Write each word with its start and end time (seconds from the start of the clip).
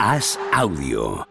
Haz 0.00 0.38
audio. 0.52 1.26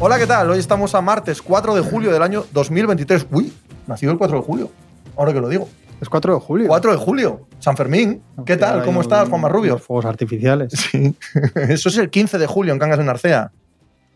Hola, 0.00 0.18
¿qué 0.18 0.26
tal? 0.26 0.48
Hoy 0.48 0.58
estamos 0.58 0.94
a 0.94 1.02
martes 1.02 1.42
4 1.42 1.74
de 1.74 1.82
julio 1.82 2.10
del 2.10 2.22
año 2.22 2.46
2023. 2.52 3.26
Uy, 3.30 3.52
nacido 3.86 4.12
el 4.12 4.16
4 4.16 4.38
de 4.38 4.42
julio. 4.42 4.70
Ahora 5.18 5.34
que 5.34 5.40
lo 5.40 5.50
digo. 5.50 5.68
Es 6.02 6.08
4 6.08 6.34
de 6.34 6.40
julio. 6.40 6.66
4 6.66 6.90
de 6.90 6.96
julio, 6.96 7.46
San 7.60 7.76
Fermín. 7.76 8.20
¿Qué 8.44 8.56
tal? 8.56 8.82
¿Cómo 8.84 9.02
estás, 9.02 9.28
Juan 9.28 9.40
Marrubio? 9.40 9.78
Fuegos 9.78 10.04
artificiales. 10.04 10.72
Sí. 10.72 11.14
Eso 11.54 11.88
es 11.90 11.96
el 11.96 12.10
15 12.10 12.38
de 12.38 12.46
julio 12.48 12.72
en 12.72 12.80
Cangas 12.80 12.98
de 12.98 13.04
Narcea. 13.04 13.52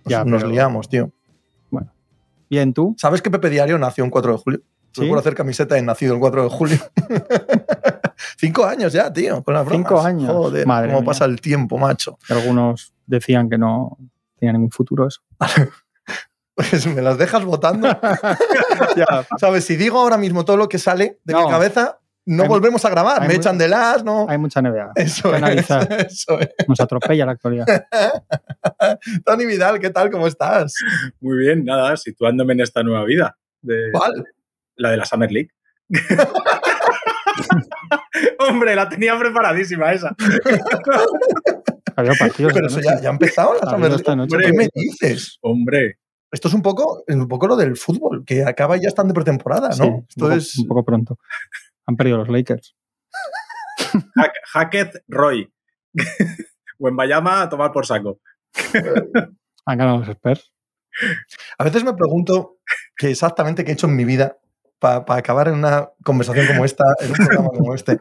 Nos, 0.05 0.11
Ya, 0.11 0.25
nos 0.25 0.43
pero- 0.43 0.51
liamos, 0.53 0.89
tío. 0.89 1.13
Bueno. 1.71 1.93
Bien, 2.51 2.75
tú. 2.75 2.97
¿Sabes 2.99 3.23
que 3.23 3.31
Pepe 3.31 3.51
Diario 3.51 3.79
nació 3.79 4.03
un 4.03 4.11
4 4.11 4.33
de 4.33 4.39
julio? 4.39 4.61
¿Sí? 4.91 5.07
Por 5.09 5.17
hacer 5.19 5.37
camiseta 5.37 5.77
de 5.77 5.83
nacido 5.83 6.15
el 6.15 6.19
4 6.21 6.43
de 6.43 6.49
julio. 6.51 6.79
Cinco 8.37 8.65
años 8.65 8.93
ya, 8.93 9.13
tío, 9.13 9.45
con 9.45 9.55
las 9.55 9.65
bromas. 9.65 9.87
Cinco 9.89 10.01
años. 10.03 10.29
Joder, 10.33 10.67
Madre 10.67 10.89
cómo 10.89 11.03
mía. 11.03 11.07
pasa 11.07 11.25
el 11.27 11.41
tiempo, 11.41 11.79
macho. 11.79 12.19
Algunos 12.29 12.95
decían 13.07 13.49
que 13.49 13.59
no 13.59 13.97
tenía 14.41 14.53
ningún 14.55 14.71
futuro 14.73 15.07
eso. 15.07 15.21
Pues 16.57 16.87
me 16.87 17.03
las 17.03 17.19
dejas 17.19 17.45
votando. 17.45 17.87
ya, 18.97 19.27
¿Sabes? 19.39 19.65
Si 19.65 19.77
digo 19.77 20.01
ahora 20.01 20.17
mismo 20.17 20.45
todo 20.47 20.57
lo 20.57 20.69
que 20.71 20.79
sale 20.79 21.21
de 21.23 21.35
mi 21.35 21.47
cabeza, 21.49 22.01
no 22.25 22.45
Hay- 22.45 22.49
volvemos 22.49 22.83
a 22.87 22.91
grabar. 22.91 23.29
Me 23.29 23.35
echan 23.35 23.59
de 23.59 23.69
las, 23.69 24.03
¿no? 24.03 24.27
hay 24.29 24.39
mucha 24.39 24.63
NBA. 24.63 24.93
Eso 24.97 25.35
es, 25.35 25.71
eso 25.71 26.41
es. 26.41 26.49
Nos 26.67 26.81
atropella 26.81 27.27
la 27.27 27.33
actualidad. 27.33 27.67
Tony 29.27 29.45
Vidal, 29.45 29.79
¿qué 29.79 29.91
tal? 29.91 30.11
¿Cómo 30.11 30.27
estás? 30.27 30.75
Muy 31.21 31.37
bien, 31.37 31.65
nada, 31.65 31.97
situándome 31.99 32.55
en 32.55 32.61
esta 32.63 32.83
nueva 32.83 33.05
vida. 33.05 33.37
De, 33.61 33.91
¿Cuál? 33.93 34.25
La 34.77 34.91
de 34.93 34.97
la 34.97 35.05
Summer 35.05 35.31
League. 35.31 35.51
Hombre, 38.39 38.75
la 38.75 38.89
tenía 38.89 39.19
preparadísima 39.19 39.93
esa. 39.93 40.15
Había 41.97 42.13
partidos. 42.19 42.53
Pero 42.53 42.67
eso 42.67 42.81
ya, 42.81 42.93
ha 43.09 43.13
empezado 43.13 43.55
la 43.63 43.71
Summer 43.71 43.91
League. 43.91 44.17
noche. 44.17 44.37
¿Qué 44.39 44.53
me 44.53 44.69
dices? 44.75 45.39
Hombre, 45.43 45.99
Esto 46.33 46.49
es 46.49 46.55
un 46.55 46.63
poco, 46.63 47.05
un 47.07 47.29
poco 47.29 47.47
lo 47.47 47.57
del 47.57 47.77
fútbol, 47.77 48.25
que 48.25 48.45
acaba 48.45 48.77
y 48.77 48.83
ya 48.83 48.89
están 48.89 49.09
de 49.09 49.15
pretemporada, 49.15 49.73
Sí, 49.73 49.81
¿no? 49.83 49.89
un, 49.89 50.07
Esto 50.09 50.21
poco, 50.25 50.33
es... 50.33 50.59
un 50.59 50.67
poco 50.67 50.85
pronto. 50.85 51.19
Han 51.87 51.97
perdido 51.97 52.19
los 52.19 52.29
Lakers. 52.29 52.75
Hack- 54.17 54.41
Hackett 54.53 55.05
Roy. 55.09 55.53
Bayama 56.79 57.43
a 57.43 57.49
tomar 57.49 57.73
por 57.73 57.87
saco. 57.87 58.21
Han 59.67 59.79
ganado 59.79 59.99
los 59.99 60.09
Spurs. 60.09 60.53
A 61.59 61.65
veces 61.65 61.85
me 61.85 61.95
pregunto 61.95 62.59
qué 62.97 63.11
exactamente 63.11 63.65
qué 63.65 63.71
he 63.71 63.75
hecho 63.75 63.87
en 63.87 63.97
mi 63.97 64.05
vida 64.05 64.39
para 64.79 65.05
acabar 65.09 65.49
en 65.49 65.55
una 65.55 65.91
conversación 66.05 66.47
como 66.47 66.65
esta, 66.65 66.85
en 67.01 67.09
un 67.11 67.17
programa 67.17 67.49
como 67.49 67.75
este. 67.75 68.01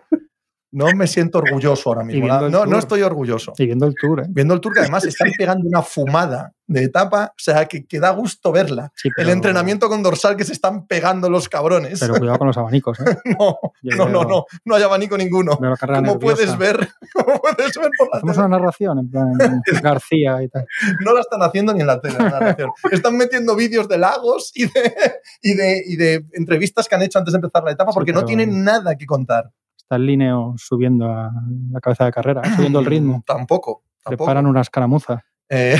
No 0.76 0.88
me 0.94 1.08
siento 1.08 1.38
orgulloso 1.38 1.90
ahora 1.90 2.04
mismo. 2.04 2.28
No, 2.50 2.66
no 2.66 2.78
estoy 2.78 3.02
orgulloso. 3.02 3.54
Y 3.58 3.66
viendo 3.66 3.86
el 3.86 3.96
tour, 3.96 4.20
¿eh? 4.22 4.26
Viendo 4.28 4.54
el 4.54 4.60
tour 4.60 4.74
que 4.74 4.82
además 4.82 5.06
están 5.06 5.32
pegando 5.38 5.68
una 5.70 5.82
fumada 5.82 6.52
de 6.68 6.84
etapa, 6.84 7.28
o 7.32 7.34
sea, 7.38 7.66
que, 7.66 7.86
que 7.86 8.00
da 8.00 8.10
gusto 8.10 8.52
verla. 8.52 8.92
Sí, 8.96 9.10
El 9.18 9.30
entrenamiento 9.30 9.88
con 9.88 10.04
dorsal 10.04 10.36
que 10.36 10.44
se 10.44 10.52
están 10.52 10.86
pegando 10.88 11.30
los 11.30 11.48
cabrones. 11.48 12.00
Pero 12.00 12.16
cuidado 12.16 12.40
con 12.40 12.48
los 12.48 12.58
abanicos, 12.58 13.00
¿eh? 13.00 13.04
no, 13.40 13.58
Yo 13.84 13.96
no, 13.96 14.10
no, 14.10 14.20
veo- 14.22 14.28
no, 14.30 14.46
no 14.66 14.76
hay 14.76 14.84
abanico 14.84 15.18
ninguno. 15.18 15.58
Como 15.58 16.20
puedes 16.20 16.58
ver, 16.58 16.90
como 17.14 17.40
puedes 17.40 17.74
ver 17.78 17.90
por 17.98 18.10
la 18.12 18.18
Hacemos 18.18 18.36
tele, 18.36 18.48
una 18.48 18.58
narración, 18.58 19.00
en 19.00 19.10
plan 19.10 19.62
García 19.82 20.44
y 20.44 20.50
tal. 20.50 20.66
no 21.06 21.14
la 21.14 21.22
están 21.22 21.42
haciendo 21.42 21.74
ni 21.74 21.82
en 21.82 21.88
la 21.88 22.02
tele. 22.02 22.16
la 22.18 22.30
narración. 22.32 22.72
Están 22.92 23.16
metiendo 23.16 23.56
vídeos 23.56 23.88
de 23.88 23.98
lagos 23.98 24.52
y 24.56 24.66
de, 24.66 24.94
y, 25.42 25.54
de, 25.54 25.84
y 25.86 25.96
de 25.96 26.26
entrevistas 26.34 26.90
que 26.90 26.96
han 26.96 27.04
hecho 27.04 27.20
antes 27.20 27.32
de 27.32 27.38
empezar 27.38 27.64
la 27.64 27.72
etapa 27.72 27.92
Sí, 27.92 27.96
porque 27.96 28.12
no 28.12 28.26
tienen 28.26 28.64
nada 28.64 28.98
que 28.98 29.06
contar. 29.06 29.52
Está 29.86 29.98
el 29.98 30.06
Lineo 30.08 30.56
subiendo 30.58 31.06
a 31.12 31.32
la 31.72 31.80
cabeza 31.80 32.06
de 32.06 32.12
carrera, 32.12 32.42
subiendo 32.56 32.80
el 32.80 32.86
ritmo. 32.88 33.24
Tampoco. 33.26 33.84
tampoco. 34.04 34.26
Preparan 34.26 34.48
una 34.48 34.62
escaramuza 34.62 35.24
Eh, 35.50 35.80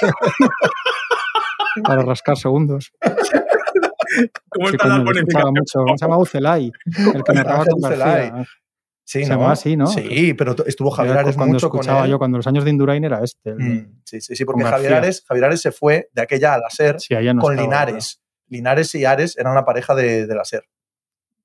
para 1.84 2.02
rascar 2.02 2.36
segundos. 2.36 2.92
¿Cómo 4.48 4.68
Sí, 4.68 4.76
está 4.76 4.86
la 4.88 4.96
escuchaba 4.96 5.04
bonificación? 5.04 5.54
mucho. 5.54 5.78
¿Cómo 5.80 5.98
se 5.98 6.04
llama 6.04 6.18
Ucelay? 6.18 6.72
El 7.14 7.22
que 7.24 7.32
narraba 7.32 7.58
Ángel 7.60 7.72
con 7.74 7.84
Ucelay. 7.90 8.30
García. 8.30 8.44
sí, 9.04 9.24
Se 9.24 9.28
¿no? 9.28 9.34
llamaba 9.34 9.52
así, 9.52 9.76
¿no? 9.76 9.86
Sí, 9.88 10.34
pero 10.34 10.54
estuvo 10.66 10.90
Javier 10.90 11.18
Ares 11.18 11.36
cuando 11.36 11.54
mucho 11.54 11.68
con 11.68 11.80
escuchaba 11.80 12.04
él. 12.04 12.10
yo, 12.12 12.18
cuando 12.18 12.38
los 12.38 12.46
años 12.46 12.64
de 12.64 12.70
Indurain 12.70 13.04
era 13.04 13.22
este. 13.22 13.54
Mm, 13.54 14.00
Sí, 14.04 14.20
sí, 14.20 14.36
sí, 14.36 14.44
porque 14.44 14.62
con 14.62 14.70
Javier. 14.70 14.94
Ares, 14.94 15.24
Javier 15.26 15.44
Ares 15.46 15.60
se 15.60 15.72
fue 15.72 16.08
de 16.12 16.22
aquella 16.22 16.54
a 16.54 16.58
la 16.58 16.70
SER 16.70 17.00
Sí, 17.00 17.14
ahí 17.14 17.24
ya 17.26 17.34
no 17.34 17.42
con 17.42 17.52
estaba, 17.52 17.66
Linares. 17.68 18.22
Linares 18.48 18.94
y 18.94 19.04
Ares 19.04 19.36
eran 19.36 19.54
la 19.54 19.64
pareja 19.64 19.94
de, 19.94 20.26
de 20.26 20.34
la 20.34 20.44
SER. 20.44 20.64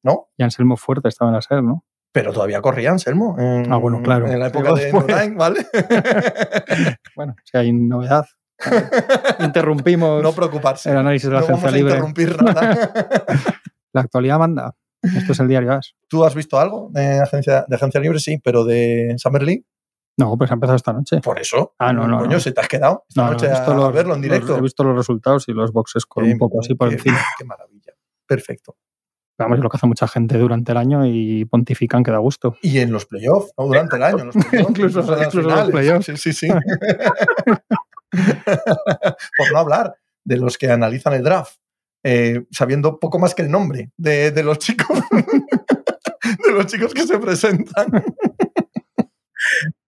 ¿No? 0.04 0.30
Y 0.38 0.44
Anselmo 0.44 0.78
Fuerte 0.78 1.09
estaba 1.09 1.30
en 1.32 1.36
la 1.36 1.42
SER, 1.42 1.62
¿no? 1.64 1.84
Pero 2.12 2.34
todavía 2.34 2.62
corría 2.62 2.92
Anselmo. 2.92 3.36
en- 3.40 3.72
Ah, 3.72 3.78
bueno, 3.78 4.02
claro. 4.02 4.28
En 4.28 4.40
la 4.40 4.47
época 4.47 4.74
de. 4.74 4.90
Indurain, 4.90 5.38
¿vale? 5.38 5.66
Bueno, 7.16 7.36
si 7.44 7.58
hay 7.58 7.72
novedad. 7.74 8.25
Interrumpimos 9.40 10.22
no 10.24 10.31
preocuparse. 10.34 10.90
el 10.92 10.97
análisis 10.97 11.30
de 11.30 11.34
la 11.36 11.42
No 11.42 11.47
vamos 11.47 11.59
agencia 11.64 11.70
a 11.70 11.78
libre. 11.78 11.92
interrumpir 11.94 12.42
nada. 12.44 12.92
La 13.94 14.02
actualidad 14.02 14.38
manda. 14.40 14.75
Esto 15.02 15.31
es 15.31 15.40
el 15.40 15.47
diario 15.47 15.72
AS. 15.74 15.96
¿Tú 16.08 16.24
has 16.25 16.36
visto 16.36 16.59
algo 16.59 16.90
de 16.92 17.20
agencia, 17.20 17.66
de 17.68 17.75
agencia 17.75 18.00
libre? 18.02 18.20
Sí, 18.20 18.38
pero 18.44 18.66
de 18.66 19.16
Summer 19.18 19.41
League. 19.44 19.64
No, 20.18 20.38
pues 20.38 20.52
ha 20.52 20.56
empezado 20.56 20.76
esta 20.76 20.91
noche. 20.94 21.22
Por 21.22 21.40
eso. 21.40 21.74
Ah, 21.80 21.94
no, 21.94 22.06
no, 22.08 22.20
Coño, 22.20 22.31
no. 22.34 22.40
si 22.40 22.52
te 22.52 22.59
has 22.62 22.68
quedado 22.68 23.06
esta 23.08 23.22
No, 23.22 23.28
no, 23.28 23.34
noche 23.34 23.46
he 23.47 23.50
visto 23.50 23.72
a, 23.72 23.76
los- 23.76 23.94
verlo 23.94 24.14
en 24.16 24.22
los- 24.22 24.30
directo. 24.30 24.58
he 24.58 24.62
visto 24.62 24.84
los 24.84 24.96
resultados 24.97 25.47
y 25.47 25.53
los 25.53 25.72
boxes 25.72 26.06
con 26.06 26.26
Qué- 26.26 26.34
un 26.34 26.38
poco 26.38 26.59
así 26.59 26.76
por 26.76 26.90
qué- 26.90 26.96
encima. 26.96 27.20
Qué 27.38 27.46
maravilla. 27.46 27.94
Perfecto. 28.28 28.76
Vamos, 29.46 29.58
es 29.58 29.64
lo 29.64 29.70
que 29.70 29.78
hace 29.78 29.88
mucha 29.88 30.08
gente 30.08 30.38
durante 30.38 30.72
el 30.72 30.78
año 30.78 31.06
y 31.06 31.46
pontifican 31.46 32.04
que 32.04 32.12
da 32.12 32.18
gusto. 32.18 32.58
Y 32.62 32.80
en 32.80 32.92
los 32.92 33.06
playoffs, 33.06 33.52
no 33.58 33.66
durante 33.66 33.96
el 33.96 34.04
año. 34.04 34.20
en 34.20 34.26
los 34.28 34.36
playoffs, 34.36 34.70
Incluso- 34.70 35.02
los 35.42 35.72
playoffs. 35.72 36.06
Sí, 36.06 36.18
sí, 36.18 36.34
sí. 36.34 36.48
Por 39.38 39.52
no 39.52 39.58
hablar 39.60 39.96
de 40.24 40.38
los 40.38 40.58
que 40.58 40.70
analizan 40.72 41.14
el 41.14 41.24
draft, 41.24 41.56
eh, 42.04 42.46
sabiendo 42.52 43.00
poco 43.00 43.20
más 43.20 43.36
que 43.36 43.42
el 43.44 43.52
nombre 43.52 43.92
de, 43.98 44.32
de 44.32 44.44
los 44.44 44.60
chicos. 44.60 44.88
de 45.12 46.52
los 46.52 46.66
chicos 46.68 46.94
que 46.94 47.04
se 47.08 47.18
presentan. 47.20 47.88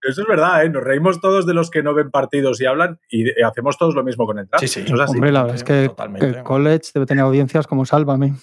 Eso 0.04 0.22
es 0.22 0.28
verdad, 0.28 0.64
¿eh? 0.66 0.70
Nos 0.70 0.84
reímos 0.84 1.22
todos 1.22 1.46
de 1.46 1.54
los 1.54 1.70
que 1.70 1.84
no 1.84 1.94
ven 1.94 2.10
partidos 2.10 2.60
y 2.62 2.66
hablan 2.66 3.00
y 3.10 3.26
hacemos 3.44 3.78
todos 3.78 3.94
lo 3.94 4.04
mismo 4.04 4.26
con 4.26 4.40
el 4.40 4.48
draft. 4.48 4.62
Sí, 4.62 4.68
sí. 4.68 4.80
Eso 4.86 4.96
es 4.96 5.02
así. 5.02 5.14
Hombre, 5.14 5.32
la 5.32 5.42
verdad 5.44 5.56
es 5.58 5.64
que 5.64 5.84
el 6.26 6.44
college 6.44 6.90
debe 6.94 7.06
tener 7.06 7.24
audiencias 7.24 7.68
como 7.68 7.86
Sálvame. 7.86 8.34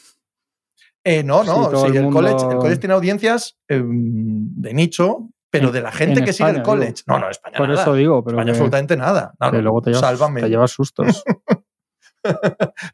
Eh, 1.10 1.22
no, 1.22 1.42
no. 1.44 1.70
Sí, 1.80 1.86
el 1.86 1.96
el, 1.96 2.02
mundo- 2.04 2.20
college, 2.20 2.44
el 2.50 2.58
college 2.58 2.76
tiene 2.78 2.94
audiencias 2.94 3.56
eh, 3.68 3.82
de 3.84 4.74
nicho, 4.74 5.30
pero 5.50 5.68
En- 5.68 5.72
de 5.72 5.80
la 5.82 5.92
gente 5.92 6.18
en 6.20 6.24
que 6.26 6.32
sigue 6.32 6.50
el 6.50 6.62
college. 6.62 6.92
digo. 6.92 7.04
No, 7.06 7.18
no, 7.20 7.30
España 7.30 7.56
Por 7.56 7.68
nada. 7.68 7.82
eso 7.82 7.94
digo, 7.94 8.22
pero 8.24 8.36
España 8.36 8.46
que, 8.46 8.50
absolutamente 8.58 8.96
nada. 8.96 9.32
No, 9.40 9.50
que 9.50 9.62
luego 9.62 9.80
te 9.82 9.90
llevas, 9.90 10.00
Sálvame. 10.02 10.40
te 10.42 10.48
llevas 10.48 10.70
sustos. 10.70 11.24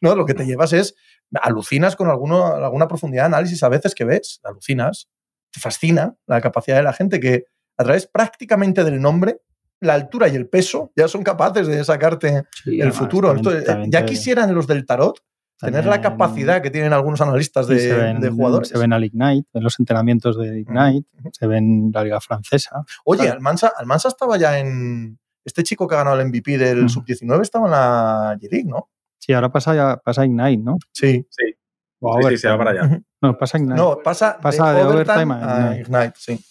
No, 0.03 0.15
lo 0.15 0.27
que 0.27 0.35
te 0.35 0.45
llevas 0.45 0.73
es. 0.73 0.95
Alucinas 1.43 1.97
con 1.97 2.09
alguno, 2.09 2.55
alguna 2.55 2.87
profundidad 2.87 3.23
de 3.25 3.27
análisis 3.29 3.63
a 3.63 3.69
veces 3.69 3.95
que 3.95 4.05
ves. 4.05 4.41
Alucinas. 4.45 5.09
Te 5.51 5.61
fascina 5.61 6.15
la 6.27 6.41
capacidad 6.41 6.77
de 6.77 6.83
la 6.83 6.93
gente 6.93 7.19
que, 7.21 7.47
a 7.79 7.85
través 7.85 8.07
prácticamente 8.07 8.85
del 8.85 9.01
nombre, 9.01 9.41
la 9.81 9.95
altura 9.95 10.29
y 10.29 10.37
el 10.37 10.49
peso, 10.49 10.93
ya 10.95 11.09
son 11.09 11.23
capaces 11.23 11.67
de 11.67 11.83
sacarte 11.85 12.45
Sí, 12.63 12.75
el 12.77 12.83
además, 12.83 12.97
futuro. 12.99 13.35
Esto, 13.35 13.51
ya 13.89 14.05
quisieran 14.05 14.55
los 14.55 14.67
del 14.67 14.85
tarot 14.87 15.21
tener 15.59 15.87
la 15.87 16.01
capacidad 16.01 16.61
que 16.63 16.71
tienen 16.71 16.93
algunos 16.93 17.21
analistas 17.21 17.67
de, 17.67 17.79
se 17.81 17.95
ven, 17.95 18.21
de 18.21 18.29
jugadores. 18.31 18.69
Se 18.69 18.79
ven 18.79 18.93
al 18.93 19.05
Ignite, 19.05 19.49
en 19.55 19.63
los 19.63 19.79
entrenamientos 19.79 20.37
de 20.39 20.61
Ignite, 20.61 21.09
se 21.33 21.47
ven 21.47 21.91
la 21.95 22.05
Liga 22.05 22.21
Francesa. 22.21 22.85
Oye, 23.05 23.23
Claro. 23.23 23.35
Almansa, 23.37 23.73
Almansa 23.77 24.09
estaba 24.09 24.37
ya 24.37 24.59
en. 24.59 25.19
Este 25.47 25.63
chico 25.63 25.87
que 25.87 25.95
ha 25.95 25.99
ganado 25.99 26.19
el 26.19 26.27
MVP 26.29 26.57
del 26.57 26.79
Ujú. 26.87 26.89
sub-19 26.89 27.43
estaba 27.43 27.67
en 27.67 27.71
la 27.73 28.39
G-League, 28.41 28.65
¿no? 28.67 28.89
Sí, 29.19 29.33
ahora 29.35 29.53
pasa, 29.53 29.75
ya, 29.75 29.97
pasa 29.99 30.23
a 30.23 30.25
Ignite, 30.27 30.63
¿no? 30.63 30.79
Sí. 30.93 31.27
Sí, 31.29 31.55
O 32.01 32.17
sí, 32.23 32.29
sí, 32.31 32.39
se 32.39 32.49
va 32.49 32.57
para 32.57 32.71
allá. 32.71 33.01
No, 33.21 33.37
pasa 33.37 33.59
a 33.59 33.61
Ignite. 33.61 33.77
No, 33.77 33.99
pasa, 34.03 34.39
Pasa 34.41 34.73
de 34.73 34.83
overtime 34.83 35.35
a 35.35 35.69
a 35.71 35.77
Ignite, 35.79 36.13
sí. 36.17 36.43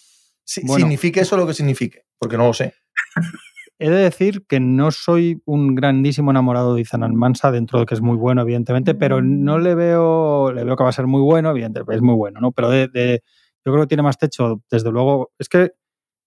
Sí, 0.43 0.61
Bueno. 0.63 0.79
Signifique 0.81 1.21
eso 1.21 1.37
lo 1.37 1.47
que 1.47 1.53
signifique, 1.55 2.05
porque 2.19 2.37
no 2.37 2.45
lo 2.47 2.53
sé. 2.53 2.73
He 3.79 3.89
de 3.89 3.97
decir 3.97 4.45
que 4.47 4.59
no 4.59 4.91
soy 4.91 5.41
un 5.45 5.75
grandísimo 5.75 6.31
enamorado 6.31 6.75
de 6.75 6.81
Ethan 6.81 7.03
Almansa, 7.03 7.51
dentro 7.51 7.79
de 7.79 7.85
que 7.85 7.95
es 7.95 8.01
muy 8.01 8.15
bueno, 8.17 8.41
evidentemente, 8.41 8.95
pero 8.95 9.21
no 9.21 9.57
le 9.59 9.75
veo, 9.75 10.51
le 10.53 10.63
veo 10.63 10.75
que 10.75 10.83
va 10.83 10.89
a 10.89 10.93
ser 10.93 11.07
muy 11.07 11.21
bueno, 11.21 11.49
evidentemente, 11.49 11.95
es 11.95 12.01
muy 12.01 12.15
bueno, 12.15 12.39
¿no? 12.39 12.51
Pero 12.51 12.69
de, 12.69 12.87
de- 12.87 13.21
yo 13.65 13.71
creo 13.71 13.83
que 13.85 13.87
tiene 13.87 14.03
más 14.03 14.17
techo, 14.17 14.61
desde 14.69 14.91
luego. 14.91 15.31
Es 15.39 15.49
que 15.49 15.71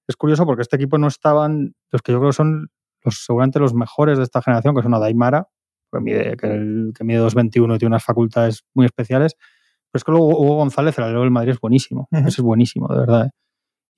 es 0.08 0.16
curioso 0.16 0.46
porque 0.46 0.62
este 0.62 0.76
equipo 0.76 0.98
no 0.98 1.08
estaban, 1.08 1.75
los 1.93 2.02
que 2.02 2.12
yo 2.12 2.20
creo 2.20 2.32
son 2.32 2.69
los, 3.04 3.25
seguramente 3.25 3.60
los 3.60 3.75
mejores 3.75 4.19
de 4.19 4.25
esta 4.25 4.43
generación, 4.43 4.75
que 4.76 4.82
son 4.82 4.94
Adaimara, 4.94 5.48
que 5.93 6.00
mide, 6.00 6.37
que, 6.37 6.46
el- 6.48 6.93
que 6.96 7.04
mide 7.04 7.19
2.21 7.20 7.76
y 7.76 7.78
tiene 7.78 7.93
unas 7.94 8.04
facultades 8.04 8.64
muy 8.75 8.87
especiales, 8.87 9.34
Pero 9.93 9.98
es 10.00 10.04
que 10.04 10.12
luego 10.12 10.28
Hugo 10.28 10.56
González, 10.56 10.98
el 10.98 11.04
alero 11.04 11.20
del 11.22 11.31
Madrid, 11.31 11.52
es 11.52 11.60
buenísimo. 11.60 12.08
Ese 12.28 12.40
es 12.40 12.44
buenísimo, 12.44 12.88
de 12.88 13.00
verdad. 13.00 13.26
¿eh? 13.26 13.31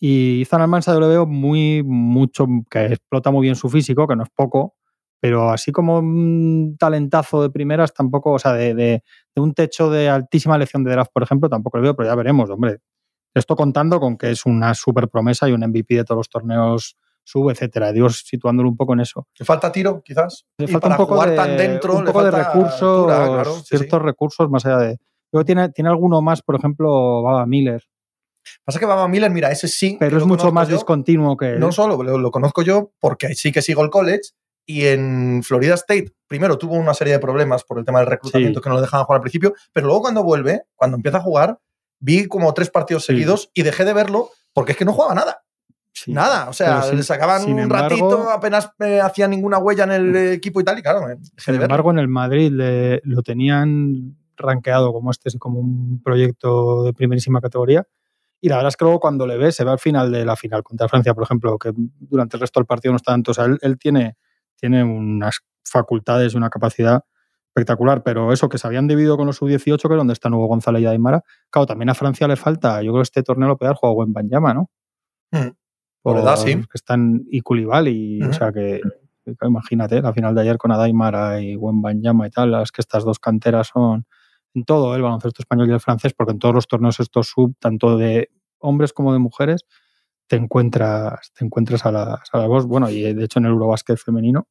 Y 0.00 0.40
Izan 0.40 0.60
Almansa 0.62 0.92
yo 0.94 1.00
le 1.00 1.08
veo 1.08 1.26
muy, 1.26 1.82
mucho, 1.84 2.46
que 2.70 2.86
explota 2.86 3.30
muy 3.30 3.42
bien 3.42 3.56
su 3.56 3.68
físico, 3.68 4.06
que 4.06 4.14
no 4.16 4.22
es 4.22 4.30
poco, 4.34 4.74
pero 5.20 5.50
así 5.50 5.72
como 5.72 5.98
un 5.98 6.76
talentazo 6.78 7.42
de 7.42 7.50
primeras 7.50 7.92
tampoco, 7.92 8.32
o 8.32 8.38
sea, 8.38 8.52
de, 8.52 8.74
de- 8.74 9.02
de 9.34 9.42
un 9.42 9.52
techo 9.54 9.90
de 9.90 10.08
altísima 10.08 10.54
elección 10.56 10.84
de 10.84 10.92
draft, 10.92 11.10
por 11.12 11.22
ejemplo, 11.24 11.48
tampoco 11.48 11.78
lo 11.78 11.82
veo, 11.82 11.96
pero 11.96 12.08
ya 12.08 12.14
veremos, 12.14 12.48
hombre. 12.50 12.78
Esto 13.34 13.56
contando 13.56 14.00
con 14.00 14.16
que 14.16 14.30
es 14.30 14.46
una 14.46 14.74
super 14.74 15.08
promesa 15.08 15.48
y 15.48 15.52
un 15.52 15.62
MVP 15.62 15.96
de 15.96 16.04
todos 16.04 16.18
los 16.18 16.28
torneos 16.28 16.96
sub, 17.24 17.50
etcétera. 17.50 17.92
Digo, 17.92 18.08
situándolo 18.08 18.68
un 18.70 18.76
poco 18.76 18.94
en 18.94 19.00
eso. 19.00 19.26
¿Le 19.38 19.44
falta 19.44 19.70
tiro, 19.70 20.00
quizás? 20.02 20.46
Le 20.56 20.64
Y 20.64 20.68
falta 20.68 20.88
para 20.88 20.94
un 20.94 20.96
poco, 20.98 21.14
jugar 21.14 21.30
de, 21.30 21.36
tan 21.36 21.56
dentro, 21.56 21.94
un 21.94 22.04
le 22.04 22.06
poco 22.06 22.24
de 22.24 22.30
recursos, 22.30 22.82
altura, 22.82 23.26
claro, 23.26 23.54
sí, 23.56 23.60
sí. 23.64 23.76
ciertos 23.76 24.02
recursos 24.02 24.48
más 24.48 24.64
allá 24.64 24.78
de. 24.78 24.98
Luego 25.30 25.44
tiene, 25.44 25.68
tiene 25.68 25.90
alguno 25.90 26.22
más, 26.22 26.40
por 26.42 26.54
ejemplo, 26.56 27.22
Baba 27.22 27.44
Miller, 27.44 27.82
Pasa 28.64 28.78
que 28.78 28.86
Baba 28.86 29.08
Miller, 29.08 29.30
mira, 29.30 29.50
ese 29.50 29.68
sí. 29.68 29.96
pero 29.98 30.18
es 30.18 30.24
mucho 30.24 30.52
más 30.52 30.68
yo. 30.68 30.74
discontinuo 30.76 31.36
que. 31.36 31.56
No 31.58 31.72
solo, 31.72 32.02
lo, 32.02 32.18
lo 32.18 32.30
conozco 32.30 32.62
yo 32.62 32.92
porque 33.00 33.34
sí 33.34 33.52
que 33.52 33.62
sigo 33.62 33.82
el 33.84 33.90
college 33.90 34.30
y 34.66 34.84
en 34.86 35.42
Florida 35.42 35.74
State 35.74 36.12
primero 36.26 36.58
tuvo 36.58 36.74
una 36.74 36.92
serie 36.94 37.14
de 37.14 37.18
problemas 37.18 37.64
por 37.64 37.78
el 37.78 37.84
tema 37.84 38.00
del 38.00 38.08
reclutamiento 38.08 38.60
Sí. 38.60 38.62
que 38.62 38.68
no 38.68 38.74
lo 38.76 38.80
dejaban 38.82 39.06
jugar 39.06 39.18
al 39.18 39.22
principio, 39.22 39.54
pero 39.72 39.86
luego 39.86 40.02
cuando 40.02 40.22
vuelve, 40.22 40.62
cuando 40.76 40.96
empieza 40.96 41.18
a 41.18 41.22
jugar, 41.22 41.58
vi 42.00 42.26
como 42.26 42.52
tres 42.54 42.70
partidos 42.70 43.04
Sí. 43.04 43.12
seguidos 43.14 43.50
y 43.54 43.62
dejé 43.62 43.84
de 43.84 43.94
verlo 43.94 44.28
porque 44.52 44.72
es 44.72 44.78
que 44.78 44.84
no 44.84 44.92
jugaba 44.92 45.14
nada. 45.14 45.42
Sí. 45.94 46.12
Nada, 46.12 46.48
o 46.48 46.52
sea, 46.52 46.82
sin- 46.82 46.96
le 46.98 47.02
sacaban 47.02 47.50
un 47.50 47.58
embargo- 47.58 47.88
ratito, 47.88 48.30
apenas 48.30 48.70
eh, 48.78 49.00
hacía 49.00 49.26
ninguna 49.26 49.58
huella 49.58 49.82
en 49.84 49.90
el 49.92 50.14
eh, 50.16 50.32
equipo 50.34 50.60
y 50.60 50.64
tal, 50.64 50.78
y 50.78 50.82
claro, 50.82 51.00
me 51.00 51.14
dejé 51.16 51.22
Sin 51.38 51.56
de 51.58 51.62
embargo, 51.64 51.90
en 51.90 51.98
el 51.98 52.06
Madrid 52.08 52.52
le- 52.52 53.00
lo 53.04 53.22
tenían 53.22 54.16
rankeado 54.36 54.92
como 54.92 55.10
este, 55.10 55.36
como 55.38 55.58
un 55.58 56.00
proyecto 56.04 56.84
de 56.84 56.92
primerísima 56.92 57.40
categoría. 57.40 57.84
Y 58.40 58.49
la 58.49 58.56
verdad 58.56 58.69
es 58.69 58.76
que 58.76 58.85
luego 58.85 59.00
cuando 59.00 59.26
le 59.26 59.37
ves, 59.37 59.56
se 59.56 59.64
ve 59.64 59.70
al 59.70 59.79
final 59.79 60.12
de 60.12 60.25
la 60.25 60.37
final 60.37 60.62
contra 60.62 60.88
Francia, 60.88 61.14
por 61.14 61.25
ejemplo, 61.25 61.58
que 61.58 61.73
durante 61.75 62.37
el 62.37 62.40
resto 62.40 62.61
del 62.61 62.67
partido 62.67 62.93
no 62.93 62.96
está 62.96 63.12
tanto. 63.12 63.32
O 63.32 63.35
sea, 63.35 63.46
él, 63.46 63.58
él 63.62 63.79
tiene, 63.79 64.17
tiene 64.56 64.85
unas 64.85 65.40
facultades 65.64 66.35
y 66.35 66.37
una 66.37 66.50
capacidad 66.50 67.05
espectacular, 67.49 68.02
pero 68.02 68.32
eso 68.32 68.49
que 68.49 68.58
se 68.58 68.67
habían 68.67 68.87
dividido 68.87 69.17
con 69.17 69.26
los 69.26 69.37
sub-18, 69.37 69.64
que 69.88 69.94
es 69.94 69.99
donde 69.99 70.12
está 70.12 70.29
Nuevo 70.31 70.46
González 70.46 70.82
y 70.82 70.87
Aymara. 70.87 71.25
Claro, 71.50 71.67
también 71.67 71.90
a 71.90 71.94
Francia 71.94 72.29
le 72.29 72.37
falta, 72.37 72.82
yo 72.82 72.93
creo 72.93 73.00
que 73.02 73.02
este 73.02 73.23
torneo 73.23 73.49
lo 73.49 73.56
puede 73.56 73.69
haber 73.69 73.79
jugado 73.79 74.05
en 74.05 74.12
Banyama, 74.12 74.55
¿no? 74.55 74.70
Mm. 75.32 75.50
Por 76.02 76.17
edad, 76.19 76.37
sí. 76.37 76.55
Que 76.55 76.64
están 76.75 77.25
y 77.31 77.41
Koulibaly, 77.41 78.23
Ujú. 78.23 78.31
o 78.31 78.32
sea 78.32 78.52
que 78.52 78.81
que 79.37 79.46
imagínate, 79.46 80.00
la 80.00 80.12
final 80.12 80.34
de 80.34 80.43
ayer 80.43 80.58
con 80.58 80.73
Adaimara 80.73 81.41
y 81.41 81.56
Wembanyama 81.56 82.26
y 82.26 82.31
tal, 82.31 82.52
las 82.52 82.73
que 82.73 82.81
estas 82.81 83.05
dos 83.05 83.19
canteras 83.19 83.69
son 83.69 84.06
en 84.58 84.64
todo 84.64 84.94
el 84.94 85.02
baloncesto 85.02 85.43
español 85.43 85.69
y 85.70 85.72
el 85.72 85.81
francés, 85.81 86.12
porque 86.14 86.32
en 86.32 86.38
todos 86.38 86.55
los 86.55 86.66
torneos 86.66 87.00
estos 87.00 87.28
sub, 87.28 87.55
tanto 87.58 87.96
de 87.96 88.31
hombres 88.58 88.93
como 88.93 89.12
de 89.12 89.19
mujeres, 89.19 89.64
te 90.26 90.37
encuentras, 90.37 91.32
te 91.32 91.44
encuentras 91.44 91.87
a 91.87 91.93
las, 91.93 92.20
a 92.32 92.38
las 92.38 92.49
dos. 92.49 92.66
Bueno, 92.66 92.90
y 92.90 93.12
de 93.14 93.25
hecho 93.25 93.38
en 93.38 93.46
el 93.46 93.52
Eurobásquet 93.52 93.96
femenino 93.96 94.49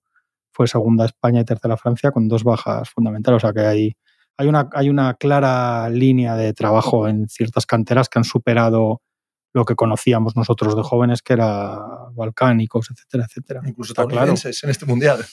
fue 0.52 0.68
segunda 0.68 1.06
España 1.06 1.42
y 1.42 1.46
tercera 1.46 1.78
Francia 1.78 2.12
con 2.12 2.28
dos 2.28 2.44
bajas 2.44 2.90
fundamentales. 2.90 3.38
O 3.38 3.40
sea 3.40 3.54
que 3.54 3.62
hay, 3.62 3.96
hay, 4.38 4.48
una, 4.48 4.70
hay 4.74 4.90
una 4.90 5.14
clara 5.14 5.90
línea 5.90 6.36
de 6.36 6.54
trabajo 6.54 7.08
en 7.08 7.28
ciertas 7.30 7.66
canteras 7.66 8.10
que 8.10 8.20
han 8.20 8.26
superado 8.26 9.02
lo 9.54 9.66
que 9.66 9.76
conocíamos 9.76 10.36
nosotros 10.36 10.76
de 10.76 10.84
jóvenes, 10.84 11.22
que 11.22 11.34
era 11.34 11.80
balcánicos, 12.14 12.90
etcétera, 12.92 13.26
etcétera. 13.26 13.62
Incluso 13.66 13.92
Está 13.92 14.06
claro. 14.06 14.34
estadounidenses 14.34 14.64
en 14.64 14.70
este 14.70 14.86
mundial. 14.86 15.26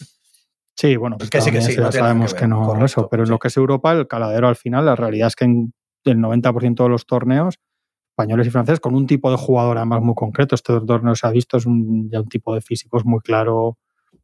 Sí, 0.76 0.96
bueno, 0.96 1.16
Es 1.20 1.30
que 1.30 1.40
sí, 1.40 1.50
que 1.50 1.60
sí, 1.60 1.76
no 1.76 1.84
ya 1.84 1.92
sabemos 1.92 2.34
que 2.34 2.46
no 2.48 2.62
correcto, 2.66 2.84
eso, 2.84 3.08
pero 3.08 3.22
en 3.22 3.26
sí. 3.28 3.32
lo 3.32 3.38
que 3.38 3.48
es 3.48 3.56
Europa, 3.56 3.92
el 3.92 4.08
caladero 4.08 4.48
al 4.48 4.56
final, 4.56 4.84
la 4.86 4.96
realidad 4.96 5.28
es 5.28 5.36
que 5.36 5.44
en 5.44 5.72
el 6.04 6.18
90% 6.18 6.82
de 6.82 6.88
los 6.88 7.06
torneos, 7.06 7.58
españoles 8.10 8.46
y 8.46 8.50
franceses, 8.50 8.80
con 8.80 8.94
un 8.94 9.06
tipo 9.06 9.30
de 9.30 9.36
jugador 9.36 9.76
además 9.76 10.02
muy 10.02 10.14
concreto, 10.14 10.54
este 10.54 10.78
torneo 10.80 11.14
se 11.14 11.26
ha 11.26 11.30
visto, 11.30 11.56
es 11.56 11.66
un, 11.66 12.10
ya 12.10 12.20
un 12.20 12.28
tipo 12.28 12.54
de 12.54 12.60
físicos 12.60 13.04
muy 13.04 13.20
claro, 13.20 13.78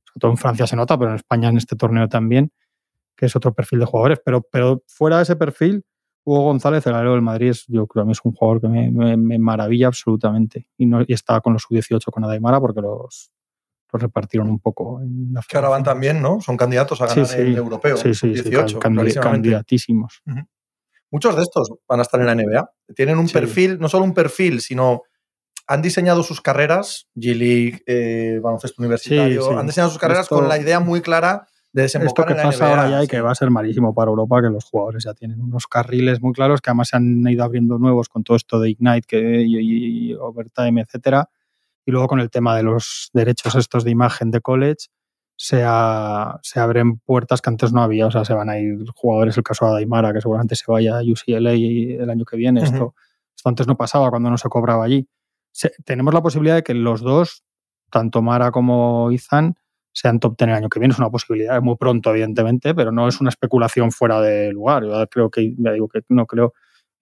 sobre 0.05 0.21
todo 0.21 0.31
en 0.33 0.37
Francia 0.37 0.67
se 0.67 0.77
nota, 0.77 0.99
pero 0.99 1.11
en 1.11 1.17
España 1.17 1.49
en 1.49 1.57
este 1.57 1.77
torneo 1.77 2.09
también, 2.09 2.51
que 3.17 3.27
es 3.27 3.37
otro 3.37 3.55
perfil 3.55 3.79
de 3.81 3.87
jugadores, 3.87 4.21
pero, 4.25 4.43
pero 4.51 4.83
fuera 4.89 5.17
de 5.19 5.23
ese 5.25 5.37
perfil, 5.37 5.85
Hugo 6.25 6.43
González, 6.45 6.87
el 6.87 6.95
alero 6.95 7.13
del 7.13 7.23
Madrid, 7.23 7.49
es, 7.51 7.65
yo 7.69 7.87
creo 7.87 8.05
que 8.07 8.13
es 8.13 8.21
un 8.25 8.33
jugador 8.33 8.61
que 8.61 8.69
me, 8.69 8.91
me- 8.91 9.17
me 9.17 9.39
maravilla 9.39 9.87
absolutamente. 9.87 10.69
Y, 10.77 10.87
no, 10.87 11.01
y 11.07 11.13
estaba 11.15 11.41
con 11.41 11.55
los 11.55 11.63
sub-18 11.63 12.11
con 12.13 12.25
Adaimara 12.25 12.61
porque 12.61 12.81
los, 12.83 13.31
los 13.93 14.03
repartieron 14.03 14.49
un 14.51 14.59
poco 14.61 15.01
en 15.03 15.33
la 15.33 15.43
Que 15.49 15.57
ahora 15.57 15.69
van 15.71 15.83
también, 15.83 16.21
¿no? 16.23 16.41
Son 16.41 16.57
candidatos 16.57 17.01
a 17.03 17.09
Sí, 17.09 17.15
ganar 17.21 17.27
sí. 17.27 17.39
el 17.41 17.57
europeo. 17.57 17.97
Sí, 17.97 18.15
sí, 18.15 18.35
sí, 18.35 18.43
18, 18.43 18.79
can- 18.79 18.93
candi- 18.93 18.97
clarísimamente. 18.97 19.21
candidatísimos. 19.23 20.23
Muchos 21.11 21.35
de 21.37 21.43
estos 21.43 21.73
van 21.89 21.99
a 21.99 22.03
estar 22.03 22.21
en 22.21 22.27
la 22.27 22.35
NBA. 22.35 22.71
Tienen 22.95 23.19
un 23.19 23.27
Sí. 23.29 23.35
perfil, 23.35 23.79
no 23.81 23.89
solo 23.89 24.05
un 24.05 24.15
perfil, 24.15 24.61
sino 24.61 25.03
han 25.67 25.83
diseñado 25.83 26.23
sus 26.23 26.41
carreras, 26.41 27.07
G-League, 27.17 27.83
eh, 27.87 28.41
baloncesto 28.43 28.81
universitario, 28.83 29.43
Sí, 29.43 29.49
sí. 29.51 29.55
han 29.57 29.67
diseñado 29.67 29.91
sus 29.91 30.01
carreras 30.01 30.23
Esto- 30.25 30.37
con 30.37 30.49
la 30.49 30.59
idea 30.59 30.81
muy 30.81 31.01
clara 31.01 31.47
de 31.73 31.85
Esto 31.85 32.01
que 32.25 32.33
en 32.33 32.39
la 32.39 32.43
pasa 32.45 32.65
NBA. 32.65 32.69
ahora 32.71 32.91
ya 32.91 32.99
y 32.99 33.03
sí. 33.03 33.09
que 33.11 33.21
va 33.21 33.31
a 33.31 33.35
ser 33.37 33.51
malísimo 33.51 33.95
para 33.95 34.09
Europa, 34.11 34.41
que 34.43 34.49
los 34.49 34.65
jugadores 34.65 35.05
ya 35.05 35.15
tienen 35.15 35.41
unos 35.41 35.69
carriles 35.69 36.21
muy 36.21 36.33
claros, 36.33 36.61
que 36.61 36.71
además 36.71 36.89
se 36.89 36.97
han 36.97 37.25
ido 37.29 37.45
abriendo 37.45 37.79
nuevos 37.79 38.09
con 38.09 38.25
todo 38.25 38.37
esto 38.37 38.59
de 38.59 38.71
Ignite 38.71 39.07
que, 39.07 39.43
y, 39.43 39.57
y- 39.59 40.11
y 40.11 40.15
Overtime, 40.15 40.81
etcétera. 40.81 41.29
Y 41.91 41.93
luego 41.93 42.07
con 42.09 42.21
el 42.21 42.31
tema 42.31 42.57
de 42.57 42.63
los 42.63 43.11
derechos 43.13 43.55
estos 43.57 43.83
de 43.85 43.91
imagen 43.91 44.31
de 44.31 44.41
college, 44.41 44.87
se, 45.37 45.57
se 46.43 46.61
abren 46.61 46.99
puertas 46.99 47.41
que 47.43 47.51
antes 47.51 47.73
no 47.73 47.83
había. 47.83 48.07
O 48.07 48.11
sea, 48.11 48.25
se 48.25 48.33
van 48.35 48.49
a 48.49 48.59
ir 48.59 48.77
jugadores, 48.95 49.37
el 49.37 49.43
caso 49.43 49.65
de 49.67 49.73
Adaimara, 49.73 50.13
que 50.13 50.21
seguramente 50.21 50.55
se 50.55 50.65
vaya 50.69 50.99
a 50.99 51.03
UCLA 51.03 51.53
el 51.53 52.09
año 52.11 52.25
que 52.25 52.37
viene. 52.37 52.61
Esto, 52.63 52.95
esto 53.37 53.49
antes 53.49 53.67
no 53.67 53.77
pasaba 53.77 54.11
cuando 54.11 54.31
no 54.31 54.39
se 54.39 54.49
cobraba 54.49 54.85
allí. 54.85 55.09
Se- 55.53 55.73
tenemos 55.85 56.15
la 56.15 56.23
posibilidad 56.23 56.55
de 56.57 56.63
que 56.63 56.75
los 56.75 57.01
dos, 57.01 57.43
tanto 57.91 58.23
Mara 58.23 58.51
como 58.53 59.11
Izan, 59.11 59.57
sean 59.93 60.21
top 60.21 60.37
10 60.39 60.49
el 60.51 60.55
año 60.55 60.69
que 60.69 60.79
viene. 60.79 60.93
Es 60.93 60.99
una 61.01 61.11
posibilidad, 61.11 61.57
es 61.57 61.63
muy 61.63 61.77
pronto, 61.77 62.11
evidentemente, 62.11 62.75
pero 62.75 62.93
no 62.93 63.09
es 63.09 63.21
una 63.21 63.31
especulación 63.31 63.91
fuera 63.91 64.21
de 64.21 64.53
lugar. 64.53 64.85
Yo 64.85 65.07
creo 65.09 65.31
que, 65.31 65.55
ya 65.59 65.73
digo 65.73 65.89
que 65.89 66.03
no 66.11 66.27
creo. 66.27 66.53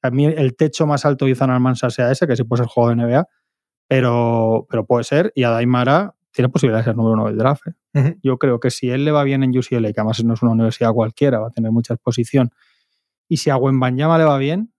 A 0.00 0.11
mí 0.11 0.25
el 0.26 0.55
techo 0.56 0.87
más 0.87 1.05
alto 1.05 1.25
de 1.26 1.32
Izan 1.32 1.50
Almansa 1.50 1.90
sea 1.90 2.11
ese, 2.12 2.26
que 2.26 2.37
sí 2.37 2.44
puede 2.44 2.62
ser 2.62 2.69
juego 2.70 2.88
de 2.90 2.94
NBA, 2.96 3.26
pero, 3.88 4.67
pero 4.70 4.85
puede 4.87 5.05
ser. 5.05 5.32
Y 5.35 5.43
Adaimara 5.44 6.14
tiene 6.32 6.49
posibilidad 6.49 6.81
de 6.81 6.85
ser 6.85 6.96
número 6.96 7.14
uno 7.14 7.26
del 7.26 7.37
draft. 7.38 7.67
¿eh? 7.67 7.73
Yo 8.23 8.38
creo 8.38 8.61
que 8.61 8.70
si 8.70 8.90
él 8.90 9.05
le 9.05 9.11
va 9.11 9.25
bien 9.25 9.43
en 9.43 9.50
UCLA, 9.58 9.93
que 9.93 10.00
además 10.00 10.23
no 10.25 10.35
es 10.35 10.43
una 10.43 10.52
universidad 10.52 10.93
cualquiera, 10.93 11.40
va 11.40 11.49
a 11.49 11.50
tener 11.50 11.73
mucha 11.73 11.94
exposición, 11.94 12.50
y 13.29 13.38
si 13.38 13.50
a 13.50 13.56
Wembanyama 13.56 14.19
le 14.19 14.25
va 14.25 14.38
bien, 14.38 14.73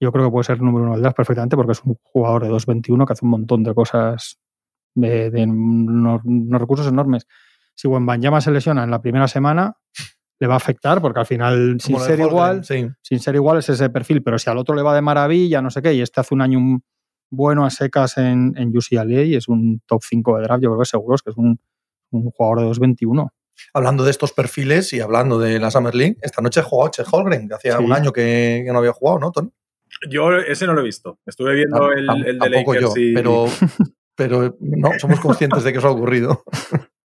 yo 0.00 0.12
creo 0.12 0.24
que 0.26 0.30
puede 0.30 0.44
ser 0.44 0.60
número 0.60 0.84
uno 0.84 0.92
del 0.94 1.02
draft 1.02 1.16
perfectamente 1.16 1.56
porque 1.56 1.72
es 1.72 1.82
un 1.84 1.96
jugador 2.02 2.42
de 2.44 2.50
2.21 2.50 3.06
que 3.06 3.12
hace 3.12 3.24
un 3.24 3.30
montón 3.30 3.62
de 3.62 3.74
cosas 3.74 4.38
de, 4.94 5.30
de 5.30 5.44
unos, 5.44 6.22
unos 6.24 6.60
recursos 6.60 6.86
enormes. 6.86 7.26
Si 7.74 7.88
Wembanyama 7.88 8.40
se 8.40 8.50
lesiona 8.50 8.84
en 8.84 8.90
la 8.90 9.00
primera 9.00 9.28
semana, 9.28 9.76
le 10.38 10.46
va 10.46 10.54
a 10.54 10.56
afectar 10.58 11.00
porque 11.00 11.20
al 11.20 11.26
final, 11.26 11.76
sin 11.80 11.94
ser 12.06 12.18
igual, 12.30 12.64
sí. 12.64 12.88
sin 13.02 13.20
ser 13.20 13.34
igual 13.36 13.58
es 13.58 13.68
ese 13.70 13.88
perfil, 13.90 14.22
pero 14.22 14.38
si 14.38 14.50
al 14.50 14.58
otro 14.58 14.74
le 14.74 14.82
va 14.82 14.94
de 14.94 15.02
maravilla, 15.02 15.62
no 15.62 15.70
sé 15.70 15.80
qué, 15.82 15.94
y 15.94 16.00
este 16.02 16.20
hace 16.20 16.34
un 16.34 16.42
año 16.42 16.58
un- 16.58 16.82
bueno 17.30 17.64
a 17.66 17.70
secas 17.70 18.18
en, 18.18 18.54
en 18.56 18.76
UCLA 18.76 19.22
y 19.22 19.34
es 19.36 19.48
un 19.48 19.80
top 19.86 20.02
5 20.02 20.36
de 20.38 20.42
draft, 20.44 20.62
yo 20.62 20.70
creo 20.70 20.80
que 20.80 20.86
seguro 20.86 21.14
es 21.16 21.22
que 21.22 21.30
es 21.30 21.36
un, 21.36 21.58
un 22.10 22.30
jugador 22.30 22.60
de 22.60 22.66
2.21. 22.80 23.28
Hablando 23.72 24.04
de 24.04 24.10
estos 24.10 24.32
perfiles 24.32 24.92
y 24.92 25.00
hablando 25.00 25.38
de 25.38 25.58
la 25.58 25.70
Summer 25.70 25.94
League, 25.94 26.16
esta 26.22 26.42
noche 26.42 26.62
jugó 26.62 26.88
Chet 26.88 27.06
Holgren, 27.10 27.48
que 27.48 27.54
hacía 27.54 27.78
Sí. 27.78 27.84
un 27.84 27.92
año 27.92 28.12
que, 28.12 28.62
que 28.66 28.72
no 28.72 28.78
había 28.78 28.92
jugado, 28.92 29.18
¿no, 29.18 29.32
Tony? 29.32 29.50
Yo 30.10 30.30
ese 30.36 30.66
no 30.66 30.74
lo 30.74 30.82
he 30.82 30.84
visto. 30.84 31.18
Estuve 31.24 31.54
viendo 31.54 31.90
el, 31.92 32.08
el 32.10 32.38
de 32.38 32.50
tampoco 32.50 32.74
Lakers 32.74 32.94
yo, 32.94 33.00
y- 33.00 33.14
pero, 33.14 33.46
pero 34.14 34.56
no, 34.60 34.90
somos 34.98 35.20
conscientes 35.20 35.64
de 35.64 35.72
que 35.72 35.78
eso 35.78 35.88
ha 35.88 35.92
ocurrido. 35.92 36.44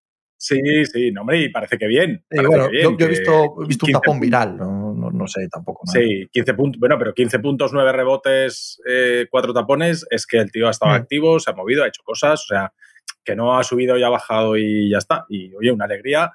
Sí, 0.44 0.60
sí, 0.86 1.12
no, 1.12 1.22
hombre, 1.22 1.40
y 1.40 1.50
parece 1.50 1.78
que 1.78 1.86
bien. 1.86 2.26
Parece 2.28 2.48
bueno, 2.48 2.66
que 2.66 2.72
bien, 2.72 2.84
yo, 2.84 2.98
yo 2.98 3.06
he 3.06 3.10
visto, 3.10 3.32
he 3.64 3.68
visto 3.68 3.86
un 3.86 3.90
15 3.90 3.92
tapón 3.92 4.04
puntos. 4.04 4.22
viral, 4.22 4.58
no, 4.58 4.94
no, 4.96 5.12
no 5.12 5.28
sé 5.28 5.48
tampoco. 5.52 5.84
¿no? 5.86 5.92
Sí, 5.92 6.28
15 6.32 6.54
puntos, 6.56 6.80
bueno, 6.80 6.98
pero 6.98 7.14
15 7.14 7.38
puntos, 7.38 7.72
9 7.74 7.92
rebotes, 7.92 8.82
4 9.30 9.54
tapones, 9.54 10.08
es 10.10 10.26
que 10.26 10.38
el 10.40 10.52
tío 10.52 10.68
ha 10.68 10.72
estado 10.72 10.94
Mm. 10.94 10.96
activo, 10.96 11.40
se 11.40 11.52
ha 11.52 11.54
movido, 11.54 11.84
ha 11.84 11.88
hecho 11.88 12.02
cosas, 12.04 12.42
o 12.42 12.48
sea, 12.48 12.74
que 13.24 13.36
no 13.36 13.56
ha 13.56 13.64
subido 13.64 13.98
y 14.00 14.04
ha 14.04 14.10
bajado 14.10 14.58
y 14.58 14.90
ya 14.90 14.98
está. 14.98 15.26
Y 15.30 15.54
oye, 15.54 15.72
una 15.72 15.86
alegría. 15.86 16.32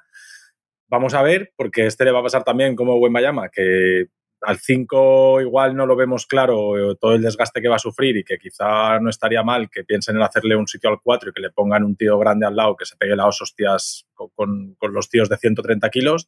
Vamos 0.87 1.13
a 1.13 1.21
ver, 1.21 1.51
porque 1.57 1.85
este 1.85 2.05
le 2.05 2.11
va 2.11 2.19
a 2.19 2.23
pasar 2.23 2.45
también 2.45 2.77
como 2.77 2.95
Wembayama, 2.95 3.49
que 3.49 4.05
al 4.41 4.59
5 4.59 5.41
igual 5.41 5.75
no 5.75 5.85
lo 5.87 5.95
vemos 5.95 6.25
claro 6.27 6.91
eh, 6.91 6.95
todo 7.01 7.13
el 7.15 7.21
desgaste 7.23 7.61
que 7.61 7.69
va 7.69 7.77
a 7.77 7.79
sufrir 7.79 8.17
y 8.17 8.23
que 8.23 8.37
quizá 8.37 8.99
no 8.99 9.09
estaría 9.09 9.41
mal 9.43 9.69
que 9.69 9.83
piensen 9.83 10.15
en 10.17 10.21
hacerle 10.21 10.55
un 10.55 10.67
sitio 10.67 10.89
al 10.91 10.99
4 11.01 11.29
y 11.29 11.33
que 11.33 11.41
le 11.41 11.49
pongan 11.49 11.83
un 11.83 11.95
tío 11.95 12.17
grande 12.19 12.45
al 12.45 12.55
lado 12.55 12.75
que 12.75 12.85
se 12.85 12.95
pegue 12.97 13.15
las 13.15 13.41
hostias 13.41 14.05
con, 14.13 14.75
con- 14.75 14.93
los 14.93 15.09
tíos 15.09 15.27
de 15.29 15.37
130 15.37 15.89
kilos. 15.89 16.27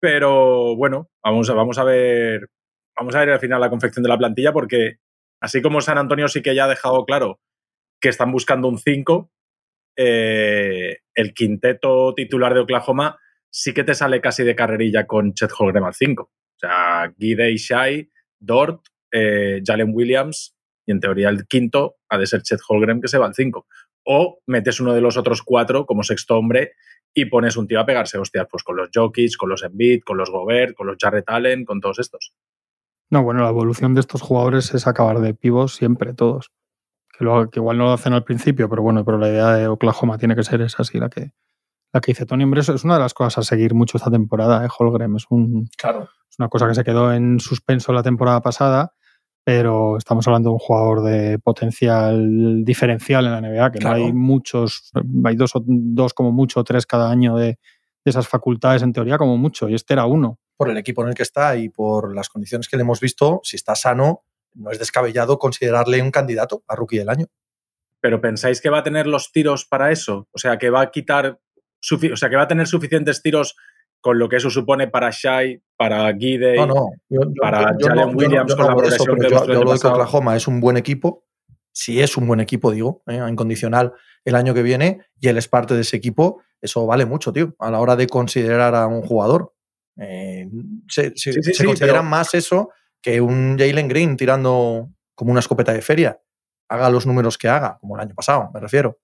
Pero 0.00 0.76
bueno, 0.76 1.10
vamos 1.22 1.48
a, 1.50 1.54
vamos 1.54 1.78
a 1.78 1.84
ver. 1.84 2.48
Vamos 2.96 3.14
a 3.14 3.20
ver 3.20 3.30
al 3.30 3.40
final 3.40 3.60
la 3.60 3.70
confección 3.70 4.02
de 4.02 4.08
la 4.08 4.18
plantilla, 4.18 4.52
porque 4.52 4.96
así 5.40 5.62
como 5.62 5.80
San 5.80 5.98
Antonio 5.98 6.28
sí 6.28 6.42
que 6.42 6.54
ya 6.54 6.64
ha 6.64 6.68
dejado 6.68 7.04
claro 7.06 7.40
que 8.00 8.08
están 8.08 8.32
buscando 8.32 8.68
un 8.68 8.78
5, 8.78 9.30
eh, 9.96 10.98
el 11.14 11.34
quinteto 11.34 12.14
titular 12.14 12.54
de 12.54 12.60
Oklahoma 12.60 13.18
sí 13.50 13.74
que 13.74 13.84
te 13.84 13.94
sale 13.94 14.20
casi 14.20 14.44
de 14.44 14.56
carrerilla 14.56 15.06
con 15.06 15.34
Chet 15.34 15.50
Holmgren 15.56 15.84
al 15.84 15.94
5. 15.94 16.30
Sea, 16.62 17.12
Gide 17.18 17.50
y 17.50 17.56
Shai, 17.56 18.10
Dort, 18.38 18.86
eh, 19.10 19.60
Jalen 19.64 19.90
Williams 19.92 20.54
y 20.86 20.92
en 20.92 21.00
teoría 21.00 21.28
el 21.28 21.46
quinto 21.46 21.96
ha 22.08 22.18
de 22.18 22.26
ser 22.26 22.42
Chet 22.42 22.60
Holgren 22.66 23.00
que 23.00 23.08
se 23.08 23.18
va 23.18 23.26
al 23.26 23.34
5. 23.34 23.66
O 24.04 24.40
metes 24.46 24.80
uno 24.80 24.94
de 24.94 25.00
los 25.00 25.16
otros 25.16 25.42
cuatro 25.42 25.86
como 25.86 26.02
sexto 26.02 26.36
hombre 26.36 26.72
y 27.14 27.26
pones 27.26 27.56
un 27.56 27.66
tío 27.66 27.80
a 27.80 27.86
pegarse 27.86 28.18
hostias, 28.18 28.46
pues 28.50 28.62
con 28.62 28.76
los 28.76 28.88
Jokic, 28.92 29.36
con 29.36 29.50
los 29.50 29.62
Embiid, 29.62 30.02
con 30.04 30.16
los 30.16 30.30
Gobert, 30.30 30.74
con 30.74 30.86
los 30.86 30.96
Jarrett 30.98 31.28
Allen, 31.28 31.64
con 31.64 31.80
todos 31.80 31.98
estos. 31.98 32.32
No, 33.10 33.22
bueno, 33.22 33.42
la 33.42 33.50
evolución 33.50 33.94
de 33.94 34.00
estos 34.00 34.22
jugadores 34.22 34.72
es 34.72 34.86
acabar 34.86 35.20
de 35.20 35.34
pivos 35.34 35.74
siempre, 35.74 36.14
todos. 36.14 36.50
Que, 37.18 37.26
que 37.52 37.60
igual 37.60 37.76
no 37.76 37.84
lo 37.84 37.92
hacen 37.92 38.14
al 38.14 38.24
principio, 38.24 38.68
pero 38.70 38.82
bueno, 38.82 39.04
pero 39.04 39.18
la 39.18 39.28
idea 39.28 39.52
de 39.52 39.68
Oklahoma 39.68 40.16
tiene 40.16 40.34
que 40.34 40.42
ser 40.42 40.62
esa, 40.62 40.82
así 40.82 40.98
la 40.98 41.10
que, 41.10 41.32
la 41.92 42.00
que 42.00 42.12
dice 42.12 42.26
Tony 42.26 42.44
Embreso. 42.44 42.74
Es 42.74 42.84
una 42.84 42.94
de 42.94 43.00
las 43.00 43.14
cosas 43.14 43.38
a 43.38 43.42
seguir 43.42 43.74
mucho 43.74 43.98
esta 43.98 44.10
temporada, 44.10 44.64
¿eh? 44.64 44.68
Holgren. 44.76 45.16
Es, 45.16 45.26
un, 45.30 45.68
claro. 45.76 46.08
es 46.28 46.38
una 46.38 46.48
cosa 46.48 46.68
que 46.68 46.74
se 46.74 46.84
quedó 46.84 47.12
en 47.12 47.40
suspenso 47.40 47.92
la 47.92 48.02
temporada 48.02 48.40
pasada 48.40 48.94
pero 49.44 49.96
estamos 49.96 50.26
hablando 50.26 50.50
de 50.50 50.52
un 50.54 50.58
jugador 50.58 51.02
de 51.02 51.38
potencial 51.38 52.64
diferencial 52.64 53.26
en 53.26 53.32
la 53.32 53.40
NBA, 53.40 53.72
que 53.72 53.80
no 53.80 53.90
hay 53.90 54.12
muchos, 54.12 54.92
hay 55.24 55.34
dos, 55.34 55.52
dos 55.64 56.14
como 56.14 56.30
mucho, 56.30 56.62
tres 56.62 56.86
cada 56.86 57.10
año 57.10 57.36
de, 57.36 57.58
esas 58.04 58.26
facultades 58.26 58.82
en 58.82 58.92
teoría 58.92 59.16
como 59.16 59.36
mucho, 59.36 59.68
y 59.68 59.74
este 59.74 59.94
era 59.94 60.06
uno. 60.06 60.40
Por 60.56 60.68
el 60.68 60.76
equipo 60.76 61.02
en 61.02 61.10
el 61.10 61.14
que 61.14 61.22
está 61.22 61.56
y 61.56 61.68
por 61.68 62.14
las 62.14 62.28
condiciones 62.28 62.68
que 62.68 62.76
le 62.76 62.82
hemos 62.82 63.00
visto, 63.00 63.40
si 63.44 63.56
está 63.56 63.76
sano, 63.76 64.24
no 64.54 64.70
es 64.70 64.80
descabellado 64.80 65.38
considerarle 65.38 66.02
un 66.02 66.10
candidato 66.10 66.64
a 66.66 66.74
rookie 66.74 66.98
del 66.98 67.08
año. 67.08 67.26
Pero 68.00 68.20
pensáis 68.20 68.60
que 68.60 68.70
va 68.70 68.78
a 68.78 68.82
tener 68.82 69.06
los 69.06 69.30
tiros 69.30 69.64
para 69.64 69.92
eso? 69.92 70.28
O 70.32 70.38
sea, 70.38 70.58
que 70.58 70.70
va 70.70 70.80
a 70.80 70.90
quitar, 70.90 71.38
o 72.12 72.16
sea, 72.16 72.30
que 72.30 72.36
va 72.36 72.42
a 72.42 72.48
tener 72.48 72.66
suficientes 72.66 73.22
tiros 73.22 73.56
con 74.00 74.18
lo 74.18 74.28
que 74.28 74.36
eso 74.36 74.50
supone 74.50 74.88
para 74.88 75.10
Shai, 75.10 75.62
para 75.76 76.10
Guide, 76.12 76.56
para 77.40 77.76
Jalen 77.78 78.16
Williams 78.16 78.54
con 78.54 78.66
la 78.66 78.76
progresión 78.76 79.16
que 79.16 79.30
yo, 79.30 79.46
yo 79.46 79.80
que 79.80 79.86
Oklahoma 79.86 80.36
es 80.36 80.48
un 80.48 80.60
buen 80.60 80.76
equipo, 80.76 81.24
si 81.72 82.00
es 82.00 82.16
un 82.16 82.26
buen 82.26 82.40
equipo, 82.40 82.70
digo, 82.70 83.02
¿eh? 83.06 83.16
en 83.16 83.36
condicional 83.36 83.92
el 84.24 84.34
año 84.34 84.54
que 84.54 84.62
viene, 84.62 85.06
y 85.20 85.28
él 85.28 85.38
es 85.38 85.48
parte 85.48 85.74
de 85.74 85.80
ese 85.80 85.96
equipo, 85.96 86.42
eso 86.60 86.86
vale 86.86 87.06
mucho, 87.06 87.32
tío, 87.32 87.54
a 87.58 87.70
la 87.70 87.80
hora 87.80 87.96
de 87.96 88.06
considerar 88.06 88.74
a 88.74 88.86
un 88.86 89.02
jugador. 89.02 89.54
Eh, 89.96 90.48
se, 90.88 91.12
considera 91.64 92.02
más 92.02 92.34
eso 92.34 92.70
que 93.00 93.20
un 93.20 93.56
Jalen 93.58 93.88
Green 93.88 94.16
tirando 94.16 94.90
como 95.14 95.32
una 95.32 95.40
escopeta 95.40 95.72
de 95.72 95.82
feria. 95.82 96.20
Haga 96.68 96.88
los 96.90 97.06
números 97.06 97.36
que 97.36 97.48
haga, 97.48 97.78
como 97.80 97.96
el 97.96 98.02
año 98.02 98.14
pasado, 98.14 98.50
me 98.54 98.60
refiero. 98.60 98.98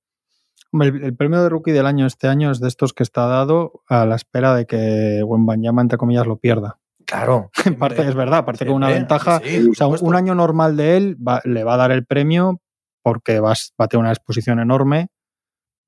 El, 0.73 1.17
premio 1.17 1.43
de 1.43 1.49
rookie 1.49 1.73
del 1.73 1.87
año 1.87 2.07
este 2.07 2.29
año 2.29 2.51
es 2.51 2.61
de 2.61 2.69
estos 2.69 2.93
que 2.93 3.03
está 3.03 3.27
dado 3.27 3.83
a 3.89 4.05
la 4.05 4.17
espera 4.17 4.55
de 4.55 4.67
que 4.67 5.23
Banyama, 5.27 5.83
entre 5.83 5.99
comillas, 5.99 6.27
lo 6.27 6.39
pierda. 6.39 6.79
Claro. 7.07 7.51
En 7.65 7.77
parte 7.77 8.07
es 8.07 8.15
verdad, 8.15 8.41
aparte 8.41 8.67
con 8.67 8.77
una 8.77 8.89
ventaja. 8.89 9.41
o 9.71 9.75
sea, 9.75 9.87
un 9.87 10.15
año 10.15 10.35
normal 10.35 10.77
de 10.77 10.97
él 10.97 11.17
le 11.45 11.65
va 11.65 11.75
a 11.75 11.79
dar 11.79 11.91
el 11.91 12.05
premio 12.05 12.61
porque 13.03 13.41
va, 13.41 13.53
a 13.53 13.89
tener 13.89 14.03
una 14.03 14.13
exposición 14.13 14.61
enorme, 14.61 15.09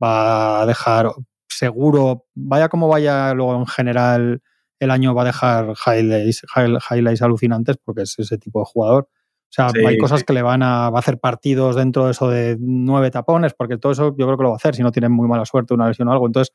va 0.03 0.63
a 0.63 0.67
dejar 0.67 1.11
seguro, 1.49 2.25
vaya 2.35 2.71
como 2.71 2.89
vaya 2.89 3.35
luego 3.35 3.55
en 3.57 3.67
general, 3.67 4.43
el 4.79 4.91
año 4.91 5.15
va 5.15 5.23
a 5.23 5.27
dejar 5.27 5.75
highlights, 5.87 6.47
highlights 6.91 7.21
alucinantes 7.21 7.77
porque 7.85 8.03
es 8.03 8.19
ese 8.19 8.39
tipo 8.39 8.61
de 8.61 8.65
jugador. 8.65 9.09
O 9.51 9.53
sea, 9.53 9.71
hay 9.85 9.99
cosas 9.99 10.23
que 10.23 10.33
le 10.33 10.43
van 10.43 10.63
a, 10.63 10.91
va 10.91 10.99
a 10.99 11.01
hacer 11.01 11.19
partidos 11.19 11.75
dentro 11.75 12.05
de 12.05 12.13
eso 12.13 12.31
de 12.31 12.57
nueve 12.61 13.11
tapones, 13.11 13.53
porque 13.53 13.79
todo 13.79 13.91
eso 13.91 14.15
yo 14.17 14.27
creo 14.27 14.37
que 14.37 14.45
lo 14.45 14.51
va 14.51 14.55
a 14.55 14.59
hacer 14.59 14.77
si 14.77 14.83
no 14.83 14.93
tiene 14.93 15.09
muy 15.09 15.27
mala 15.27 15.45
suerte, 15.45 15.75
una 15.75 15.89
lesión 15.89 16.07
o 16.07 16.13
algo. 16.13 16.27
Entonces, 16.27 16.55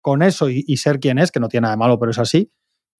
con 0.00 0.22
eso 0.22 0.48
y, 0.50 0.76
ser 0.76 0.98
quien 0.98 1.18
es, 1.18 1.30
que 1.30 1.38
no 1.38 1.48
tiene 1.48 1.62
nada 1.62 1.74
de 1.74 1.78
malo, 1.78 2.00
pero 2.00 2.10
es 2.10 2.18
así, 2.18 2.50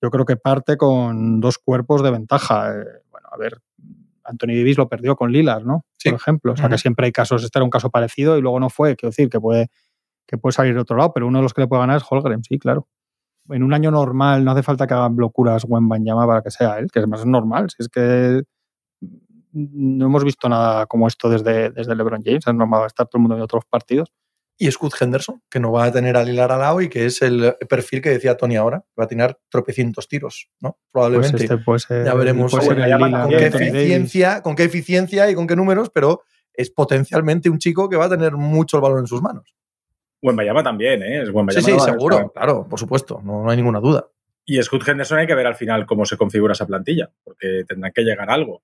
yo 0.00 0.10
creo 0.10 0.24
que 0.24 0.36
parte 0.36 0.76
con 0.76 1.40
dos 1.40 1.58
cuerpos 1.58 2.04
de 2.04 2.12
ventaja. 2.12 2.70
Eh, 2.70 2.84
bueno, 3.10 3.28
a 3.32 3.36
ver, 3.36 3.60
Anthony 4.22 4.54
Davis 4.58 4.78
lo 4.78 4.88
perdió 4.88 5.16
con 5.16 5.32
Lillard, 5.32 5.64
¿no? 5.64 5.84
Por 6.04 6.14
ejemplo. 6.14 6.52
O 6.52 6.56
sea, 6.56 6.68
que 6.68 6.78
siempre 6.78 7.06
hay 7.06 7.12
casos, 7.12 7.42
este 7.42 7.58
era 7.58 7.64
un 7.64 7.70
caso 7.70 7.90
parecido 7.90 8.38
y 8.38 8.40
luego 8.40 8.60
no 8.60 8.70
fue. 8.70 8.94
Quiero 8.94 9.10
decir, 9.10 9.28
que 9.28 9.40
puede, 9.40 9.70
que 10.24 10.38
puede 10.38 10.52
salir 10.52 10.74
de 10.74 10.80
otro 10.80 10.96
lado, 10.96 11.12
pero 11.12 11.26
uno 11.26 11.38
de 11.38 11.42
los 11.42 11.52
que 11.52 11.62
le 11.62 11.66
puede 11.66 11.80
ganar 11.80 11.96
es 11.96 12.04
Holgren, 12.08 12.44
sí, 12.44 12.60
claro. 12.60 12.86
En 13.48 13.64
un 13.64 13.74
año 13.74 13.90
normal 13.90 14.44
no 14.44 14.52
hace 14.52 14.62
falta 14.62 14.86
que 14.86 14.94
hagan 14.94 15.16
locuras 15.16 15.64
Gwen 15.64 15.88
Banyama 15.88 16.28
para 16.28 16.42
que 16.42 16.52
sea 16.52 16.78
él, 16.78 16.92
que 16.92 17.00
además 17.00 17.20
es 17.20 17.26
normal. 17.26 17.70
Si 17.70 17.82
es 17.82 17.88
que 17.88 18.44
no 19.52 20.06
hemos 20.06 20.24
visto 20.24 20.48
nada 20.48 20.86
como 20.86 21.06
esto 21.06 21.28
desde, 21.28 21.70
desde 21.70 21.94
LeBron 21.94 22.22
James, 22.24 22.46
es 22.46 22.54
normal 22.54 22.86
estar 22.86 23.06
todo 23.06 23.18
el 23.18 23.22
mundo 23.22 23.36
en 23.36 23.42
otros 23.42 23.64
partidos. 23.64 24.12
Y 24.58 24.70
Scott 24.70 24.94
Henderson, 25.00 25.42
que 25.50 25.58
no 25.58 25.72
va 25.72 25.84
a 25.84 25.92
tener 25.92 26.16
a 26.16 26.22
Lilar 26.22 26.52
al 26.52 26.60
lado 26.60 26.80
y 26.80 26.88
que 26.88 27.06
es 27.06 27.22
el 27.22 27.56
perfil 27.68 28.00
que 28.00 28.10
decía 28.10 28.36
Tony 28.36 28.56
ahora, 28.56 28.84
va 28.98 29.04
a 29.04 29.08
tener 29.08 29.36
tropecientos 29.48 30.08
tiros, 30.08 30.50
¿no? 30.60 30.78
Probablemente. 30.92 31.58
Pues 31.58 31.82
este 31.82 32.04
ya 32.04 32.14
veremos 32.14 32.52
con, 32.52 32.76
qué 33.28 33.46
eficiencia, 33.46 34.42
con 34.42 34.54
qué 34.54 34.64
eficiencia 34.64 35.30
y 35.30 35.34
con 35.34 35.46
qué 35.46 35.56
números, 35.56 35.90
pero 35.92 36.22
es 36.52 36.70
potencialmente 36.70 37.50
un 37.50 37.58
chico 37.58 37.88
que 37.88 37.96
va 37.96 38.04
a 38.04 38.10
tener 38.10 38.36
mucho 38.36 38.76
el 38.76 38.82
balón 38.82 39.00
en 39.00 39.06
sus 39.06 39.22
manos. 39.22 39.54
Buen 40.20 40.36
Bayama 40.36 40.62
también, 40.62 41.02
¿eh? 41.02 41.22
Es 41.22 41.32
buen 41.32 41.50
sí, 41.50 41.62
sí, 41.62 41.80
seguro, 41.80 42.30
claro, 42.32 42.68
por 42.68 42.78
supuesto, 42.78 43.20
no, 43.24 43.42
no, 43.42 43.50
hay 43.50 43.56
ninguna 43.56 43.80
duda. 43.80 44.06
Y 44.44 44.62
Scott 44.62 44.86
Henderson 44.86 45.18
hay 45.18 45.26
que 45.26 45.34
ver 45.34 45.46
al 45.46 45.56
final 45.56 45.86
cómo 45.86 46.04
se 46.04 46.16
configura 46.16 46.52
esa 46.52 46.66
plantilla, 46.66 47.10
porque 47.24 47.64
tendrán 47.66 47.92
que 47.92 48.02
llegar 48.02 48.30
a 48.30 48.34
algo 48.34 48.62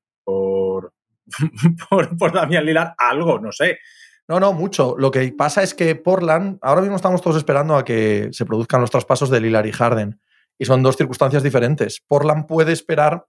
por, 1.91 2.17
por 2.17 2.33
Damian 2.33 2.65
Lillard, 2.65 2.95
algo, 2.99 3.39
no 3.39 3.53
sé. 3.53 3.79
No, 4.29 4.39
no, 4.39 4.53
mucho. 4.53 4.95
Lo 4.99 5.11
que 5.11 5.33
pasa 5.33 5.63
es 5.63 5.73
que 5.73 5.95
Portland, 5.95 6.59
ahora 6.61 6.83
mismo 6.83 6.97
estamos 6.97 7.23
todos 7.23 7.39
esperando 7.39 7.77
a 7.77 7.85
que 7.85 8.29
se 8.33 8.45
produzcan 8.45 8.83
los 8.83 8.91
traspasos 8.91 9.31
de 9.31 9.41
Lillard 9.41 9.67
y 9.67 9.73
Harden. 9.73 10.21
Y 10.59 10.67
son 10.67 10.83
dos 10.83 10.97
circunstancias 10.97 11.43
diferentes. 11.43 12.03
Portland 12.07 12.47
puede 12.47 12.73
esperar 12.73 13.27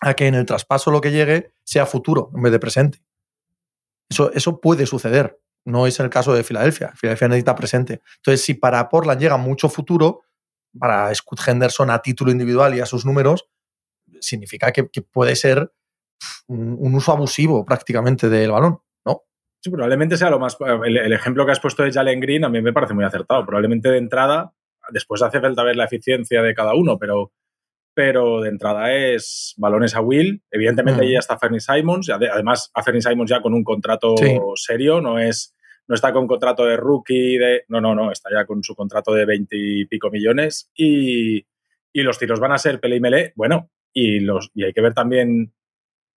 a 0.00 0.14
que 0.14 0.28
en 0.28 0.36
el 0.36 0.46
traspaso 0.46 0.92
lo 0.92 1.00
que 1.00 1.10
llegue 1.10 1.54
sea 1.64 1.86
futuro 1.86 2.30
en 2.36 2.42
vez 2.42 2.52
de 2.52 2.60
presente. 2.60 3.02
Eso, 4.08 4.32
eso 4.32 4.60
puede 4.60 4.86
suceder. 4.86 5.40
No 5.64 5.88
es 5.88 5.98
el 5.98 6.08
caso 6.08 6.34
de 6.34 6.44
Filadelfia. 6.44 6.92
Filadelfia 6.94 7.28
necesita 7.28 7.56
presente. 7.56 8.02
Entonces, 8.18 8.44
si 8.44 8.54
para 8.54 8.88
Portland 8.88 9.20
llega 9.20 9.36
mucho 9.38 9.68
futuro, 9.68 10.22
para 10.78 11.12
Scott 11.14 11.40
Henderson 11.48 11.90
a 11.90 12.00
título 12.00 12.30
individual 12.30 12.74
y 12.76 12.80
a 12.80 12.86
sus 12.86 13.04
números, 13.04 13.48
significa 14.20 14.70
que 14.70 14.84
puede 14.84 15.34
ser 15.34 15.72
un, 16.46 16.94
uso 16.94 17.12
abusivo 17.12 17.64
prácticamente 17.64 18.28
del 18.28 18.50
balón, 18.50 18.78
¿no? 19.04 19.22
Sí, 19.60 19.70
probablemente 19.70 20.16
sea 20.16 20.30
lo 20.30 20.38
más. 20.38 20.56
El, 20.84 21.12
ejemplo 21.12 21.46
que 21.46 21.52
has 21.52 21.60
puesto 21.60 21.82
de 21.82 21.92
Jalen 21.92 22.20
Green 22.20 22.44
a 22.44 22.48
mí 22.48 22.60
me 22.60 22.72
parece 22.72 22.94
muy 22.94 23.04
acertado. 23.04 23.44
Probablemente 23.44 23.88
de 23.88 23.98
entrada, 23.98 24.52
después 24.90 25.22
hace 25.22 25.40
falta 25.40 25.62
ver 25.62 25.76
la 25.76 25.84
eficiencia 25.84 26.42
de 26.42 26.54
cada 26.54 26.74
uno, 26.74 26.98
pero, 26.98 27.32
pero 27.94 28.40
de 28.40 28.48
entrada 28.48 28.92
es 28.92 29.54
balones 29.56 29.94
a 29.94 30.00
Will. 30.00 30.42
Evidentemente, 30.50 31.04
mm. 31.04 31.08
ya 31.08 31.18
está 31.18 31.38
Fernie 31.38 31.60
Simons. 31.60 32.10
Además, 32.10 32.70
a 32.74 32.82
Fernie 32.82 33.02
Simons 33.02 33.30
ya 33.30 33.40
con 33.40 33.54
un 33.54 33.64
contrato 33.64 34.14
serio, 34.56 35.00
no 35.00 35.18
es. 35.18 35.54
No 35.88 35.96
está 35.96 36.12
con 36.12 36.28
contrato 36.28 36.64
de 36.64 36.76
rookie, 36.76 37.38
de. 37.38 37.64
No, 37.68 37.80
no, 37.80 37.94
no, 37.94 38.12
está 38.12 38.30
ya 38.32 38.46
con 38.46 38.62
su 38.62 38.74
contrato 38.74 39.12
de 39.12 39.26
20 39.26 39.56
y 39.58 39.84
pico 39.86 40.10
millones. 40.10 40.70
Y, 40.74 41.44
y 41.92 42.02
los 42.02 42.18
tiros 42.18 42.40
van 42.40 42.52
a 42.52 42.58
ser 42.58 42.80
pele 42.80 42.96
y 42.96 43.00
melee. 43.00 43.32
Bueno, 43.34 43.68
y, 43.92 44.20
los, 44.20 44.50
y 44.54 44.64
hay 44.64 44.72
que 44.72 44.80
ver 44.80 44.94
también 44.94 45.52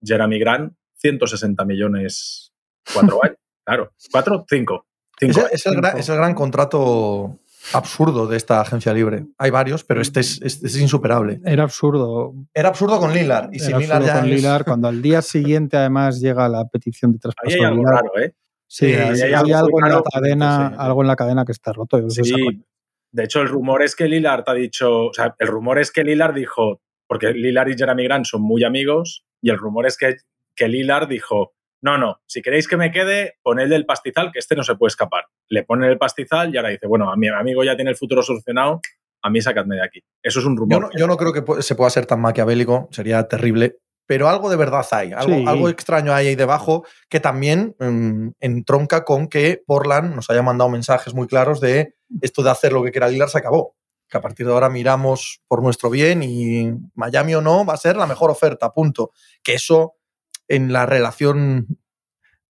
Jeremy 0.03 0.39
Grant, 0.39 0.73
160 0.95 1.65
millones, 1.65 2.53
cuatro 2.93 3.19
años. 3.23 3.37
Claro, 3.65 3.91
cuatro, 4.11 4.45
cinco. 4.47 4.85
es, 5.19 5.65
el 5.65 5.81
gran, 5.81 6.35
contrato 6.35 7.39
absurdo 7.73 8.27
de 8.27 8.37
esta 8.37 8.61
agencia 8.61 8.93
libre. 8.93 9.25
Hay 9.39 9.49
varios, 9.49 9.83
pero 9.83 10.01
este 10.01 10.19
es, 10.19 10.39
este 10.43 10.67
es 10.67 10.79
insuperable. 10.79 11.41
Era 11.43 11.63
absurdo. 11.63 12.35
Era 12.53 12.69
absurdo 12.69 12.99
con 12.99 13.11
Lillard. 13.11 13.51
Y 13.51 13.63
Era 13.63 13.79
Lillard 13.79 14.05
ya 14.05 14.19
con 14.19 14.29
Lillard, 14.29 14.65
cuando 14.65 14.87
al 14.87 15.01
día 15.01 15.23
siguiente 15.23 15.77
además 15.77 16.21
llega 16.21 16.47
la 16.47 16.67
petición 16.67 17.11
de 17.13 17.17
traspaso. 17.17 17.55
Ahí 17.55 17.55
hay 17.55 17.65
algo 17.65 17.83
raro, 17.85 18.11
¿eh? 18.19 18.35
Sí, 18.67 18.93
hay, 18.93 19.33
algo, 19.51 19.83
en 19.83 19.91
la 19.91 20.03
cadena, 20.03 20.67
algo 20.67 21.01
en 21.01 21.07
la 21.07 21.15
cadena 21.15 21.43
que 21.43 21.53
está 21.53 21.73
roto. 21.73 22.07
Sí, 22.09 22.63
de 23.11 23.23
hecho 23.23 23.41
el 23.41 23.47
rumor 23.47 23.81
es 23.81 23.95
que 23.95 24.07
Lillard 24.07 24.43
ha 24.47 24.53
dicho, 24.53 25.05
o 25.05 25.13
sea, 25.13 25.33
el 25.39 25.47
rumor 25.47 25.79
es 25.79 25.91
que 25.91 26.03
Lillard 26.03 26.35
dijo, 26.35 26.81
porque 27.07 27.33
Lillard 27.33 27.69
y 27.69 27.77
Jeremy 27.77 28.03
Grant 28.03 28.25
son 28.25 28.41
muy 28.41 28.63
amigos, 28.63 29.25
y 29.41 29.49
el 29.49 29.57
rumor 29.57 29.85
es 29.85 29.97
que, 29.97 30.15
que 30.55 30.67
Lillard 30.67 31.07
dijo, 31.07 31.53
no, 31.81 31.97
no, 31.97 32.19
si 32.25 32.41
queréis 32.41 32.67
que 32.67 32.77
me 32.77 32.91
quede, 32.91 33.37
ponedle 33.43 33.75
el 33.75 33.85
pastizal, 33.85 34.31
que 34.31 34.39
este 34.39 34.55
no 34.55 34.63
se 34.63 34.75
puede 34.75 34.89
escapar. 34.89 35.25
Le 35.49 35.63
ponen 35.63 35.89
el 35.89 35.99
pastizal 35.99 36.53
y 36.53 36.57
ahora 36.57 36.69
dice, 36.69 36.87
bueno, 36.87 37.11
a 37.11 37.15
mi 37.15 37.27
amigo 37.27 37.63
ya 37.63 37.75
tiene 37.75 37.91
el 37.91 37.97
futuro 37.97 38.23
solucionado, 38.23 38.81
a 39.21 39.29
mí 39.29 39.39
sacadme 39.41 39.75
de 39.75 39.83
aquí. 39.83 40.01
Eso 40.23 40.39
es 40.39 40.45
un 40.45 40.57
rumor. 40.57 40.89
Yo 40.97 41.05
no, 41.07 41.17
creo 41.17 41.31
que 41.31 41.61
se 41.61 41.75
pueda 41.75 41.89
ser 41.89 42.05
tan 42.07 42.21
maquiavélico, 42.21 42.87
sería 42.91 43.27
terrible, 43.27 43.77
pero 44.07 44.29
algo 44.29 44.49
de 44.49 44.55
verdad 44.55 44.85
hay, 44.91 45.11
algo, 45.11 45.47
algo 45.47 45.69
extraño 45.69 46.13
hay 46.13 46.27
ahí 46.27 46.35
debajo 46.35 46.85
que 47.09 47.19
también 47.19 47.75
mm, 47.79 48.29
entronca 48.39 49.03
con 49.03 49.27
que 49.27 49.61
Portland 49.65 50.15
nos 50.15 50.29
haya 50.29 50.41
mandado 50.41 50.69
mensajes 50.69 51.13
muy 51.13 51.27
claros 51.27 51.59
de 51.59 51.95
esto 52.21 52.43
de 52.43 52.51
hacer 52.51 52.71
lo 52.71 52.83
que 52.83 52.91
quiera 52.91 53.07
Lillard 53.07 53.29
se 53.29 53.39
acabó 53.39 53.75
que 54.07 54.17
a 54.17 54.21
partir 54.21 54.45
de 54.45 54.53
ahora 54.53 54.69
miramos 54.69 55.41
por 55.47 55.63
nuestro 55.63 55.89
bien 55.89 56.23
y 56.23 56.71
Miami 56.93 57.35
o 57.35 57.41
no 57.41 57.65
va 57.65 57.73
a 57.73 57.77
ser 57.77 57.97
la 57.97 58.07
mejor 58.07 58.29
oferta, 58.31 58.71
punto. 58.71 59.11
Que 59.43 59.53
eso 59.55 59.95
en 60.47 60.71
la 60.71 60.85
relación 60.85 61.79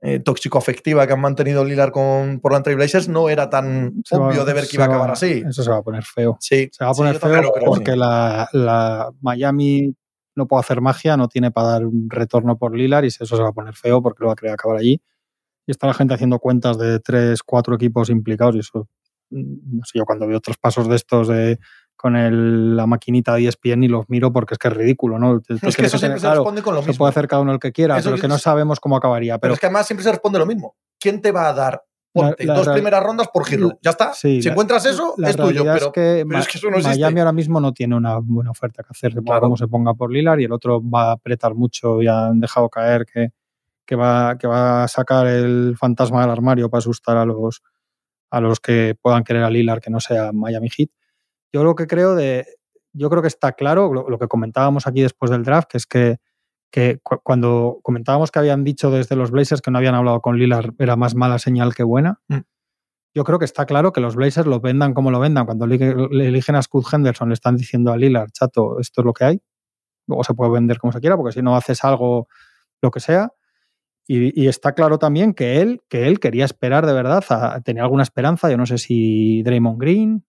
eh, 0.08 0.20
tóxico-afectiva 0.20 1.08
que 1.08 1.14
han 1.14 1.22
mantenido 1.22 1.66
Lillard 1.66 1.92
con 1.92 2.40
Portland 2.40 2.64
Trail 2.64 2.78
Blazers 2.78 3.08
no 3.08 3.28
era 3.28 3.50
tan 3.50 4.04
obvio 4.12 4.46
de 4.46 4.54
ver 4.54 4.68
que 4.68 4.76
iba 4.76 4.84
a 4.86 4.88
acabar 4.88 5.10
así. 5.10 5.44
Eso 5.48 5.64
se 5.64 5.70
va 5.72 5.78
a 5.78 5.82
poner 5.82 6.04
feo. 6.04 6.38
Sí. 6.40 6.70
Se 6.72 6.84
va 6.84 6.92
a 6.92 6.94
poner 6.94 7.18
feo 7.18 7.52
porque 7.66 7.96
la, 7.96 9.12
Miami 9.22 9.96
no 10.36 10.48
puedo 10.48 10.60
hacer 10.60 10.80
magia, 10.80 11.18
no 11.18 11.28
tiene 11.28 11.50
para 11.50 11.70
dar 11.70 11.86
un 11.86 12.08
retorno 12.10 12.56
por 12.56 12.78
Lilar 12.78 13.06
y 13.06 13.08
eso 13.08 13.26
se 13.26 13.42
va 13.42 13.50
a 13.50 13.54
poner 13.54 13.74
feo 13.74 14.02
porque 14.04 14.22
lo 14.22 14.28
va 14.28 14.34
a 14.34 14.36
querer 14.36 14.54
acabar 14.54 14.78
allí. 14.78 15.02
Y 15.66 15.72
está 15.72 15.88
la 15.88 15.96
gente 15.96 16.14
haciendo 16.14 16.38
cuentas 16.38 16.78
de 16.78 17.00
tres, 17.00 17.42
cuatro 17.42 17.74
equipos 17.74 18.12
implicados 18.12 18.56
y 18.56 18.60
eso, 18.60 18.82
mm, 18.82 19.05
no 19.30 19.84
sé, 19.86 19.98
yo 20.00 20.06
cuando 20.06 20.28
veo 20.28 20.38
otros 20.38 20.58
pasos 20.58 20.88
de 20.88 20.96
estos 20.96 21.28
de 21.28 21.60
con 21.96 22.16
el, 22.16 22.76
la 22.76 22.86
maquinita 22.88 23.34
de 23.36 23.48
ESPN 23.48 23.84
y 23.84 23.88
los 23.88 24.10
miro 24.10 24.32
porque 24.32 24.54
es 24.54 24.58
que 24.58 24.68
es 24.68 24.74
ridículo, 24.74 25.18
¿no? 25.18 25.38
es 25.48 25.76
que 25.76 25.86
eso 25.86 25.98
siempre 25.98 26.20
se 26.20 26.30
responde 26.30 26.62
con 26.62 26.76
lo 26.76 26.82
mismo. 26.82 26.94
Se 26.94 26.98
puede 26.98 27.10
hacer 27.12 27.28
cada 27.28 27.42
uno 27.42 27.54
el 27.54 27.60
que 27.60 27.72
quiera, 27.72 27.98
Eso 27.98 28.10
pero 28.12 28.22
que 28.22 28.28
no 28.28 28.36
es- 28.36 28.42
sabemos 28.42 28.80
cómo 28.80 28.98
acabaría. 28.98 29.34
Pero 29.36 29.42
Pero, 29.42 29.54
es 29.56 29.60
que 29.60 29.66
además 29.68 29.88
siempre 29.88 30.04
se 30.04 30.12
responde 30.12 30.38
lo 30.38 30.46
mismo. 30.46 30.76
¿Quién 31.00 31.22
te 31.22 31.32
va 31.32 31.48
a 31.50 31.54
dar 31.54 31.84
ponte, 32.12 32.46
La- 32.46 32.54
la 32.54 32.60
dos 32.60 32.70
primeras 32.74 33.02
rondas 33.04 33.30
por 33.34 33.44
Hero? 33.52 33.80
Ya 33.82 33.92
está. 33.92 34.14
Sí, 34.14 34.42
si 34.42 34.50
encuentras 34.50 34.86
eso, 34.86 35.16
la 35.18 35.30
es 35.30 35.36
tuyo. 35.38 35.64
Pero, 35.64 35.76
es 35.78 35.84
que, 35.94 36.26
pero 36.28 36.40
es 36.40 36.48
que 36.48 36.58
eso 36.58 36.70
no 36.70 36.78
existe. 36.78 37.00
Miami 37.00 37.20
ahora 37.22 37.32
mismo 37.32 37.60
no 37.62 37.74
tiene 37.74 37.96
una 37.96 38.18
buena 38.20 38.52
oferta 38.52 38.84
que 38.84 38.90
hacer, 38.92 39.14
Claro. 39.24 39.42
como 39.42 39.58
se 39.58 39.68
ponga 39.68 39.94
por 39.94 40.12
Lilar 40.12 40.40
y 40.42 40.44
el 40.44 40.52
otro 40.52 40.82
va 40.88 41.10
a 41.10 41.12
apretar 41.14 41.56
mucho 41.56 42.02
y 42.02 42.08
han 42.08 42.40
dejado 42.42 42.70
caer 42.70 43.06
que, 43.06 43.30
que, 43.86 43.96
va, 43.96 44.38
que 44.38 44.48
va 44.48 44.84
a 44.84 44.88
sacar 44.90 45.28
el 45.28 45.76
fantasma 45.80 46.22
del 46.22 46.30
armario 46.32 46.70
para 46.70 46.80
asustar 46.80 47.18
a 47.18 47.26
los, 47.26 47.62
a 48.36 48.42
los 48.42 48.60
que 48.60 48.96
puedan 49.02 49.24
querer 49.24 49.44
a 49.44 49.50
Lilar 49.50 49.80
que 49.82 49.90
no 49.90 50.00
sea 50.00 50.32
Miami 50.34 50.70
Heat. 50.70 50.90
Yo 51.54 51.64
lo 51.64 51.76
que 51.76 51.88
creo 51.88 52.16
de, 52.16 52.46
yo 52.94 53.10
creo 53.10 53.22
que 53.22 53.28
está 53.30 53.54
claro 53.54 53.94
lo, 53.94 54.10
lo 54.10 54.20
que 54.20 54.28
comentábamos 54.28 54.88
aquí 54.88 55.02
después 55.02 55.32
del 55.32 55.44
draft, 55.44 55.70
que 55.70 55.78
es 55.78 55.86
que, 55.86 56.18
que 56.72 57.00
cu- 57.02 57.20
cuando 57.24 57.80
comentábamos 57.82 58.32
que 58.32 58.40
habían 58.40 58.64
dicho 58.64 58.92
desde 58.92 59.16
los 59.16 59.32
Blazers 59.32 59.62
que 59.62 59.72
no 59.72 59.78
habían 59.78 59.96
hablado 59.96 60.20
con 60.22 60.38
Lilar 60.38 60.74
era 60.80 60.96
más 60.96 61.16
mala 61.16 61.40
señal 61.40 61.74
que 61.74 61.84
buena. 61.84 62.20
Mm. 62.28 62.40
Yo 63.16 63.24
creo 63.24 63.40
que 63.40 63.46
está 63.46 63.66
claro 63.66 63.94
que 63.94 64.02
los 64.02 64.16
Blazers 64.16 64.46
lo 64.48 64.60
vendan 64.60 64.94
como 64.94 65.10
lo 65.12 65.22
vendan. 65.22 65.46
Cuando 65.46 65.66
le 65.66 65.78
le 65.78 66.28
eligen 66.28 66.56
a 66.56 66.62
Scott 66.62 66.86
Henderson, 66.92 67.30
le 67.30 67.34
están 67.36 67.56
diciendo 67.56 67.94
a 67.94 67.98
Lillard, 67.98 68.30
chato, 68.34 68.80
esto 68.82 69.02
es 69.02 69.06
lo 69.06 69.14
que 69.14 69.24
hay. 69.24 69.42
Luego 70.08 70.26
se 70.26 70.34
puede 70.34 70.52
vender 70.52 70.78
como 70.78 70.92
se 70.92 71.00
quiera, 71.00 71.16
porque 71.16 71.32
si 71.32 71.42
no 71.42 71.56
haces 71.56 71.82
algo, 71.86 72.28
lo 72.82 72.92
que 72.92 73.00
sea. 73.00 73.32
Y, 74.08 74.40
y 74.40 74.48
está 74.48 74.74
claro 74.74 75.00
también 75.00 75.34
que 75.34 75.62
él, 75.62 75.82
que 75.90 76.08
él 76.08 76.20
quería 76.20 76.46
esperar 76.46 76.86
de 76.86 76.94
verdad, 76.94 77.24
a, 77.30 77.62
tenía 77.62 77.84
alguna 77.84 78.04
esperanza. 78.04 78.50
Yo 78.50 78.58
no 78.58 78.66
sé 78.66 78.78
si 78.78 79.42
Draymond 79.44 79.80
Green 79.80 80.26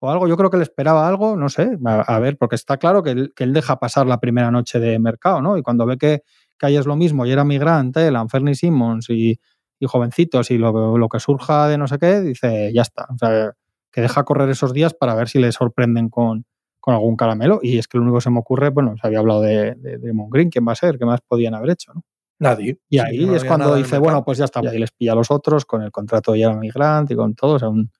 o 0.00 0.10
algo. 0.10 0.28
Yo 0.28 0.36
creo 0.36 0.50
que 0.50 0.58
le 0.58 0.62
esperaba 0.62 1.08
algo, 1.08 1.36
no 1.36 1.48
sé. 1.48 1.78
A, 1.86 2.00
a 2.02 2.18
ver, 2.18 2.36
porque 2.36 2.56
está 2.56 2.76
claro 2.76 3.02
que 3.02 3.10
él, 3.10 3.32
que 3.34 3.44
él 3.44 3.52
deja 3.54 3.78
pasar 3.78 4.06
la 4.06 4.20
primera 4.20 4.50
noche 4.50 4.78
de 4.78 4.98
mercado, 4.98 5.40
¿no? 5.40 5.56
Y 5.56 5.62
cuando 5.62 5.86
ve 5.86 5.96
que, 5.98 6.22
que 6.58 6.76
es 6.76 6.86
lo 6.86 6.96
mismo, 6.96 7.26
y 7.26 7.32
era 7.32 7.44
migrante, 7.44 8.06
el 8.06 8.16
Anferni 8.16 8.54
Simmons 8.54 9.08
y, 9.10 9.40
y 9.80 9.86
jovencitos 9.86 10.50
y 10.50 10.58
lo, 10.58 11.08
que 11.08 11.20
surja 11.20 11.68
de 11.68 11.78
no 11.78 11.86
sé 11.86 11.98
qué, 11.98 12.20
dice, 12.20 12.72
ya 12.74 12.82
está. 12.82 13.06
O 13.12 13.18
sea, 13.18 13.52
que 13.92 14.00
deja 14.00 14.24
correr 14.24 14.48
esos 14.50 14.72
días 14.72 14.94
para 14.94 15.14
ver 15.14 15.28
si 15.28 15.38
le 15.38 15.52
sorprenden 15.52 16.08
con, 16.08 16.44
con 16.80 16.94
algún 16.94 17.16
caramelo. 17.16 17.60
Y 17.62 17.78
es 17.78 17.88
que 17.88 17.98
lo 17.98 18.02
único 18.04 18.18
que 18.18 18.22
se 18.22 18.30
me 18.30 18.40
ocurre, 18.40 18.70
bueno, 18.70 18.94
se 19.00 19.06
había 19.06 19.20
hablado 19.20 19.40
de, 19.42 19.74
de, 19.76 19.98
de 19.98 20.12
Green, 20.30 20.50
¿quién 20.50 20.66
va 20.66 20.72
a 20.72 20.76
ser? 20.76 20.98
¿Qué 20.98 21.04
más 21.06 21.20
podían 21.26 21.54
haber 21.54 21.70
hecho? 21.70 21.92
¿no? 21.94 22.02
Nadie. 22.40 22.78
Y 22.88 22.98
ahí 22.98 23.18
Sí, 23.18 23.26
no 23.26 23.36
es 23.36 23.44
cuando 23.44 23.74
dice, 23.76 23.98
bueno, 23.98 24.24
pues 24.24 24.38
ya 24.38 24.44
está, 24.44 24.60
y 24.60 24.78
les 24.78 24.92
pilla 24.92 25.12
a 25.12 25.16
los 25.16 25.30
otros 25.30 25.64
con 25.64 25.82
el 25.82 25.90
contrato 25.90 26.32
de 26.32 26.40
Jeremy 26.40 26.70
Grant 26.70 27.10
y 27.10 27.14
con 27.14 27.34
todo. 27.34 27.54
O 27.54 27.58
sea, 27.58 27.68
un, 27.68 27.90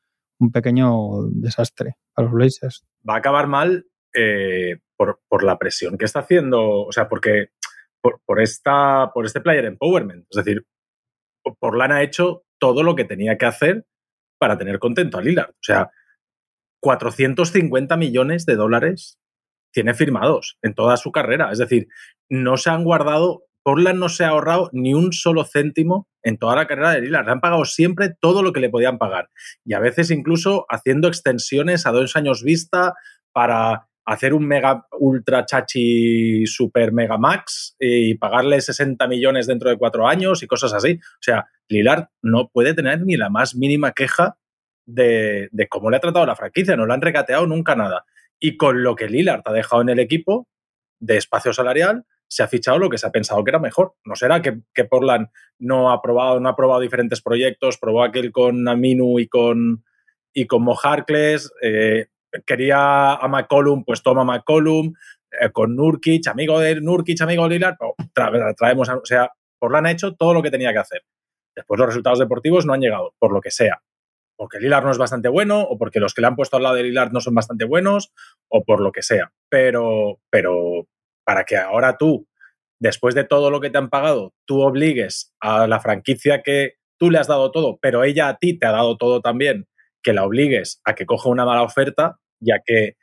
un 0.41 0.53
pequeño 0.53 1.23
desastre 1.31 1.97
para 2.13 2.27
los 2.27 2.35
Blazers. 2.35 2.85
va 3.09 3.15
a 3.15 3.19
acabar 3.19 3.47
mal 3.47 3.87
eh, 4.15 4.79
por, 4.97 5.21
por 5.29 5.45
la 5.45 5.59
presión 5.59 5.99
que 5.99 6.05
está 6.05 6.21
haciendo, 6.21 6.83
o 6.83 6.93
sea, 6.93 7.09
porque 7.09 7.49
por, 8.01 8.21
por, 8.25 8.41
esta, 8.41 9.11
por 9.13 9.27
este 9.27 9.41
player 9.41 9.65
empowerment. 9.65 10.27
Es 10.31 10.45
decir, 10.45 10.67
Portland 11.59 11.93
ha 11.93 12.03
hecho 12.03 12.45
todo 12.59 12.83
lo 12.83 12.95
que 12.95 13.05
tenía 13.05 13.37
que 13.39 13.47
hacer 13.47 13.87
para 14.39 14.59
tener 14.59 14.79
contento 14.79 15.19
a 15.19 15.23
Lillard. 15.23 15.51
O 15.51 15.63
sea, 15.63 15.91
450 16.81 17.97
millones 17.97 18.47
de 18.47 18.57
dólares 18.57 19.19
tiene 19.73 19.95
firmados 19.95 20.59
en 20.63 20.75
toda 20.75 20.97
su 20.97 21.13
carrera. 21.13 21.51
Es 21.51 21.59
decir, 21.59 21.89
no 22.29 22.57
se 22.57 22.71
han 22.71 22.85
guardado, 22.85 23.45
Portland 23.65 23.99
no 23.99 24.09
se 24.09 24.25
ha 24.25 24.29
ahorrado 24.29 24.71
ni 24.73 24.95
un 24.95 25.13
solo 25.13 25.45
céntimo 25.45 26.07
en 26.23 26.39
toda 26.39 26.55
la 26.55 26.67
carrera 26.67 26.93
de 26.93 27.01
Lillard. 27.01 27.25
Le 27.25 27.33
han 27.33 27.41
pagado 27.41 27.65
siempre 27.65 28.11
todo 28.21 28.43
lo 28.43 28.53
que 28.53 28.61
le 28.61 28.71
podían 28.71 28.99
pagar. 28.99 29.31
Y 29.65 29.75
a 29.75 29.81
veces 29.81 30.11
incluso 30.11 30.67
haciendo 30.69 31.09
extensiones 31.09 31.87
a 31.87 31.91
dos 31.91 32.15
años 32.15 32.43
vista 32.43 32.95
para 33.33 33.89
hacer 34.05 34.35
un 34.35 34.47
mega 34.47 34.87
ultra 34.99 35.47
chachi 35.47 36.47
super 36.47 36.93
mega 36.93 37.17
max 37.17 37.75
y 37.79 38.17
pagarle 38.17 38.61
60 38.61 39.09
millones 39.09 39.47
dentro 39.47 39.71
de 39.71 39.79
cuatro 39.79 40.07
años 40.07 40.43
y 40.43 40.47
cosas 40.47 40.75
así. 40.75 41.01
O 41.03 41.23
sea, 41.23 41.47
Lillard 41.69 42.09
no 42.23 42.51
puede 42.53 42.75
tener 42.75 43.01
ni 43.03 43.17
la 43.17 43.31
más 43.31 43.55
mínima 43.55 43.93
queja 43.93 44.37
de, 44.87 45.49
cómo 45.71 45.91
le 45.91 45.97
ha 45.97 46.01
tratado 46.01 46.27
la 46.27 46.37
franquicia. 46.37 46.77
No 46.77 46.87
le 46.87 46.95
han 46.95 47.01
regateado 47.01 47.47
nunca 47.47 47.75
nada. 47.75 48.05
Y 48.39 48.57
con 48.57 48.83
lo 48.83 48.95
que 48.95 49.09
Lillard 49.09 49.43
ha 49.47 49.53
dejado 49.53 49.83
en 49.83 49.89
el 49.89 49.99
equipo 49.99 50.49
de 51.01 51.17
espacio 51.17 51.53
salarial, 51.53 52.05
se 52.29 52.43
ha 52.43 52.49
fichado 52.49 52.79
lo 52.79 52.91
que 52.91 52.99
se 52.99 53.07
ha 53.07 53.13
pensado 53.13 53.43
que 53.45 53.51
era 53.51 53.59
mejor. 53.59 53.95
No 54.05 54.17
será 54.17 54.43
que, 54.43 54.61
que 54.75 54.85
Portland 54.85 55.29
no 55.59 55.91
ha 55.91 56.03
probado, 56.03 56.41
no 56.41 56.49
ha 56.49 56.57
probado 56.57 56.81
diferentes 56.81 57.23
proyectos, 57.23 57.79
probó 57.79 58.03
aquel 58.03 58.33
con 58.33 58.67
Aminu 58.69 59.19
y 59.19 59.29
con, 59.29 59.85
y 60.33 60.47
con 60.47 60.63
Mo 60.63 60.77
Harkless, 60.77 61.53
eh, 61.63 62.07
quería 62.45 63.15
a 63.15 63.29
McCollum, 63.29 63.85
pues 63.85 64.03
toma 64.03 64.25
McCollum, 64.25 64.95
eh, 65.41 65.51
con 65.53 65.77
Nurkic, 65.77 66.27
amigo 66.29 66.59
de 66.59 66.81
Nurkic, 66.81 67.21
amigo 67.21 67.45
de 67.45 67.55
Lillard, 67.55 67.77
tra 68.13 68.55
traemos, 68.55 68.89
o 68.89 69.05
sea, 69.05 69.31
Portland 69.59 69.87
ha 69.87 69.91
hecho 69.93 70.15
todo 70.15 70.35
lo 70.35 70.43
que 70.43 70.51
tenía 70.51 70.73
que 70.73 70.79
hacer. 70.79 71.03
Después 71.55 71.79
los 71.79 71.89
resultados 71.89 72.19
deportivos 72.19 72.67
no 72.67 72.73
han 72.73 72.81
llegado, 72.81 73.15
por 73.19 73.33
lo 73.33 73.41
que 73.41 73.51
sea. 73.51 73.81
Porque 74.37 74.59
Lillard 74.59 74.85
no 74.85 74.91
es 74.91 74.99
bastante 74.99 75.29
bueno, 75.29 75.61
o 75.61 75.79
porque 75.79 76.01
los 76.01 76.13
que 76.13 76.21
le 76.21 76.27
han 76.27 76.35
puesto 76.35 76.57
al 76.57 76.65
lado 76.65 76.75
de 76.75 76.83
Lillard 76.83 77.13
no 77.13 77.21
son 77.21 77.35
bastante 77.35 77.65
buenos, 77.65 78.13
o 78.49 78.65
por 78.65 78.81
lo 78.81 78.91
que 78.91 79.03
sea. 79.03 79.33
Pero, 79.49 80.19
pero 80.29 80.89
para 81.25 81.45
que 81.45 81.57
ahora 81.57 81.97
tú, 81.97 82.29
después 82.79 83.15
de 83.15 83.25
todo 83.25 83.51
lo 83.51 83.61
que 83.61 83.71
te 83.71 83.79
han 83.79 83.91
pagado, 83.91 84.35
tú 84.45 84.61
obligues 84.61 85.33
a 85.41 85.67
la 85.67 85.81
franquicia 85.81 86.43
que 86.43 86.75
tú 86.99 87.11
le 87.11 87.19
has 87.19 87.27
dado 87.27 87.51
todo, 87.51 87.79
pero 87.81 88.05
ella 88.05 88.29
a 88.29 88.37
ti 88.37 88.59
te 88.59 88.67
ha 88.67 88.73
dado 88.73 88.97
todo 88.97 89.21
también, 89.21 89.67
que 90.03 90.13
la 90.13 90.25
obligues 90.25 90.81
a 90.85 90.95
que 90.95 91.07
coja 91.07 91.29
una 91.29 91.45
mala 91.45 91.63
oferta, 91.63 92.19
ya 92.41 92.61
que 92.65 92.97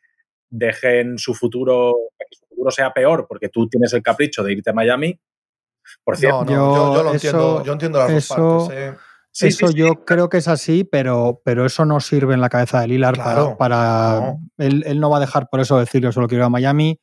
dejen 0.50 1.18
su 1.18 1.34
futuro, 1.34 1.96
que 2.18 2.38
su 2.38 2.46
futuro 2.48 2.72
sea 2.72 2.94
peor, 2.94 3.26
porque 3.28 3.50
tú 3.50 3.68
tienes 3.68 3.94
el 3.94 4.04
capricho 4.04 4.44
de 4.44 4.54
irte 4.54 4.70
a 4.70 4.74
Miami. 4.74 5.20
Por 6.04 6.18
cierto, 6.18 6.46
no, 6.46 6.52
no, 6.52 6.56
yo, 6.56 6.76
yo, 6.76 6.94
yo, 6.96 7.04
lo 7.04 7.10
eso, 7.10 7.14
entiendo, 7.14 7.64
yo 7.66 7.74
entiendo 7.74 8.00
las 8.00 8.12
eso, 8.12 8.36
dos 8.36 8.68
partes. 8.68 8.94
Eh. 8.94 8.98
Sí, 9.34 9.48
eso 9.48 9.68
sí, 9.68 9.74
sí, 9.74 9.80
yo 9.80 9.88
sí. 9.88 10.00
creo 10.06 10.30
que 10.30 10.38
es 10.38 10.48
así, 10.50 10.84
pero, 10.84 11.42
pero 11.46 11.66
eso 11.66 11.86
no 11.86 12.02
sirve 12.02 12.34
en 12.34 12.42
la 12.42 12.50
cabeza 12.50 12.82
de 12.82 12.90
Lilar 12.90 13.14
claro, 13.14 13.56
para... 13.58 13.80
para 14.18 14.20
no. 14.20 14.40
Él, 14.58 14.84
él, 14.86 15.00
no 15.00 15.10
va 15.10 15.18
a 15.18 15.22
dejar 15.22 15.48
por 15.50 15.62
eso 15.62 15.80
decir 15.80 16.02
yo 16.02 16.12
solo 16.12 16.28
quiero 16.28 16.44
ir 16.44 16.48
a 16.48 16.50
Miami 16.50 17.00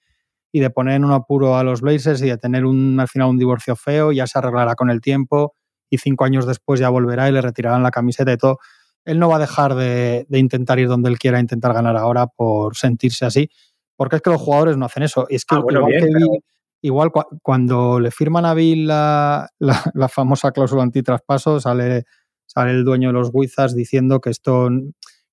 y 0.52 0.61
de 0.61 0.70
poner 0.70 0.94
en 0.94 1.04
un 1.04 1.12
apuro 1.12 1.56
a 1.56 1.64
los 1.64 1.80
Blazers 1.80 2.22
y 2.22 2.26
de 2.26 2.38
tener 2.38 2.64
un, 2.64 2.98
al 2.98 3.08
final 3.08 3.28
un 3.28 3.38
divorcio 3.38 3.76
feo, 3.76 4.12
ya 4.12 4.26
se 4.26 4.38
arreglará 4.38 4.74
con 4.74 4.90
el 4.90 5.00
tiempo 5.00 5.54
y 5.90 5.98
cinco 5.98 6.24
años 6.24 6.46
después 6.46 6.80
ya 6.80 6.88
volverá 6.88 7.28
y 7.28 7.32
le 7.32 7.40
retirarán 7.40 7.82
la 7.82 7.90
camiseta 7.90 8.32
y 8.32 8.37
todo. 8.37 8.58
Él 9.04 9.18
no 9.18 9.28
va 9.28 9.37
a 9.37 9.40
dejar 9.40 9.74
de, 9.74 10.26
de 10.28 10.38
intentar 10.38 10.78
ir 10.78 10.88
donde 10.88 11.08
él 11.08 11.18
quiera, 11.18 11.40
intentar 11.40 11.72
ganar 11.72 11.96
ahora 11.96 12.26
por 12.26 12.76
sentirse 12.76 13.24
así, 13.24 13.50
porque 13.96 14.16
es 14.16 14.22
que 14.22 14.30
los 14.30 14.40
jugadores 14.40 14.76
no 14.76 14.87
hacen 14.87 15.02
eso. 15.02 15.26
Y 15.30 15.37
es 15.37 15.44
que 15.44 15.54
ah, 15.54 15.61
bueno, 15.61 15.80
igual, 15.80 15.92
bien, 15.92 16.04
que 16.04 16.12
pero... 16.12 16.30
Bill, 16.30 16.44
igual 16.82 17.11
cu 17.11 17.22
cuando 17.42 18.00
le 18.00 18.11
firman 18.11 18.44
a 18.44 18.54
Bill 18.54 18.87
la, 18.87 19.48
la, 19.58 19.82
la 19.94 20.08
famosa 20.08 20.52
cláusula 20.52 20.82
antitraspaso, 20.82 21.61
sale, 21.61 22.04
sale 22.46 22.70
el 22.72 22.84
dueño 22.84 23.08
de 23.08 23.14
los 23.14 23.30
Wizards 23.32 23.74
diciendo 23.74 24.20
que 24.20 24.30
esto 24.30 24.68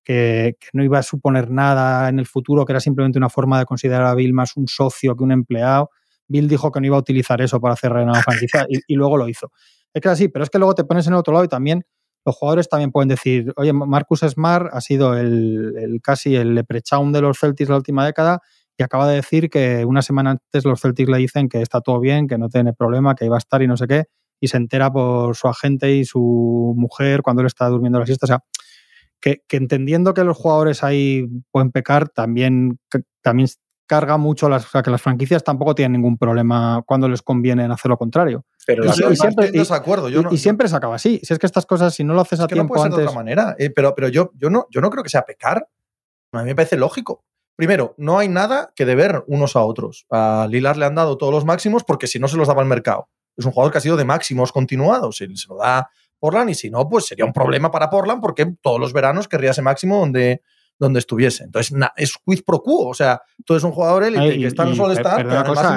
que, 0.06 0.56
no 0.72 0.84
iba 0.84 0.98
a 0.98 1.02
suponer 1.02 1.50
nada 1.50 2.08
en 2.08 2.20
el 2.20 2.26
futuro, 2.26 2.64
que 2.64 2.72
era 2.72 2.80
simplemente 2.80 3.18
una 3.18 3.28
forma 3.28 3.58
de 3.58 3.66
considerar 3.66 4.06
a 4.06 4.14
Bill 4.14 4.32
más 4.32 4.56
un 4.56 4.68
socio 4.68 5.16
que 5.16 5.24
un 5.24 5.32
empleado. 5.32 5.90
Bill 6.28 6.48
dijo 6.48 6.70
que 6.70 6.80
no 6.80 6.86
iba 6.86 6.96
a 6.96 7.00
utilizar 7.00 7.40
eso 7.42 7.60
para 7.60 7.74
hacer 7.74 7.92
la 7.92 8.22
franquicia 8.22 8.66
y, 8.68 8.94
luego 8.94 9.16
lo 9.16 9.28
hizo. 9.28 9.50
Es 9.92 10.00
que 10.00 10.08
así, 10.08 10.28
pero 10.28 10.44
es 10.44 10.50
que 10.50 10.58
luego 10.58 10.74
te 10.74 10.84
pones 10.84 11.06
en 11.06 11.14
el 11.14 11.18
otro 11.18 11.32
lado 11.32 11.44
y 11.44 11.48
también 11.48 11.84
los 12.24 12.36
jugadores 12.36 12.68
también 12.68 12.90
pueden 12.90 13.08
decir, 13.08 13.52
oye, 13.56 13.72
Marcus 13.72 14.20
Smart 14.20 14.68
ha 14.72 14.80
sido 14.80 15.16
el 15.16 16.00
casi 16.02 16.34
el 16.34 16.54
leprechaun 16.54 17.12
de 17.12 17.20
los 17.20 17.38
Celtics 17.38 17.70
la 17.70 17.76
última 17.76 18.04
década 18.04 18.40
y 18.78 18.82
acaba 18.82 19.08
de 19.08 19.16
decir 19.16 19.48
que 19.48 19.84
una 19.84 20.02
semana 20.02 20.32
antes 20.32 20.64
los 20.64 20.80
Celtics 20.80 21.08
le 21.08 21.18
dicen 21.18 21.48
que 21.48 21.62
está 21.62 21.80
todo 21.80 22.00
bien, 22.00 22.26
que 22.26 22.36
no 22.36 22.48
tiene 22.48 22.72
problema, 22.72 23.14
que 23.14 23.24
iba 23.24 23.36
a 23.36 23.38
estar 23.38 23.62
y 23.62 23.66
no 23.66 23.76
sé 23.76 23.86
qué, 23.86 24.04
y 24.40 24.48
se 24.48 24.56
entera 24.56 24.92
por 24.92 25.34
su 25.34 25.48
agente 25.48 25.94
y 25.94 26.04
su 26.04 26.74
mujer 26.76 27.22
cuando 27.22 27.42
él 27.42 27.46
está 27.46 27.68
durmiendo 27.68 27.98
la 27.98 28.06
siesta. 28.06 28.26
O 28.26 28.28
sea, 28.28 28.44
que, 29.20 29.42
que, 29.48 29.56
entendiendo 29.56 30.14
que 30.14 30.24
los 30.24 30.36
jugadores 30.36 30.84
ahí 30.84 31.26
pueden 31.50 31.72
pecar, 31.72 32.08
también, 32.08 32.78
también 33.22 33.48
carga 33.86 34.16
mucho, 34.16 34.48
las, 34.48 34.66
o 34.66 34.68
sea, 34.68 34.82
que 34.82 34.90
las 34.90 35.00
franquicias 35.00 35.42
tampoco 35.44 35.74
tienen 35.74 35.92
ningún 35.92 36.18
problema 36.18 36.82
cuando 36.86 37.08
les 37.08 37.22
conviene 37.22 37.64
en 37.64 37.70
hacer 37.70 37.88
lo 37.88 37.96
contrario. 37.96 38.44
Pero 38.66 38.84
y, 38.84 38.88
y, 38.88 39.16
siempre, 39.16 39.50
y. 39.52 40.12
Yo 40.12 40.22
no, 40.22 40.32
y, 40.32 40.38
siempre 40.38 40.68
se 40.68 40.76
acaba 40.76 40.96
así. 40.96 41.20
Si 41.22 41.32
es 41.32 41.38
que 41.38 41.46
estas 41.46 41.66
cosas, 41.66 41.94
si 41.94 42.02
no 42.02 42.14
lo 42.14 42.20
haces 42.20 42.40
es 42.40 42.44
a 42.44 42.48
que 42.48 42.54
tiempo 42.54 42.74
no 42.74 42.78
puede 42.78 42.86
antes... 42.86 42.96
ser 42.96 43.04
de 43.04 43.08
otra 43.08 43.16
manera. 43.16 43.56
Eh, 43.58 43.70
pero 43.70 43.94
pero 43.94 44.08
yo, 44.08 44.32
yo, 44.34 44.50
no, 44.50 44.66
yo 44.70 44.80
no 44.80 44.90
creo 44.90 45.04
que 45.04 45.08
sea 45.08 45.24
pecar. 45.24 45.68
A 46.32 46.42
mí 46.42 46.44
me 46.46 46.54
parece 46.56 46.76
lógico. 46.76 47.24
Primero, 47.54 47.94
no 47.96 48.18
hay 48.18 48.28
nada 48.28 48.72
que 48.74 48.84
deber 48.84 49.24
unos 49.28 49.56
a 49.56 49.60
otros. 49.60 50.04
A 50.10 50.46
Lilar 50.50 50.76
le 50.76 50.84
han 50.84 50.96
dado 50.96 51.16
todos 51.16 51.32
los 51.32 51.44
máximos 51.44 51.84
porque 51.84 52.06
si 52.06 52.18
no 52.18 52.28
se 52.28 52.36
los 52.36 52.48
daba 52.48 52.62
el 52.62 52.68
mercado. 52.68 53.08
Es 53.36 53.44
un 53.46 53.52
jugador 53.52 53.72
que 53.72 53.78
ha 53.78 53.82
sido 53.82 53.96
de 53.96 54.04
máximos 54.04 54.50
continuados. 54.50 55.16
Se, 55.16 55.28
se 55.36 55.48
lo 55.48 55.56
da 55.58 55.88
Portland 56.26 56.50
y 56.50 56.54
si 56.54 56.70
no, 56.70 56.88
pues 56.88 57.06
sería 57.06 57.24
un 57.24 57.32
problema 57.32 57.70
para 57.70 57.88
Portland 57.88 58.20
porque 58.20 58.52
todos 58.60 58.80
los 58.80 58.92
veranos 58.92 59.28
querría 59.28 59.52
ese 59.52 59.62
máximo 59.62 60.00
donde, 60.00 60.42
donde 60.76 60.98
estuviese. 60.98 61.44
Entonces, 61.44 61.72
es 61.96 62.14
quiz 62.24 62.42
pro 62.42 62.62
quo. 62.62 62.88
O 62.88 62.94
sea, 62.94 63.22
tú 63.44 63.54
eres 63.54 63.62
un 63.62 63.70
jugador 63.70 64.02
élite 64.02 64.38
que 64.38 64.46
está 64.46 64.64
en 64.64 64.74
solo 64.74 64.92
estar. 64.92 65.24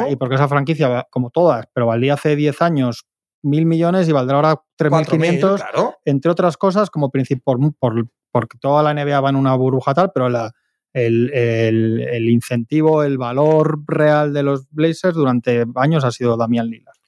y 0.09 0.15
porque 0.15 0.35
esa 0.35 0.47
franquicia, 0.47 1.05
como 1.11 1.29
todas, 1.29 1.65
pero 1.71 1.85
valía 1.85 2.15
hace 2.15 2.35
10 2.35 2.61
años 2.63 3.05
mil 3.43 3.67
millones 3.67 4.09
y 4.09 4.11
valdrá 4.11 4.37
ahora 4.37 4.55
3.500, 4.77 5.55
claro. 5.55 5.95
entre 6.03 6.31
otras 6.31 6.57
cosas, 6.57 6.89
como 6.89 7.09
por, 7.09 7.23
por, 7.77 8.07
porque 8.31 8.57
toda 8.57 8.81
la 8.81 8.93
NBA 8.93 9.21
va 9.21 9.29
en 9.29 9.35
una 9.35 9.55
burbuja 9.55 9.93
tal, 9.93 10.11
pero 10.13 10.29
la, 10.29 10.51
el, 10.93 11.31
el, 11.31 12.29
incentivo, 12.29 13.03
el 13.03 13.17
valor 13.17 13.79
real 13.87 14.33
de 14.33 14.43
los 14.43 14.67
Blazers 14.71 15.15
durante 15.15 15.65
años 15.75 16.03
ha 16.03 16.11
sido 16.11 16.35
Damián 16.35 16.67
Lillard. 16.67 16.98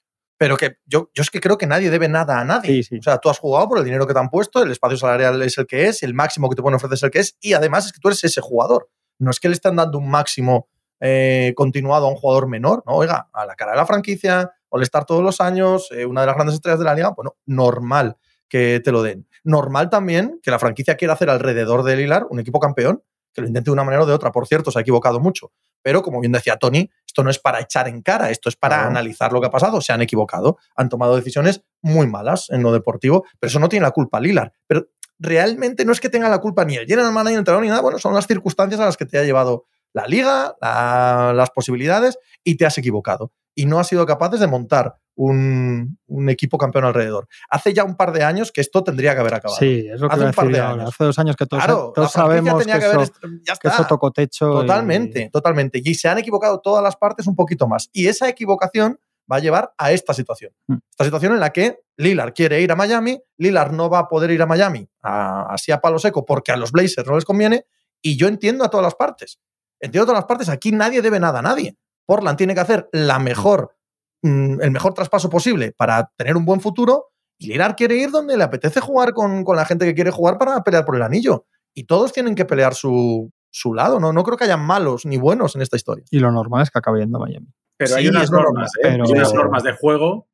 Pero 0.42 0.58
que 0.58 0.78
yo, 0.88 1.12
yo 1.14 1.22
es 1.22 1.30
que 1.30 1.40
creo 1.40 1.56
que 1.56 1.68
nadie 1.68 1.92
debe 1.92 2.10
nada 2.10 2.40
a 2.40 2.44
nadie. 2.44 2.82
O 3.00 3.04
sea, 3.04 3.20
tú 3.20 3.30
has 3.30 3.38
jugado 3.38 3.70
por 3.70 3.78
el 3.78 3.84
dinero 3.84 4.08
que 4.08 4.14
te 4.14 4.20
han 4.20 4.32
puesto, 4.32 4.64
el 4.64 4.72
espacio 4.72 4.98
salarial 4.98 5.40
es 5.44 5.56
el 5.60 5.68
que 5.68 5.86
es, 5.86 6.02
el 6.02 6.16
máximo 6.16 6.50
que 6.50 6.56
te 6.56 6.64
pueden 6.64 6.78
ofrecer 6.78 6.96
es 6.96 7.04
el 7.04 7.12
que 7.12 7.20
es, 7.20 7.38
y 7.42 7.54
además 7.54 7.86
es 7.86 7.94
que 7.94 8.00
tú 8.00 8.08
eres 8.08 8.24
ese 8.24 8.42
jugador. 8.42 8.90
No 9.20 9.30
es 9.30 9.40
que 9.40 9.50
le 9.50 9.54
están 9.54 9.76
dando 9.76 10.00
un 10.00 10.10
máximo 10.10 10.68
eh, 11.00 11.54
continuado 11.56 12.08
a 12.08 12.10
un 12.10 12.16
jugador 12.16 12.48
menor, 12.48 12.82
¿no? 12.88 12.94
Oiga, 12.94 13.30
a 13.32 13.46
la 13.46 13.54
cara 13.54 13.74
de 13.74 13.78
la 13.78 13.86
franquicia, 13.86 14.52
o 14.70 14.82
estar 14.82 15.06
todos 15.06 15.22
los 15.22 15.42
años, 15.42 15.90
eh, 15.92 16.08
una 16.08 16.22
de 16.22 16.26
las 16.26 16.36
grandes 16.36 16.56
estrellas 16.56 16.80
de 16.80 16.86
la 16.86 16.96
liga, 16.96 17.12
bueno, 17.16 17.38
normal 17.46 18.18
que 18.50 18.82
te 18.84 18.92
lo 18.92 19.04
den. 19.04 19.28
Normal 19.44 19.92
también 19.92 20.40
que 20.42 20.50
la 20.50 20.58
franquicia 20.58 20.96
quiera 20.96 21.14
hacer 21.14 21.30
alrededor 21.30 21.84
de 21.84 21.98
Lilar 21.98 22.26
un 22.32 22.40
equipo 22.40 22.60
campeón, 22.60 23.04
que 23.34 23.42
lo 23.42 23.48
intente 23.48 23.70
de 23.70 23.74
una 23.74 23.84
manera 23.84 24.04
o 24.04 24.06
de 24.06 24.14
otra. 24.14 24.32
Por 24.32 24.48
cierto, 24.48 24.72
se 24.72 24.80
ha 24.80 24.82
equivocado 24.82 25.20
mucho. 25.20 25.52
Pero, 25.82 26.02
como 26.02 26.20
bien 26.20 26.32
decía 26.32 26.58
Tony, 26.58 26.90
esto 27.06 27.24
no 27.24 27.30
es 27.30 27.40
para 27.40 27.60
echar 27.60 27.88
en 27.88 28.02
cara, 28.02 28.30
esto 28.30 28.50
es 28.50 28.56
para 28.56 28.86
analizar 28.86 29.34
lo 29.34 29.42
que 29.42 29.48
ha 29.48 29.52
pasado. 29.52 29.82
Se 29.82 29.94
han 29.94 30.02
equivocado, 30.02 30.58
han 30.76 30.90
tomado 30.90 31.16
decisiones 31.16 31.64
muy 31.82 32.08
malas 32.08 32.50
en 32.50 32.62
lo 32.62 32.72
deportivo, 32.72 33.26
pero 33.40 33.50
eso 33.50 33.60
no 33.60 33.68
tiene 33.70 33.86
la 33.86 33.92
culpa 33.92 34.20
Lilar. 34.20 34.54
Pero 34.68 34.88
realmente 35.18 35.84
no 35.86 35.92
es 35.92 36.00
que 36.00 36.10
tenga 36.10 36.30
la 36.30 36.40
culpa 36.40 36.66
ni 36.66 36.76
el 36.76 36.86
general 36.86 37.12
manager, 37.12 37.32
ni 37.32 37.34
el 37.34 37.40
entrenador, 37.40 37.64
ni 37.64 37.70
nada. 37.70 37.82
Bueno, 37.82 38.00
son 38.00 38.14
las 38.14 38.28
circunstancias 38.28 38.80
a 38.80 38.86
las 38.86 38.98
que 38.98 39.06
te 39.06 39.18
ha 39.18 39.24
llevado 39.24 39.66
la 39.94 40.08
liga, 40.08 40.56
las 40.62 41.50
posibilidades, 41.50 42.18
y 42.44 42.56
te 42.56 42.66
has 42.66 42.78
equivocado. 42.78 43.32
Y 43.56 43.66
no 43.66 43.80
has 43.80 43.88
sido 43.88 44.06
capaz 44.06 44.30
de 44.30 44.48
montar 44.48 44.96
un, 45.16 45.98
equipo 46.30 46.58
campeón 46.58 46.86
alrededor. 46.86 47.28
Hace 47.50 47.74
ya 47.74 47.84
un 47.84 47.96
par 47.96 48.12
de 48.12 48.24
años 48.24 48.52
que 48.52 48.62
esto 48.62 48.84
tendría 48.84 49.14
que 49.14 49.20
haber 49.20 49.34
acabado. 49.36 49.60
Sí, 49.60 49.88
es 49.92 50.00
lo 50.00 50.10
que 50.10 50.16
hace 50.16 50.26
un 50.26 50.32
par 50.32 50.48
de 50.48 50.60
años. 50.60 50.90
Hace 50.90 51.04
dos 51.04 51.20
años 51.20 51.36
que 51.36 51.46
todos, 51.46 52.12
sabemos 52.12 52.66
que, 52.66 53.68
eso, 53.68 53.86
tocó 53.88 54.12
techo. 54.12 54.52
Totalmente, 54.52 55.30
totalmente. 55.32 55.82
Y 55.84 55.96
se 55.96 56.08
han 56.08 56.18
equivocado 56.18 56.60
todas 56.60 56.84
las 56.84 56.96
partes 56.96 57.28
un 57.28 57.36
poquito 57.36 57.68
más. 57.68 57.90
Y 57.92 58.08
esa 58.08 58.30
equivocación 58.30 59.00
va 59.32 59.38
a 59.38 59.40
llevar 59.40 59.74
a 59.78 59.92
esta 59.92 60.14
situación. 60.14 60.54
Mm. 60.68 60.78
Esta 60.90 61.06
situación 61.06 61.34
en 61.34 61.40
la 61.40 61.52
que 61.52 61.80
Lillard 61.98 62.34
quiere 62.34 62.62
ir 62.62 62.72
a 62.72 62.76
Miami, 62.76 63.22
Lillard 63.38 63.72
no 63.72 63.90
va 63.90 64.00
a 64.00 64.08
poder 64.08 64.32
ir 64.32 64.42
a 64.42 64.46
Miami 64.46 64.90
así 65.02 65.72
a 65.72 65.80
palo 65.80 66.00
seco 66.00 66.26
porque 66.26 66.52
a 66.52 66.58
los 66.58 66.72
Blazers 66.72 67.08
no 67.08 67.16
les 67.16 67.26
conviene. 67.26 67.66
Y 68.02 68.18
yo 68.18 68.28
entiendo 68.28 68.64
a 68.64 68.70
todas 68.70 68.84
las 68.84 68.96
partes. 68.96 69.40
Entiendo 69.80 70.04
a 70.04 70.08
todas 70.08 70.20
las 70.22 70.28
partes. 70.28 70.50
Aquí 70.50 70.72
nadie 70.72 71.02
debe 71.02 71.20
nada 71.20 71.40
a 71.40 71.42
nadie. 71.42 71.78
Portland 72.06 72.38
tiene 72.38 72.54
que 72.54 72.62
hacer 72.62 72.90
la 72.92 73.20
mejor 73.20 73.76
Mm, 74.24 74.62
el 74.62 74.70
mejor 74.70 74.94
traspaso 74.94 75.30
posible 75.30 75.74
para 75.76 76.12
tener 76.16 76.38
un 76.38 76.46
buen 76.46 76.62
futuro. 76.62 77.08
Y 77.40 77.48
Lillard 77.48 77.76
quiere 77.76 77.96
ir 77.96 78.12
donde 78.12 78.38
le 78.38 78.44
apetece 78.44 78.80
jugar 78.80 79.14
con, 79.14 79.44
la 79.56 79.66
gente 79.66 79.86
que 79.86 79.96
quiere 79.96 80.12
jugar 80.12 80.38
para 80.38 80.64
pelear 80.64 80.86
por 80.86 80.96
el 80.96 81.02
anillo. 81.02 81.48
Y 81.74 81.86
todos 81.86 82.14
tienen 82.14 82.36
que 82.36 82.46
pelear 82.46 82.76
su, 82.76 83.32
lado. 83.74 84.00
¿no? 84.00 84.14
no 84.14 84.24
creo 84.24 84.38
que 84.38 84.44
haya 84.44 84.58
malos 84.58 85.06
ni 85.06 85.18
buenos 85.18 85.56
en 85.56 85.64
esta 85.64 85.76
historia. 85.76 86.06
Y 86.12 86.20
lo 86.20 86.32
normal 86.32 86.62
es 86.62 86.70
que 86.70 86.78
acabe 86.78 87.00
yendo 87.00 87.18
a 87.18 87.22
Miami. 87.22 87.48
Pero 87.78 87.96
hay 87.96 88.08
unas 88.08 88.32
normas, 88.32 88.72
¿eh? 88.84 88.90
hay 88.90 89.12
unas 89.12 89.34
normas 89.34 89.64
de 89.64 89.74
juego 89.74 90.28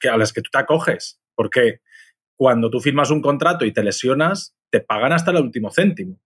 que, 0.00 0.08
a 0.08 0.16
las 0.16 0.32
que 0.32 0.40
tú 0.40 0.48
te 0.50 0.58
acoges. 0.58 1.20
Porque 1.34 1.80
cuando 2.34 2.70
tú 2.70 2.80
firmas 2.80 3.10
un 3.10 3.20
contrato 3.20 3.66
y 3.66 3.72
te 3.72 3.82
lesionas, 3.82 4.54
te 4.70 4.80
pagan 4.80 5.12
hasta 5.12 5.32
el 5.32 5.36
último 5.36 5.70
céntimo. 5.70 6.18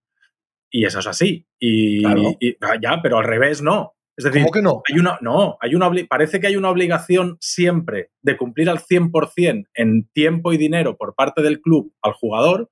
Y 0.71 0.85
eso 0.85 1.01
es 1.01 1.07
así. 1.09 1.49
y 1.59 2.03
ya, 2.81 3.01
pero 3.03 3.19
al 3.19 3.25
revés 3.25 3.61
no. 3.61 3.98
Es 4.19 4.25
decir, 4.25 4.43
¿Cómo 4.43 4.51
que 4.51 4.63
no? 4.63 4.83
Hay 4.91 4.99
una, 4.99 5.17
no, 5.21 5.57
hay 5.61 5.77
una, 5.77 5.89
parece 6.09 6.41
que 6.41 6.49
hay 6.49 6.57
una 6.57 6.71
obligación 6.71 7.39
siempre 7.41 8.11
de 8.21 8.37
cumplir 8.37 8.69
al 8.69 8.81
100% 8.81 9.69
en 9.75 10.09
tiempo 10.13 10.53
y 10.53 10.57
dinero 10.57 10.97
por 10.97 11.15
parte 11.15 11.41
del 11.41 11.61
club 11.61 11.95
al 12.03 12.15
jugador, 12.15 12.69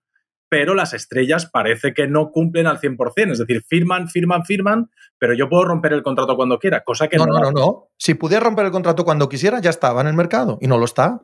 pero 0.48 0.74
las 0.74 0.92
estrellas 0.92 1.46
parece 1.46 1.94
que 1.94 2.08
no 2.08 2.32
cumplen 2.32 2.66
al 2.66 2.80
100%. 2.80 3.30
Es 3.30 3.38
decir, 3.38 3.62
firman, 3.62 4.08
firman, 4.08 4.44
firman, 4.44 4.90
pero 5.18 5.34
yo 5.34 5.48
puedo 5.48 5.64
romper 5.64 5.92
el 5.92 6.02
contrato 6.02 6.34
cuando 6.34 6.58
quiera, 6.58 6.82
cosa 6.82 7.06
que 7.06 7.16
no. 7.16 7.26
No, 7.26 7.38
no, 7.38 7.52
no. 7.52 7.88
Si 7.96 8.14
pudiera 8.14 8.42
romper 8.42 8.66
el 8.66 8.72
contrato 8.72 9.04
cuando 9.04 9.28
quisiera, 9.28 9.60
ya 9.60 9.70
estaba 9.70 10.00
en 10.00 10.08
el 10.08 10.14
mercado 10.14 10.58
y 10.60 10.66
no 10.66 10.78
lo 10.78 10.84
está. 10.84 11.22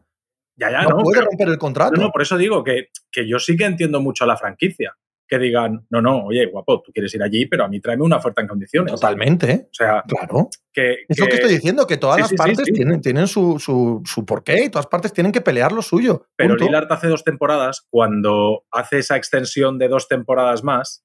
Ya, 0.55 0.71
ya, 0.71 0.83
no. 0.83 0.99
No 0.99 1.03
puede 1.03 1.23
romper 1.23 1.49
el 1.49 1.59
contrato. 1.59 2.01
No, 2.01 2.13
por 2.13 2.23
eso 2.23 2.37
digo 2.37 2.63
que, 2.63 2.91
que 3.11 3.29
yo 3.29 3.41
sí 3.41 3.57
que 3.57 3.65
entiendo 3.65 4.01
mucho 4.01 4.23
a 4.23 4.29
la 4.29 4.37
franquicia 4.37 4.97
que 5.33 5.39
digan, 5.39 5.87
no, 5.89 6.03
no, 6.03 6.27
oye, 6.27 6.45
guapo, 6.45 6.83
tú 6.83 6.93
quieres 6.93 7.15
ir 7.15 7.23
allí, 7.23 7.47
pero 7.47 7.65
a 7.65 7.69
mí 7.69 7.81
tráeme 7.81 8.05
una 8.05 8.19
oferta 8.19 8.43
en 8.43 8.49
condiciones. 8.49 8.93
Totalmente. 8.93 9.69
O 9.71 9.75
sea, 9.75 10.05
claro. 10.07 10.51
Que, 10.71 11.07
es 11.09 11.19
lo 11.19 11.27
que 11.27 11.37
estoy 11.37 11.53
diciendo, 11.53 11.87
que 11.87 11.97
todas 11.97 12.21
las 12.21 12.35
partes 12.35 12.65
tienen, 12.65 13.01
tienen 13.01 13.27
su, 13.27 13.59
su, 13.59 14.27
porqué 14.27 14.65
y 14.65 14.69
todas 14.69 14.89
partes 14.89 15.11
tienen 15.15 15.33
que 15.33 15.41
pelear 15.41 15.73
lo 15.73 15.81
suyo. 15.81 16.27
Pero 16.37 16.55
Lillard 16.55 16.93
hace 16.93 17.07
dos 17.09 17.25
temporadas, 17.25 17.87
cuando 17.89 18.67
hace 18.71 18.99
esa 18.99 19.17
extensión 19.17 19.79
de 19.79 19.89
dos 19.89 20.07
temporadas 20.07 20.63
más, 20.65 21.03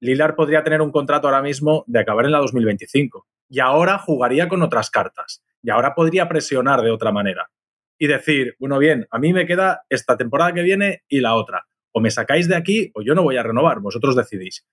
Lillard 0.00 0.36
podría 0.36 0.62
tener 0.62 0.80
un 0.80 0.92
contrato 0.92 1.26
ahora 1.26 1.42
mismo 1.42 1.82
de 1.88 1.98
acabar 1.98 2.26
en 2.26 2.30
la 2.30 2.38
2025. 2.38 3.26
Y 3.48 3.58
ahora 3.58 3.98
jugaría 3.98 4.48
con 4.48 4.62
otras 4.62 4.88
cartas. 4.88 5.42
Y 5.64 5.70
ahora 5.70 5.96
podría 5.96 6.28
presionar 6.28 6.80
de 6.82 6.92
otra 6.92 7.10
manera. 7.10 7.50
Y 7.98 8.06
decir, 8.06 8.54
bueno, 8.60 8.78
bien, 8.78 9.08
a 9.10 9.18
mí 9.18 9.32
me 9.32 9.46
queda 9.46 9.82
esta 9.88 10.16
temporada 10.16 10.52
que 10.52 10.62
viene 10.62 11.02
y 11.08 11.20
la 11.20 11.34
otra 11.34 11.66
o 11.94 12.00
me 12.00 12.10
sacáis 12.10 12.48
de 12.48 12.56
aquí 12.56 12.90
o 12.94 13.02
yo 13.02 13.14
no 13.14 13.22
voy 13.22 13.36
a 13.36 13.42
renovar, 13.42 13.80
vosotros 13.80 14.16
decidís. 14.16 14.66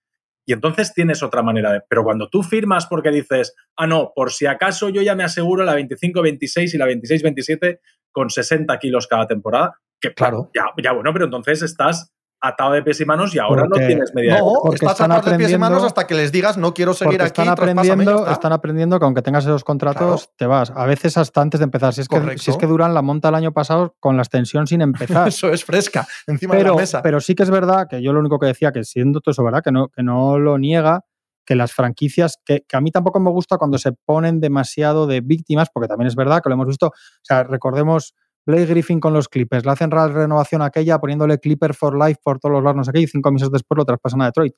Y 0.46 0.54
entonces 0.54 0.94
tienes 0.94 1.22
otra 1.22 1.44
manera 1.44 1.72
de... 1.72 1.82
Pero 1.88 2.04
cuando 2.04 2.28
tú 2.28 2.42
firmas 2.42 2.88
porque 2.88 3.12
dices, 3.12 3.56
ah, 3.78 3.86
no, 3.86 4.12
por 4.16 4.32
si 4.32 4.48
acaso 4.48 4.90
yo 4.90 5.02
ya 5.02 5.16
me 5.16 5.24
aseguro 5.24 5.64
la 5.64 5.78
25-26 5.78 6.74
y 6.74 6.78
la 6.78 6.88
26-27 6.88 7.80
con 8.12 8.30
60 8.30 8.78
kilos 8.80 9.08
cada 9.08 9.28
temporada, 9.28 9.76
que 10.00 10.14
claro, 10.14 10.50
ya, 10.56 10.66
ya 10.84 10.94
bueno, 10.94 11.14
pero 11.14 11.26
entonces 11.26 11.62
estás 11.62 12.12
atado 12.42 12.74
de 12.74 12.82
pies 12.82 13.00
y 13.00 13.06
manos 13.06 13.34
y 13.36 13.40
ahora 13.40 13.68
no 13.68 13.78
tienes 13.78 14.14
media. 14.16 14.40
No, 14.40 14.54
porque 14.64 14.86
están 14.86 15.12
atado 15.12 15.32
de 15.32 15.38
pies 15.38 15.52
y 15.52 15.58
manos 15.58 15.84
hasta 15.84 16.08
que 16.08 16.16
les 16.16 16.32
digas 16.32 16.58
no 16.58 16.74
quiero 16.74 16.94
seguir 16.94 17.22
aquí. 17.22 17.28
Están 17.28 17.50
aprendiendo, 17.50 18.28
están 18.28 18.52
aprendiendo 18.52 19.00
que 19.00 19.06
aunque 19.06 19.22
tengas 19.22 19.46
esos 19.46 19.64
contratos, 19.64 20.32
te 20.36 20.48
vas. 20.48 20.72
A 20.76 20.86
veces 20.86 21.18
hasta 21.18 21.42
antes 21.42 21.60
de 21.60 21.66
empezar. 21.66 21.94
Si 21.94 22.02
es, 22.02 22.08
que, 22.08 22.38
si 22.38 22.52
es 22.52 22.58
que 22.58 22.66
Durán 22.66 22.94
la 22.94 23.02
monta 23.02 23.30
el 23.30 23.36
año 23.36 23.52
pasado 23.52 23.96
con 24.00 24.18
la 24.18 24.24
extensión 24.24 24.66
sin 24.68 24.82
empezar. 24.82 25.28
eso 25.28 25.50
es 25.50 25.64
fresca, 25.64 26.08
encima 26.28 26.54
pero, 26.54 26.64
de 26.64 26.70
la 26.70 26.82
mesa. 26.82 27.02
Pero 27.02 27.22
sí 27.22 27.36
que 27.36 27.44
es 27.44 27.52
verdad 27.52 27.88
que 27.88 28.02
yo 28.02 28.12
lo 28.12 28.20
único 28.20 28.40
que 28.40 28.48
decía, 28.48 28.72
que 28.72 28.84
siendo 28.84 29.22
todo 29.22 29.32
eso, 29.32 29.44
¿verdad? 29.44 29.62
Que 29.64 29.72
no, 29.72 29.90
que 29.90 30.02
no 30.02 30.40
lo 30.40 30.58
niega, 30.58 31.06
que 31.46 31.56
las 31.56 31.74
franquicias, 31.74 32.40
que, 32.44 32.64
que, 32.68 32.78
a 32.78 32.82
mí 32.82 32.92
tampoco 32.92 33.20
me 33.20 33.30
gusta 33.30 33.58
cuando 33.58 33.78
se 33.78 33.92
ponen 33.92 34.40
demasiado 34.40 35.06
de 35.06 35.22
víctimas, 35.22 35.70
porque 35.72 35.88
también 35.88 36.08
es 36.08 36.16
verdad 36.16 36.42
que 36.42 36.50
lo 36.50 36.56
hemos 36.56 36.68
visto. 36.68 36.88
O 36.88 37.24
sea, 37.24 37.44
recordemos 37.44 38.16
Blake 38.46 38.66
Griffin 38.66 39.00
con 39.00 39.14
los 39.14 39.28
Clippers, 39.28 39.66
le 39.66 39.72
hacen 39.72 39.90
la 39.92 40.08
renovación 40.08 40.62
aquella 40.62 41.00
poniéndole 41.00 41.40
Clipper 41.40 41.74
for 41.74 41.98
Life 41.98 42.20
por 42.24 42.40
todos 42.40 42.54
los 42.54 42.64
lados, 42.64 42.88
no 42.88 43.00
y 43.00 43.08
cinco 43.08 43.32
meses 43.32 43.52
después 43.52 43.78
lo 43.78 43.86
traspasan 43.86 44.22
a 44.22 44.26
Detroit. 44.26 44.56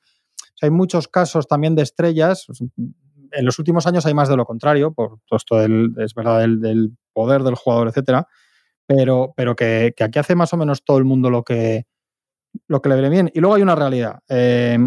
hay 0.62 0.70
muchos 0.70 1.08
casos 1.08 1.46
también 1.46 1.74
de 1.74 1.82
estrellas. 1.82 2.46
En 3.32 3.44
los 3.44 3.58
últimos 3.58 3.86
años 3.86 4.06
hay 4.06 4.14
más 4.14 4.28
de 4.28 4.36
lo 4.36 4.44
contrario, 4.46 4.92
por 4.92 5.18
todo 5.26 5.36
esto 5.36 5.56
del, 5.56 5.92
es 5.98 6.14
verdad, 6.14 6.40
del, 6.40 6.96
poder 7.12 7.42
del 7.42 7.54
jugador, 7.56 7.88
etcétera. 7.88 8.26
Pero, 8.86 9.32
pero 9.36 9.56
que, 9.56 9.94
aquí 9.98 10.18
hace 10.18 10.34
más 10.34 10.52
o 10.52 10.56
menos 10.56 10.84
todo 10.84 10.98
el 10.98 11.04
mundo 11.04 11.30
lo 11.30 11.42
que, 11.42 11.86
lo 12.68 12.80
que 12.80 12.88
le 12.88 12.94
viene 12.96 13.10
bien. 13.10 13.30
Y 13.34 13.40
luego 13.40 13.56
hay 13.56 13.62
una 13.62 13.74
realidad. 13.74 14.20
Eh, 14.28 14.78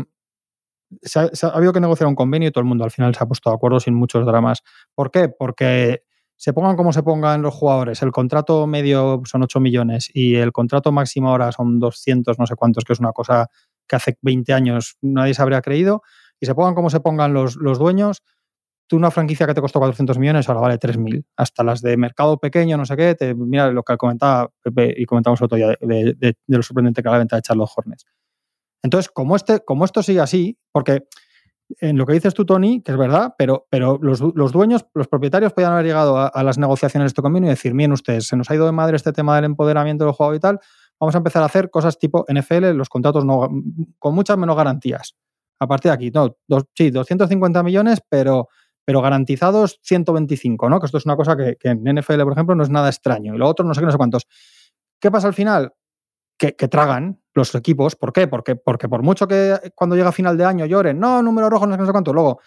ha, 1.15 1.47
habido 1.53 1.73
que 1.73 1.79
negociar 1.79 2.07
un 2.07 2.15
convenio 2.15 2.49
y 2.49 2.51
todo 2.51 2.61
el 2.61 2.67
mundo 2.67 2.83
al 2.83 2.91
final 2.91 3.13
se 3.13 3.23
ha 3.23 3.27
puesto 3.27 3.49
de 3.49 3.55
acuerdo 3.55 3.79
sin 3.79 3.93
muchos 3.93 4.25
dramas. 4.25 4.63
¿Por 4.95 5.11
qué? 5.11 5.29
Porque 5.29 6.03
se 6.37 6.53
pongan 6.53 6.77
como 6.77 6.93
se 6.93 7.03
pongan 7.03 7.41
los 7.41 7.53
jugadores, 7.53 8.01
el 8.03 8.11
contrato 8.11 8.67
medio 8.67 9.21
son 9.25 9.43
8 9.43 9.59
millones 9.59 10.09
y 10.13 10.35
el 10.35 10.51
contrato 10.51 10.91
máximo 10.91 11.29
ahora 11.29 11.51
son 11.51 11.79
200, 11.79 12.37
no 12.37 12.45
sé 12.45 12.55
cuántos, 12.55 12.85
que 12.85 12.93
es 12.93 12.99
una 12.99 13.11
cosa 13.11 13.49
que 13.87 13.95
hace 13.95 14.17
20 14.21 14.53
años 14.53 14.97
nadie 15.01 15.33
se 15.33 15.41
habría 15.41 15.61
creído, 15.61 16.03
y 16.39 16.45
se 16.45 16.53
pongan 16.53 16.75
como 16.75 16.89
se 16.89 16.99
pongan 16.99 17.33
los, 17.33 17.55
los 17.55 17.79
dueños, 17.79 18.21
tú 18.87 18.95
una 18.95 19.11
franquicia 19.11 19.47
que 19.47 19.53
te 19.53 19.61
costó 19.61 19.79
400 19.79 20.17
millones 20.19 20.47
ahora 20.47 20.61
vale 20.61 20.79
3.000, 20.79 21.25
hasta 21.35 21.63
las 21.63 21.81
de 21.81 21.97
mercado 21.97 22.37
pequeño, 22.37 22.77
no 22.77 22.85
sé 22.85 22.95
qué, 22.95 23.35
mira 23.35 23.71
lo 23.71 23.83
que 23.83 23.97
comentaba 23.97 24.49
Pepe 24.61 24.93
y 24.97 25.05
comentamos 25.05 25.41
otro 25.41 25.57
día 25.57 25.75
de, 25.79 26.35
lo 26.47 26.61
sorprendente 26.61 27.01
que 27.01 27.07
era 27.07 27.13
la 27.13 27.19
venta 27.19 27.35
de 27.35 27.41
Charlotte 27.41 27.69
Hornets. 27.75 28.05
Entonces, 28.83 29.09
como, 29.11 29.35
este, 29.35 29.59
como 29.61 29.85
esto 29.85 30.03
sigue 30.03 30.21
así, 30.21 30.57
porque 30.71 31.07
en 31.79 31.97
lo 31.97 32.05
que 32.05 32.13
dices 32.13 32.33
tú, 32.33 32.45
Tony, 32.45 32.81
que 32.81 32.91
es 32.91 32.97
verdad, 32.97 33.35
pero, 33.37 33.67
pero 33.69 33.99
los, 34.01 34.19
dueños, 34.51 34.85
los 34.93 35.07
propietarios 35.07 35.53
podían 35.53 35.73
haber 35.73 35.85
llegado 35.85 36.17
a, 36.17 36.43
las 36.43 36.57
negociaciones 36.57 37.05
de 37.05 37.07
este 37.07 37.21
convenio 37.21 37.47
y 37.47 37.51
decir, 37.51 37.73
miren 37.73 37.91
ustedes, 37.91 38.27
se 38.27 38.37
nos 38.37 38.49
ha 38.49 38.55
ido 38.55 38.65
de 38.65 38.71
madre 38.71 38.95
este 38.95 39.11
tema 39.11 39.35
del 39.35 39.45
empoderamiento 39.45 40.05
del 40.05 40.13
juego 40.13 40.33
y 40.33 40.39
tal, 40.39 40.59
vamos 40.99 41.15
a 41.15 41.17
empezar 41.17 41.43
a 41.43 41.47
hacer 41.47 41.69
cosas 41.69 41.99
tipo 41.99 42.25
NFL, 42.27 42.71
los 42.71 42.89
contratos 42.89 43.25
no, 43.25 43.49
con 43.99 44.15
muchas 44.15 44.37
menos 44.37 44.55
garantías. 44.55 45.15
A 45.59 45.67
partir 45.67 45.89
de 45.89 45.95
aquí, 45.95 46.11
no, 46.11 46.37
sí, 46.75 46.91
250 46.91 47.63
millones, 47.63 47.99
pero, 48.07 48.47
pero 48.85 49.01
garantizados 49.01 49.79
125, 49.83 50.69
¿no? 50.69 50.79
Que 50.79 50.85
esto 50.85 50.99
es 50.99 51.05
una 51.05 51.15
cosa 51.15 51.35
que, 51.35 51.57
que 51.59 51.69
en 51.69 51.83
NFL, 51.83 52.21
por 52.23 52.33
ejemplo, 52.33 52.55
no 52.55 52.63
es 52.63 52.69
nada 52.69 52.89
extraño. 52.89 53.33
Y 53.33 53.37
lo 53.37 53.47
otro, 53.47 53.65
no 53.65 53.73
sé 53.73 53.81
qué, 53.81 53.85
no 53.85 53.91
sé 53.91 53.97
cuántos. 53.97 54.27
¿Qué 54.99 55.09
pasa 55.09 55.27
al 55.27 55.33
final? 55.33 55.73
Que, 56.37 56.53
tragan 56.67 57.19
los 57.33 57.53
equipos. 57.55 57.95
¿Por 57.95 58.13
qué? 58.13 58.27
Porque, 58.27 58.55
porque 58.55 58.87
por 58.87 59.03
mucho 59.03 59.27
que 59.27 59.71
cuando 59.75 59.95
llega 59.95 60.11
final 60.11 60.37
de 60.37 60.45
año 60.45 60.65
lloren, 60.65 60.99
no, 60.99 61.21
número 61.21 61.49
rojo, 61.49 61.65
no 61.67 61.73
sé, 61.73 61.79
no 61.79 61.85
sé 61.85 61.91
cuánto, 61.91 62.13
luego, 62.13 62.39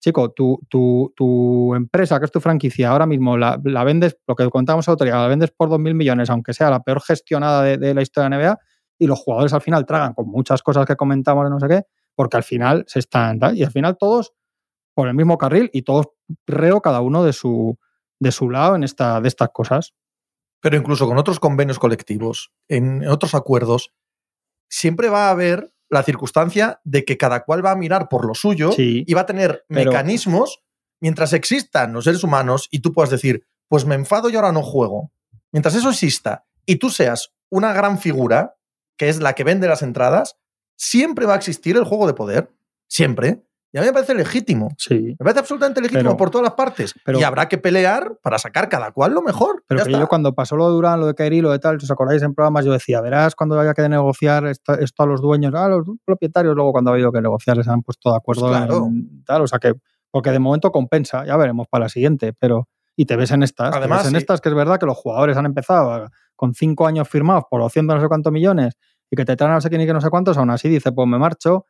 chico, 0.00 0.30
tu, 0.30 0.58
tu, 0.68 1.12
tu 1.16 1.74
empresa, 1.74 2.18
que 2.18 2.26
es 2.26 2.32
tu 2.32 2.40
franquicia, 2.40 2.90
ahora 2.90 3.06
mismo 3.06 3.36
la, 3.36 3.60
la 3.64 3.84
vendes, 3.84 4.16
lo 4.26 4.34
que 4.34 4.48
contábamos 4.50 4.86
el 4.88 4.94
otro 4.94 5.06
la 5.06 5.28
vendes 5.28 5.50
por 5.50 5.68
2.000 5.68 5.94
millones, 5.94 6.30
aunque 6.30 6.52
sea 6.52 6.70
la 6.70 6.82
peor 6.82 7.00
gestionada 7.00 7.62
de, 7.62 7.94
la 7.94 8.02
historia 8.02 8.28
de 8.28 8.36
NBA, 8.36 8.58
y 8.98 9.06
los 9.06 9.18
jugadores 9.18 9.52
al 9.52 9.60
final 9.60 9.86
tragan 9.86 10.14
con 10.14 10.28
muchas 10.28 10.62
cosas 10.62 10.86
que 10.86 10.96
comentamos 10.96 11.44
de 11.44 11.50
no 11.50 11.60
sé 11.60 11.68
qué, 11.68 11.82
porque 12.14 12.36
al 12.36 12.42
final 12.42 12.84
se 12.86 12.98
están, 12.98 13.38
y 13.54 13.62
al 13.62 13.70
final 13.70 13.96
todos 13.96 14.32
por 14.94 15.08
el 15.08 15.14
mismo 15.14 15.38
carril 15.38 15.70
y 15.72 15.82
todos 15.82 16.08
reo 16.46 16.80
cada 16.80 17.00
uno 17.00 17.24
de 17.24 17.32
su, 17.32 17.78
de 18.20 18.32
su 18.32 18.50
lado 18.50 18.76
en 18.76 18.84
esta, 18.84 19.20
de 19.20 19.28
estas 19.28 19.50
cosas. 19.50 19.94
Pero 20.62 20.76
incluso 20.76 21.06
con 21.06 21.18
otros 21.18 21.40
convenios 21.40 21.78
colectivos, 21.78 22.52
en 22.68 23.06
otros 23.06 23.34
acuerdos, 23.34 23.92
siempre 24.70 25.08
va 25.10 25.26
a 25.26 25.30
haber 25.30 25.74
la 25.90 26.02
circunstancia 26.04 26.80
de 26.84 27.04
que 27.04 27.18
cada 27.18 27.44
cual 27.44 27.64
va 27.64 27.72
a 27.72 27.76
mirar 27.76 28.08
por 28.08 28.24
lo 28.24 28.34
suyo 28.34 28.72
Sí, 28.72 29.04
y 29.06 29.12
va 29.12 29.22
a 29.22 29.26
tener 29.26 29.64
pero- 29.68 29.90
mecanismos 29.90 30.62
mientras 31.00 31.32
existan 31.32 31.92
los 31.92 32.04
seres 32.04 32.24
humanos 32.24 32.68
y 32.70 32.78
tú 32.78 32.92
puedas 32.92 33.10
decir, 33.10 33.44
pues 33.68 33.84
me 33.84 33.96
enfado 33.96 34.30
y 34.30 34.36
ahora 34.36 34.52
no 34.52 34.62
juego. 34.62 35.10
Mientras 35.50 35.74
eso 35.74 35.90
exista 35.90 36.46
y 36.64 36.76
tú 36.76 36.88
seas 36.90 37.34
una 37.50 37.72
gran 37.72 37.98
figura, 37.98 38.56
que 38.96 39.08
es 39.08 39.18
la 39.20 39.34
que 39.34 39.44
vende 39.44 39.66
las 39.68 39.82
entradas, 39.82 40.36
siempre 40.76 41.26
va 41.26 41.34
a 41.34 41.36
existir 41.38 41.76
el 41.76 41.84
juego 41.84 42.06
de 42.06 42.14
poder. 42.14 42.50
Siempre. 42.88 43.42
Y 43.72 43.78
a 43.78 43.80
mí 43.80 43.86
me 43.86 43.92
parece 43.92 44.14
legítimo. 44.14 44.68
sí. 44.76 44.94
Me 45.18 45.24
parece 45.24 45.40
absolutamente 45.40 45.80
legítimo 45.80 46.02
Pero- 46.10 46.16
por 46.18 46.30
todas 46.30 46.44
las 46.44 46.54
partes. 46.54 46.94
pero- 47.04 47.18
y 47.18 47.22
habrá 47.22 47.48
que 47.48 47.56
pelear 47.58 48.18
para 48.22 48.38
sacar 48.38 48.68
cada 48.68 48.92
cual 48.92 49.12
lo 49.14 49.22
mejor. 49.22 49.64
Pero 49.66 49.86
yo 49.86 50.08
cuando 50.08 50.34
pasó 50.34 50.56
lo 50.56 50.66
de 50.68 50.72
Durán, 50.74 51.00
lo 51.00 51.06
de 51.06 51.14
Kairi, 51.14 51.40
lo 51.40 51.50
de 51.50 51.58
tal, 51.58 51.80
si 51.80 51.84
os 51.86 51.90
acordáis 51.90 52.22
en 52.22 52.34
programas, 52.34 52.64
yo 52.66 52.72
decía, 52.72 53.00
verás 53.00 53.34
cuando 53.34 53.58
haya 53.58 53.72
que 53.74 53.88
negociar 53.88 54.46
esto, 54.46 54.74
esto 54.74 55.02
a 55.02 55.06
los 55.06 55.20
dueños, 55.22 55.54
a 55.54 55.68
los 55.68 55.86
propietarios, 56.04 56.54
luego 56.54 56.72
cuando 56.72 56.90
ha 56.90 56.94
habido 56.94 57.10
que 57.12 57.22
negociar 57.22 57.62
se 57.64 57.70
han 57.70 57.82
puesto 57.82 58.10
de 58.10 58.16
acuerdo 58.16 58.42
Pues 58.48 58.56
claro. 58.58 58.86
en 58.86 59.24
tal, 59.24 59.42
o 59.42 59.46
sea 59.46 59.58
que, 59.58 59.72
porque 60.10 60.30
de 60.30 60.38
momento 60.38 60.70
compensa, 60.70 61.24
ya 61.24 61.36
veremos 61.38 61.66
para 61.68 61.84
la 61.84 61.88
siguiente, 61.88 62.34
pero, 62.38 62.68
y 62.94 63.06
te 63.06 63.16
ves 63.16 63.30
en 63.30 63.42
estas, 63.42 63.70
te 63.70 63.78
Además, 63.78 64.00
ves 64.00 64.06
en 64.08 64.12
sí. 64.12 64.16
estas 64.18 64.42
que 64.42 64.50
es 64.50 64.54
verdad 64.54 64.78
que 64.78 64.84
los 64.84 64.98
jugadores 64.98 65.36
han 65.38 65.46
empezado 65.46 66.10
con 66.36 66.52
cinco 66.52 66.86
años 66.86 67.08
firmados 67.08 67.44
por 67.48 67.62
200 67.62 67.96
no 67.96 68.02
sé 68.02 68.08
cuántos 68.08 68.32
millones 68.32 68.74
y 69.10 69.16
que 69.16 69.24
te 69.24 69.34
traen 69.36 69.52
a 69.52 69.54
no 69.54 69.60
sé 69.62 69.70
quién 69.70 69.80
y 69.80 69.86
que 69.86 69.92
no 69.94 70.00
sé 70.02 70.10
cuántos, 70.10 70.36
aún 70.36 70.50
así 70.50 70.68
dice, 70.68 70.92
pues 70.92 71.08
me 71.08 71.18
marcho, 71.18 71.64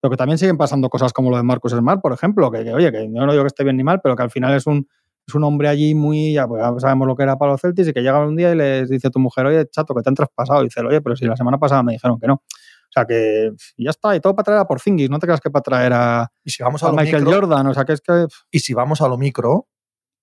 pero 0.00 0.10
que 0.10 0.16
también 0.16 0.38
siguen 0.38 0.56
pasando 0.56 0.88
cosas 0.88 1.12
como 1.12 1.30
lo 1.30 1.36
de 1.36 1.42
Marcus 1.42 1.72
Smart, 1.72 2.00
por 2.00 2.12
ejemplo, 2.12 2.50
que, 2.50 2.64
que, 2.64 2.72
oye, 2.72 2.92
que 2.92 3.10
yo 3.12 3.26
no 3.26 3.32
digo 3.32 3.44
que 3.44 3.48
esté 3.48 3.64
bien 3.64 3.76
ni 3.76 3.84
mal, 3.84 4.00
pero 4.02 4.16
que 4.16 4.22
al 4.22 4.30
final 4.30 4.54
es 4.54 4.66
un, 4.66 4.88
es 5.26 5.34
un 5.34 5.44
hombre 5.44 5.68
allí 5.68 5.94
muy, 5.94 6.32
ya, 6.32 6.48
pues 6.48 6.62
ya 6.62 6.72
sabemos 6.80 7.06
lo 7.06 7.14
que 7.14 7.22
era 7.22 7.36
para 7.36 7.52
los 7.52 7.60
Celtics 7.60 7.88
y 7.88 7.92
que 7.92 8.00
llega 8.00 8.18
un 8.24 8.34
día 8.34 8.52
y 8.52 8.56
les 8.56 8.88
dice 8.88 9.08
a 9.08 9.10
tu 9.10 9.18
mujer, 9.18 9.46
oye, 9.46 9.66
chato, 9.68 9.94
que 9.94 10.02
te 10.02 10.08
han 10.08 10.14
traspasado. 10.14 10.62
Y 10.62 10.64
dice, 10.64 10.80
oye, 10.80 11.00
pero 11.00 11.16
si 11.16 11.26
la 11.26 11.36
semana 11.36 11.58
pasada 11.58 11.82
me 11.82 11.92
dijeron 11.92 12.18
que 12.18 12.26
no. 12.26 12.34
O 12.34 12.90
sea 12.90 13.04
que 13.04 13.52
ya 13.76 13.90
está, 13.90 14.16
y 14.16 14.20
todo 14.20 14.34
para 14.34 14.44
traer 14.44 14.60
a 14.60 14.66
Porzingis, 14.66 15.10
no 15.10 15.18
te 15.18 15.26
creas 15.26 15.40
que 15.40 15.50
para 15.50 15.62
traer 15.62 15.92
a, 15.92 16.32
Y 16.42 16.50
si 16.50 16.62
vamos 16.62 16.82
a, 16.82 16.86
a 16.86 16.90
lo 16.90 16.96
Michael 16.96 17.24
micro, 17.24 17.40
Jordan, 17.40 17.66
o 17.66 17.74
sea 17.74 17.84
que 17.84 17.92
es 17.92 18.00
que 18.00 18.26
y 18.50 18.60
si 18.60 18.72
vamos 18.72 19.02
a 19.02 19.08
lo 19.08 19.18
micro, 19.18 19.68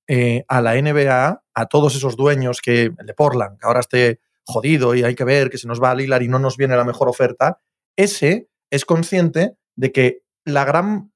eh, 0.08 0.44
a 0.48 0.62
la 0.62 0.74
NBA, 0.74 1.44
a 1.54 1.66
todos 1.68 1.96
esos 1.96 2.16
dueños 2.16 2.62
que, 2.62 2.86
el 2.86 3.06
de 3.06 3.14
Portland, 3.14 3.60
que 3.60 3.68
ahora 3.68 3.82
esté 3.82 4.20
jodido 4.44 4.96
y 4.96 5.04
hay 5.04 5.14
que 5.14 5.24
ver 5.24 5.52
que 5.52 5.60
se 5.60 5.68
nos 5.68 5.82
va 5.82 5.92
a 5.92 5.96
Lilar 5.96 6.24
y 6.24 6.28
no 6.28 6.40
nos 6.40 6.58
viene 6.58 6.76
la 6.76 6.84
mejor 6.84 7.08
oferta, 7.08 7.60
ese 7.96 8.50
es 8.72 8.86
consciente 8.86 9.58
de 9.76 9.92
que 9.92 10.24
la 10.44 10.66
gran, 10.66 11.12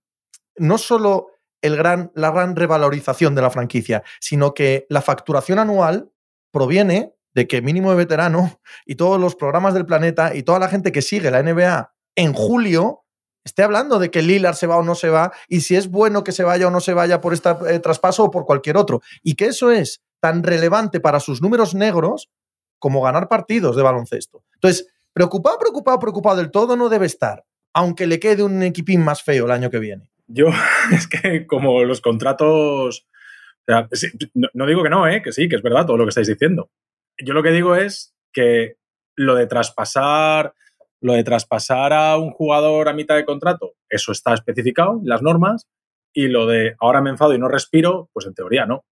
no 0.58 0.78
solo 0.78 1.28
el 1.62 1.76
gran, 1.76 2.12
la 2.16 2.32
gran 2.32 2.56
revalorización 2.56 3.36
de 3.36 3.42
la 3.42 3.50
franquicia, 3.50 4.04
sino 4.20 4.54
que 4.54 4.86
la 4.90 5.02
facturación 5.02 5.60
anual 5.60 6.12
proviene 6.52 7.14
de 7.34 7.48
que 7.48 7.62
mínimo 7.62 7.92
de 7.92 7.98
veterano 7.98 8.60
y 8.86 8.96
todos 8.96 9.20
los 9.20 9.36
programas 9.36 9.74
del 9.74 9.86
planeta 9.86 10.36
y 10.36 10.44
toda 10.44 10.60
la 10.60 10.70
gente 10.70 10.92
que 10.92 11.02
sigue 11.02 11.32
la 11.32 11.44
NBA 11.44 11.94
en 12.16 12.34
julio 12.34 13.06
esté 13.44 13.64
hablando 13.64 14.00
de 14.00 14.12
que 14.12 14.22
Lillard 14.22 14.56
se 14.56 14.68
va 14.68 14.78
o 14.78 14.84
no 14.84 14.96
se 14.96 15.10
va 15.10 15.32
y 15.48 15.62
si 15.62 15.76
es 15.76 15.90
bueno 15.90 16.24
que 16.24 16.32
se 16.32 16.44
vaya 16.44 16.68
o 16.68 16.72
no 16.72 16.82
se 16.82 16.94
vaya 16.94 17.22
por 17.22 17.34
este 17.34 17.80
traspaso 17.80 18.26
o 18.26 18.32
por 18.32 18.46
cualquier 18.46 18.78
otro. 18.78 19.02
Y 19.24 19.36
que 19.36 19.46
eso 19.48 19.72
es 19.72 20.02
tan 20.20 20.44
relevante 20.44 21.00
para 21.00 21.20
sus 21.20 21.42
números 21.42 21.74
negros 21.74 22.30
como 22.78 23.02
ganar 23.02 23.28
partidos 23.28 23.76
de 23.76 23.84
baloncesto. 23.84 24.44
Entonces, 24.56 24.88
preocupado, 25.14 25.58
preocupado, 25.58 26.00
preocupado 26.00 26.38
del 26.38 26.52
todo 26.52 26.76
no 26.76 26.90
debe 26.90 27.06
estar, 27.06 27.46
aunque 27.74 28.08
le 28.08 28.20
quede 28.20 28.44
un 28.44 28.62
equipín 28.64 29.04
más 29.04 29.24
feo 29.24 29.46
el 29.46 29.52
año 29.52 29.70
que 29.70 29.80
viene. 29.80 30.10
Yo, 30.28 30.48
es 30.94 31.08
que 31.08 31.48
como 31.48 31.84
los 31.84 32.02
contratos. 32.02 33.08
o 33.08 33.66
sea, 33.66 33.88
no, 34.34 34.48
no 34.54 34.66
digo 34.66 34.84
que 34.84 34.90
no, 34.90 35.08
¿eh? 35.08 35.22
que 35.22 35.32
sí, 35.32 35.50
que 35.50 35.56
es 35.56 35.62
verdad 35.62 35.86
todo 35.86 35.98
lo 35.98 36.06
que 36.06 36.10
estáis 36.10 36.28
diciendo. 36.28 36.70
Yo 37.18 37.34
lo 37.34 37.44
que 37.44 37.52
digo 37.52 37.76
es 37.76 38.16
que 38.34 38.78
lo 39.16 39.36
de 39.36 39.48
traspasar. 39.48 40.54
Lo 41.02 41.14
de 41.14 41.24
traspasar 41.24 41.94
a 41.94 42.18
un 42.18 42.32
jugador 42.32 42.90
a 42.90 42.94
mitad 42.94 43.16
de 43.16 43.24
contrato, 43.24 43.76
eso 43.88 44.12
está 44.12 44.34
especificado 44.34 45.00
en 45.02 45.08
las 45.08 45.22
normas. 45.22 45.66
Y 46.12 46.28
lo 46.28 46.46
de 46.46 46.76
ahora 46.78 47.02
me 47.02 47.10
enfado 47.10 47.34
y 47.34 47.40
no 47.40 47.48
respiro, 47.48 48.10
pues 48.12 48.26
en 48.26 48.34
teoría 48.34 48.66
no. 48.66 48.84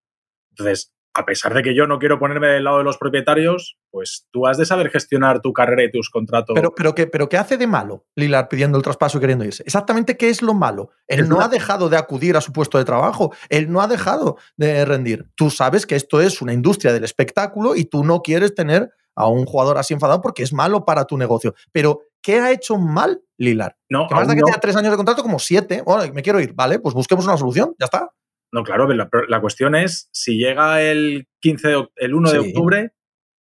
Entonces, 0.51 0.93
a 1.17 1.25
pesar 1.25 1.53
de 1.53 1.63
que 1.63 1.75
yo 1.75 1.87
no 1.87 1.97
quiero 1.99 2.19
ponerme 2.19 2.47
del 2.47 2.63
lado 2.63 2.77
de 2.77 2.83
los 2.83 2.97
propietarios, 2.97 3.77
pues 3.89 4.27
tú 4.31 4.45
has 4.47 4.57
de 4.57 4.65
saber 4.65 4.89
gestionar 4.89 5.41
tu 5.41 5.51
carrera 5.51 5.83
y 5.83 5.91
tus 5.91 6.09
contratos. 6.09 6.53
Pero, 6.55 6.73
pero, 6.75 6.93
¿qué, 6.95 7.07
pero 7.07 7.27
¿qué 7.27 7.37
hace 7.37 7.57
de 7.57 7.65
malo 7.67 8.05
Lillard 8.15 8.47
pidiendo 8.47 8.77
el 8.77 8.83
traspaso 8.83 9.17
y 9.17 9.21
queriendo 9.21 9.43
irse? 9.43 9.63
Exactamente 9.63 10.15
qué 10.15 10.29
es 10.29 10.41
lo 10.41 10.53
malo. 10.53 10.91
Él 11.07 11.21
Es 11.21 11.27
no 11.29 11.37
una- 11.37 11.45
ha 11.45 11.49
dejado 11.49 11.89
de 11.89 11.97
acudir 11.97 12.37
a 12.37 12.41
su 12.41 12.53
puesto 12.53 12.77
de 12.77 12.85
trabajo, 12.85 13.33
él 13.49 13.71
no 13.71 13.81
ha 13.81 13.87
dejado 13.87 14.37
de 14.57 14.85
rendir. 14.85 15.25
Tú 15.35 15.49
sabes 15.49 15.85
que 15.85 15.95
esto 15.95 16.21
es 16.21 16.41
una 16.41 16.53
industria 16.53 16.93
del 16.93 17.03
espectáculo 17.03 17.75
y 17.75 17.85
tú 17.85 18.03
no 18.03 18.21
quieres 18.21 18.53
tener 18.53 18.91
a 19.15 19.27
un 19.27 19.45
jugador 19.45 19.79
así 19.79 19.95
enfadado 19.95 20.21
porque 20.21 20.43
es 20.43 20.53
malo 20.53 20.85
para 20.85 21.05
tu 21.05 21.17
negocio. 21.17 21.55
Pero, 21.71 22.01
¿qué 22.21 22.39
ha 22.39 22.51
hecho 22.51 22.77
mal 22.77 23.19
Lillard? 23.37 23.73
no, 23.89 24.07
Que 24.07 24.13
más 24.13 24.27
da 24.27 24.35
que 24.35 24.41
tenga 24.43 24.59
tres 24.59 24.75
años 24.75 24.91
de 24.91 24.97
contrato 24.97 25.23
como 25.23 25.39
siete. 25.39 25.81
Bueno, 25.83 26.13
me 26.13 26.21
quiero 26.21 26.39
ir, 26.39 26.53
vale, 26.53 26.77
pues 26.77 26.93
busquemos 26.93 27.25
una 27.25 27.35
solución, 27.37 27.73
ya 27.79 27.85
está. 27.85 28.11
No, 28.51 28.63
claro, 28.63 28.87
pero 28.87 28.97
la, 28.97 29.09
la 29.27 29.41
cuestión 29.41 29.75
es 29.75 30.09
si 30.11 30.37
llega 30.37 30.81
el 30.81 31.27
15 31.41 31.67
de 31.67 31.87
el 31.97 32.13
1 32.13 32.31
de 32.31 32.41
Sí. 32.41 32.47
octubre 32.49 32.93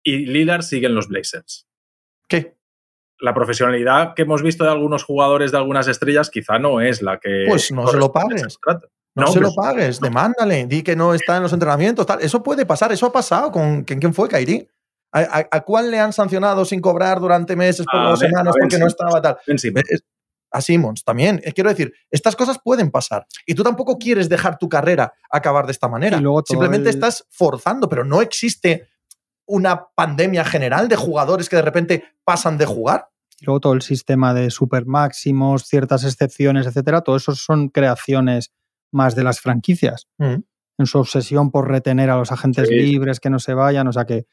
y 0.03 0.25
Lillard 0.25 0.61
sigue 0.63 0.87
en 0.87 0.95
los 0.95 1.07
Blazers. 1.07 1.67
¿Qué? 2.27 2.57
La 3.19 3.33
profesionalidad 3.33 4.13
que 4.15 4.21
hemos 4.23 4.41
visto 4.43 4.63
de 4.63 4.69
algunos 4.71 5.03
jugadores 5.03 5.51
de 5.51 5.57
algunas 5.57 5.87
estrellas 5.87 6.29
quizá 6.29 6.59
no 6.59 6.79
es 6.81 7.01
la 7.01 7.19
que. 7.19 7.45
Pues 7.47 7.71
no 7.71 7.87
se 7.87 7.97
lo 7.97 8.11
pagues. 8.11 8.57
No, 9.15 9.25
No, 9.25 9.27
se 9.27 9.39
lo 9.41 9.53
pagues, 9.53 9.99
demándale, 9.99 10.65
di 10.67 10.83
que 10.83 10.95
no 10.95 11.13
está 11.13 11.37
en 11.37 11.43
los 11.43 11.51
entrenamientos, 11.51 12.05
tal. 12.05 12.21
Eso 12.21 12.41
puede 12.43 12.65
pasar, 12.65 12.91
eso 12.91 13.07
ha 13.07 13.11
pasado 13.11 13.51
con 13.51 13.83
¿quién, 13.83 14.13
fue, 14.13 14.29
Kairi? 14.29 14.67
¿A, 15.11 15.19
a, 15.21 15.47
a 15.51 15.61
cuál 15.61 15.89
le 15.91 15.99
han 15.99 16.13
sancionado 16.13 16.63
sin 16.63 16.79
cobrar 16.79 17.19
durante 17.19 17.55
meses, 17.55 17.85
por 17.91 18.01
dos 18.03 18.19
semanas, 18.19 18.53
porque 18.57 18.77
no 18.77 18.85
estaba 18.87 19.19
tal? 19.21 19.37
Es- 19.47 20.03
A 20.51 20.61
Simmons 20.61 21.03
también. 21.03 21.39
Eh, 21.43 21.53
Quiero 21.53 21.69
decir, 21.69 21.93
estas 22.09 22.35
cosas 22.35 22.57
pueden 22.63 22.89
pasar. 22.91 23.25
Y 23.45 23.53
tú 23.55 23.63
tampoco 23.63 23.97
quieres 23.97 24.29
dejar 24.29 24.57
tu 24.57 24.67
carrera 24.69 25.13
acabar 25.31 25.65
de 25.65 25.71
esta 25.71 25.87
manera. 25.87 26.17
Y 26.17 26.21
luego 26.21 26.41
todo 26.43 26.53
Simplemente 26.55 26.89
el- 26.89 26.95
estás 26.95 27.25
forzando, 27.29 27.87
pero 27.89 28.03
no 28.03 28.21
existe 28.21 28.87
una 29.45 29.87
pandemia 29.95 30.43
general 30.45 30.87
de 30.87 30.95
jugadores 30.95 31.49
que 31.49 31.55
de 31.55 31.61
repente 31.63 32.03
pasan 32.23 32.57
de 32.57 32.65
jugar. 32.65 33.07
y 33.41 33.45
luego 33.45 33.61
todo 33.61 33.71
el 33.73 33.81
sistema 33.81 34.33
de 34.33 34.49
super 34.51 34.85
máximos, 34.85 35.63
ciertas 35.63 36.03
excepciones, 36.03 36.67
etcétera, 36.67 36.99
todo 37.01 37.15
eso 37.15 37.33
son 37.35 37.69
creaciones 37.69 38.51
más 38.91 39.15
de 39.15 39.23
las 39.23 39.39
franquicias. 39.39 40.07
Mm. 40.17 40.41
en 40.77 40.85
su 40.85 40.97
obsesión 40.97 41.51
por 41.51 41.67
retener 41.69 42.09
a 42.09 42.15
los 42.17 42.31
agentes 42.31 42.69
Sí. 42.69 42.73
libres, 42.75 43.19
que 43.19 43.29
no 43.29 43.39
se 43.39 43.53
vayan, 43.53 43.85
o 43.89 43.91
sea 43.91 44.05
que, 44.05 44.25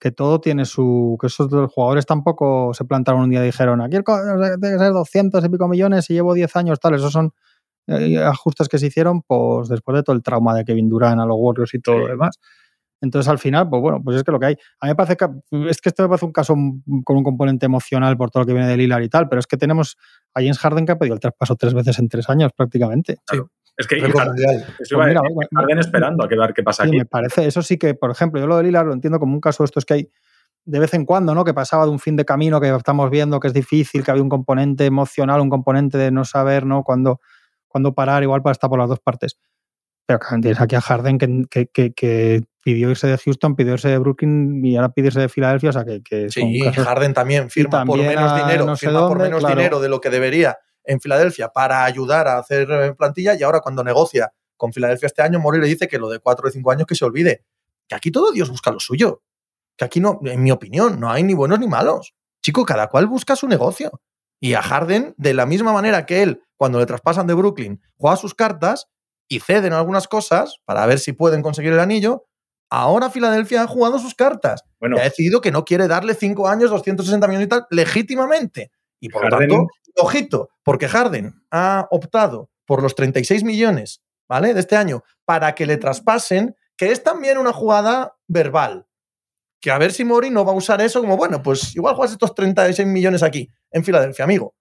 que 0.00 0.10
todo 0.10 0.40
tiene 0.40 0.64
su... 0.64 1.16
que 1.20 1.28
esos 1.28 1.50
los 1.50 1.72
jugadores 1.72 2.06
tampoco 2.06 2.72
se 2.74 2.84
plantaron 2.84 3.22
un 3.22 3.30
día 3.30 3.42
y 3.42 3.46
dijeron, 3.46 3.80
aquí 3.80 3.96
el 3.96 4.04
tiene 4.04 4.76
que 4.76 4.78
ser 4.78 4.92
200 4.92 5.44
y 5.44 5.48
pico 5.48 5.68
millones 5.68 6.10
y 6.10 6.14
llevo 6.14 6.34
10 6.34 6.54
años, 6.56 6.78
tal, 6.80 6.94
esos 6.94 7.12
son 7.12 7.32
eh, 7.86 8.18
ajustes 8.18 8.68
que 8.68 8.78
se 8.78 8.86
hicieron 8.86 9.22
pues 9.22 9.68
después 9.68 9.96
de 9.96 10.02
todo 10.02 10.16
el 10.16 10.22
trauma 10.22 10.54
de 10.54 10.64
Kevin 10.64 10.88
Durant 10.88 11.20
a 11.20 11.26
los 11.26 11.36
Warriors 11.38 11.74
y 11.74 11.80
todo 11.80 11.96
Sí. 11.96 12.00
lo 12.02 12.08
demás. 12.08 12.38
Entonces, 13.02 13.28
al 13.28 13.38
final, 13.38 13.68
pues 13.68 13.82
bueno, 13.82 14.00
pues 14.02 14.16
es 14.16 14.22
que 14.24 14.32
lo 14.32 14.40
que 14.40 14.46
hay. 14.46 14.56
A 14.80 14.86
mí 14.86 14.90
me 14.92 14.94
parece 14.94 15.16
que 15.18 15.26
es 15.68 15.80
que 15.82 15.90
este 15.90 16.02
me 16.02 16.08
parece 16.08 16.24
un 16.24 16.32
caso 16.32 16.54
con 17.04 17.16
un 17.18 17.22
componente 17.24 17.66
emocional 17.66 18.16
por 18.16 18.30
todo 18.30 18.42
lo 18.44 18.46
que 18.46 18.54
viene 18.54 18.66
de 18.66 18.78
Lillard 18.78 19.02
y 19.02 19.10
tal, 19.10 19.28
pero 19.28 19.40
es 19.40 19.46
que 19.46 19.58
tenemos 19.58 19.96
a 20.32 20.40
James 20.40 20.58
Harden 20.58 20.86
que 20.86 20.92
ha 20.92 20.98
pedido 20.98 21.12
el 21.14 21.20
traspaso 21.20 21.54
tres 21.56 21.74
veces 21.74 21.98
en 21.98 22.08
tres 22.08 22.30
años 22.30 22.52
prácticamente. 22.56 23.18
Es 23.76 23.86
que 23.86 23.98
y 23.98 24.00
Récord 24.00 24.20
Harden- 24.20 24.28
mundial. 24.28 24.56
eso 24.56 24.74
Pues 24.78 24.90
iba 24.92 25.04
a 25.04 25.06
mira, 25.08 25.20
decir, 25.20 25.34
bueno, 25.34 25.48
Harden 25.54 25.78
esperando 25.78 26.24
a 26.24 26.28
que 26.28 26.36
ver 26.36 26.54
qué 26.54 26.62
pasa 26.62 26.84
Sí, 26.84 26.88
aquí. 26.90 26.98
me 26.98 27.06
parece, 27.06 27.46
eso 27.46 27.62
sí 27.62 27.76
que, 27.78 27.94
por 27.94 28.10
ejemplo, 28.10 28.40
yo 28.40 28.46
lo 28.46 28.56
de 28.56 28.62
Lillard 28.64 28.86
lo 28.86 28.92
entiendo 28.92 29.18
como 29.18 29.34
un 29.34 29.40
caso 29.40 29.62
de 29.62 29.66
esto 29.66 29.78
es 29.80 29.84
que 29.84 29.94
hay 29.94 30.10
de 30.66 30.78
vez 30.78 30.94
en 30.94 31.04
cuando, 31.04 31.34
¿no? 31.34 31.44
Que 31.44 31.52
pasaba 31.52 31.84
de 31.84 31.90
un 31.90 31.98
fin 31.98 32.16
de 32.16 32.24
camino 32.24 32.60
que 32.60 32.68
estamos 32.74 33.10
viendo 33.10 33.38
que 33.40 33.48
es 33.48 33.52
difícil, 33.54 34.02
que 34.02 34.10
había 34.10 34.22
un 34.22 34.28
componente 34.30 34.86
emocional, 34.86 35.40
un 35.40 35.50
componente 35.50 35.98
de 35.98 36.10
no 36.10 36.24
saber, 36.24 36.64
¿no? 36.64 36.82
Cuándo, 36.84 37.20
cuándo 37.68 37.92
parar, 37.94 38.22
igual 38.22 38.42
para 38.42 38.52
estar 38.52 38.70
por 38.70 38.78
las 38.78 38.88
dos 38.88 39.00
partes. 39.00 39.36
Pero 40.06 40.18
claro, 40.20 40.40
tienes 40.40 40.60
aquí 40.60 40.74
a 40.76 40.80
Harden 40.80 41.18
que, 41.18 41.42
que, 41.50 41.66
que, 41.66 41.92
que 41.92 42.44
pidió 42.62 42.90
irse 42.90 43.06
de 43.06 43.18
Houston, 43.18 43.56
pidió 43.56 43.74
irse 43.74 43.88
de 43.88 43.98
Brooklyn 43.98 44.64
y 44.64 44.76
ahora 44.76 44.90
pide 44.90 45.08
irse 45.08 45.20
de 45.20 45.28
Filadelfia, 45.28 45.70
o 45.70 45.72
sea 45.72 45.84
que, 45.84 46.02
que 46.02 46.30
Sí, 46.30 46.60
casos- 46.62 46.86
Harden 46.86 47.12
también 47.12 47.50
firma 47.50 47.70
también 47.70 47.98
por 48.06 48.06
menos 48.16 48.32
a 48.32 48.36
dinero, 48.36 48.64
no 48.66 48.76
sé 48.76 48.86
firma 48.86 49.00
por 49.00 49.08
dónde, 49.18 49.24
menos 49.24 49.40
claro. 49.40 49.56
dinero 49.56 49.80
de 49.80 49.88
lo 49.90 50.00
que 50.00 50.08
debería 50.10 50.56
en 50.84 51.00
Filadelfia 51.00 51.48
para 51.48 51.84
ayudar 51.84 52.28
a 52.28 52.38
hacer 52.38 52.70
eh, 52.70 52.94
plantilla 52.94 53.34
y 53.34 53.42
ahora 53.42 53.60
cuando 53.60 53.82
negocia 53.82 54.32
con 54.56 54.72
Filadelfia 54.72 55.06
este 55.06 55.22
año, 55.22 55.40
Mori 55.40 55.60
le 55.60 55.66
dice 55.66 55.88
que 55.88 55.98
lo 55.98 56.08
de 56.08 56.20
cuatro 56.20 56.48
o 56.48 56.50
cinco 56.50 56.70
años 56.70 56.86
que 56.86 56.94
se 56.94 57.04
olvide. 57.04 57.44
Que 57.88 57.94
aquí 57.94 58.10
todo 58.10 58.32
Dios 58.32 58.50
busca 58.50 58.70
lo 58.70 58.80
suyo. 58.80 59.22
Que 59.76 59.84
aquí 59.84 60.00
no, 60.00 60.20
en 60.24 60.42
mi 60.42 60.50
opinión, 60.50 61.00
no 61.00 61.10
hay 61.10 61.22
ni 61.22 61.34
buenos 61.34 61.58
ni 61.58 61.66
malos. 61.66 62.14
chico, 62.40 62.64
cada 62.64 62.88
cual 62.88 63.06
busca 63.06 63.36
su 63.36 63.48
negocio. 63.48 64.00
Y 64.40 64.54
a 64.54 64.62
Harden, 64.62 65.14
de 65.16 65.34
la 65.34 65.46
misma 65.46 65.72
manera 65.72 66.06
que 66.06 66.22
él, 66.22 66.42
cuando 66.56 66.78
le 66.78 66.86
traspasan 66.86 67.26
de 67.26 67.34
Brooklyn, 67.34 67.80
juega 67.96 68.16
sus 68.16 68.34
cartas 68.34 68.88
y 69.28 69.40
ceden 69.40 69.72
algunas 69.72 70.06
cosas 70.06 70.56
para 70.64 70.84
ver 70.86 70.98
si 70.98 71.12
pueden 71.12 71.40
conseguir 71.40 71.72
el 71.72 71.80
anillo, 71.80 72.26
ahora 72.70 73.08
Filadelfia 73.10 73.62
ha 73.62 73.66
jugado 73.66 73.98
sus 73.98 74.14
cartas. 74.14 74.62
Bueno. 74.78 74.96
Y 74.96 75.00
ha 75.00 75.04
decidido 75.04 75.40
que 75.40 75.50
no 75.50 75.64
quiere 75.64 75.88
darle 75.88 76.14
5 76.14 76.46
años, 76.46 76.70
260 76.70 77.26
millones 77.26 77.46
y 77.46 77.48
tal, 77.48 77.66
legítimamente. 77.70 78.70
Y 79.04 79.08
por 79.10 79.22
Harden- 79.24 79.48
lo 79.48 79.56
tanto, 79.56 79.68
ojito, 79.96 80.48
porque 80.62 80.88
Harden 80.88 81.34
ha 81.50 81.86
optado 81.90 82.50
por 82.64 82.82
los 82.82 82.94
36 82.94 83.44
millones, 83.44 84.02
¿vale? 84.28 84.54
De 84.54 84.60
este 84.60 84.76
año, 84.76 85.02
para 85.24 85.54
que 85.54 85.66
le 85.66 85.76
traspasen, 85.76 86.56
que 86.76 86.90
es 86.90 87.02
también 87.02 87.38
una 87.38 87.52
jugada 87.52 88.16
verbal. 88.26 88.86
Que 89.60 89.70
a 89.70 89.78
ver 89.78 89.92
si 89.92 90.04
Mori 90.04 90.30
no 90.30 90.44
va 90.44 90.52
a 90.52 90.56
usar 90.56 90.80
eso 90.80 91.00
como, 91.00 91.16
bueno, 91.16 91.42
pues 91.42 91.74
igual 91.76 91.94
juegas 91.94 92.12
estos 92.12 92.34
36 92.34 92.86
millones 92.88 93.22
aquí, 93.22 93.50
en 93.70 93.84
Filadelfia, 93.84 94.24
amigo. 94.24 94.54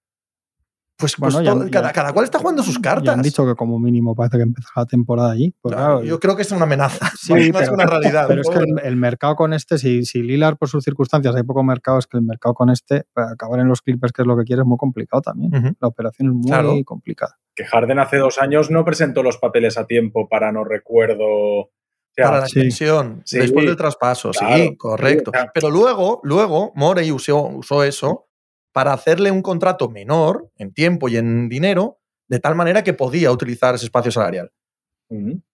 Pues, 0.96 1.16
pues 1.18 1.34
Bueno, 1.34 1.46
ya- 1.46 1.54
todo- 1.54 1.66
ya- 1.66 1.72
cada, 1.72 1.92
cada 1.92 2.14
cual 2.14 2.24
está 2.26 2.38
jugando 2.40 2.62
sus 2.64 2.78
cartas. 2.80 3.06
Ya 3.06 3.14
han 3.14 3.22
dicho 3.24 3.46
que 3.46 3.56
como 3.56 3.80
mínimo 3.80 4.14
parece 4.16 4.38
que 4.38 4.44
empezará 4.44 4.74
la 4.84 4.86
temporada 4.86 5.32
allí. 5.32 5.54
Pues 5.60 5.74
Claro, 5.74 5.94
claro, 5.96 6.06
yo 6.08 6.20
creo 6.20 6.36
que 6.36 6.44
es 6.44 6.52
una 6.52 6.64
amenaza. 6.64 7.10
Sí, 7.20 7.34
pero- 7.52 7.74
una 7.74 7.86
realidad. 7.86 8.26
Pero 8.28 8.42
es 8.42 8.50
que 8.50 8.60
el, 8.60 8.80
el 8.84 8.96
mercado 8.96 9.36
con 9.36 9.54
este, 9.54 9.78
si, 9.80 10.06
si 10.06 10.22
Lilar 10.22 10.58
por 10.58 10.70
sus 10.70 10.84
circunstancias 10.84 11.36
hay 11.36 11.44
poco 11.44 11.64
mercado, 11.64 11.98
es 11.98 12.06
que 12.08 12.18
el 12.18 12.24
mercado 12.24 12.54
con 12.54 12.70
este, 12.70 13.06
para 13.14 13.32
acabar 13.32 13.60
en 13.60 13.68
los 13.68 13.82
Clippers, 13.82 14.14
que 14.14 14.22
es 14.22 14.28
lo 14.28 14.38
que 14.38 14.44
quiere, 14.44 14.62
es 14.62 14.68
muy 14.68 14.78
complicado 14.78 15.22
también. 15.22 15.76
La 15.80 15.88
operación 15.88 16.28
es 16.30 16.34
muy 16.36 16.46
Claro. 16.48 16.74
complicada. 16.86 17.38
Que 17.56 17.66
Harden 17.66 18.00
hace 18.00 18.18
dos 18.18 18.38
años 18.40 18.70
no 18.72 18.86
presentó 18.86 19.24
los 19.24 19.38
papeles 19.38 19.78
a 19.78 19.86
tiempo 19.88 20.30
para 20.30 20.52
no 20.52 20.64
recuerdo. 20.64 21.70
Para 22.16 22.42
la 22.42 22.46
sí. 22.48 22.60
extensión, 22.60 23.24
Sí. 23.26 23.40
después 23.40 23.66
del 23.66 23.76
traspaso, 23.76 24.30
Claro, 24.32 24.56
sí, 24.64 24.78
correcto. 24.78 25.32
Pero 25.52 25.72
luego, 25.72 26.20
luego, 26.24 26.72
Morey 26.76 27.12
usó, 27.12 27.48
usó 27.48 27.84
eso 27.84 28.28
para 28.74 28.92
hacerle 28.92 29.32
un 29.32 29.42
contrato 29.42 29.90
menor 29.90 30.52
en 30.58 30.74
tiempo 30.74 31.08
y 31.08 31.16
en 31.16 31.48
dinero, 31.48 32.00
de 32.28 32.40
tal 32.40 32.56
manera 32.56 32.84
que 32.84 32.94
podía 32.94 33.32
utilizar 33.32 33.76
ese 33.76 33.86
espacio 33.86 34.12
salarial. 34.12 34.52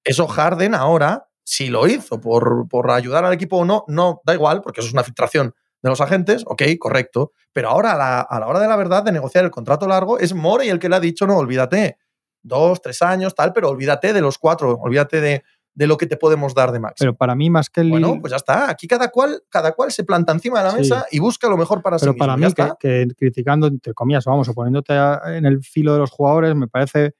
Eso 0.06 0.26
Harden 0.28 0.74
ahora, 0.74 1.28
si 1.44 1.68
lo 1.68 1.86
hizo 1.86 2.22
por, 2.22 2.70
por 2.70 2.90
ayudar 2.92 3.26
al 3.26 3.34
equipo 3.34 3.58
o 3.58 3.66
no, 3.66 3.84
no, 3.88 4.22
da 4.24 4.34
igual, 4.34 4.62
porque 4.62 4.80
eso 4.80 4.88
es 4.88 4.94
una 4.94 5.04
filtración 5.04 5.54
de 5.82 5.90
los 5.90 6.00
agentes, 6.00 6.44
ok, 6.48 6.64
correcto. 6.80 7.34
Pero 7.52 7.70
ahora, 7.70 7.92
a 7.92 7.98
la, 7.98 8.22
a 8.22 8.40
la 8.40 8.48
hora 8.48 8.60
de 8.62 8.68
la 8.70 8.78
verdad, 8.78 9.04
de 9.04 9.12
negociar 9.12 9.44
el 9.44 9.52
contrato 9.52 9.86
largo, 9.86 10.18
es 10.18 10.34
Morey 10.34 10.70
el 10.70 10.80
que 10.80 10.88
le 10.88 10.96
ha 10.96 11.00
dicho, 11.02 11.28
no, 11.28 11.38
olvídate, 11.38 11.98
dos, 12.42 12.82
tres 12.82 13.02
años, 13.02 13.36
tal, 13.36 13.52
pero 13.52 13.70
olvídate 13.70 14.14
de 14.14 14.22
los 14.22 14.38
cuatro, 14.38 14.78
olvídate 14.82 15.20
de, 15.20 15.44
de 15.80 15.88
lo 15.88 15.96
que 15.96 16.08
te 16.08 16.18
podemos 16.18 16.54
dar 16.54 16.74
de 16.74 16.80
máximo. 16.82 17.06
Pero 17.06 17.16
para 17.18 17.36
mí, 17.36 17.50
más 17.50 17.70
que 17.70 17.80
el 17.80 17.90
Bueno, 17.90 18.18
pues 18.20 18.32
ya 18.32 18.36
está. 18.36 18.70
Aquí 18.70 18.86
cada 18.86 19.08
cual, 19.12 19.44
cada 19.50 19.72
cual 19.72 19.94
se 19.94 20.04
planta 20.04 20.34
encima 20.34 20.60
de 20.60 20.66
la 20.66 20.72
Sí. 20.72 20.78
mesa 20.80 21.06
y 21.10 21.20
busca 21.20 21.48
lo 21.48 21.56
mejor 21.56 21.82
para 21.82 21.96
Pero 21.98 22.12
sí 22.12 22.20
para 22.20 22.36
mismo. 22.36 22.48
mí, 22.50 22.52
Ya 22.52 22.54
que, 22.56 22.62
está. 22.64 22.76
que 23.08 23.16
criticando, 23.18 23.68
entre 23.68 23.94
comillas, 23.94 24.26
vamos, 24.26 24.50
o 24.50 24.54
poniéndote 24.54 24.94
en 25.38 25.46
el 25.46 25.64
filo 25.64 25.94
de 25.94 26.00
los 26.00 26.12
jugadores, 26.12 26.54
me 26.54 26.68
parece. 26.68 27.16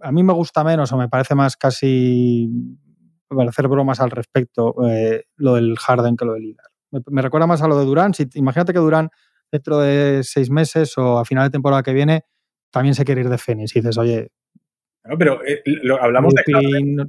A 0.00 0.10
mí 0.12 0.22
me 0.22 0.32
gusta 0.32 0.64
menos, 0.64 0.90
o 0.92 0.96
me 0.96 1.08
parece 1.10 1.34
más 1.34 1.56
casi. 1.58 2.48
Para 3.28 3.50
hacer 3.50 3.68
bromas 3.68 4.00
al 4.00 4.10
respecto, 4.10 4.74
eh, 4.88 5.24
lo 5.36 5.54
del 5.56 5.76
Harden 5.78 6.16
que 6.16 6.24
lo 6.24 6.32
del 6.34 6.42
Lillard. 6.42 6.70
Me, 6.90 7.00
me 7.10 7.20
recuerda 7.22 7.46
más 7.46 7.60
a 7.60 7.68
lo 7.68 7.78
de 7.78 7.84
Durán. 7.84 8.14
Si, 8.14 8.26
imagínate 8.34 8.72
que 8.72 8.78
Durán, 8.78 9.10
dentro 9.52 9.78
de 9.78 10.22
seis 10.22 10.48
meses 10.50 10.96
o 10.96 11.18
a 11.18 11.24
final 11.26 11.44
de 11.44 11.50
temporada 11.50 11.82
que 11.82 11.92
viene, 11.92 12.24
también 12.70 12.94
se 12.94 13.04
quiere 13.04 13.20
ir 13.20 13.28
de 13.28 13.36
Phoenix. 13.36 13.76
Y 13.76 13.80
dices, 13.80 13.98
oye, 13.98 14.30
pero 15.18 15.44
eh, 15.44 15.62
lo- 15.82 16.00
hablamos, 16.02 16.32
de 16.32 16.42
Harden, 16.50 17.08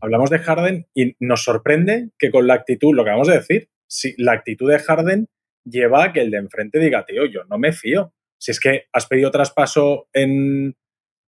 hablamos 0.00 0.30
de 0.30 0.38
Harden 0.38 0.86
y 0.94 1.16
nos 1.20 1.44
sorprende 1.44 2.10
que 2.18 2.30
con 2.30 2.46
la 2.46 2.54
actitud, 2.54 2.94
lo 2.94 3.04
que 3.04 3.10
vamos 3.10 3.28
a 3.28 3.34
decir, 3.34 3.68
si 3.88 4.14
la 4.18 4.32
actitud 4.32 4.70
de 4.70 4.78
Harden 4.78 5.28
lleva 5.64 6.04
a 6.04 6.12
que 6.12 6.20
el 6.20 6.30
de 6.30 6.38
enfrente 6.38 6.78
diga, 6.78 7.04
tío, 7.04 7.26
yo 7.26 7.44
no 7.44 7.58
me 7.58 7.72
fío. 7.72 8.12
Si 8.38 8.50
es 8.50 8.60
que 8.60 8.84
has 8.92 9.06
pedido 9.06 9.30
traspaso 9.30 10.08
en, 10.12 10.76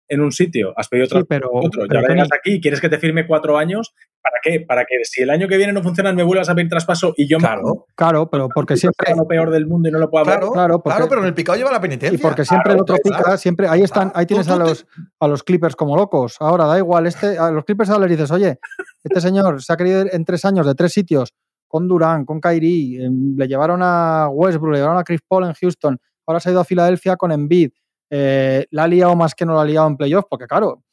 en 0.09 0.21
un 0.21 0.33
sitio, 0.33 0.73
has 0.77 0.89
pedido 0.89 1.07
Sí, 1.07 1.11
traspaso 1.11 1.27
pero- 1.29 1.51
otro, 1.53 1.85
y 1.85 1.89
pero 1.89 2.01
ahora 2.01 2.15
llegas 2.15 2.29
aquí 2.37 2.55
y 2.55 2.61
quieres 2.61 2.81
que 2.81 2.89
te 2.89 2.99
firme 2.99 3.27
cuatro 3.27 3.59
años, 3.59 3.95
¿para 4.23 4.37
qué? 4.43 4.61
Para 4.61 4.85
que 4.85 5.05
si 5.05 5.23
el 5.23 5.31
año 5.31 5.47
que 5.49 5.57
viene 5.57 5.73
no 5.73 5.83
funciona 5.83 6.13
me 6.13 6.23
vuelvas 6.23 6.49
a 6.49 6.55
pedir 6.55 6.69
traspaso 6.69 7.13
y 7.17 7.27
yo 7.29 7.39
Claro, 7.39 7.87
Claro, 7.95 8.31
pero 8.31 8.49
porque 8.49 8.77
siempre. 8.77 9.13
me 9.13 9.17
lo 9.19 9.27
peor 9.29 9.51
del 9.51 9.67
mundo 9.67 9.89
y 9.89 9.93
no 9.93 9.99
lo 9.99 10.11
puedo 10.11 10.25
claro, 10.25 10.53
Claro, 10.53 10.81
claro, 10.81 10.99
porque- 11.01 11.09
pero 11.11 11.21
en 11.23 11.27
el 11.29 11.35
picado 11.35 11.59
lleva 11.59 11.71
la 11.73 11.81
penitencia. 11.81 12.19
Y 12.19 12.21
porque 12.21 12.45
siempre 12.45 12.73
el 12.73 12.81
otro 12.81 12.97
claro, 12.97 13.23
pica, 13.25 13.37
siempre 13.37 13.69
ahí 13.69 13.83
están, 13.83 14.09
Claro, 14.11 14.19
ahí 14.21 14.27
tienes 14.27 14.47
tú 14.47 14.53
a 14.55 14.57
los, 14.57 14.87
a 15.21 15.29
los 15.29 15.43
Clippers 15.43 15.77
como 15.77 15.97
locos. 15.97 16.37
Ahora 16.41 16.65
da 16.67 16.79
igual, 16.79 17.07
este, 17.07 17.39
a 17.39 17.51
los 17.51 17.65
Clippers 17.65 17.91
ahora 17.91 18.07
les 18.07 18.17
dices, 18.17 18.31
oye, 18.31 18.59
este 19.05 19.21
señor 19.21 19.63
se 19.63 19.73
ha 19.73 19.77
querido 19.77 20.03
ir 20.03 20.11
en 20.13 20.25
tres 20.25 20.45
años 20.45 20.67
de 20.67 20.75
tres 20.75 20.93
sitios, 20.93 21.33
con 21.67 21.87
Durán, 21.87 22.25
con 22.25 22.41
Kyrie, 22.41 23.05
em, 23.05 23.37
le 23.37 23.47
llevaron 23.47 23.81
a 23.83 24.29
Westbrook, 24.31 24.73
le 24.73 24.79
llevaron 24.79 24.99
a 24.99 25.05
Chris 25.05 25.21
Paul 25.29 25.45
en 25.45 25.53
Houston, 25.53 25.99
ahora 26.27 26.41
se 26.41 26.49
ha 26.49 26.53
ido 26.53 26.61
a 26.63 26.65
Filadelfia 26.65 27.17
con 27.17 27.31
Embiid, 27.31 27.71
eh, 28.11 28.67
la 28.71 28.85
ha 28.85 28.89
liado 28.89 29.17
más 29.17 29.35
que 29.35 29.45
no 29.45 29.55
la 29.55 29.63
ha 29.63 29.65
liado 29.65 29.87
en 29.89 29.97
playoff, 29.97 30.25
porque 30.29 30.47
claro, 30.47 30.85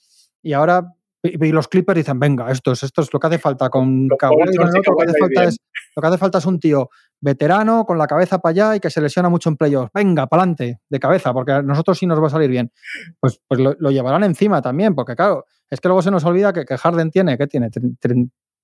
y 0.42 0.54
ahora 0.54 0.96
y 1.24 1.52
los 1.52 1.68
Clippers 1.68 1.98
dicen, 1.98 2.20
venga, 2.20 2.52
esto 2.52 2.72
es, 2.72 2.84
esto 2.84 3.02
es 3.02 3.12
lo 3.12 3.20
que 3.20 3.28
hace 3.28 3.40
falta 3.40 3.70
con 3.70 4.08
Kawhi 4.08 4.36
lo 4.56 4.70
que 4.70 5.04
hace 5.04 5.20
falta 5.20 5.44
es 5.44 5.58
lo 5.96 6.02
que 6.02 6.08
hace 6.08 6.18
falta 6.18 6.38
es 6.38 6.46
un 6.46 6.60
tío 6.60 6.90
veterano, 7.22 7.86
con 7.86 7.98
la 7.98 8.06
cabeza 8.06 8.40
para 8.40 8.52
allá 8.52 8.76
y 8.76 8.80
que 8.80 8.90
se 8.90 9.02
lesiona 9.02 9.30
mucho 9.30 9.50
en 9.50 9.58
playoffs. 9.58 9.92
Venga, 9.94 10.28
para 10.28 10.44
adelante, 10.44 10.82
de 10.90 11.00
cabeza, 11.00 11.34
porque 11.34 11.54
a 11.54 11.62
nosotros 11.62 11.98
sí 11.98 12.06
nos 12.06 12.22
va 12.22 12.28
a 12.28 12.30
salir 12.30 12.50
bien. 12.50 12.72
Pues, 13.20 13.40
pues 13.48 13.60
lo, 13.60 13.76
lo 13.80 13.92
llevarán 13.92 14.24
encima 14.24 14.62
también, 14.62 14.94
porque 14.94 15.16
claro, 15.16 15.46
es 15.70 15.80
que 15.80 15.88
luego 15.88 16.02
se 16.02 16.12
nos 16.12 16.24
olvida 16.26 16.54
que, 16.54 16.66
que 16.66 16.78
Harden 16.78 17.10
tiene, 17.12 17.38
¿qué 17.38 17.48
tiene? 17.48 17.70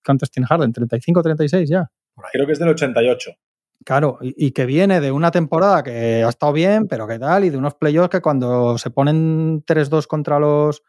¿Cuántos 0.06 0.30
tiene 0.30 0.48
Harden? 0.48 0.74
¿35, 0.74 1.24
36 1.24 1.70
ya? 1.70 1.90
Creo 2.32 2.46
que 2.46 2.54
es 2.54 2.60
del 2.60 2.70
88. 2.70 3.32
Claro, 3.84 4.20
y, 4.22 4.48
y 4.48 4.52
que 4.52 4.66
viene 4.66 5.00
de 5.02 5.12
una 5.12 5.32
temporada 5.32 5.84
que 5.84 6.24
ha 6.24 6.30
estado 6.30 6.54
bien, 6.54 6.88
pero 6.88 7.08
que 7.08 7.18
tal, 7.18 7.46
y 7.46 7.50
de 7.50 7.58
unos 7.58 7.76
playoffs 7.76 8.10
que 8.10 8.22
cuando 8.22 8.78
se 8.78 8.92
ponen 8.92 9.64
3-2 9.66 10.08
contra 10.08 10.40
los 10.40 10.84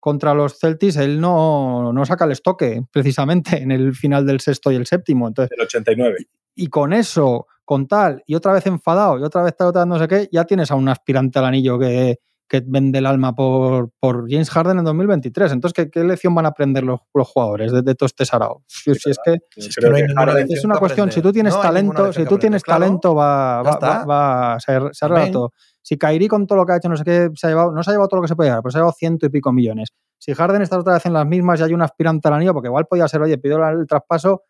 contra 0.00 0.32
los 0.32 0.58
Celtics, 0.58 0.96
él 0.96 1.20
no, 1.20 1.92
no 1.92 2.06
saca 2.06 2.24
el 2.24 2.32
estoque, 2.32 2.82
precisamente, 2.92 3.60
en 3.62 3.72
el 3.72 3.94
final 3.94 4.26
del 4.26 4.40
sexto 4.40 4.70
y 4.70 4.76
el 4.76 4.86
séptimo. 4.86 5.28
Entonces, 5.28 5.50
Del 5.50 5.66
89. 5.66 6.16
y 6.54 6.68
con 6.68 6.92
eso, 6.92 7.46
con 7.64 7.86
tal, 7.86 8.22
y 8.26 8.34
otra 8.34 8.52
vez 8.52 8.66
enfadado, 8.66 9.18
y 9.18 9.22
otra 9.22 9.42
vez 9.42 9.56
tal, 9.56 9.68
otra 9.68 9.82
vez 9.82 9.88
no 9.88 9.98
sé 9.98 10.08
qué, 10.08 10.28
ya 10.32 10.44
tienes 10.44 10.70
a 10.70 10.74
un 10.74 10.88
aspirante 10.88 11.38
al 11.38 11.46
anillo 11.46 11.78
que, 11.78 12.18
que 12.48 12.62
vende 12.66 12.98
el 12.98 13.06
alma 13.06 13.34
por, 13.34 13.90
por 14.00 14.30
James 14.30 14.48
Harden 14.50 14.78
en 14.78 14.84
2023. 14.84 15.52
Entonces, 15.52 15.74
¿qué, 15.74 15.90
qué 15.90 16.02
lección 16.04 16.34
van 16.34 16.46
a 16.46 16.50
aprender 16.50 16.82
los, 16.82 17.00
los 17.14 17.28
jugadores 17.28 17.70
de, 17.72 17.82
de 17.82 17.94
todo 17.94 18.06
este 18.06 18.24
sarao? 18.24 18.62
Si, 18.66 18.94
si 18.94 19.10
es 19.10 19.18
que 19.24 19.38
Si 19.56 19.68
es 19.68 19.74
que 19.74 19.80
Creo 19.82 19.90
no 19.90 19.96
hay 19.96 20.02
que 20.02 20.08
ninguna 20.08 20.26
Harden- 20.32 20.34
lección 20.36 20.58
es 20.58 20.64
una 20.64 20.78
cuestión, 20.78 21.12
si 21.12 21.20
tú 21.22 21.32
tienes 21.32 21.54
No 21.54 21.60
talento, 21.60 22.12
si 22.12 22.24
tú 22.24 22.38
tienes 22.38 22.62
claro. 22.62 22.80
talento, 22.80 23.14
va, 23.14 23.62
va, 23.62 23.78
va- 23.78 24.04
va- 24.04 24.60
se, 24.60 24.78
se 24.92 25.30
todo. 25.30 25.52
Si 25.82 25.96
Kairi 25.96 26.28
con 26.28 26.46
todo 26.46 26.58
lo 26.58 26.66
que 26.66 26.72
ha 26.72 26.76
hecho, 26.76 26.88
no 26.88 26.96
sé 26.96 27.04
qué, 27.04 27.30
se 27.34 27.46
ha 27.46 27.50
llevado, 27.50 27.72
no 27.72 27.82
se 27.82 27.90
ha 27.90 27.94
llevado 27.94 28.08
todo 28.08 28.18
lo 28.18 28.22
que 28.22 28.28
se 28.28 28.36
puede 28.36 28.50
llevar, 28.50 28.62
pero 28.62 28.70
se 28.72 28.78
ha 28.78 28.80
llevado 28.80 28.94
ciento 28.98 29.26
y 29.26 29.28
pico 29.30 29.52
millones. 29.52 29.88
Si 30.18 30.34
Harden 30.34 30.60
está 30.62 30.78
otra 30.78 30.94
vez 30.94 31.06
en 31.06 31.12
las 31.14 31.26
mismas 31.26 31.60
y 31.60 31.62
hay 31.62 31.72
un 31.72 31.80
aspirante 31.82 32.28
al 32.28 32.34
anillo, 32.34 32.52
porque 32.52 32.68
igual 32.68 32.86
podía 32.86 33.08
ser, 33.08 33.22
oye, 33.22 33.38
pido 33.38 33.66
el 33.68 33.86
traspaso 33.86 34.42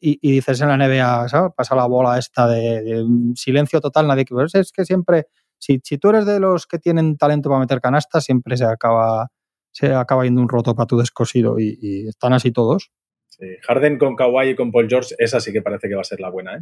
y, 0.00 0.18
y 0.22 0.32
dices 0.32 0.60
en 0.60 0.68
la 0.68 0.76
NBA, 0.76 1.28
¿sabes? 1.28 1.52
Pasa 1.56 1.74
la 1.74 1.86
bola 1.86 2.18
esta 2.18 2.46
de, 2.46 2.82
de 2.82 3.04
silencio 3.34 3.80
total, 3.80 4.06
nadie 4.06 4.24
que. 4.24 4.34
Es 4.54 4.72
que 4.72 4.84
siempre, 4.84 5.26
si, 5.58 5.80
si 5.82 5.98
tú 5.98 6.10
eres 6.10 6.26
de 6.26 6.40
los 6.40 6.66
que 6.66 6.78
tienen 6.78 7.16
talento 7.16 7.48
para 7.48 7.60
meter 7.60 7.80
canastas, 7.80 8.24
siempre 8.24 8.56
se 8.56 8.64
acaba, 8.64 9.28
se 9.72 9.94
acaba 9.94 10.24
yendo 10.24 10.40
un 10.40 10.48
roto 10.48 10.74
para 10.74 10.86
tu 10.86 10.96
descosido 10.98 11.58
y, 11.58 11.78
y 11.80 12.08
están 12.08 12.32
así 12.32 12.52
todos. 12.52 12.90
Sí, 13.28 13.44
Harden 13.66 13.98
con 13.98 14.16
Kawhi 14.16 14.50
y 14.50 14.56
con 14.56 14.72
Paul 14.72 14.88
George, 14.88 15.14
esa 15.18 15.40
sí 15.40 15.52
que 15.52 15.60
parece 15.62 15.88
que 15.88 15.94
va 15.94 16.00
a 16.00 16.04
ser 16.04 16.20
la 16.20 16.30
buena, 16.30 16.56
¿eh? 16.56 16.60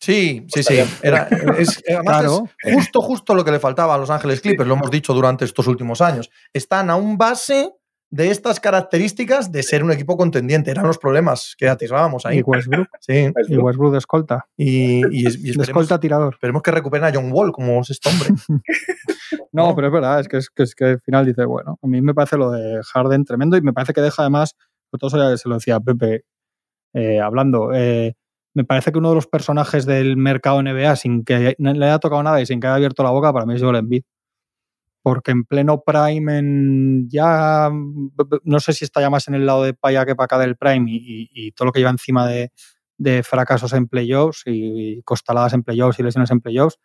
Sí, 0.00 0.46
sí, 0.48 0.62
sí. 0.62 0.78
Era, 1.02 1.28
es, 1.58 1.82
además 1.88 2.04
Claro. 2.20 2.44
es 2.62 2.74
justo, 2.74 3.00
justo 3.00 3.34
lo 3.34 3.44
que 3.44 3.50
le 3.50 3.58
faltaba 3.58 3.94
a 3.94 3.98
Los 3.98 4.10
Ángeles 4.10 4.40
Clippers, 4.40 4.68
lo 4.68 4.74
hemos 4.74 4.90
dicho 4.92 5.12
durante 5.12 5.44
estos 5.44 5.66
últimos 5.66 6.00
años. 6.00 6.30
Están 6.52 6.88
a 6.90 6.96
un 6.96 7.18
base 7.18 7.74
de 8.10 8.30
estas 8.30 8.58
características 8.60 9.52
de 9.52 9.62
ser 9.62 9.84
un 9.84 9.92
equipo 9.92 10.16
contendiente. 10.16 10.70
Eran 10.70 10.86
los 10.86 10.96
problemas 10.98 11.54
que 11.58 11.68
atisbábamos 11.68 12.24
ahí. 12.24 12.38
Y 12.38 12.42
Westbrook, 12.42 12.88
Sí, 13.00 13.30
y 13.48 13.56
Westbrook 13.58 13.92
de 13.92 13.98
escolta. 13.98 14.46
y, 14.56 15.00
y, 15.14 15.26
y 15.28 15.56
De 15.56 15.62
escolta 15.62 16.00
tirador. 16.00 16.34
esperemos 16.34 16.62
que 16.62 16.70
recuperen 16.70 17.04
a 17.06 17.12
John 17.12 17.30
Wall 17.32 17.52
como 17.52 17.80
es 17.80 17.90
este 17.90 18.08
hombre. 18.08 18.28
No, 19.52 19.68
No. 19.68 19.74
pero 19.74 19.88
es 19.88 19.92
verdad, 19.92 20.20
es 20.20 20.28
que, 20.28 20.38
es 20.38 20.48
que, 20.50 20.62
es 20.62 20.74
que 20.74 20.84
al 20.84 21.00
final 21.00 21.26
dice, 21.26 21.44
bueno, 21.44 21.78
a 21.82 21.86
mí 21.86 22.00
me 22.00 22.14
parece 22.14 22.36
lo 22.38 22.50
de 22.50 22.80
Harden 22.82 23.24
tremendo 23.24 23.56
y 23.56 23.60
me 23.62 23.72
parece 23.74 23.92
que 23.92 24.00
deja 24.00 24.22
además, 24.22 24.54
sobre 24.90 24.98
todo 25.00 25.08
eso 25.08 25.30
ya 25.30 25.36
se 25.36 25.48
lo 25.48 25.56
decía 25.56 25.78
Pepe 25.80 26.24
eh, 26.94 27.20
hablando, 27.20 27.74
eh, 27.74 28.14
me 28.54 28.64
parece 28.64 28.90
que 28.90 28.98
uno 28.98 29.10
de 29.10 29.14
los 29.16 29.26
personajes 29.26 29.84
del 29.84 30.16
mercado 30.16 30.62
NBA 30.62 30.96
sin 30.96 31.24
que 31.24 31.54
le 31.58 31.84
haya 31.84 31.98
tocado 31.98 32.22
nada 32.22 32.40
y 32.40 32.46
sin 32.46 32.58
que 32.60 32.66
haya 32.66 32.76
abierto 32.76 33.02
la 33.02 33.10
boca, 33.10 33.32
para 33.32 33.44
mí 33.44 33.54
es 33.54 33.62
Joel 33.62 33.76
Embiid. 33.76 34.02
Porque 35.02 35.30
en 35.30 35.44
pleno 35.44 35.82
prime, 35.84 36.38
en 36.38 37.08
ya 37.08 37.70
no 38.42 38.60
sé 38.60 38.72
si 38.72 38.84
está 38.84 39.00
ya 39.00 39.10
más 39.10 39.28
en 39.28 39.34
el 39.34 39.46
lado 39.46 39.62
de 39.64 39.74
allá 39.82 40.04
que 40.04 40.14
para 40.16 40.24
acá 40.26 40.38
del 40.38 40.56
prime 40.56 40.90
y, 40.90 40.96
y- 40.96 41.30
y 41.32 41.52
todo 41.52 41.66
lo 41.66 41.72
que 41.72 41.80
lleva 41.80 41.90
encima 41.90 42.26
de, 42.26 42.50
de 42.98 43.22
fracasos 43.22 43.72
en 43.72 43.86
playoffs 43.86 44.42
y, 44.46 44.98
y 44.98 45.02
costaladas 45.02 45.52
en 45.54 45.62
playoffs 45.62 45.98
y 45.98 46.02
lesiones 46.02 46.30
en 46.30 46.40
playoffs, 46.40 46.78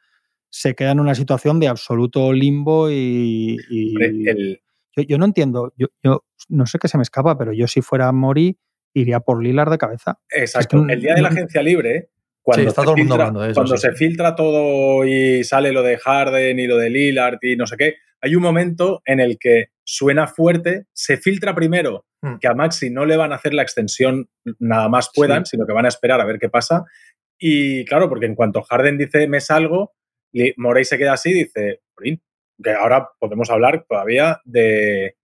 se 0.49 0.75
queda 0.75 0.91
en 0.91 0.99
una 0.99 1.15
situación 1.15 1.59
de 1.59 1.67
absoluto 1.67 2.31
limbo 2.31 2.89
y, 2.91 3.57
el, 3.99 4.61
yo, 4.95 5.03
yo 5.03 5.17
no 5.17 5.25
entiendo, 5.25 5.73
yo, 5.75 5.87
yo 6.03 6.23
no 6.49 6.67
sé 6.67 6.77
qué 6.77 6.87
se 6.87 6.97
me 6.97 7.03
escapa, 7.03 7.35
pero 7.37 7.51
yo 7.51 7.67
si 7.67 7.81
fuera 7.81 8.11
Mori 8.11 8.59
iría 8.93 9.19
por 9.21 9.41
Lilar 9.43 9.71
de 9.71 9.79
cabeza. 9.79 10.19
exacto. 10.29 10.77
Es 10.77 10.85
que 10.87 10.93
el 10.93 11.01
día 11.01 11.15
de 11.15 11.21
la 11.23 11.29
agencia 11.29 11.63
libre, 11.63 12.11
Cuando, 12.43 12.69
está 12.69 12.81
se, 12.81 12.85
todo 12.85 12.95
el 12.95 12.99
mundo 12.99 13.13
filtra, 13.15 13.27
hablando 13.27 13.41
de 13.41 13.51
eso, 13.51 13.55
cuando 13.55 13.77
sí, 13.77 13.81
se 13.87 13.91
sí. 13.91 13.97
filtra 13.97 14.35
todo 14.35 15.05
y 15.05 15.43
sale 15.43 15.71
lo 15.71 15.81
de 15.81 15.97
Harden 15.97 16.59
y 16.59 16.67
lo 16.67 16.77
de 16.77 16.89
Lillard 16.89 17.37
y 17.41 17.55
no 17.55 17.65
sé 17.65 17.77
qué, 17.77 17.95
hay 18.21 18.35
un 18.35 18.43
momento 18.43 19.01
en 19.05 19.19
el 19.19 19.37
que 19.39 19.69
suena 19.83 20.27
fuerte, 20.27 20.85
se 20.93 21.17
filtra 21.17 21.55
primero 21.55 22.05
Hmm. 22.23 22.37
que 22.39 22.47
a 22.47 22.53
Maxi 22.53 22.89
no 22.89 23.05
le 23.05 23.17
van 23.17 23.33
a 23.33 23.35
hacer 23.35 23.53
la 23.53 23.63
extensión 23.63 24.29
nada 24.59 24.87
más 24.87 25.11
puedan, 25.13 25.45
sino 25.45 25.67
que 25.67 25.73
van 25.73 25.83
a 25.83 25.89
esperar 25.89 26.21
a 26.21 26.25
ver 26.25 26.39
qué 26.39 26.47
pasa. 26.47 26.85
Y 27.37 27.83
claro, 27.83 28.07
porque 28.07 28.27
en 28.27 28.35
cuanto 28.35 28.61
Harden 28.61 28.97
dice 28.97 29.27
me 29.27 29.41
salgo, 29.41 29.91
Morey 30.55 30.85
se 30.85 30.97
queda 30.97 31.13
así 31.13 31.31
y 31.31 31.43
dice, 31.43 31.81
"Jolín, 31.93 32.21
que 32.63 32.71
ahora 32.71 33.09
podemos 33.19 33.49
hablar 33.49 33.85
todavía 33.87 34.39
de. 34.45 35.17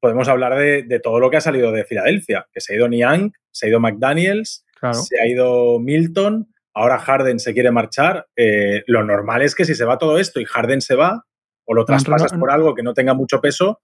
Podemos 0.00 0.26
hablar 0.28 0.58
de, 0.58 0.84
de 0.84 1.00
todo 1.00 1.20
lo 1.20 1.30
que 1.30 1.36
ha 1.36 1.42
salido 1.42 1.70
de 1.70 1.84
Filadelfia, 1.84 2.48
que 2.50 2.62
se 2.62 2.72
ha 2.72 2.76
ido 2.76 2.88
Niang, 2.88 3.32
se 3.50 3.66
ha 3.66 3.68
ido 3.68 3.80
McDaniels, 3.80 4.64
Claro. 4.80 5.02
se 5.02 5.20
ha 5.20 5.26
ido 5.26 5.78
Milton, 5.78 6.48
ahora 6.74 6.98
Harden 6.98 7.38
se 7.38 7.52
quiere 7.52 7.70
marchar. 7.70 8.26
Eh, 8.34 8.82
lo 8.86 9.04
normal 9.04 9.42
es 9.42 9.54
que 9.54 9.64
si 9.64 9.74
se 9.74 9.84
va 9.84 9.98
todo 9.98 10.18
esto 10.18 10.40
y 10.40 10.46
Harden 10.46 10.80
se 10.80 10.94
va, 10.94 11.24
o 11.66 11.74
lo 11.74 11.84
traspasas 11.84 12.32
por 12.32 12.50
algo 12.50 12.74
que 12.74 12.82
no 12.82 12.94
tenga 12.94 13.14
mucho 13.14 13.40
peso, 13.40 13.80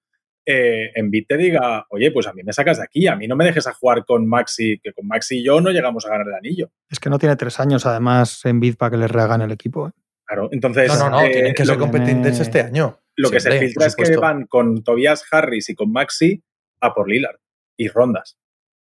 eh, 0.48 0.92
Embiid 0.94 1.26
te 1.26 1.36
diga, 1.36 1.86
oye, 1.90 2.12
pues 2.12 2.26
a 2.28 2.32
mí 2.32 2.42
me 2.44 2.52
sacas 2.52 2.78
de 2.78 2.84
aquí, 2.84 3.08
a 3.08 3.16
mí 3.16 3.26
no 3.26 3.34
me 3.34 3.44
dejes 3.44 3.66
a 3.66 3.72
jugar 3.72 4.04
con 4.04 4.26
Maxi, 4.28 4.78
que 4.80 4.92
con 4.92 5.06
Maxi 5.06 5.38
y 5.38 5.44
yo 5.44 5.60
no 5.60 5.70
llegamos 5.70 6.06
a 6.06 6.10
ganar 6.10 6.28
el 6.28 6.34
anillo. 6.34 6.70
Es 6.88 7.00
que 7.00 7.10
no 7.10 7.18
tiene 7.18 7.36
tres 7.36 7.58
años, 7.58 7.84
además, 7.84 8.44
en 8.44 8.60
para 8.74 8.90
que 8.90 8.96
le 8.96 9.08
rehagan 9.08 9.42
el 9.42 9.50
equipo. 9.50 9.88
¿eh? 9.88 9.92
Claro, 10.24 10.48
entonces 10.52 10.88
No, 10.88 10.98
no, 10.98 11.10
no, 11.10 11.22
eh, 11.22 11.30
tienen 11.30 11.54
que 11.54 11.64
lo, 11.64 11.72
ser 11.72 11.78
competentes 11.78 12.40
este 12.40 12.60
año. 12.60 12.98
lo 13.16 13.30
que 13.30 13.40
se 13.40 13.58
filtra 13.58 13.86
es 13.86 13.96
que 13.96 14.16
van 14.16 14.46
con 14.46 14.82
Tobias 14.84 15.24
Harris 15.30 15.68
y 15.68 15.74
con 15.74 15.90
Maxi 15.90 16.42
a 16.80 16.94
por 16.94 17.08
Lillard 17.08 17.38
y 17.76 17.88
rondas. 17.88 18.38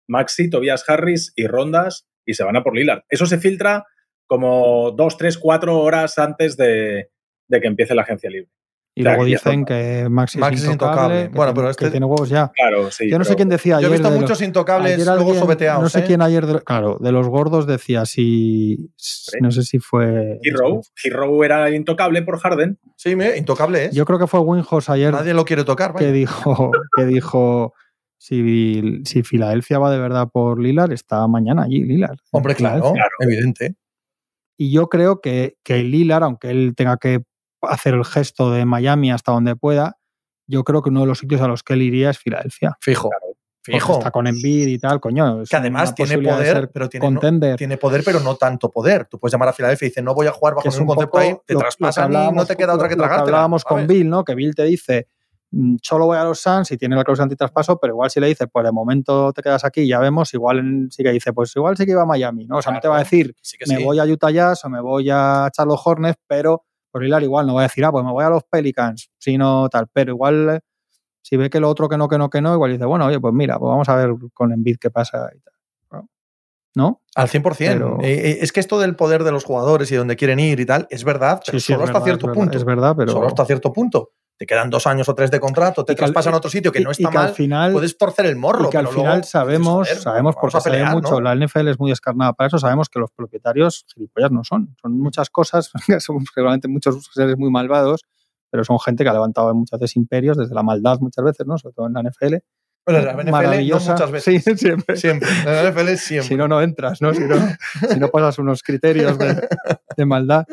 Maxi, 0.08 0.50
Tobias 0.50 0.84
Harris 0.88 1.34
y 1.36 1.48
rondas 1.48 2.08
y 2.26 2.34
se 2.34 2.44
van 2.44 2.56
a 2.56 2.64
por 2.64 2.76
Lillard. 2.76 3.04
Eso 3.10 3.26
se 3.26 3.38
filtra 3.38 3.86
como 4.28 4.92
dos, 4.92 5.18
tres, 5.18 5.38
cuatro 5.38 5.80
horas 5.80 6.18
antes 6.18 6.58
de, 6.58 7.10
de 7.48 7.62
que 7.62 7.68
empiece 7.68 7.94
la 7.96 8.02
agencia 8.04 8.30
libre. 8.30 8.50
Y 8.98 9.04
luego 9.04 9.26
que 9.26 9.32
dicen 9.32 9.66
que 9.66 10.08
Maxi, 10.10 10.38
Maxi 10.38 10.56
es 10.56 10.64
es 10.64 10.72
intocable. 10.72 11.24
intocable. 11.26 11.30
que 11.30 11.36
Bueno, 11.36 11.52
tiene- 11.52 11.54
pero 11.54 11.66
que 11.66 11.72
este- 11.86 11.92
tiene 11.92 12.06
huevos 12.06 12.30
ya. 12.30 12.50
Claro, 12.56 12.90
sí. 12.92 13.10
Yo 13.10 13.20
no 13.20 13.26
sé 13.26 13.36
quién 13.36 13.50
decía 13.50 13.74
Yo 13.74 13.78
ayer. 13.80 13.90
he 13.90 13.92
visto 13.92 14.10
los- 14.10 14.20
muchos 14.22 14.42
intocables 14.42 14.94
ayer 14.94 15.06
luego 15.06 15.20
alguien- 15.22 15.40
sobeteados. 15.42 15.84
No 15.84 15.90
sé 15.90 16.00
¿eh? 16.00 16.04
quién 16.08 16.22
ayer, 16.22 16.46
de- 16.46 16.62
claro, 16.62 16.98
de 17.02 17.12
los 17.12 17.28
gordos 17.28 17.68
decía 17.68 18.06
si. 18.06 18.90
No 19.42 19.52
sé 19.52 19.64
si 19.64 19.80
fue. 19.80 20.40
Hero, 20.44 20.80
Hero 21.04 21.44
era 21.44 21.70
intocable 21.72 22.22
por 22.22 22.40
Harden. 22.40 22.80
Sí, 22.96 23.18
mira, 23.18 23.36
intocable 23.36 23.86
es. 23.86 23.92
Yo 23.94 24.06
creo 24.06 24.18
que 24.18 24.28
fue 24.28 24.40
Winhouse 24.40 24.90
ayer 24.90 25.12
Nadie 25.12 25.34
lo 25.34 25.44
quiere 25.44 25.66
tocar. 25.66 25.92
vaya. 25.92 26.08
que 26.08 26.14
dijo, 26.14 26.72
que 26.96 27.04
dijo 27.06 27.74
si, 28.18 29.02
si 29.06 29.24
Filadelfia 29.24 29.80
va 29.80 29.92
de 29.92 30.00
verdad 30.00 30.30
por 30.32 30.60
Lillard, 30.60 30.92
está 30.92 31.28
mañana 31.28 31.64
allí 31.64 31.84
Lillard. 31.84 32.18
Hombre, 32.32 32.56
claro, 32.56 32.92
Filadelfia. 32.94 33.06
evidente. 33.20 33.76
Y 34.58 34.72
yo 34.72 34.88
creo 34.90 35.22
que, 35.22 35.58
que 35.64 35.84
Lillard, 35.84 36.24
aunque 36.24 36.50
él 36.50 36.74
tenga 36.76 36.98
que 36.98 37.24
hacer 37.62 37.94
el 37.94 38.06
gesto 38.06 38.52
de 38.52 38.66
Miami 38.66 39.12
hasta 39.12 39.32
donde 39.32 39.56
pueda, 39.56 39.98
yo 40.48 40.64
creo 40.64 40.82
que 40.82 40.90
uno 40.90 41.02
de 41.02 41.08
los 41.08 41.20
sitios 41.20 41.42
a 41.42 41.48
los 41.48 41.64
que 41.64 41.74
él 41.74 41.82
iría 41.82 42.10
es 42.10 42.18
Filadelfia. 42.20 42.78
Fijo. 42.80 43.10
Porque 43.10 43.36
Fijo. 43.80 43.98
Está 43.98 44.12
con 44.12 44.28
Embiid 44.28 44.68
y 44.68 44.78
tal, 44.78 45.00
coño. 45.00 45.42
es 45.42 45.50
Que 45.50 45.56
además 45.56 45.96
tiene 45.96 46.20
poder, 46.20 46.70
pero 46.72 46.88
tiene, 46.88 47.08
no- 47.08 47.14
contender. 47.20 47.58
tiene 47.58 47.78
poder, 47.78 48.04
pero 48.06 48.20
no 48.20 48.36
tanto 48.36 48.70
poder. 48.72 49.06
Tú 49.08 49.18
puedes 49.20 49.34
llamar 49.34 49.50
a 49.50 49.54
Filadelfia 49.54 49.88
y 49.88 49.90
dices, 49.90 50.04
no 50.04 50.14
voy 50.14 50.28
a 50.28 50.32
jugar 50.32 50.54
bajo 50.54 50.70
ningún 50.70 50.82
un 50.84 50.88
concepto 50.88 51.18
ahí, 51.18 51.36
te 51.48 51.54
lo- 51.56 51.60
lo 51.60 51.60
que 51.60 51.64
traspasan 51.64 52.12
y 52.14 52.32
no 52.36 52.46
te 52.46 52.56
queda 52.56 52.76
otra 52.76 52.88
que 52.88 52.96
tragarte. 52.96 53.24
hablábamos 53.24 53.64
con 53.66 53.88
Bill, 53.88 54.08
¿no? 54.08 54.24
Que 54.24 54.36
Bill 54.36 54.54
te 54.54 54.64
dice, 54.66 55.08
solo 55.82 56.06
voy 56.08 56.18
a 56.18 56.24
los 56.24 56.40
Suns 56.40 56.72
y 56.72 56.78
tiene 56.78 56.96
la 56.96 57.04
cláusula 57.04 57.24
antitraspaso, 57.24 57.78
pero 57.80 57.94
igual 57.94 58.10
si 58.10 58.20
le 58.20 58.28
dice, 58.28 58.48
pues 58.48 58.66
de 58.66 58.72
momento 58.72 59.32
te 59.34 59.42
quedas 59.42 59.64
aquí, 59.64 59.88
ya 59.88 60.00
vemos, 60.00 60.34
igual 60.34 60.88
sí 60.92 61.04
que 61.04 61.12
dice, 61.12 61.32
pues 61.34 61.56
igual 61.56 61.78
sí 61.78 61.86
que 61.86 61.92
iba 61.92 62.02
a 62.02 62.06
Miami, 62.06 62.46
¿no? 62.46 62.58
O 62.58 62.62
sea, 62.62 62.74
no 62.74 62.80
te 62.80 62.88
va 62.88 62.98
a 62.98 63.00
decir, 63.00 63.34
Sí 63.42 63.58
me 63.68 63.78
sí. 63.78 63.84
voy 63.84 64.00
a 64.00 64.04
Utah 64.06 64.32
Jazz 64.32 64.66
o 64.66 64.70
me 64.70 64.82
voy 64.82 65.10
a 65.12 65.50
Charlotte 65.54 65.80
Hornets, 65.84 66.20
pero 66.28 66.66
por 66.92 67.04
hilar 67.04 67.24
igual 67.24 67.46
no 67.48 67.54
va 67.56 67.62
a 67.62 67.64
decir, 67.64 67.84
ah, 67.86 67.92
pues 67.92 68.04
me 68.06 68.12
voy 68.12 68.24
a 68.24 68.30
los 68.30 68.44
Pelicans, 68.44 69.10
sino 69.18 69.68
tal, 69.70 69.88
pero 69.92 70.12
igual 70.14 70.50
eh, 70.50 70.60
si 71.22 71.38
ve 71.38 71.50
que 71.50 71.60
lo 71.60 71.70
otro 71.70 71.88
que 71.90 71.98
no, 71.98 72.08
que 72.08 72.18
no, 72.18 72.30
que 72.30 72.42
no, 72.42 72.54
igual 72.54 72.72
dice, 72.72 72.86
bueno, 72.86 73.06
oye, 73.06 73.20
pues 73.20 73.34
mira, 73.34 73.58
pues 73.60 73.70
vamos 73.70 73.88
a 73.90 73.96
ver 73.96 74.12
con 74.34 74.52
Embiid 74.52 74.78
qué 74.80 74.90
pasa 74.92 75.30
y 75.36 75.40
tal. 75.40 75.54
¿No? 76.78 77.02
Al 77.16 77.30
100%. 77.30 77.58
Pero- 77.58 77.98
Eh, 78.02 78.32
eh, 78.32 78.38
es 78.42 78.52
que 78.52 78.60
esto 78.60 78.78
del 78.80 78.98
poder 78.98 79.24
de 79.24 79.32
los 79.32 79.46
jugadores 79.46 79.90
y 79.94 79.96
dónde 79.96 80.18
quieren 80.18 80.40
ir 80.42 80.60
y 80.60 80.66
tal, 80.66 80.88
es 80.90 81.06
verdad, 81.06 81.42
pero 81.46 81.58
Sí, 81.58 81.66
sí, 81.66 81.72
es 81.72 81.80
solo 81.80 81.86
hasta 81.90 82.04
cierto 82.04 82.26
es 82.26 82.32
verdad, 82.32 82.42
punto. 82.42 82.58
Es 82.58 82.66
verdad, 82.66 82.96
pero... 82.98 83.12
Solo 83.14 83.28
hasta 83.28 83.46
cierto 83.46 83.72
punto. 83.72 84.12
Te 84.38 84.46
quedan 84.46 84.70
dos 84.70 84.86
años 84.86 85.08
o 85.08 85.16
tres 85.16 85.32
de 85.32 85.40
contrato, 85.40 85.86
te 85.86 85.94
Y 85.94 85.96
al- 85.96 85.98
traspasan 85.98 86.34
a 86.34 86.38
otro 86.38 86.50
sitio 86.50 86.72
que 86.72 86.80
y- 86.82 86.84
no 86.84 86.90
y 86.90 86.92
está 86.92 87.08
al 87.08 87.14
mal, 87.14 87.30
final, 87.30 87.72
puedes 87.72 87.98
torcer 87.98 88.26
el 88.26 88.36
morro. 88.36 88.68
y 88.68 88.70
que 88.70 88.78
al 88.78 88.84
pero 88.86 88.96
final 88.96 89.12
luego 89.14 89.24
sabemos, 89.28 89.88
joder, 89.88 89.98
sabemos 89.98 90.36
porque 90.40 90.58
pelear, 90.64 90.92
mucho, 90.94 91.22
¿no? 91.22 91.22
la 91.22 91.36
NFL 91.36 91.70
es 91.70 91.80
muy 91.80 91.90
descarnada 91.92 92.34
para 92.34 92.48
eso, 92.48 92.60
sabemos 92.60 92.90
que 92.90 93.00
los 93.00 93.12
propietarios 93.12 93.86
gilipollas 93.94 94.32
no 94.32 94.44
son. 94.44 94.76
Son 94.82 94.92
muchas 95.00 95.30
cosas, 95.30 95.72
son 96.02 96.26
seguramente 96.34 96.68
muchos 96.68 97.10
seres 97.14 97.38
muy 97.38 97.50
malvados, 97.50 98.02
pero 98.52 98.64
son 98.66 98.78
gente 98.80 99.04
que 99.04 99.10
ha 99.10 99.14
levantado 99.14 99.54
muchas 99.56 99.80
veces 99.80 99.96
imperios 99.96 100.38
desde 100.38 100.54
la 100.54 100.64
maldad 100.64 101.00
muchas 101.00 101.24
veces, 101.24 101.48
¿no? 101.48 101.58
Sobre 101.58 101.74
todo 101.74 101.88
en 101.88 101.94
la 101.94 102.02
NFL. 102.04 102.36
Bueno, 102.88 103.00
en 103.00 103.06
la 103.06 103.14
NFL 103.14 103.26
no 103.26 103.32
Maravillosa. 103.32 103.92
muchas 103.94 104.12
veces. 104.12 104.44
Sí, 104.44 104.56
siempre. 104.58 104.96
Siempre. 104.98 105.30
En 105.30 105.46
la 105.46 105.72
NFL 105.72 105.96
siempre. 105.96 106.28
Si 106.28 106.36
no, 106.36 106.48
no 106.48 106.62
entras, 106.62 107.02
¿no? 107.02 107.14
Si 107.14 107.22
no, 107.22 107.36
si 107.90 108.00
no 108.00 108.10
pasas 108.10 108.38
unos 108.38 108.62
criterios 108.64 109.18
de, 109.18 109.48
de 109.98 110.06
maldad. 110.06 110.46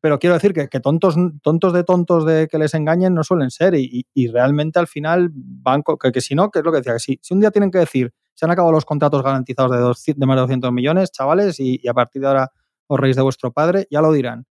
Pero 0.00 0.18
quiero 0.18 0.34
decir 0.34 0.52
que, 0.54 0.68
que 0.68 0.80
tontos, 0.80 1.14
tontos 1.42 1.72
de 1.72 1.84
tontos 1.84 2.24
de 2.24 2.48
que 2.48 2.58
les 2.58 2.72
engañen 2.74 3.14
no 3.14 3.22
suelen 3.22 3.50
ser 3.50 3.74
y, 3.74 3.84
y- 3.84 4.06
y 4.14 4.28
realmente 4.28 4.78
al 4.78 4.86
final 4.86 5.30
van 5.34 5.82
que, 5.82 6.10
que 6.12 6.20
si 6.20 6.34
no, 6.34 6.50
que 6.50 6.60
es 6.60 6.64
lo 6.64 6.72
que 6.72 6.78
decía, 6.78 6.94
que 6.94 7.00
si, 7.00 7.18
si 7.22 7.34
un 7.34 7.40
día 7.40 7.50
tienen 7.50 7.70
que 7.70 7.78
decir 7.78 8.12
se 8.34 8.46
han 8.46 8.50
acabado 8.50 8.72
los 8.72 8.86
contratos 8.86 9.22
garantizados 9.22 9.70
de, 9.72 9.78
200 9.78 10.18
de 10.20 10.26
más 10.26 10.36
de 10.36 10.40
200 10.40 10.72
millones, 10.72 11.10
chavales, 11.12 11.60
y, 11.60 11.78
y 11.82 11.88
a 11.88 11.92
partir 11.92 12.22
de 12.22 12.28
ahora 12.28 12.50
os 12.86 12.98
reís 12.98 13.14
de 13.16 13.20
vuestro 13.22 13.52
padre, 13.52 13.86
ya 13.90 14.00
lo 14.00 14.10
dirán. 14.12 14.46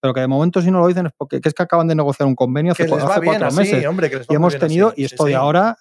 Pero 0.00 0.14
que 0.14 0.20
de 0.20 0.26
momento 0.28 0.62
si 0.62 0.70
no 0.70 0.80
lo 0.80 0.86
dicen 0.86 1.06
es 1.06 1.12
porque 1.16 1.40
que 1.42 1.48
es 1.50 1.54
que 1.54 1.62
acaban 1.62 1.86
de 1.86 1.94
negociar 1.94 2.26
un 2.26 2.34
convenio 2.34 2.72
hace, 2.72 2.86
hace 3.04 3.20
cuatro 3.26 3.48
meses. 3.60 3.86
hombre, 3.86 4.08
que 4.08 4.16
les 4.16 4.26
va 4.26 4.32
Y 4.32 4.36
hemos 4.36 4.54
tenido, 4.60 4.88
así, 4.88 5.02
y 5.02 5.08
sí, 5.08 5.14
esto 5.14 5.24
de 5.24 5.30
ahora 5.42 5.76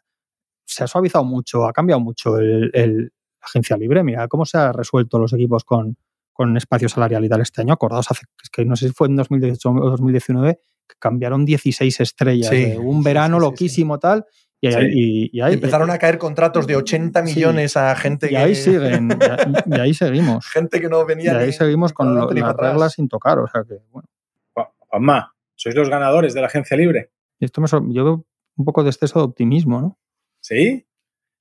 se 0.66 0.84
ha 0.84 0.88
suavizado 0.88 1.24
mucho, 1.24 1.66
ha 1.66 1.72
cambiado 1.74 2.02
mucho 2.02 2.38
el, 2.38 2.70
el- 2.74 3.14
agencia 3.42 3.76
libre. 3.78 4.04
Mira 4.04 4.28
cómo 4.30 4.46
se 4.46 4.58
ha 4.58 4.72
resuelto 4.74 5.20
los 5.20 5.32
equipos 5.34 5.64
con, 5.66 5.98
con 6.34 6.58
espacio 6.58 6.90
salarial 6.90 7.24
y 7.24 7.30
tal 7.30 7.42
este 7.42 7.62
año. 7.62 7.74
Acordaos, 7.74 8.10
hace, 8.12 8.26
es 8.44 8.50
que 8.50 8.66
no 8.66 8.76
sé 8.76 8.88
si 8.88 8.94
fue 8.94 9.08
en 9.08 9.16
2018 9.16 9.70
o 9.70 9.90
2019, 9.92 10.60
que 10.88 10.96
cambiaron 11.00 11.46
16 11.46 12.00
estrellas. 12.00 12.50
Sí, 12.50 12.66
de 12.72 12.78
un 12.80 13.04
verano 13.04 13.38
sí, 13.38 13.40
sí, 13.42 13.46
sí. 13.46 13.52
loquísimo 13.52 14.00
tal. 14.00 14.26
Y, 14.60 14.68
ahí- 14.74 14.90
y- 14.94 15.30
y 15.38 15.42
ahí, 15.42 15.56
Empezaron 15.56 15.90
a 15.92 15.98
caer 15.98 16.18
contratos 16.18 16.66
de 16.66 16.76
80 16.78 17.26
Sí. 17.28 17.36
millones 17.36 17.76
a 17.76 17.94
gente 17.98 18.28
y 18.28 18.30
que. 18.30 18.38
ahí 18.38 18.56
siguen, 18.56 19.10
y 19.12 19.24
ahí- 19.24 19.54
y 19.66 19.80
ahí 19.80 19.94
seguimos. 19.94 20.46
Gente 20.54 20.80
que 20.80 20.88
no 20.88 21.02
Y 21.02 21.06
venía. 21.06 21.38
ahí 21.38 21.48
ni- 21.48 21.52
seguimos 21.54 21.92
con 21.94 22.16
lo- 22.16 22.32
las 22.32 22.44
atrás. 22.50 22.72
reglas 22.72 22.94
sin 22.94 23.10
tocar. 23.10 23.40
O 23.40 23.48
sea 23.48 23.64
que, 23.68 23.76
bueno. 23.92 24.08
Ju- 24.56 24.70
Juanma, 24.80 25.36
sois 25.56 25.76
los 25.76 25.90
ganadores 25.90 26.34
de 26.34 26.40
la 26.42 26.48
agencia 26.48 26.78
libre. 26.78 27.12
Y 27.40 27.46
esto 27.46 27.60
me 27.60 27.68
yo 27.68 28.04
veo 28.06 28.26
un 28.56 28.66
poco 28.66 28.84
de 28.84 28.90
exceso 28.90 29.20
de 29.20 29.26
optimismo, 29.26 29.82
¿no? 29.82 30.00
¿Sí? 30.40 30.88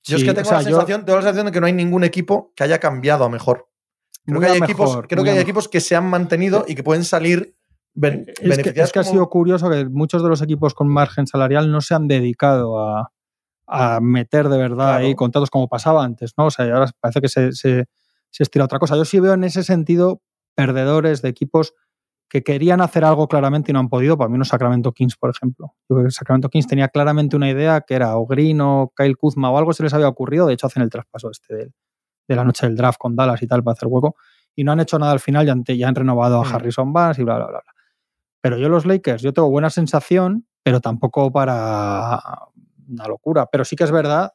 Yo 0.03 0.17
es 0.17 0.23
que 0.25 0.31
o 0.31 0.33
tengo, 0.33 0.49
sea, 0.49 0.57
la 0.57 0.63
yo- 0.63 0.69
sensación, 0.71 1.05
tengo 1.05 1.15
la 1.17 1.21
sensación 1.23 1.45
de 1.45 1.51
que 1.53 1.61
no 1.61 1.67
hay 1.67 1.73
ningún 1.73 2.03
equipo 2.03 2.51
que 2.57 2.65
haya 2.65 2.79
cambiado 2.79 3.23
a 3.23 3.29
mejor. 3.29 3.69
Creo 4.25 4.39
que 4.39 4.45
hay, 4.47 4.57
equipos, 4.57 4.91
creo 5.07 5.23
que 5.23 5.29
a 5.29 5.33
hay 5.33 5.37
mejor. 5.39 5.41
equipos 5.41 5.67
que 5.67 5.79
se 5.81 5.95
han 5.95 6.09
mantenido 6.09 6.65
y 6.67 6.75
que 6.75 6.83
pueden 6.83 7.03
salir 7.03 7.55
ben- 7.93 8.25
Es 8.41 8.57
que, 8.59 8.69
es 8.81 8.91
que 8.91 8.99
ha 8.99 9.03
sido 9.03 9.29
curioso 9.29 9.69
que 9.69 9.85
muchos 9.85 10.23
de 10.23 10.29
los 10.29 10.41
equipos 10.41 10.73
con 10.73 10.87
margen 10.87 11.27
salarial 11.27 11.71
no 11.71 11.81
se 11.81 11.93
han 11.93 12.07
dedicado 12.07 12.79
a, 12.79 13.11
a 13.67 13.99
meter 14.01 14.49
de 14.49 14.57
verdad 14.57 14.75
Claro. 14.93 15.05
ahí 15.05 15.15
contratos 15.15 15.49
como 15.49 15.67
pasaba 15.67 16.03
antes, 16.03 16.33
¿no? 16.37 16.45
O 16.45 16.51
sea, 16.51 16.65
y 16.65 16.69
ahora 16.69 16.89
parece 16.99 17.21
que 17.21 17.27
se, 17.29 17.51
se, 17.51 17.85
se 18.29 18.43
estira 18.43 18.65
otra 18.65 18.79
cosa. 18.79 18.95
Yo 18.95 19.05
sí 19.05 19.19
veo 19.19 19.33
en 19.33 19.43
ese 19.43 19.63
sentido 19.63 20.21
perdedores 20.55 21.21
de 21.21 21.29
equipos 21.29 21.73
que 22.29 22.41
querían 22.43 22.81
hacer 22.81 23.03
algo 23.05 23.27
claramente 23.27 23.71
y 23.71 23.73
no 23.73 23.79
han 23.79 23.89
podido. 23.89 24.17
Para 24.17 24.29
mí, 24.29 24.37
no 24.39 24.45
Sacramento 24.45 24.91
Kings, 24.91 25.17
por 25.17 25.29
ejemplo. 25.29 25.75
Yo 25.87 25.95
creo 25.97 26.05
que 26.07 26.11
Sacramento 26.11 26.49
Kings 26.49 26.65
tenía 26.65 26.87
claramente 26.87 27.35
una 27.35 27.49
idea 27.49 27.81
que 27.81 27.93
era 27.93 28.17
o 28.17 28.25
Green 28.25 28.59
o 28.61 28.91
Kyle 28.95 29.15
Kuzma 29.17 29.51
o 29.51 29.57
algo 29.57 29.71
se 29.73 29.83
les 29.83 29.93
había 29.93 30.07
ocurrido. 30.07 30.47
De 30.47 30.53
hecho, 30.53 30.65
hacen 30.65 30.81
el 30.81 30.89
traspaso 30.89 31.29
este 31.29 31.55
de, 31.55 31.71
de 32.27 32.35
la 32.35 32.43
noche 32.43 32.67
del 32.67 32.75
draft 32.75 32.97
con 32.97 33.15
Dallas 33.15 33.41
y 33.41 33.47
tal 33.47 33.63
para 33.63 33.73
hacer 33.73 33.87
hueco. 33.87 34.15
Y 34.55 34.63
no 34.63 34.71
han 34.71 34.79
hecho 34.79 34.99
nada 34.99 35.11
al 35.11 35.19
final, 35.19 35.45
ya 35.45 35.53
han, 35.53 35.63
ya 35.63 35.87
han 35.87 35.95
renovado 35.95 36.41
a 36.41 36.45
Mm. 36.45 36.53
Harrison 36.53 36.93
Barnes 36.93 37.19
y 37.19 37.23
bla, 37.23 37.35
bla, 37.37 37.47
bla, 37.47 37.61
bla. 37.63 37.73
Pero 38.41 38.57
yo 38.57 38.69
los 38.69 38.85
Lakers, 38.85 39.21
yo 39.21 39.33
tengo 39.33 39.49
buena 39.49 39.69
sensación, 39.69 40.47
pero 40.63 40.81
tampoco 40.81 41.31
para 41.31 42.19
una 42.87 43.07
locura. 43.07 43.47
Pero 43.51 43.65
sí 43.65 43.75
que 43.75 43.85
es 43.85 43.91
verdad 43.91 44.33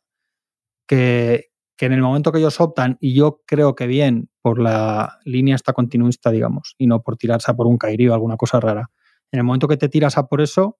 que, 0.86 1.50
que 1.76 1.86
en 1.86 1.92
el 1.92 2.00
momento 2.02 2.32
que 2.32 2.38
ellos 2.38 2.60
optan, 2.60 2.96
y 3.00 3.14
yo 3.14 3.42
creo 3.46 3.74
que 3.74 3.86
bien 3.86 4.30
por 4.42 4.58
la 4.60 5.18
línea 5.24 5.54
esta 5.54 5.72
continuista, 5.72 6.30
digamos, 6.30 6.74
y 6.78 6.86
no 6.86 7.02
por 7.02 7.16
tirarse 7.16 7.50
a 7.50 7.54
por 7.54 7.66
un 7.66 7.76
Kairi 7.78 8.08
o 8.08 8.14
alguna 8.14 8.36
cosa 8.36 8.60
rara, 8.60 8.90
en 9.30 9.40
el 9.40 9.44
momento 9.44 9.68
que 9.68 9.76
te 9.76 9.88
tiras 9.88 10.16
a 10.16 10.26
por 10.26 10.40
eso, 10.40 10.78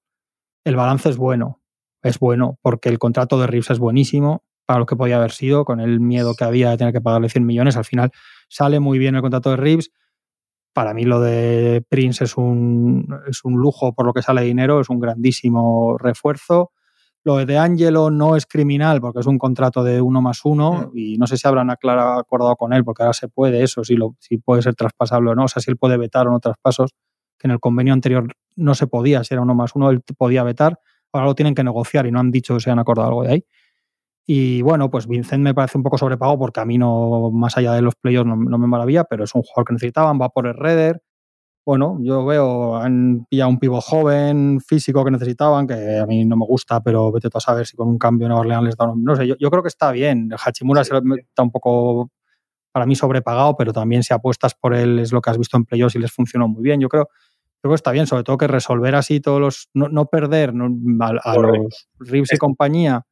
el 0.64 0.76
balance 0.76 1.08
es 1.10 1.16
bueno. 1.16 1.60
Es 2.02 2.18
bueno, 2.18 2.58
porque 2.62 2.88
el 2.88 2.98
contrato 2.98 3.38
de 3.38 3.46
Reeves 3.46 3.70
es 3.70 3.78
buenísimo 3.78 4.44
para 4.68 4.80
lo 4.80 4.84
que 4.86 4.96
podía 4.96 5.16
haber 5.16 5.30
sido, 5.30 5.64
con 5.64 5.80
el 5.80 5.98
miedo 5.98 6.34
que 6.34 6.44
había 6.44 6.68
de 6.68 6.76
tener 6.76 6.92
que 6.92 7.00
pagarle 7.00 7.30
100 7.30 7.46
millones. 7.46 7.78
Al 7.78 7.86
final 7.86 8.10
sale 8.50 8.80
muy 8.80 8.98
bien 8.98 9.14
el 9.14 9.22
contrato 9.22 9.48
de 9.48 9.56
Reeves. 9.56 9.90
Para 10.74 10.92
mí 10.92 11.04
lo 11.04 11.20
de 11.20 11.82
Prince 11.88 12.24
es 12.24 12.36
un, 12.36 13.08
es 13.26 13.46
un 13.46 13.54
lujo 13.54 13.94
por 13.94 14.04
lo 14.04 14.12
que 14.12 14.20
sale 14.20 14.42
dinero, 14.42 14.78
es 14.82 14.90
un 14.90 15.00
grandísimo 15.00 15.96
refuerzo. 15.96 16.72
Lo 17.24 17.36
de 17.46 17.56
Angelo 17.56 18.10
no 18.10 18.36
es 18.36 18.44
criminal 18.44 19.00
porque 19.00 19.20
es 19.20 19.26
un 19.26 19.38
contrato 19.38 19.82
de 19.82 20.02
uno 20.02 20.20
más 20.20 20.40
uno 20.44 20.90
y 20.94 21.16
no 21.16 21.26
sé 21.26 21.38
si 21.38 21.48
habrán 21.48 21.70
aclarado, 21.70 22.20
acordado 22.20 22.54
con 22.56 22.74
él 22.74 22.84
porque 22.84 23.04
ahora 23.04 23.14
se 23.14 23.28
puede 23.28 23.62
eso, 23.62 23.84
si, 23.84 23.94
lo, 23.94 24.16
si 24.18 24.36
puede 24.36 24.60
ser 24.60 24.74
traspasable 24.74 25.30
o 25.30 25.34
no, 25.34 25.44
o 25.44 25.48
sea, 25.48 25.62
si 25.62 25.70
él 25.70 25.78
puede 25.78 25.96
vetar 25.96 26.28
o 26.28 26.30
no 26.30 26.40
traspasos, 26.40 26.90
que 27.38 27.46
en 27.46 27.52
el 27.52 27.58
convenio 27.58 27.94
anterior 27.94 28.30
no 28.54 28.74
se 28.74 28.86
podía, 28.86 29.24
si 29.24 29.32
era 29.32 29.40
uno 29.40 29.54
más 29.54 29.74
uno, 29.74 29.88
él 29.88 30.02
podía 30.18 30.42
vetar, 30.42 30.78
ahora 31.10 31.28
lo 31.28 31.34
tienen 31.34 31.54
que 31.54 31.64
negociar 31.64 32.04
y 32.04 32.10
no 32.10 32.20
han 32.20 32.30
dicho 32.30 32.52
que 32.56 32.60
se 32.60 32.70
han 32.70 32.78
acordado 32.78 33.08
algo 33.08 33.22
de 33.22 33.32
ahí. 33.32 33.44
Y 34.30 34.60
bueno, 34.60 34.90
pues 34.90 35.06
Vincent 35.06 35.42
me 35.42 35.54
parece 35.54 35.78
un 35.78 35.84
poco 35.84 35.96
sobrepago 35.96 36.38
porque 36.38 36.60
a 36.60 36.66
mí 36.66 36.76
no, 36.76 37.30
más 37.32 37.56
allá 37.56 37.72
de 37.72 37.80
los 37.80 37.94
playoffs, 37.96 38.26
no, 38.28 38.36
no 38.36 38.58
me 38.58 38.66
maravilla, 38.66 39.04
pero 39.04 39.24
es 39.24 39.34
un 39.34 39.40
jugador 39.42 39.64
que 39.66 39.72
necesitaban, 39.72 40.20
va 40.20 40.28
por 40.28 40.46
el 40.46 40.52
Redder. 40.52 41.02
Bueno, 41.66 41.98
yo 42.02 42.26
veo, 42.26 42.76
han 42.76 43.26
pillado 43.30 43.50
un 43.50 43.58
pivo 43.58 43.80
joven, 43.80 44.60
físico 44.60 45.02
que 45.04 45.10
necesitaban, 45.12 45.66
que 45.66 45.98
a 45.98 46.06
mí 46.06 46.26
no 46.26 46.36
me 46.36 46.44
gusta, 46.46 46.82
pero 46.82 47.10
vete 47.10 47.30
tú 47.30 47.38
a 47.38 47.40
saber 47.40 47.66
si 47.66 47.74
con 47.76 47.88
un 47.88 47.98
cambio 47.98 48.26
en 48.26 48.32
Orleans 48.32 48.64
les 48.64 48.76
da. 48.76 48.92
No 48.94 49.16
sé, 49.16 49.26
yo, 49.26 49.34
yo 49.38 49.50
creo 49.50 49.62
que 49.62 49.68
está 49.68 49.92
bien. 49.92 50.30
Hachimura 50.44 50.84
Sí. 50.84 50.90
se- 50.90 51.20
está 51.20 51.42
un 51.42 51.50
poco, 51.50 52.10
para 52.72 52.86
mí, 52.86 52.96
sobrepagado, 52.96 53.56
pero 53.56 53.72
también 53.72 54.02
si 54.02 54.12
apuestas 54.14 54.54
por 54.54 54.74
él 54.74 54.98
es 54.98 55.12
lo 55.12 55.22
que 55.22 55.30
has 55.30 55.38
visto 55.38 55.56
en 55.56 55.64
playoffs 55.64 55.96
y 55.96 56.00
les 56.00 56.12
funcionó 56.12 56.48
muy 56.48 56.62
bien. 56.62 56.80
Yo 56.80 56.88
creo, 56.90 57.08
creo 57.62 57.70
que 57.72 57.76
está 57.76 57.92
bien, 57.92 58.06
sobre 58.06 58.24
todo 58.24 58.38
que 58.38 58.46
resolver 58.46 58.94
así 58.94 59.20
todos 59.20 59.40
los. 59.40 59.68
No, 59.74 59.88
no 59.88 60.06
perder 60.06 60.54
no, 60.54 60.66
a, 61.24 61.36
los 61.36 61.88
Reeves 61.98 62.32
y 62.32 62.36
compañía, 62.38 63.02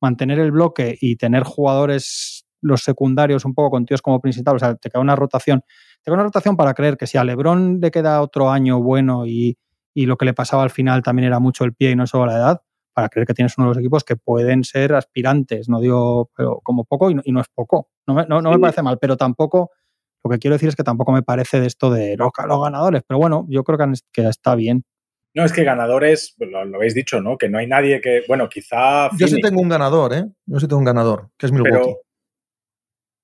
mantener 0.00 0.38
el 0.38 0.52
bloque 0.52 0.96
y 1.00 1.16
tener 1.16 1.42
jugadores, 1.42 2.46
los 2.60 2.82
secundarios, 2.82 3.44
un 3.44 3.54
poco 3.54 3.70
con 3.70 3.86
tíos 3.86 4.02
como 4.02 4.20
principal. 4.20 4.56
O 4.56 4.58
sea, 4.58 4.74
te 4.74 4.90
queda 4.90 5.00
una 5.00 5.16
rotación. 5.16 5.60
Te 5.60 6.04
queda 6.04 6.14
una 6.14 6.24
rotación 6.24 6.56
para 6.56 6.74
creer 6.74 6.96
que 6.96 7.06
si 7.06 7.18
a 7.18 7.24
Lebron 7.24 7.80
le 7.80 7.90
queda 7.90 8.22
otro 8.22 8.50
año 8.50 8.82
bueno 8.82 9.26
y, 9.26 9.58
y 9.94 10.06
lo 10.06 10.16
que 10.16 10.24
le 10.24 10.34
pasaba 10.34 10.62
al 10.62 10.70
final 10.70 11.02
también 11.02 11.26
era 11.26 11.40
mucho 11.40 11.64
el 11.64 11.74
pie 11.74 11.90
y 11.90 11.96
no 11.96 12.06
solo 12.06 12.26
la 12.26 12.36
edad, 12.36 12.62
para 12.98 13.08
creer 13.08 13.26
que 13.26 13.34
tienes 13.34 13.56
uno 13.58 13.66
de 13.66 13.70
los 13.70 13.78
equipos 13.78 14.02
que 14.02 14.16
pueden 14.16 14.64
ser 14.64 14.92
aspirantes, 14.94 15.68
no 15.68 15.80
digo, 15.80 16.30
pero 16.36 16.60
como 16.62 16.84
poco 16.84 17.10
y 17.10 17.14
no, 17.14 17.22
y 17.24 17.30
no 17.30 17.40
es 17.40 17.46
poco. 17.48 17.88
No, 18.06 18.14
me, 18.14 18.26
no, 18.26 18.42
no 18.42 18.50
me 18.50 18.58
parece 18.58 18.82
mal, 18.82 18.98
pero 19.00 19.16
tampoco, 19.16 19.70
lo 20.24 20.30
que 20.30 20.38
quiero 20.38 20.54
decir 20.56 20.68
es 20.68 20.76
que 20.76 20.82
tampoco 20.82 21.12
me 21.12 21.22
parece 21.22 21.60
de 21.60 21.66
esto 21.66 21.90
de 21.90 22.16
los, 22.16 22.30
los 22.46 22.60
ganadores, 22.60 23.02
pero 23.06 23.18
bueno, 23.18 23.46
yo 23.48 23.62
creo 23.62 23.78
que, 23.78 23.92
que 24.12 24.26
está 24.28 24.54
bien. 24.56 24.84
No, 25.38 25.44
es 25.44 25.52
que 25.52 25.62
ganadores, 25.62 26.34
pues 26.36 26.50
lo, 26.50 26.64
lo 26.64 26.76
habéis 26.78 26.94
dicho, 26.94 27.20
¿no? 27.20 27.38
Que 27.38 27.48
no 27.48 27.58
hay 27.58 27.66
nadie 27.68 28.00
que. 28.00 28.22
Bueno, 28.26 28.48
quizá. 28.48 29.08
Yo 29.16 29.28
sí 29.28 29.40
tengo 29.40 29.60
un 29.60 29.68
ganador, 29.68 30.12
¿eh? 30.12 30.24
Yo 30.46 30.58
sí 30.58 30.66
tengo 30.66 30.78
un 30.80 30.84
ganador, 30.84 31.30
que 31.38 31.46
es 31.46 31.52
Milwaukee. 31.52 31.78
pero. 31.78 32.00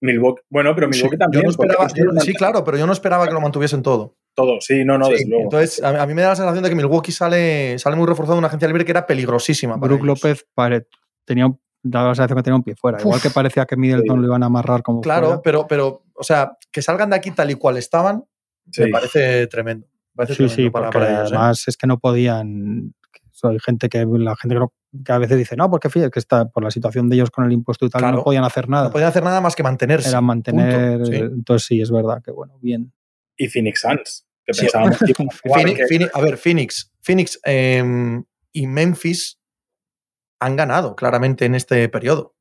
Milwaukee. 0.00 0.42
Bueno, 0.50 0.74
pero 0.74 0.86
Sí, 0.92 0.98
Milwaukee 0.98 1.14
yo 1.16 1.18
también. 1.18 1.42
no 1.44 1.50
porque 1.52 1.62
esperaba- 1.62 1.78
construyeron 1.84 2.14
yo- 2.16 2.20
sí, 2.22 2.34
claro, 2.34 2.62
pero 2.64 2.76
yo 2.78 2.86
no 2.86 2.92
esperaba 2.92 3.26
que 3.26 3.32
lo 3.32 3.40
mantuviesen 3.40 3.82
todo. 3.82 4.16
Todo, 4.34 4.60
sí, 4.60 4.84
no, 4.84 4.98
no, 4.98 5.06
Sí, 5.06 5.12
desde 5.12 5.28
luego. 5.28 5.44
Entonces, 5.44 5.82
a, 5.82 6.02
a 6.02 6.06
mí 6.06 6.14
me 6.14 6.22
da 6.22 6.28
la 6.30 6.36
sensación 6.36 6.62
de 6.62 6.68
que 6.70 6.76
Milwaukee 6.76 7.12
sale, 7.12 7.78
sale 7.78 7.96
muy 7.96 8.06
reforzado 8.06 8.34
de 8.34 8.38
una 8.40 8.48
agencia 8.48 8.68
libre 8.68 8.84
que 8.84 8.90
era 8.92 9.06
peligrosísima. 9.06 9.74
para 9.74 9.86
Brook 9.88 10.04
ellos. 10.04 10.22
López 10.22 10.46
pare- 10.54 10.86
tenía 11.24 11.46
un- 11.46 11.60
daba 11.82 12.08
la 12.08 12.14
sensación 12.14 12.36
que 12.36 12.42
tenía 12.42 12.56
un 12.56 12.62
pie 12.64 12.74
fuera. 12.76 13.00
Igual 13.00 13.20
que 13.20 13.30
parecía 13.30 13.64
que 13.66 13.76
Middleton 13.76 14.16
Sí. 14.16 14.20
lo 14.20 14.26
iban 14.28 14.42
a 14.42 14.46
amarrar 14.46 14.82
como 14.82 15.00
Claro, 15.00 15.26
fuera. 15.26 15.42
pero, 15.42 15.66
pero, 15.66 16.02
o 16.14 16.22
sea, 16.22 16.56
que 16.70 16.82
salgan 16.82 17.10
de 17.10 17.16
aquí 17.16 17.30
tal 17.30 17.50
y 17.50 17.54
cual 17.54 17.76
estaban, 17.76 18.24
Sí. 18.70 18.82
me 18.82 18.88
parece 18.88 19.46
tremendo. 19.46 19.86
Sí, 20.28 20.48
sí, 20.48 20.70
para, 20.70 20.86
porque 20.86 20.98
para 20.98 21.10
ellos, 21.20 21.32
¿eh? 21.32 21.36
además 21.36 21.64
es 21.68 21.76
que 21.76 21.86
no 21.86 21.98
podían. 21.98 22.94
Hay 23.42 23.58
gente 23.58 23.88
que 23.88 24.06
la 24.06 24.36
gente 24.36 24.54
que, 24.54 24.60
no- 24.60 24.72
que 25.04 25.12
a 25.12 25.18
veces 25.18 25.36
dice, 25.36 25.56
no, 25.56 25.68
porque 25.68 25.90
fíjate 25.90 26.10
que 26.10 26.18
está 26.20 26.48
por 26.48 26.62
la 26.62 26.70
situación 26.70 27.08
de 27.10 27.16
ellos 27.16 27.30
con 27.30 27.44
el 27.44 27.52
impuesto 27.52 27.84
y 27.84 27.90
tal, 27.90 28.00
Claro. 28.00 28.18
no 28.18 28.24
podían 28.24 28.44
hacer 28.44 28.68
nada. 28.68 28.84
No 28.84 28.90
podían 28.92 29.08
hacer 29.10 29.22
nada 29.24 29.40
más 29.40 29.54
que 29.56 29.62
mantenerse. 29.62 30.08
Era 30.08 30.20
mantener. 30.20 30.98
punto. 30.98 31.10
Sí. 31.12 31.16
Entonces 31.18 31.66
sí, 31.66 31.80
es 31.80 31.90
verdad 31.90 32.22
que 32.24 32.30
bueno, 32.30 32.56
bien. 32.62 32.92
Y 33.36 33.48
Phoenix 33.48 33.80
Suns, 33.80 34.26
que 34.46 34.54
Sí. 34.54 34.60
pensábamos 34.62 34.96
a 35.02 35.06
jugar, 35.42 35.60
Phoenix- 35.62 35.76
que- 35.78 35.86
Phoenix- 35.88 36.10
a 36.14 36.20
ver, 36.20 36.36
Phoenix, 36.38 36.92
Phoenix 37.02 37.40
eh, 37.44 38.22
y 38.52 38.66
Memphis 38.68 39.40
han 40.40 40.56
ganado 40.56 40.94
claramente 40.94 41.44
en 41.44 41.54
este 41.56 41.88
periodo. 41.88 42.34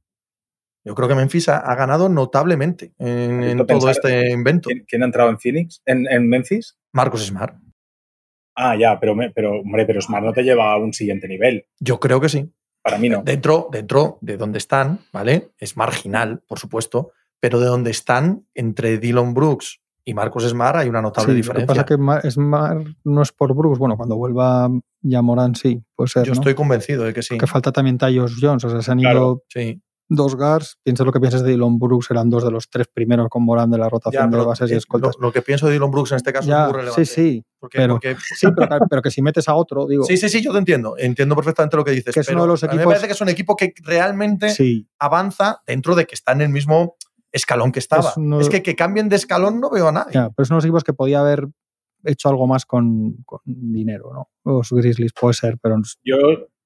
Yo 0.85 0.95
creo 0.95 1.07
que 1.07 1.15
Memphis 1.15 1.49
ha, 1.49 1.57
ha 1.57 1.75
ganado 1.75 2.07
notablemente 2.09 2.93
en, 2.99 3.57
todo 3.57 3.65
pensar- 3.65 3.91
este 3.91 4.31
invento. 4.31 4.67
¿quién, 4.69 4.85
quién 4.87 5.01
ha 5.01 5.05
entrado 5.05 5.29
en 5.29 5.39
Phoenix? 5.39 5.81
¿En, 5.85 6.05
en 6.07 6.27
Memphis? 6.29 6.77
Marcus 6.91 7.25
Smart. 7.27 7.55
Ah, 8.55 8.75
ya, 8.75 8.99
pero, 8.99 9.15
me- 9.15 9.31
pero, 9.31 9.59
hombre, 9.61 9.85
pero 9.85 10.01
Smart 10.01 10.23
no 10.25 10.33
te 10.33 10.43
lleva 10.43 10.71
a 10.73 10.77
un 10.77 10.93
siguiente 10.93 11.27
nivel. 11.27 11.65
Yo 11.79 11.99
creo 11.99 12.19
que 12.21 12.29
sí. 12.29 12.51
Para 12.83 12.97
mí 12.97 13.09
no. 13.09 13.23
Dentro, 13.23 13.69
dentro 13.71 14.17
de 14.21 14.37
donde 14.37 14.57
están, 14.57 14.99
¿vale? 15.13 15.51
Es 15.57 15.77
marginal, 15.77 16.41
por 16.47 16.59
supuesto, 16.59 17.11
pero 17.39 17.59
de 17.59 17.65
donde 17.67 17.91
están, 17.91 18.45
entre 18.53 18.97
Dylan 18.97 19.33
Brooks 19.33 19.79
y 20.05 20.13
Marcus 20.13 20.43
Smart, 20.49 20.75
hay 20.77 20.89
una 20.89 21.01
notable 21.01 21.27
Sí, 21.27 21.31
lo 21.31 21.33
que 21.33 21.41
diferencia. 21.41 21.67
pasa 21.67 21.81
es 21.81 21.85
que 21.87 21.97
Ma- 21.97 22.21
Smart 22.29 22.85
no 23.05 23.21
es 23.21 23.31
por 23.31 23.55
Brooks. 23.55 23.79
Bueno, 23.79 23.95
cuando 23.95 24.17
vuelva 24.17 24.69
ya 25.01 25.21
Morán, 25.21 25.55
sí, 25.55 25.81
puede 25.95 26.09
ser. 26.09 26.23
Yo 26.25 26.33
¿no? 26.33 26.39
estoy 26.41 26.55
convencido 26.55 27.05
de 27.05 27.13
que 27.13 27.21
sí. 27.23 27.37
Que 27.37 27.47
falta 27.47 27.71
también 27.71 27.97
Tyus 27.97 28.37
Jones. 28.41 28.65
O 28.65 28.69
sea, 28.69 28.81
se 28.81 28.91
han 28.91 28.99
Claro. 28.99 29.17
ido 29.19 29.43
Sí. 29.47 29.81
Dos 30.09 30.35
guards. 30.35 30.77
Piensa 30.83 31.03
lo 31.03 31.11
que 31.11 31.19
piensas 31.19 31.43
de 31.43 31.51
Dylan 31.51 31.79
Brooks, 31.79 32.11
eran 32.11 32.29
dos 32.29 32.43
de 32.43 32.51
los 32.51 32.69
tres 32.69 32.87
primeros 32.87 33.29
con 33.29 33.43
Morán 33.43 33.71
de 33.71 33.77
la 33.77 33.85
Ya, 33.85 33.89
rotación 33.89 34.29
de 34.31 34.37
pero, 34.37 34.45
bases 34.47 34.69
y 34.71 34.73
eh, 34.73 34.77
escoltas. 34.77 35.15
lo, 35.19 35.27
lo 35.27 35.31
que 35.33 35.41
pienso 35.41 35.67
de 35.67 35.73
Dylan 35.73 35.91
Brooks 35.91 36.11
en 36.11 36.17
este 36.17 36.33
caso 36.33 36.47
Ya, 36.47 36.63
es 36.63 36.67
muy 36.71 36.77
relevante. 36.77 37.05
sí, 37.05 37.13
sí. 37.13 37.45
Porque, 37.59 37.77
pero- 37.77 37.93
porque- 37.95 38.15
Sí, 38.37 38.47
pero, 38.55 38.67
que- 38.69 38.85
pero 38.89 39.01
que 39.01 39.11
si 39.11 39.21
metes 39.21 39.47
a 39.47 39.55
otro, 39.55 39.87
digo. 39.87 40.03
sí, 40.03 40.17
sí, 40.17 40.29
sí, 40.29 40.41
yo 40.41 40.51
te 40.51 40.57
entiendo. 40.59 40.95
Entiendo 40.97 41.35
perfectamente 41.35 41.77
lo 41.77 41.83
que 41.85 41.91
dices. 41.91 42.13
Que 42.13 42.19
es 42.19 42.25
pero 42.27 42.37
uno 42.37 42.43
de 42.43 42.47
los 42.49 42.63
a 42.63 42.67
mí 42.67 42.75
me 42.75 42.81
equipos- 42.83 42.91
parece 42.91 43.07
que 43.07 43.13
es 43.13 43.21
un 43.21 43.29
equipo 43.29 43.55
que 43.55 43.73
realmente 43.83 44.49
sí. 44.49 44.87
avanza 44.99 45.61
dentro 45.65 45.95
de 45.95 46.05
que 46.05 46.15
está 46.15 46.33
en 46.33 46.41
el 46.41 46.49
mismo 46.49 46.95
escalón 47.31 47.71
que 47.71 47.79
estaba. 47.79 48.13
Es 48.39 48.49
que 48.49 48.61
que 48.61 48.75
cambien 48.75 49.09
de 49.09 49.15
escalón 49.15 49.59
no 49.59 49.69
veo 49.71 49.87
a 49.87 49.91
nadie. 49.91 50.11
Ya, 50.13 50.29
pero 50.29 50.45
son 50.45 50.55
unos 50.55 50.65
equipos 50.65 50.83
que 50.83 50.93
podía 50.93 51.19
haber 51.21 51.47
hecho 52.03 52.27
algo 52.29 52.45
más 52.45 52.65
con, 52.65 53.13
con 53.25 53.39
dinero, 53.45 54.11
¿no? 54.13 54.29
Los 54.43 54.71
Grizzlies 54.71 55.13
puede 55.13 55.33
ser, 55.33 55.57
pero 55.59 55.77
Yo, 56.03 56.17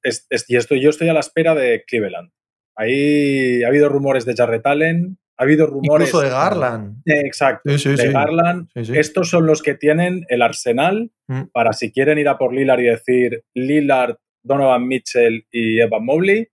es- 0.03 0.25
es- 0.31 0.49
y 0.49 0.55
estoy, 0.57 0.81
yo 0.81 0.89
estoy 0.89 1.07
a 1.09 1.13
la 1.13 1.19
espera 1.19 1.53
de 1.55 1.83
Cleveland. 1.87 2.31
Ahí 2.77 3.63
ha 3.63 3.67
habido 3.67 3.89
rumores 3.89 4.23
de 4.25 4.35
Jarrett 4.35 4.65
Allen, 4.67 5.17
ha 5.37 5.43
habido 5.43 5.65
rumores. 5.67 6.07
Incluso 6.09 6.21
de 6.23 6.29
Garland. 6.29 7.01
Eh, 7.05 7.21
Exacto. 7.25 7.69
Sí, 7.71 7.79
sí, 7.79 7.89
de 7.89 7.97
sí. 7.97 8.07
Garland. 8.13 8.69
Sí, 8.73 8.85
sí. 8.85 8.97
Estos 8.97 9.29
son 9.29 9.45
los 9.45 9.61
que 9.61 9.73
tienen 9.75 10.25
el 10.29 10.41
arsenal 10.41 11.11
Mm. 11.29 11.41
para 11.51 11.73
si 11.73 11.91
quieren 11.91 12.17
ir 12.19 12.29
a 12.29 12.37
por 12.37 12.53
Lillard 12.53 12.79
y 12.79 12.83
decir 12.85 13.43
Lillard, 13.53 14.15
Donovan 14.43 14.87
Mitchell 14.87 15.45
y 15.51 15.79
Evan 15.81 16.05
Mobley. 16.05 16.47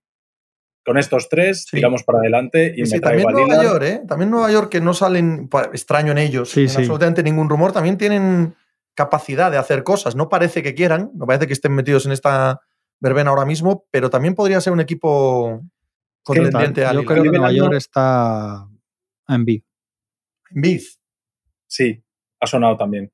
Con 0.85 0.97
estos 0.97 1.29
tres 1.29 1.63
Sí. 1.69 1.77
tiramos 1.77 2.03
para 2.03 2.19
adelante 2.19 2.73
y 2.75 2.83
me 2.83 2.99
traigo 2.99 3.23
también 3.29 3.29
a 3.29 3.31
Nueva 3.31 3.63
Lillard. 3.63 3.81
York, 3.81 3.83
¿eh? 4.03 4.07
También 4.07 4.29
Nueva 4.31 4.51
York, 4.51 4.69
que 4.69 4.81
no 4.81 4.93
salen 4.93 5.49
extraño 5.73 6.11
en 6.11 6.17
ellos, 6.19 6.49
Sí, 6.51 6.63
en 6.63 6.69
sí. 6.69 6.77
absolutamente 6.79 7.23
ningún 7.23 7.49
rumor, 7.49 7.71
también 7.71 7.97
tienen 7.97 8.53
capacidad 8.95 9.49
de 9.51 9.57
hacer 9.57 9.83
cosas. 9.83 10.15
No 10.15 10.29
parece 10.29 10.61
que 10.61 10.75
quieran, 10.75 11.11
no 11.15 11.25
parece 11.25 11.47
que 11.47 11.53
estén 11.53 11.71
metidos 11.73 12.05
en 12.05 12.11
esta 12.11 12.61
verbena 12.99 13.29
ahora 13.31 13.45
mismo, 13.45 13.85
pero 13.91 14.09
también 14.09 14.35
podría 14.35 14.61
ser 14.61 14.73
un 14.73 14.79
equipo 14.79 15.61
contendiente 16.25 16.85
a 16.85 16.93
yo 16.93 17.05
creo 17.05 17.23
que 17.23 17.29
Nueva 17.29 17.51
York 17.51 17.73
está 17.75 18.67
en 19.27 19.45
B. 19.45 19.63
Embiid. 20.51 20.81
Sí, 21.67 22.03
ha 22.41 22.47
sonado 22.47 22.77
también. 22.77 23.11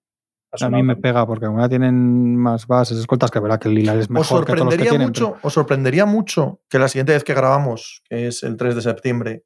Ha 0.54 0.66
A 0.66 0.70
mí 0.70 0.78
me 0.84 0.94
también. 0.96 1.02
pega 1.02 1.26
porque 1.26 1.46
como 1.46 1.60
ya 1.62 1.70
tienen 1.70 2.36
más 2.36 2.68
bases, 2.68 2.98
escoltas, 2.98 3.32
que 3.32 3.40
verá 3.40 3.58
que 3.58 3.70
el 3.70 3.78
es 3.78 3.90
Os 3.90 4.10
mejor 4.10 4.46
que 4.46 4.54
todos 4.54 4.66
los 4.66 4.76
que 4.76 4.84
sorprendería 4.86 4.90
tienen. 4.90 5.08
mucho, 5.08 5.38
os 5.42 5.54
sorprendería 5.54 6.06
mucho 6.06 6.62
que 6.70 6.78
la 6.80 6.88
siguiente 6.90 7.14
vez 7.14 7.24
que 7.24 7.34
grabamos, 7.34 8.02
que 8.10 8.28
es 8.28 8.44
el 8.44 8.58
3 8.58 8.76
de 8.76 8.82
septiembre, 8.82 9.46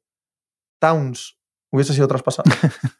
Towns 0.80 1.38
hubiese 1.72 1.92
sido 1.94 2.08
traspasado. 2.08 2.50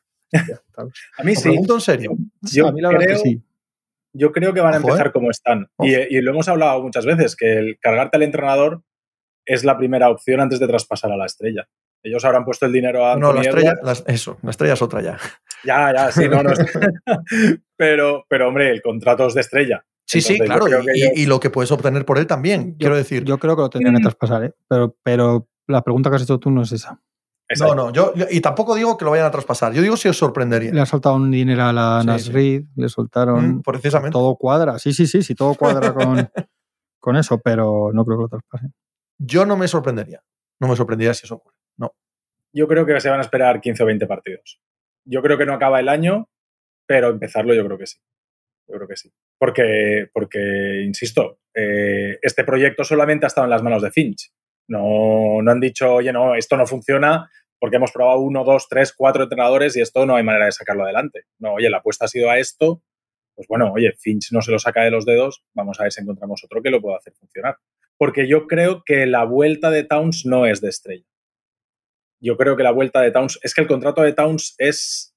A 1.19 1.23
mí 1.25 1.33
Os 1.33 1.39
sí. 1.39 1.49
pregunto 1.49 1.75
en 1.75 1.81
serio. 1.81 2.11
Yo 2.43 2.69
a 2.69 2.73
mí 2.73 2.81
la 2.81 2.89
verdad 2.89 3.05
creo- 3.05 3.17
es 3.17 3.23
que 3.23 3.29
sí. 3.31 3.43
Yo 4.13 4.33
creo 4.33 4.55
que 4.55 4.61
van 4.61 4.75
a 4.75 4.79
Ojo, 4.79 4.89
empezar 4.89 5.09
¿eh? 5.09 5.13
como 5.13 5.31
están. 5.31 5.69
Y, 5.79 5.95
y 5.95 6.21
lo 6.23 6.31
hemos 6.31 6.49
hablado 6.49 6.83
muchas 6.83 7.05
veces, 7.05 7.37
que 7.37 7.59
el 7.59 7.79
cargarte 7.79 8.17
al 8.17 8.23
entrenador 8.23 8.83
es 9.47 9.65
la 9.65 9.79
primera 9.79 10.11
opción 10.11 10.41
antes 10.41 10.59
de 10.61 10.67
traspasar 10.67 11.11
a 11.13 11.17
la 11.17 11.27
estrella. 11.27 11.67
Ellos 12.03 12.25
habrán 12.25 12.45
puesto 12.45 12.67
el 12.67 12.73
dinero 12.73 13.07
a 13.07 13.17
No, 13.17 13.33
la 13.33 13.41
estrella, 13.41 13.75
la- 13.83 13.97
eso, 14.07 14.37
la 14.43 14.51
estrella 14.51 14.75
es 14.75 14.83
otra 14.83 15.01
ya. 15.01 15.19
Ya, 15.65 15.93
ya, 15.95 16.13
sí, 16.13 16.29
no, 16.29 16.43
no. 16.43 16.51
pero, 17.77 18.25
pero, 18.29 18.49
hombre, 18.49 18.71
el 18.71 18.83
contrato 18.83 19.27
es 19.27 19.35
de 19.35 19.41
estrella. 19.41 19.85
Sí, 20.07 20.21
sí, 20.21 20.35
Entonces, 20.35 20.69
claro. 20.69 20.85
Y, 20.95 21.03
ellos- 21.03 21.29
lo 21.29 21.41
que 21.41 21.51
puedes 21.51 21.73
obtener 21.73 22.05
por 22.05 22.19
él 22.19 22.27
también, 22.27 22.73
Yo- 22.73 22.77
quiero 22.79 22.97
decir. 22.97 23.25
Yo 23.25 23.39
creo 23.39 23.57
que 23.57 23.63
lo 23.63 23.71
tendrían 23.71 23.95
que 23.97 24.01
Mm. 24.01 24.05
traspasar, 24.05 24.45
¿eh? 24.45 24.53
Pero, 24.69 24.97
pero 25.03 25.49
la 25.67 25.83
pregunta 25.83 26.11
que 26.11 26.17
has 26.17 26.23
hecho 26.23 26.39
tú 26.39 26.51
no 26.51 26.63
es 26.63 26.73
esa. 26.73 26.91
no, 26.93 26.99
Exacto. 27.49 27.75
no, 27.77 27.93
yo, 27.93 28.15
yo- 28.15 28.27
y 28.31 28.41
tampoco 28.41 28.75
digo 28.77 28.97
que 28.97 29.05
lo 29.05 29.11
vayan 29.13 29.27
a 29.27 29.31
traspasar. 29.31 29.73
Yo 29.73 29.83
digo 29.83 29.97
si 29.97 30.09
os 30.09 30.17
sorprendería. 30.17 30.73
Le 30.73 30.81
ha 30.81 30.87
soltado 30.87 31.17
un 31.17 31.31
dinero 31.31 31.63
a 31.65 31.73
la 31.73 32.01
Sí, 32.03 32.07
Nas 32.07 32.23
sí. 32.23 32.33
Reed, 32.33 32.65
le 32.77 32.89
soltaron. 32.89 33.57
Mm, 33.57 33.63
precisamente. 33.63 34.13
Todo 34.13 34.37
cuadra. 34.37 34.79
Sí, 34.79 34.93
sí, 34.93 35.07
sí, 35.07 35.23
sí, 35.23 35.35
todo 35.35 35.55
cuadra 35.55 35.93
con, 35.93 36.17
con 37.01 37.17
eso, 37.17 37.41
pero 37.41 37.91
no 37.93 38.05
creo 38.05 38.19
que 38.19 38.23
lo 38.23 38.29
traspasen. 38.29 38.73
Yo 39.19 39.47
no 39.47 39.57
me 39.57 39.69
sorprendería. 39.69 40.23
No 40.61 40.69
me 40.69 40.77
sorprendería 40.77 41.15
si 41.15 41.27
eso 41.27 41.37
ocurre. 41.37 41.57
No. 41.77 41.93
Yo 42.53 42.67
creo 42.69 42.87
que 42.87 43.01
se 43.01 43.11
van 43.11 43.21
a 43.21 43.23
esperar 43.23 43.61
15 43.61 43.83
o 43.83 43.87
20 43.87 44.07
partidos. 44.07 44.61
Yo 45.05 45.23
creo 45.23 45.39
que 45.39 45.47
no 45.47 45.55
acaba 45.55 45.81
el 45.81 45.89
año, 45.89 46.29
pero 46.87 47.11
empezarlo 47.11 47.55
yo 47.55 47.65
creo 47.65 47.79
que 47.79 47.87
sí. 47.87 47.99
Yo 48.69 48.77
creo 48.77 48.89
que 48.89 48.97
sí. 48.97 49.13
Porque, 49.39 50.09
porque 50.13 50.83
insisto, 50.85 51.41
eh, 51.55 52.19
este 52.23 52.45
proyecto 52.45 52.85
solamente 52.85 53.27
ha 53.27 53.29
estado 53.29 53.47
en 53.47 53.51
las 53.51 53.63
manos 53.63 53.83
de 53.83 53.91
Finch. 53.91 54.33
No, 54.69 55.41
no 55.43 55.51
han 55.51 55.61
dicho, 55.61 55.95
oye, 55.95 56.13
no, 56.13 56.35
esto 56.35 56.57
no 56.57 56.67
funciona 56.67 57.31
porque 57.59 57.77
hemos 57.77 57.93
probado 57.93 58.21
uno, 58.21 58.45
dos, 58.45 58.69
tres, 58.69 58.93
cuatro 58.97 59.25
entrenadores 59.25 59.77
y 59.77 59.81
esto 59.81 60.05
no 60.05 60.17
hay 60.17 60.25
manera 60.25 60.47
de 60.47 60.53
sacarlo 60.53 60.85
adelante. 60.85 61.25
No, 61.39 61.55
oye, 61.55 61.71
la 61.71 61.79
apuesta 61.79 62.05
ha 62.05 62.09
sido 62.09 62.31
a 62.31 62.39
esto. 62.39 62.83
Pues 63.35 63.49
bueno, 63.49 63.73
oye, 63.73 63.93
Finch 63.99 64.33
no 64.33 64.43
se 64.43 64.51
lo 64.51 64.59
saca 64.59 64.83
de 64.83 64.91
los 64.91 65.05
dedos, 65.05 65.45
vamos 65.55 65.79
a 65.79 65.85
ver 65.85 65.93
si 65.93 66.01
encontramos 66.01 66.43
otro 66.45 66.63
que 66.63 66.71
lo 66.71 66.81
pueda 66.81 66.97
hacer 66.97 67.13
funcionar. 67.15 67.57
Porque 67.99 68.29
yo 68.29 68.47
creo 68.47 68.83
que 68.85 69.07
la 69.07 69.25
vuelta 69.25 69.71
de 69.71 69.85
Towns 69.85 70.27
no 70.27 70.47
es 70.47 70.61
de 70.61 70.69
estrella. 70.69 71.05
Yo 72.21 72.37
creo 72.37 72.57
que 72.57 72.63
la 72.63 72.71
vuelta 72.73 73.01
de 73.01 73.11
Towns, 73.11 73.39
es 73.43 73.55
que 73.55 73.61
el 73.61 73.67
contrato 73.67 74.03
de 74.03 74.13
Towns 74.13 74.55
es 74.59 75.15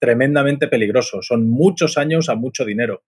tremendamente 0.00 0.68
peligroso. 0.68 1.22
Son 1.22 1.48
muchos 1.48 1.96
años 1.96 2.28
a 2.28 2.34
mucho 2.34 2.64
dinero. 2.64 3.02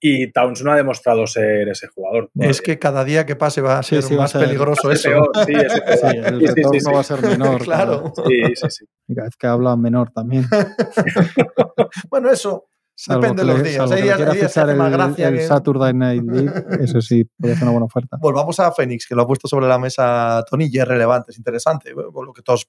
Y 0.00 0.32
Towns 0.32 0.64
no 0.64 0.72
ha 0.72 0.76
demostrado 0.76 1.28
ser 1.28 1.68
ese 1.68 1.86
jugador. 1.86 2.28
Es 2.40 2.60
que 2.60 2.80
cada 2.80 3.04
día 3.04 3.24
que 3.24 3.36
pase 3.36 3.60
va 3.60 3.78
a 3.78 3.82
ser 3.84 4.02
Sí, 4.02 4.08
sí, 4.08 4.14
va 4.16 4.22
a 4.22 4.24
más 4.24 4.32
ser- 4.32 4.40
peligroso 4.40 4.90
eso. 4.90 5.08
peor, 5.08 5.30
sí, 5.46 5.52
eso 5.54 5.76
es 5.86 6.00
Sí, 6.00 6.06
peor. 6.08 6.26
el 6.26 6.40
retorno 6.40 6.72
sí, 6.72 6.80
sí. 6.80 6.92
va 6.92 7.00
a 7.00 7.04
ser 7.04 7.22
menor. 7.22 7.62
Claro. 7.64 8.12
Sí, 8.26 8.42
sí, 8.56 8.66
sí. 8.70 8.84
Y 9.06 9.14
cada 9.14 9.26
vez 9.26 9.36
que 9.36 9.46
habla 9.46 9.76
menor 9.76 10.10
también. 10.10 10.44
bueno, 12.10 12.30
eso 12.30 12.68
Salvo 13.02 13.22
depende 13.22 13.42
de 13.44 13.48
los 13.48 13.62
días. 13.62 13.76
salvo 13.76 13.94
Hay 13.94 14.02
días, 14.02 14.18
hay 14.18 14.24
días 14.24 14.36
que 14.36 14.44
hace 14.44 14.60
el, 14.72 14.76
más 14.76 14.92
gracia 14.92 15.28
el 15.28 15.36
que- 15.38 15.46
Saturday 15.46 15.94
Night 15.94 16.22
League, 16.22 16.52
eso 16.84 17.00
sí, 17.00 17.24
puede 17.38 17.54
ser 17.54 17.62
una 17.62 17.70
buena 17.72 17.86
oferta. 17.86 18.18
Volvamos 18.20 18.60
a 18.60 18.70
Fénix, 18.72 19.06
que 19.06 19.14
lo 19.14 19.22
ha 19.22 19.26
puesto 19.26 19.48
sobre 19.48 19.66
la 19.68 19.78
mesa 19.78 20.44
Tony 20.50 20.68
y 20.70 20.78
es 20.78 20.86
relevante, 20.86 21.32
es 21.32 21.38
interesante, 21.38 21.94
por 21.94 22.26
lo 22.26 22.32
que 22.34 22.42
todos 22.42 22.68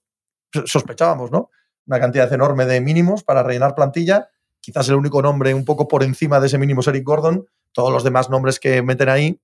sospechábamos, 0.66 1.32
¿no? 1.32 1.50
Una 1.86 2.00
cantidad 2.00 2.32
enorme 2.32 2.66
de 2.66 2.80
mínimos 2.80 3.24
para 3.24 3.44
rellenar 3.44 3.76
plantilla. 3.76 4.30
Quizás 4.62 4.88
el 4.90 4.96
único 4.96 5.22
nombre 5.22 5.54
un 5.54 5.66
poco 5.66 5.88
por 5.88 6.04
encima 6.04 6.40
de 6.40 6.48
ese 6.48 6.58
mínimo 6.58 6.82
es 6.82 6.88
Eric 6.88 7.04
Gordon. 7.04 7.46
Todos 7.74 7.92
los 7.92 8.04
demás 8.04 8.30
nombres 8.30 8.60
que 8.60 8.82
meten 8.82 9.10
ahí, 9.10 9.42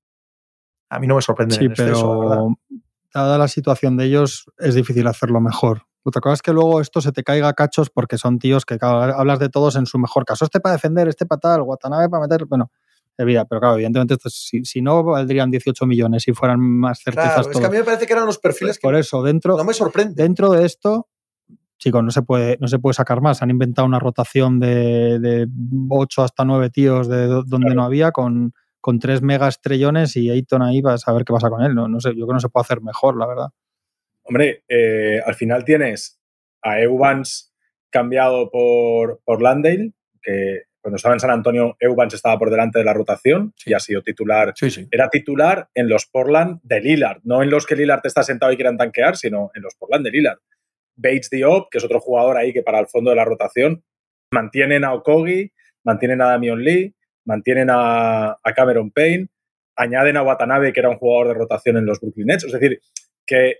a 0.89 0.99
mí 0.99 1.07
no 1.07 1.15
me 1.15 1.21
sorprenden 1.21 1.57
Sí, 1.57 1.65
en 1.65 1.71
exceso, 1.71 2.13
la 2.23 2.29
verdad. 2.29 2.43
pero 2.69 2.81
dada 3.13 3.38
la 3.38 3.47
situación 3.47 3.97
de 3.97 4.05
ellos, 4.05 4.45
es 4.59 4.75
difícil 4.75 5.07
hacerlo 5.07 5.41
mejor. 5.41 5.86
Otra 6.07 6.21
cosa 6.21 6.35
es 6.35 6.41
que 6.41 6.53
luego 6.53 6.79
esto 6.79 7.01
se 7.01 7.11
te 7.11 7.21
caiga 7.21 7.49
a 7.49 7.53
cachos 7.53 7.89
porque 7.89 8.17
son 8.17 8.39
tíos 8.39 8.63
que 8.63 8.77
claro, 8.77 9.13
hablas 9.13 9.39
de 9.39 9.49
todos 9.49 9.75
en 9.75 9.85
su 9.85 9.99
mejor 9.99 10.23
caso. 10.23 10.45
Este 10.45 10.61
para 10.61 10.71
defender, 10.71 11.09
este 11.09 11.25
para 11.25 11.39
tal, 11.41 11.61
Watanabe 11.63 12.07
para 12.07 12.21
meter. 12.23 12.45
Bueno, 12.45 12.71
vida, 13.17 13.43
pero 13.43 13.59
claro, 13.59 13.75
evidentemente, 13.75 14.13
esto, 14.13 14.29
si, 14.29 14.63
si 14.63 14.81
no, 14.81 15.03
valdrían 15.03 15.51
18 15.51 15.85
millones 15.85 16.23
si 16.23 16.31
fueran 16.31 16.61
más 16.61 16.99
certezas 17.03 17.33
Claro, 17.33 17.51
es 17.51 17.59
que 17.59 17.65
a 17.65 17.69
mí 17.69 17.77
me 17.77 17.83
parece 17.83 18.05
que 18.07 18.13
eran 18.13 18.25
los 18.25 18.37
perfiles 18.39 18.77
que 18.79 18.87
Por 18.87 18.95
eso, 18.95 19.21
dentro, 19.21 19.57
no 19.57 19.65
me 19.65 19.73
sorprende. 19.73 20.13
dentro 20.23 20.49
de 20.51 20.65
esto, 20.65 21.07
chicos, 21.77 22.01
no 22.01 22.11
se 22.11 22.21
puede, 22.21 22.57
no 22.61 22.69
se 22.69 22.79
puede 22.79 22.93
sacar 22.93 23.19
más. 23.19 23.41
Han 23.41 23.49
inventado 23.49 23.85
una 23.85 23.99
rotación 23.99 24.61
de, 24.61 25.19
de 25.19 25.47
8 25.89 26.23
hasta 26.23 26.45
9 26.45 26.69
tíos 26.69 27.09
de 27.09 27.27
do- 27.27 27.43
donde 27.43 27.75
no 27.75 27.83
había 27.83 28.13
con, 28.13 28.53
con 28.79 28.97
3 28.99 29.21
mega 29.21 29.49
estrellones 29.49 30.15
y 30.15 30.29
Ayton 30.29 30.61
ahí 30.61 30.79
vas 30.81 31.05
a 31.05 31.11
ver 31.11 31.25
qué 31.25 31.33
pasa 31.33 31.49
con 31.49 31.63
él. 31.63 31.75
No, 31.75 31.89
no 31.89 31.99
sé, 31.99 32.11
yo 32.11 32.15
creo 32.15 32.27
que 32.27 32.33
no 32.35 32.39
se 32.39 32.47
puede 32.49 32.61
hacer 32.61 32.81
mejor, 32.81 33.17
la 33.17 33.27
verdad. 33.27 33.47
Hombre, 34.28 34.63
eh, 34.67 35.21
al 35.25 35.36
final 35.36 35.63
tienes 35.63 36.19
a 36.61 36.80
Evans 36.82 37.53
cambiado 37.89 38.49
por, 38.51 39.21
por 39.23 39.41
Landale, 39.41 39.93
que 40.21 40.63
cuando 40.82 40.97
estaba 40.97 41.15
en 41.15 41.19
San 41.19 41.32
Antonio, 41.32 41.75
Evans 41.80 42.13
estaba 42.13 42.38
por 42.38 42.49
delante 42.49 42.80
de 42.80 42.86
la 42.86 42.93
rotación 42.93 43.53
y 43.65 43.73
ha 43.73 43.80
sido 43.80 44.01
titular. 44.01 44.53
Sí, 44.55 44.69
sí. 44.69 44.88
Era 44.91 45.09
titular 45.09 45.69
en 45.73 45.89
los 45.89 46.05
Portland 46.05 46.59
de 46.63 46.82
Lillard, 46.82 47.19
no 47.23 47.43
en 47.43 47.49
los 47.49 47.65
que 47.65 47.75
Lillard 47.75 48.01
está 48.05 48.23
sentado 48.23 48.51
y 48.51 48.55
quieran 48.55 48.78
tanquear, 48.78 49.17
sino 49.17 49.51
en 49.55 49.63
los 49.63 49.75
Portland 49.75 50.05
de 50.05 50.11
Lillard. 50.11 50.38
Bates 50.95 51.30
Diop, 51.30 51.69
que 51.69 51.78
es 51.78 51.84
otro 51.84 51.99
jugador 51.99 52.38
ahí 52.38 52.53
que 52.53 52.63
para 52.63 52.80
el 52.80 52.88
fondo 52.88 53.09
de 53.09 53.15
la 53.15 53.25
rotación, 53.25 53.84
mantienen 54.32 54.84
a 54.84 54.93
Okogi, 54.93 55.51
mantienen 55.84 56.21
a 56.21 56.28
Damian 56.28 56.59
Lee, 56.59 56.95
mantienen 57.25 57.69
a, 57.69 58.38
a 58.41 58.53
Cameron 58.53 58.91
Payne, 58.91 59.28
añaden 59.75 60.17
a 60.17 60.23
Watanabe, 60.23 60.73
que 60.73 60.80
era 60.80 60.89
un 60.89 60.97
jugador 60.97 61.28
de 61.28 61.34
rotación 61.34 61.78
en 61.78 61.86
los 61.86 61.99
Brooklyn 61.99 62.28
Nets. 62.28 62.45
Es 62.45 62.51
decir, 62.51 62.80
que 63.25 63.59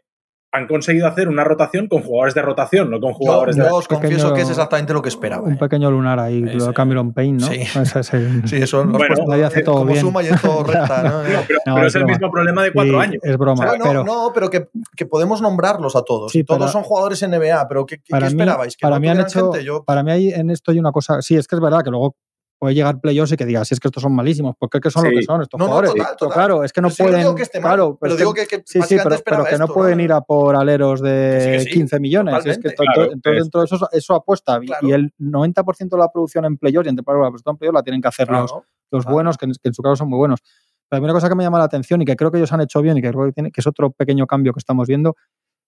han 0.53 0.65
conseguido 0.65 1.07
hacer 1.07 1.27
una 1.27 1.43
rotación 1.43 1.87
con 1.87 2.01
jugadores 2.01 2.33
de 2.33 2.41
rotación, 2.41 2.89
no 2.89 2.99
con 3.01 3.11
Yo, 3.11 3.15
jugadores 3.17 3.55
yo 3.57 3.63
de... 3.65 3.69
os 3.69 3.87
confieso 3.87 4.15
pequeño- 4.29 4.33
que 4.33 4.41
es 4.43 4.49
exactamente 4.49 4.93
lo 4.93 5.01
que 5.01 5.09
esperaba. 5.09 5.43
Un 5.43 5.53
¿eh? 5.53 5.57
pequeño 5.59 5.91
lunar 5.91 6.19
ahí, 6.19 6.41
Ese- 6.41 6.55
lo 6.55 6.65
de 6.67 6.73
Cameron 6.73 7.13
Payne, 7.13 7.39
¿no? 7.39 7.47
Sí. 7.47 7.59
Ese 7.61 7.99
es 7.99 8.13
el- 8.13 8.47
Sí, 8.47 8.55
eso 8.55 8.85
Bueno, 8.85 9.15
ahí 9.31 9.41
hace 9.41 9.61
todo 9.61 9.79
como 9.79 9.87
bien. 9.91 9.99
suma 10.01 10.23
y 10.23 10.27
es 10.27 10.41
todo 10.41 10.63
recta. 10.63 11.03
¿no? 11.03 11.21
No, 11.23 11.23
pero, 11.47 11.59
No, 11.65 11.75
pero 11.75 11.87
es 11.87 11.87
es 11.87 11.95
el 11.95 12.01
broma. 12.03 12.13
mismo 12.17 12.31
problema 12.31 12.63
de 12.63 12.71
cuatro 12.73 12.93
Sí, 12.93 12.99
años. 13.05 13.19
Es 13.23 13.37
broma, 13.37 13.65
Bueno, 13.65 13.83
pero 13.85 14.03
no, 14.05 14.31
pero 14.33 14.49
que, 14.49 14.69
que 14.95 15.05
podemos 15.05 15.41
nombrarlos 15.41 15.95
a 15.97 16.01
todos. 16.03 16.31
Sí, 16.31 16.43
todos 16.45 16.59
para- 16.59 16.71
son 16.71 16.83
jugadores 16.83 17.21
NBA, 17.21 17.67
pero 17.67 17.85
¿qué, 17.85 17.97
qué- 17.97 18.09
para 18.11 18.27
qué 18.29 18.33
mí, 18.35 18.41
esperabais? 18.41 18.77
¿Que 18.77 18.81
para 18.83 18.95
no 18.95 18.99
mí 19.01 19.09
han 19.09 19.19
hecho, 19.19 19.51
gente? 19.51 19.65
Yo- 19.65 19.83
para 19.83 20.01
mí 20.01 20.11
hay 20.11 20.29
en 20.29 20.49
esto 20.49 20.71
hay 20.71 20.79
una 20.79 20.91
cosa, 20.93 21.21
sí, 21.21 21.35
es 21.35 21.45
que 21.47 21.55
es 21.57 21.61
verdad 21.61 21.83
que 21.83 21.89
luego 21.89 22.15
puede 22.60 22.74
llegar 22.76 22.99
playoffs 22.99 23.32
y 23.32 23.38
que 23.38 23.45
digas, 23.45 23.68
si 23.68 23.74
es 23.76 23.80
que 23.80 23.88
estos 23.88 24.01
son 24.03 24.14
malísimos, 24.16 24.55
porque 24.60 24.78
es 24.78 24.82
que 24.82 24.89
son 24.91 25.03
lo 25.03 25.10
Sí. 25.12 25.18
que 25.18 25.24
son 25.24 25.41
estos 25.41 25.58
No, 25.60 25.66
no, 25.66 25.72
jugadores. 25.72 25.91
total, 25.91 26.05
Pero 26.05 26.18
total. 26.18 26.34
claro, 26.34 26.64
es 26.64 26.74
que 26.74 26.82
no 26.82 26.88
Pero 26.89 27.10
pueden, 27.10 27.20
digo 27.22 27.36
que 27.36 27.43
esté 27.43 27.60
mal, 27.60 27.70
claro, 27.70 27.97
pero 28.01 28.14
es 28.14 28.20
digo 28.20 28.34
que- 28.34 28.47
que, 28.47 28.58
que 28.58 28.64
Sí, 28.66 28.82
sí, 28.82 28.97
pero, 29.24 29.45
que 29.45 29.58
no 29.58 29.68
pueden 29.68 29.99
ir 29.99 30.12
a 30.12 30.22
por 30.22 30.55
aleros 30.55 31.01
de 31.01 31.10
Que 31.10 31.41
sí, 31.41 31.49
que 31.51 31.60
sí, 31.72 31.80
15 31.80 31.99
millones. 31.99 32.45
Es 32.45 32.58
que 32.58 32.74
Claro, 32.74 33.12
entonces 33.12 33.38
es- 33.39 33.43
dentro 33.45 33.62
de 33.62 33.66
eso, 33.66 33.89
eso 33.91 34.16
apuesta. 34.16 34.60
Y- 34.62 34.66
Claro. 34.68 34.88
Y 34.88 34.91
el 34.93 35.14
90% 35.20 35.95
de 35.95 36.01
la 36.01 36.12
producción 36.12 36.45
en 36.45 36.58
playoffs 36.58 36.88
y 36.88 36.89
en 36.89 36.95
temporada 36.95 37.24
la 37.26 37.30
producción 37.30 37.53
en 37.53 37.58
playoffs 37.58 37.76
la 37.76 37.84
tienen 37.84 38.01
que 38.01 38.08
hacer 38.08 38.28
Claro, 38.28 38.41
los, 38.43 38.51
los 38.91 39.03
claro. 39.03 39.14
buenos, 39.14 39.38
que 39.38 39.45
en, 39.45 39.51
que 39.51 39.68
en 39.70 39.74
su 39.74 39.82
caso 39.82 39.95
son 39.97 40.10
muy 40.10 40.18
buenos. 40.18 40.39
Pero 40.89 40.97
a 40.97 41.01
mí 41.01 41.03
una 41.03 41.14
cosa 41.14 41.28
que 41.28 41.36
me 41.36 41.43
llama 41.43 41.60
la 41.60 41.66
atención 41.66 42.01
y 42.01 42.05
que 42.05 42.16
creo 42.16 42.32
que 42.32 42.38
ellos 42.38 42.51
han 42.53 42.62
hecho 42.62 42.82
bien 42.82 42.97
y 42.97 43.01
que 43.01 43.12
creo 43.12 43.26
que, 43.26 43.34
tiene, 43.34 43.51
que 43.51 43.60
es 43.60 43.68
otro 43.68 43.91
pequeño 43.91 44.26
cambio 44.26 44.53
que 44.53 44.60
estamos 44.60 44.88
viendo, 44.88 45.16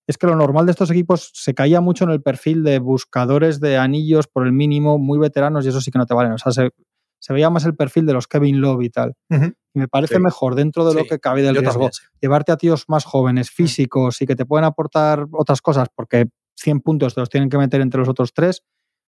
es 0.10 0.18
que 0.18 0.28
lo 0.28 0.36
normal 0.36 0.66
de 0.66 0.72
estos 0.72 0.90
equipos 0.92 1.30
se 1.34 1.54
caía 1.54 1.82
mucho 1.82 2.04
en 2.04 2.10
el 2.10 2.22
perfil 2.22 2.64
de 2.64 2.80
buscadores 2.80 3.60
de 3.60 3.78
anillos 3.78 4.28
por 4.28 4.46
el 4.46 4.52
mínimo, 4.54 4.98
muy 4.98 5.20
veteranos, 5.20 5.66
y 5.66 5.70
eso 5.70 5.82
sí 5.82 5.92
que 5.92 6.00
no 6.00 6.06
te 6.06 6.14
valen. 6.16 6.32
O 6.34 6.38
sea, 6.40 6.52
se, 6.52 6.72
se 7.20 7.34
veía 7.34 7.50
más 7.50 7.66
el 7.66 7.76
perfil 7.76 8.06
de 8.08 8.14
los 8.14 8.28
Kevin 8.28 8.60
Love 8.60 8.82
y 8.84 8.90
tal. 8.90 9.14
Y 9.30 9.80
me 9.80 9.88
parece 9.88 10.16
Sí. 10.16 10.22
mejor 10.22 10.56
dentro 10.56 10.84
de 10.88 10.96
lo 10.96 11.06
que 11.06 11.20
cabe 11.20 11.42
del 11.44 11.54
Yo 11.56 11.62
riesgo 11.62 11.74
también, 11.74 11.94
sí. 11.94 12.02
llevarte 12.22 12.52
a 12.52 12.58
tíos 12.58 12.86
más 12.88 13.06
jóvenes, 13.06 13.52
físicos 13.52 14.22
y 14.22 14.26
que 14.26 14.36
te 14.36 14.46
pueden 14.46 14.66
aportar 14.66 15.28
otras 15.32 15.62
cosas, 15.62 15.90
porque 15.96 16.26
100 16.56 16.80
puntos 16.82 17.14
te 17.14 17.22
los 17.22 17.30
tienen 17.30 17.50
que 17.50 17.58
meter 17.58 17.80
entre 17.82 18.00
los 18.00 18.10
otros 18.10 18.34
tres, 18.34 18.64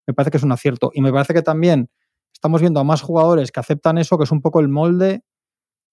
me 0.05 0.13
parece 0.13 0.31
que 0.31 0.37
es 0.37 0.43
un 0.43 0.51
acierto. 0.51 0.91
Y 0.93 1.01
me 1.01 1.11
parece 1.13 1.33
que 1.33 1.41
también 1.41 1.89
estamos 2.33 2.59
viendo 2.61 2.79
a 2.79 2.83
más 2.83 3.01
jugadores 3.01 3.51
que 3.51 3.59
aceptan 3.61 3.97
eso, 3.97 4.17
que 4.17 4.25
es 4.25 4.31
un 4.31 4.41
poco 4.41 4.59
el 4.59 4.67
molde 4.67 5.23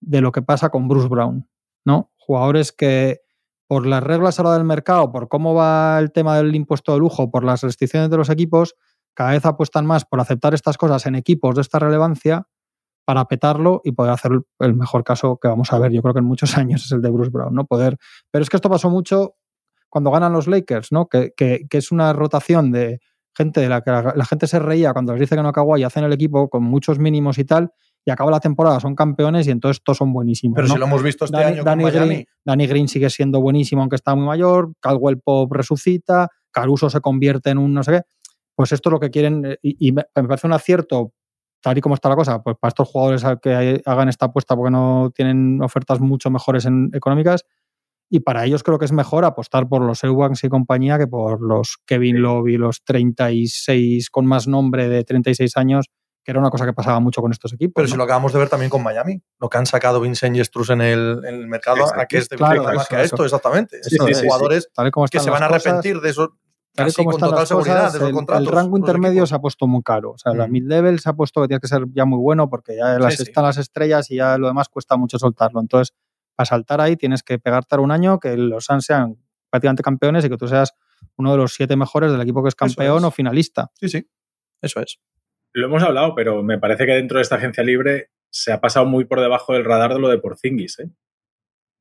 de 0.00 0.20
lo 0.20 0.32
que 0.32 0.42
pasa 0.42 0.68
con 0.70 0.88
Bruce 0.88 1.08
Brown, 1.08 1.48
¿no? 1.84 2.10
Jugadores 2.16 2.72
que 2.72 3.20
por 3.68 3.86
las 3.86 4.02
reglas 4.02 4.38
ahora 4.38 4.54
del 4.54 4.64
mercado, 4.64 5.10
por 5.12 5.28
cómo 5.28 5.54
va 5.54 5.98
el 5.98 6.12
tema 6.12 6.36
del 6.36 6.54
impuesto 6.54 6.92
de 6.92 6.98
lujo, 7.00 7.30
por 7.30 7.44
las 7.44 7.62
restricciones 7.62 8.10
de 8.10 8.16
los 8.16 8.30
equipos, 8.30 8.74
cada 9.14 9.30
vez 9.30 9.44
apuestan 9.46 9.86
más 9.86 10.04
por 10.04 10.20
aceptar 10.20 10.54
estas 10.54 10.76
cosas 10.78 11.06
en 11.06 11.14
equipos 11.14 11.54
de 11.54 11.62
esta 11.62 11.78
relevancia 11.78 12.46
para 13.04 13.26
petarlo 13.26 13.80
y 13.84 13.92
poder 13.92 14.12
hacer 14.12 14.32
el 14.60 14.74
mejor 14.74 15.04
caso 15.04 15.38
que 15.40 15.48
vamos 15.48 15.72
a 15.72 15.78
ver, 15.78 15.92
yo 15.92 16.02
creo 16.02 16.14
que 16.14 16.20
en 16.20 16.26
muchos 16.26 16.56
años 16.58 16.84
es 16.84 16.92
el 16.92 17.02
de 17.02 17.10
Bruce 17.10 17.30
Brown, 17.30 17.54
¿no? 17.54 17.64
Poder. 17.66 17.96
Pero 18.30 18.42
es 18.42 18.50
que 18.50 18.56
esto 18.56 18.70
pasó 18.70 18.90
mucho 18.90 19.34
cuando 19.88 20.10
ganan 20.10 20.32
los 20.32 20.46
Lakers, 20.48 20.92
¿no? 20.92 21.08
Que, 21.08 21.32
que- 21.36 21.66
es 21.70 21.92
una 21.92 22.12
rotación 22.12 22.72
de 22.72 23.00
gente 23.36 23.60
de 23.60 23.68
la 23.68 23.82
que 23.82 23.90
la, 23.90 24.12
la 24.16 24.24
gente 24.24 24.46
se 24.46 24.58
reía 24.58 24.92
cuando 24.92 25.12
les 25.12 25.20
dice 25.20 25.36
que 25.36 25.42
no 25.42 25.48
acabó 25.48 25.76
y 25.78 25.84
hacen 25.84 26.04
el 26.04 26.12
equipo 26.12 26.48
con 26.48 26.64
muchos 26.64 26.98
mínimos 26.98 27.38
y 27.38 27.44
tal, 27.44 27.72
y 28.06 28.12
acaba 28.12 28.30
la 28.30 28.38
temporada, 28.38 28.78
son 28.78 28.94
campeones 28.94 29.48
y 29.48 29.50
entonces 29.50 29.82
todos 29.82 29.98
son 29.98 30.12
buenísimos. 30.12 30.54
Pero 30.54 30.68
¿no? 30.68 30.74
si 30.74 30.78
lo 30.78 30.86
hemos 30.86 31.02
visto 31.02 31.24
este 31.24 31.36
Danny, 31.36 31.54
año 31.54 31.64
Danny 31.64 31.82
con 31.82 31.92
Miami. 31.92 32.14
Green, 32.14 32.26
Danny 32.44 32.66
Green 32.68 32.88
sigue 32.88 33.10
siendo 33.10 33.40
buenísimo 33.40 33.82
aunque 33.82 33.96
está 33.96 34.14
muy 34.14 34.24
mayor, 34.24 34.72
Caldwell 34.80 35.18
Pop 35.18 35.52
resucita, 35.52 36.28
Caruso 36.52 36.88
se 36.88 37.00
convierte 37.00 37.50
en 37.50 37.58
un 37.58 37.74
no 37.74 37.82
sé 37.82 37.92
qué. 37.92 38.02
Pues 38.54 38.70
esto 38.70 38.88
es 38.88 38.92
lo 38.92 39.00
que 39.00 39.10
quieren 39.10 39.44
eh, 39.44 39.58
y, 39.60 39.88
y 39.88 39.92
me, 39.92 40.04
parece 40.14 40.46
un 40.46 40.52
acierto 40.52 41.12
tal 41.60 41.76
y 41.76 41.80
como 41.80 41.96
está 41.96 42.08
la 42.08 42.14
cosa, 42.14 42.42
pues 42.44 42.56
para 42.60 42.68
estos 42.68 42.88
jugadores 42.88 43.24
que 43.42 43.82
hagan 43.84 44.08
esta 44.08 44.26
apuesta 44.26 44.54
porque 44.54 44.70
no 44.70 45.10
tienen 45.12 45.60
ofertas 45.60 45.98
mucho 45.98 46.30
mejores 46.30 46.64
en, 46.64 46.90
económicas 46.94 47.44
y 48.08 48.20
para 48.20 48.44
ellos 48.44 48.62
creo 48.62 48.78
que 48.78 48.84
es 48.84 48.92
mejor 48.92 49.24
apostar 49.24 49.68
por 49.68 49.82
los 49.82 50.04
Eubanks 50.04 50.44
y 50.44 50.48
compañía 50.48 50.96
que 50.96 51.08
por 51.08 51.42
los 51.42 51.78
Kevin 51.86 52.22
Love 52.22 52.48
y 52.48 52.56
los 52.56 52.84
36 52.84 54.10
con 54.10 54.26
más 54.26 54.46
nombre 54.46 54.88
de 54.88 55.02
36 55.02 55.56
años, 55.56 55.86
que 56.26 56.32
era 56.32 56.40
una 56.40 56.50
cosa 56.50 56.66
que 56.66 56.72
pasaba 56.72 56.98
mucho 56.98 57.22
con 57.22 57.30
estos 57.30 57.52
equipos. 57.52 57.74
Pero 57.76 57.86
¿no? 57.86 57.92
si 57.92 57.96
lo 57.96 58.02
acabamos 58.02 58.32
de 58.32 58.40
ver 58.40 58.48
también 58.48 58.68
con 58.68 58.82
Miami, 58.82 59.22
lo 59.38 59.48
que 59.48 59.58
han 59.58 59.64
sacado 59.66 60.00
Vincent 60.00 60.36
y 60.36 60.44
Struz 60.44 60.70
en 60.70 60.80
el, 60.80 61.20
en 61.24 61.36
el 61.36 61.46
mercado, 61.46 61.76
Exacto. 61.82 62.00
a 62.00 62.06
que 62.06 62.18
este 62.18 62.34
Claro, 62.34 62.64
más 62.64 62.74
eso, 62.74 62.86
que 62.90 62.96
a 62.96 63.02
esto, 63.02 63.14
eso. 63.14 63.24
exactamente. 63.26 63.78
Eso 63.80 64.08
es. 64.08 64.22
jugadores 64.22 64.68
Tal 64.74 64.88
y 64.88 64.90
como 64.90 65.06
que 65.06 65.20
se 65.20 65.30
van 65.30 65.44
a 65.44 65.46
cosas, 65.46 65.66
arrepentir 65.68 66.00
de 66.00 66.10
eso 66.10 66.36
Tal 66.74 66.92
como 66.94 67.12
con 67.12 67.20
total 67.20 67.38
las 67.38 67.48
seguridad 67.48 67.76
cosas, 67.76 67.92
de 67.92 67.98
esos 67.98 68.08
el- 68.08 68.14
contratos. 68.16 68.46
el, 68.48 68.52
rango 68.52 68.76
intermedio 68.76 69.24
se 69.24 69.34
ha 69.36 69.38
puesto 69.38 69.66
muy 69.68 69.82
caro. 69.84 70.10
O 70.10 70.18
sea, 70.18 70.34
la 70.34 70.48
Mm. 70.48 70.50
mid-level 70.50 70.98
se 70.98 71.08
ha 71.10 71.12
puesto 71.14 71.40
que 71.42 71.46
tienes 71.46 71.60
que 71.62 71.68
ser 71.68 71.84
ya 71.94 72.04
muy 72.04 72.18
bueno 72.18 72.50
porque 72.50 72.76
ya 72.76 72.98
las, 72.98 73.14
sí. 73.14 73.22
están 73.22 73.44
las 73.44 73.56
estrellas 73.56 74.10
y 74.10 74.16
ya 74.16 74.36
lo 74.36 74.48
demás 74.48 74.68
cuesta 74.68 74.96
mucho 74.96 75.18
soltarlo. 75.20 75.60
Entonces, 75.60 75.94
para 76.34 76.44
saltar 76.44 76.80
ahí 76.80 76.96
tienes 76.96 77.22
que 77.22 77.38
pegarte 77.38 77.76
un 77.78 77.92
año, 77.92 78.18
que 78.18 78.36
los 78.36 78.64
Suns 78.64 78.84
sean 78.84 79.16
prácticamente 79.48 79.82
campeones 79.84 80.24
y 80.24 80.28
que 80.28 80.36
tú 80.36 80.48
seas 80.48 80.72
uno 81.16 81.30
de 81.30 81.36
los 81.38 81.54
siete 81.54 81.76
mejores 81.76 82.10
del 82.10 82.20
equipo 82.20 82.42
que 82.42 82.48
es 82.48 82.54
Eso 82.54 82.74
campeón 82.74 82.98
es. 82.98 83.04
o 83.04 83.10
finalista. 83.12 83.70
Sí, 83.80 83.88
sí. 83.88 84.10
Eso 84.60 84.80
es. 84.80 84.98
Lo 85.56 85.68
hemos 85.68 85.82
hablado, 85.82 86.14
pero 86.14 86.42
me 86.42 86.58
parece 86.58 86.84
que 86.84 86.92
dentro 86.92 87.16
de 87.18 87.22
esta 87.22 87.36
agencia 87.36 87.64
libre 87.64 88.10
se 88.30 88.52
ha 88.52 88.60
pasado 88.60 88.84
muy 88.84 89.06
por 89.06 89.20
debajo 89.20 89.54
del 89.54 89.64
radar 89.64 89.94
de 89.94 90.00
lo 90.00 90.08
de 90.10 90.18
Porzingis, 90.18 90.80
¿eh? 90.80 90.90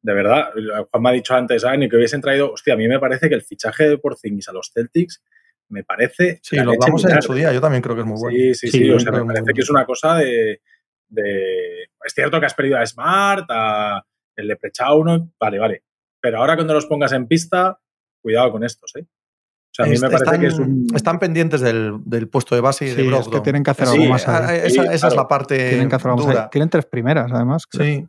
De 0.01 0.13
verdad, 0.13 0.51
Juan 0.89 1.03
me 1.03 1.09
ha 1.09 1.11
dicho 1.11 1.34
antes, 1.36 1.65
ah, 1.65 1.76
ni 1.76 1.89
que 1.89 1.97
hubiesen 1.97 2.21
traído. 2.21 2.53
Hostia, 2.53 2.76
a 2.76 2.78
mí 2.78 2.88
me 2.88 2.99
parece 2.99 3.28
que 3.28 3.36
el 3.36 3.41
fichaje 3.41 3.89
de 3.89 3.97
Porzingis 3.97 4.47
a 4.47 4.53
los 4.53 4.71
Celtics 4.71 5.21
me 5.67 5.84
parece. 5.84 6.39
Sí, 6.41 6.55
la 6.55 6.63
lo 6.63 6.71
hablamos 6.71 7.03
en 7.03 7.21
su 7.21 7.34
día. 7.34 7.51
Yo 7.51 7.59
también 7.59 7.82
creo 7.82 7.95
que 7.95 8.01
es 8.01 8.07
muy 8.07 8.17
bueno. 8.17 8.38
Sí, 8.38 8.53
sí, 8.55 8.67
Sí, 8.69 8.89
o 8.91 8.99
sea, 8.99 9.11
me 9.11 9.26
parece 9.26 9.51
que 9.53 9.61
es 9.61 9.69
una 9.69 9.86
cosa 9.86 10.15
de, 10.19 10.61
de- 11.09 11.84
Es 12.03 12.13
cierto 12.13 12.39
que 12.39 12.45
has 12.45 12.53
perdido 12.53 12.78
a 12.78 12.86
Smart, 12.86 13.45
a 13.49 14.05
el 14.38 14.47
de 14.47 14.57
uno, 14.95 15.34
vale, 15.38 15.59
vale. 15.59 15.84
Pero 16.21 16.38
ahora 16.38 16.55
cuando 16.55 16.73
los 16.73 16.86
pongas 16.86 17.11
en 17.11 17.28
pista, 17.28 17.78
cuidado 18.21 18.51
con 18.51 18.63
estos, 18.63 18.95
¿eh? 18.95 19.05
O 19.78 19.84
sea, 19.84 19.86
a 19.86 19.88
mí 19.89 19.95
Est- 19.95 20.03
me 20.03 20.09
parece 20.09 20.23
están, 20.23 20.39
que 20.41 20.47
es 20.47 20.57
un. 20.59 20.88
están 20.95 21.19
pendientes 21.19 21.59
del, 21.59 21.97
del 22.05 22.30
puesto 22.30 22.55
de 22.55 22.61
base 22.61 22.86
y 22.86 22.89
Sí, 22.91 22.95
de 22.95 23.01
es 23.01 23.07
Brogdon. 23.09 23.32
que 23.34 23.39
tienen 23.41 23.63
que 23.63 23.71
hacer 23.71 23.88
Sí, 23.88 23.97
algo 23.97 24.05
más 24.13 24.28
ahí. 24.28 24.61
esa, 24.63 24.84
es 25.09 25.15
la 25.15 25.28
parte 25.28 25.57
Tienen 25.69 25.89
que 25.89 25.95
hacer 25.95 26.11
algo 26.11 26.26
más. 26.28 26.49
Tienen 26.49 26.69
tres 26.69 26.86
primeras, 26.86 27.30
además. 27.32 27.67
creo. 27.67 27.86
Sí. 27.86 28.07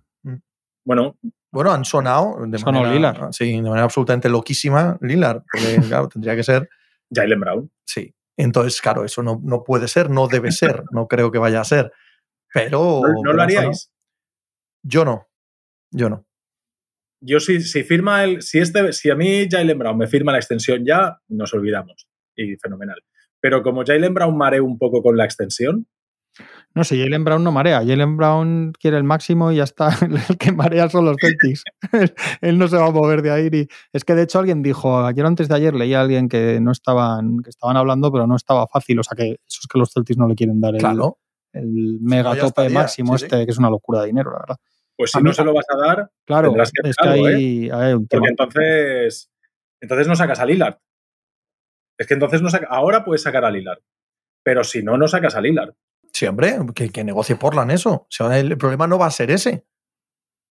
Bueno, 0.85 1.17
Bueno, 1.51 1.73
han 1.73 1.85
sonado 1.85 2.37
de 2.47 2.59
Sonó 2.59 2.83
manera, 2.83 2.95
Lillard. 2.95 3.33
Sí, 3.33 3.51
de 3.57 3.63
manera 3.63 3.83
absolutamente 3.85 4.29
loquísima 4.29 4.97
Lillard, 5.01 5.43
porque 5.51 5.77
claro, 5.89 6.09
tendría 6.09 6.37
que 6.37 6.45
ser, 6.45 6.69
Jalen 7.13 7.41
Brown. 7.41 7.71
sí. 7.85 8.13
Entonces, 8.39 8.81
claro, 8.83 9.03
eso 9.05 9.23
no, 9.23 9.41
no 9.43 9.65
puede 9.65 9.89
ser, 9.89 10.11
no 10.11 10.29
debe 10.29 10.53
ser, 10.53 10.85
no 10.91 11.09
creo 11.09 11.33
que 11.33 11.39
vaya 11.39 11.63
a 11.63 11.65
ser. 11.65 11.91
Pero... 12.53 13.01
¿No, 13.03 13.09
no 13.09 13.21
pero 13.23 13.33
lo 13.33 13.43
haríais? 13.43 13.91
Yo 14.85 15.07
no, 15.07 15.27
yo 15.91 16.11
no. 16.11 16.26
Yo 17.21 17.41
si, 17.41 17.61
si 17.61 17.83
firma 17.83 18.25
el, 18.25 18.43
si 18.43 18.59
este, 18.59 18.93
si 18.93 19.11
a 19.11 19.15
mí 19.15 19.47
Jalen 19.51 19.79
Brown 19.79 19.99
me 19.99 20.07
firma 20.07 20.33
la 20.33 20.39
extensión 20.39 20.85
ya, 20.85 21.19
nos 21.29 21.53
olvidamos. 21.55 22.09
Y 22.37 22.57
fenomenal. 22.57 22.99
Pero 23.41 23.63
como 23.63 23.85
Jalen 23.85 24.15
Brown 24.15 24.37
mare 24.37 24.61
un 24.61 24.79
poco 24.79 25.03
con 25.03 25.17
la 25.17 25.25
extensión, 25.25 25.87
No 26.75 26.85
sé, 26.85 26.99
Jalen 27.03 27.25
Brown 27.25 27.43
no 27.43 27.51
marea. 27.53 27.79
Jalen 27.79 28.19
Brown 28.19 28.73
quiere 28.79 28.99
el 28.99 29.05
máximo 29.05 29.51
y 29.51 29.57
ya 29.57 29.65
está. 29.65 29.89
El 30.29 30.37
que 30.37 30.53
marea 30.53 30.91
son 30.91 31.07
los 31.07 31.17
Celtics. 31.19 31.65
Él 32.43 32.59
no 32.59 32.69
se 32.69 32.77
va 32.77 32.89
a 32.89 32.91
mover 32.91 33.23
de 33.23 33.31
ahí. 33.31 33.69
Es 33.95 34.05
que 34.05 34.15
de 34.15 34.23
hecho 34.25 34.39
alguien 34.39 34.63
dijo, 34.63 34.99
ayer 34.99 35.25
o 35.25 35.29
antes 35.29 35.49
de 35.49 35.55
ayer 35.55 35.75
leí 35.75 35.95
a 35.95 36.03
alguien 36.03 36.29
que 36.29 36.61
no 36.61 36.73
estaban, 36.73 37.39
que 37.43 37.49
estaban 37.49 37.79
hablando, 37.79 38.13
pero 38.13 38.27
no 38.27 38.37
estaba 38.37 38.67
fácil. 38.67 38.99
O 38.99 39.03
sea 39.03 39.17
que 39.17 39.31
eso 39.31 39.61
es 39.63 39.67
que 39.73 39.79
los 39.79 39.91
Celtics 39.93 40.19
no 40.19 40.29
le 40.29 40.35
quieren 40.35 40.61
dar 40.61 40.75
el, 40.75 40.81
Claro. 40.81 41.19
el 41.55 41.99
mega 42.03 42.37
tope 42.37 42.69
máximo 42.69 43.17
sí, 43.17 43.21
sí. 43.21 43.25
este, 43.27 43.47
que 43.47 43.53
es 43.53 43.59
una 43.59 43.71
locura 43.71 44.01
de 44.03 44.09
dinero, 44.09 44.33
la 44.33 44.41
verdad. 44.41 44.57
Pues 44.97 45.11
si 45.11 45.23
no 45.23 45.33
se 45.33 45.45
lo 45.45 45.53
vas 45.55 45.67
a 45.69 45.77
dar, 45.77 46.11
Claro, 46.25 46.49
Tendrás 46.49 46.73
que 46.73 46.89
es 46.89 46.97
que 46.97 47.03
hacer 47.09 47.13
algo, 47.13 47.27
hay, 47.27 47.71
hay 47.71 47.93
un 47.95 48.07
tema. 48.09 48.21
porque 48.21 48.31
entonces, 48.31 49.31
entonces 49.81 50.09
no 50.09 50.17
sacas 50.17 50.41
a 50.41 50.47
Lillard. 50.47 50.79
Es 51.99 52.07
que 52.07 52.15
entonces 52.15 52.43
no 52.43 52.51
saca, 52.51 52.67
ahora 52.71 53.05
puedes 53.05 53.23
sacar 53.23 53.45
a 53.45 53.51
Lillard. 53.51 53.79
Pero 54.43 54.65
si 54.65 54.83
no, 54.83 54.97
no 54.97 55.09
sacas 55.09 55.35
a 55.35 55.41
Lillard. 55.41 55.75
Sí, 56.13 56.27
hombre, 56.27 56.57
que, 56.75 56.91
que 56.91 57.05
negocie 57.05 57.37
Portland 57.37 57.71
eso. 57.73 57.93
O 57.93 58.07
sea, 58.09 58.39
el 58.39 58.57
problema 58.57 58.87
no 58.87 58.99
va 58.99 59.07
a 59.07 59.11
ser 59.11 59.31
ese. 59.31 59.67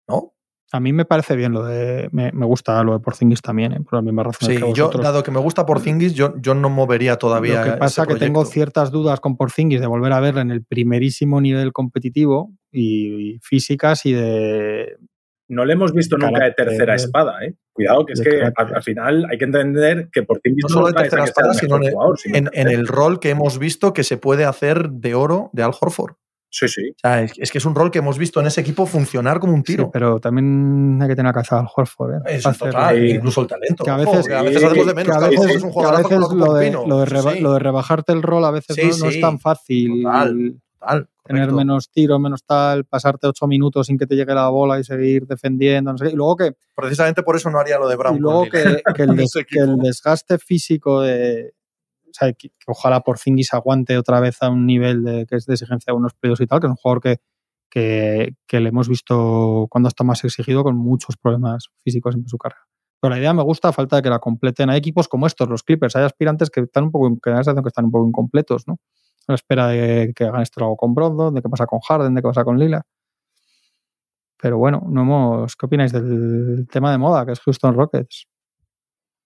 ¿No? 0.09 0.35
A 0.73 0.81
mí 0.81 0.93
me 0.93 1.05
parece 1.05 1.37
bien 1.37 1.53
lo 1.53 1.62
de. 1.65 2.09
Me, 2.11 2.33
me 2.33 2.47
gusta 2.47 2.83
lo 2.83 2.95
de 2.95 2.99
Porzingis 3.01 3.41
también, 3.43 3.73
¿eh? 3.73 3.81
por 3.81 3.95
las 3.95 4.03
mismas 4.03 4.27
razones 4.27 4.57
Sí, 4.57 4.62
que 4.62 4.73
yo, 4.73 4.89
dado 4.91 5.23
que 5.23 5.31
me 5.31 5.39
gusta 5.39 5.65
Porzingis, 5.65 6.15
yo, 6.15 6.35
yo 6.41 6.55
no 6.55 6.69
movería 6.69 7.17
todavía. 7.17 7.65
Lo 7.65 7.73
que 7.73 7.79
pasa 7.79 8.03
es 8.03 8.09
que 8.09 8.15
tengo 8.17 8.45
ciertas 8.45 8.91
dudas 8.91 9.21
con 9.21 9.37
Porzingis 9.37 9.81
de 9.81 9.87
volver 9.87 10.12
a 10.12 10.21
verle 10.21 10.41
en 10.41 10.51
el 10.51 10.65
primerísimo 10.65 11.41
nivel 11.41 11.73
competitivo 11.73 12.51
y, 12.73 13.35
y 13.35 13.39
físicas 13.41 14.05
y 14.07 14.15
de. 14.15 14.97
No 15.47 15.65
le 15.67 15.75
hemos 15.75 15.93
visto 15.93 16.17
nunca 16.17 16.43
de 16.45 16.53
tercera 16.53 16.95
espada, 16.97 17.45
¿eh? 17.45 17.55
Cuidado, 17.73 18.07
que 18.07 18.15
es 18.15 18.21
que 18.23 18.43
al, 18.43 18.53
al 18.75 18.83
final 18.83 19.27
hay 19.31 19.37
que 19.37 19.45
entender 19.45 20.09
que 20.11 20.23
por 20.23 20.39
ti 20.41 20.51
mismo 20.51 20.69
No 20.69 20.75
solo 20.75 20.87
de 20.87 20.95
tercera 20.95 21.25
espada, 21.25 21.53
sino 21.55 21.79
mejor 21.79 21.83
en 21.83 21.87
el- 21.89 21.93
jugador, 21.95 22.19
sino 22.19 22.37
en, 22.39 22.45
que- 22.47 22.61
en 22.62 22.69
el 22.69 22.87
rol 22.89 23.21
que 23.21 23.31
hemos 23.31 23.59
visto 23.59 23.93
que 23.93 24.05
se 24.05 24.17
puede 24.17 24.45
hacer 24.47 24.89
de 24.91 25.15
oro 25.15 25.51
de 25.53 25.62
Al 25.62 25.73
Horford. 25.79 26.15
Sí, 26.57 26.69
sí. 26.69 26.91
O 26.91 26.95
sea, 27.01 27.21
es, 27.23 27.33
es 27.37 27.51
que 27.51 27.59
es 27.59 27.65
un 27.65 27.75
rol 27.75 27.91
que 27.91 27.99
hemos 27.99 28.17
visto 28.17 28.39
en 28.41 28.47
ese 28.47 28.61
equipo 28.61 28.87
funcionar 28.87 29.41
como 29.41 29.55
un 29.55 29.65
Sí, 29.65 29.73
tiro. 29.73 29.91
pero 29.91 30.21
también 30.21 31.01
hay 31.03 31.09
que 31.09 31.17
tener 31.17 31.33
cabeza 31.35 31.59
al 31.59 31.67
Horford. 31.75 32.15
¿eh? 32.15 32.19
es 32.27 32.43
Para 32.45 32.53
hacer- 32.55 32.71
total, 32.71 32.97
Sí. 32.97 33.11
incluso 33.11 33.41
el 33.41 33.47
talento. 33.49 33.85
Que 33.85 33.91
a 33.91 33.97
veces- 33.97 34.27
que 34.29 34.35
a 34.35 34.43
veces 34.43 34.61
sí, 34.61 34.67
hacemos 34.67 34.87
de 34.87 34.95
menos. 34.95 35.17
a 35.17 35.19
que 35.19 35.25
Al 35.25 35.31
veces, 35.33 35.57
es 35.57 35.63
un 35.65 35.73
que 35.73 35.85
a 35.85 35.91
veces 35.91 36.19
lo, 36.21 36.55
de, 36.55 36.71
lo, 36.71 36.99
de 37.01 37.07
Sí, 37.07 37.13
reba- 37.13 37.33
sí, 37.33 37.41
lo 37.41 37.53
de 37.55 37.59
rebajarte 37.59 38.13
el 38.13 38.23
rol 38.23 38.45
a 38.45 38.53
veces 38.53 38.77
Sí, 38.77 38.83
no, 38.83 38.97
no 38.99 39.09
es 39.09 39.15
sí. 39.15 39.21
tan 39.21 39.41
fácil. 39.41 40.03
Total. 40.05 40.55
total, 40.79 41.09
tener 41.25 41.51
menos 41.51 41.91
tiro, 41.91 42.19
menos 42.19 42.45
tal, 42.45 42.85
pasarte 42.85 43.27
ocho 43.27 43.47
minutos 43.47 43.87
sin 43.87 43.97
que 43.97 44.07
te 44.07 44.15
llegue 44.15 44.35
la 44.35 44.49
bola 44.51 44.79
y 44.79 44.85
seguir 44.85 45.27
defendiendo. 45.27 45.91
No 45.93 45.97
sé 45.99 46.05
qué. 46.05 46.11
Y 46.13 46.15
luego 46.15 46.37
que, 46.37 46.53
Precisamente 46.77 47.23
por 47.23 47.35
eso 47.37 47.49
no 47.51 47.59
haría 47.59 47.79
lo 47.79 47.89
de 47.89 47.97
Brown. 47.97 48.17
y 48.17 48.21
luego 48.21 48.45
que, 48.45 48.83
que 48.95 49.03
el 49.05 49.17
des- 49.27 49.33
que 49.49 49.61
desgaste 49.79 50.37
físico 50.39 51.01
de. 51.01 51.54
O 52.15 52.17
sea, 52.17 52.33
que, 52.33 52.51
que 52.51 52.65
ojalá 52.69 53.01
por 53.01 53.19
aguante 53.53 53.99
otra 53.99 54.21
vez 54.21 54.41
a 54.41 54.49
un 54.49 54.67
nivel 54.67 55.03
de, 55.03 55.27
que 55.27 55.35
es 55.35 55.47
de 55.47 55.55
exigencia 55.55 55.93
de 55.93 55.97
unos 55.97 56.15
playoffs 56.15 56.43
y 56.43 56.47
tal, 56.47 56.61
que 56.61 56.69
es 56.69 56.71
un 56.71 56.77
jugador 56.77 57.01
que, 57.01 57.19
que, 58.47 58.61
le 58.61 58.69
hemos 58.69 58.89
visto 58.89 59.67
cuando 59.69 59.89
está 59.89 60.05
más 60.05 60.23
exigido 60.23 60.62
con 60.62 60.77
muchos 60.77 61.17
problemas 61.17 61.71
físicos 61.83 62.15
en 62.15 62.29
su 62.29 62.39
carrera. 62.39 62.62
Pero 63.01 63.11
la 63.12 63.19
idea 63.19 63.35
me 63.35 63.43
gusta, 63.43 63.73
falta 63.73 63.97
de 63.97 64.03
que 64.03 64.11
la 64.11 64.21
completen. 64.21 64.71
Hay 64.71 64.79
equipos 64.79 65.09
como 65.09 65.27
estos, 65.27 65.49
los 65.49 65.65
Clippers, 65.65 65.97
hay 65.97 66.05
aspirantes 66.05 66.51
que 66.51 66.61
están 66.61 66.85
un 66.85 66.93
poco, 66.93 67.19
que 67.21 67.31
la 67.31 67.37
sensación 67.39 67.65
que 67.65 67.69
están 67.69 67.87
un 67.87 67.91
poco 67.91 68.07
incompletos, 68.07 68.69
¿no? 68.69 68.75
A 69.27 69.33
la 69.33 69.35
espera 69.35 69.67
de 69.69 70.12
que 70.15 70.25
hagan 70.25 70.43
esto 70.43 70.61
algo 70.61 70.77
con 70.77 70.95
Brogdon, 70.95 71.35
de 71.35 71.43
qué 71.43 71.49
pasa 71.49 71.67
con 71.67 71.81
Harden, 71.81 72.15
de 72.15 72.23
qué 72.23 72.29
pasa 72.29 72.45
con 72.45 72.61
Lila. 72.61 72.87
Pero 74.41 74.57
bueno, 74.59 74.87
no 74.89 75.03
hemos. 75.03 75.57
¿Qué 75.57 75.67
opináis 75.67 75.91
del 75.93 76.69
tema 76.71 76.93
de 76.93 76.99
moda 76.99 77.27
que 77.27 77.33
es 77.33 77.41
Houston 77.41 77.75
Rockets? 77.75 78.29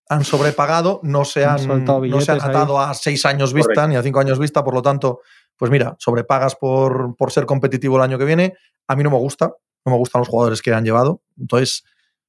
Han 0.08 0.24
sobrepagado, 0.24 1.00
no 1.02 1.24
se 1.24 1.44
Han 1.44 1.66
no 1.84 2.20
se 2.20 2.32
han 2.32 2.40
ahí. 2.40 2.48
atado 2.48 2.80
a 2.80 2.94
seis 2.94 3.24
años 3.26 3.52
vista 3.52 3.74
Correcto. 3.74 3.88
ni 3.88 3.96
a 3.96 4.02
cinco 4.02 4.20
años 4.20 4.38
vista, 4.38 4.64
por 4.64 4.74
lo 4.74 4.82
tanto, 4.82 5.20
pues 5.56 5.70
mira, 5.70 5.96
sobrepagas 5.98 6.56
por, 6.56 7.14
por 7.16 7.30
ser 7.30 7.44
competitivo 7.46 7.96
el 7.96 8.02
año 8.02 8.18
que 8.18 8.24
viene. 8.24 8.54
A 8.86 8.96
mí 8.96 9.02
no 9.02 9.10
me 9.10 9.18
gusta, 9.18 9.52
no 9.84 9.92
me 9.92 9.98
gustan 9.98 10.20
los 10.20 10.28
jugadores 10.28 10.62
que 10.62 10.72
han 10.72 10.84
llevado. 10.84 11.22
Entonces, 11.38 11.84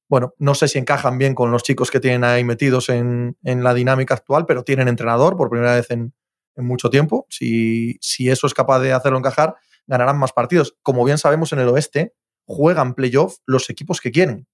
bueno, 0.08 0.34
no 0.38 0.54
sé 0.54 0.68
si 0.68 0.78
encajan 0.78 1.16
bien 1.18 1.34
con 1.34 1.50
los 1.52 1.62
chicos 1.62 1.90
que 1.90 2.00
tienen 2.00 2.24
ahí 2.24 2.44
metidos 2.44 2.88
en, 2.88 3.36
en 3.44 3.62
la 3.64 3.72
dinámica 3.72 4.14
actual, 4.14 4.44
pero 4.44 4.64
tienen 4.64 4.88
entrenador 4.88 5.36
por 5.36 5.48
primera 5.48 5.74
vez 5.74 5.90
en, 5.90 6.12
en 6.56 6.66
mucho 6.66 6.90
tiempo. 6.90 7.26
Si, 7.30 7.96
si 8.00 8.28
eso 8.28 8.46
es 8.46 8.52
capaz 8.54 8.80
de 8.80 8.92
hacerlo 8.92 9.18
encajar, 9.18 9.54
ganarán 9.86 10.18
más 10.18 10.32
partidos. 10.32 10.76
Como 10.82 11.04
bien 11.04 11.16
sabemos, 11.18 11.52
en 11.52 11.60
el 11.60 11.68
oeste 11.68 12.14
juegan 12.44 12.94
playoff 12.94 13.36
los 13.46 13.70
equipos 13.70 14.00
que 14.00 14.10
quieren. 14.10 14.48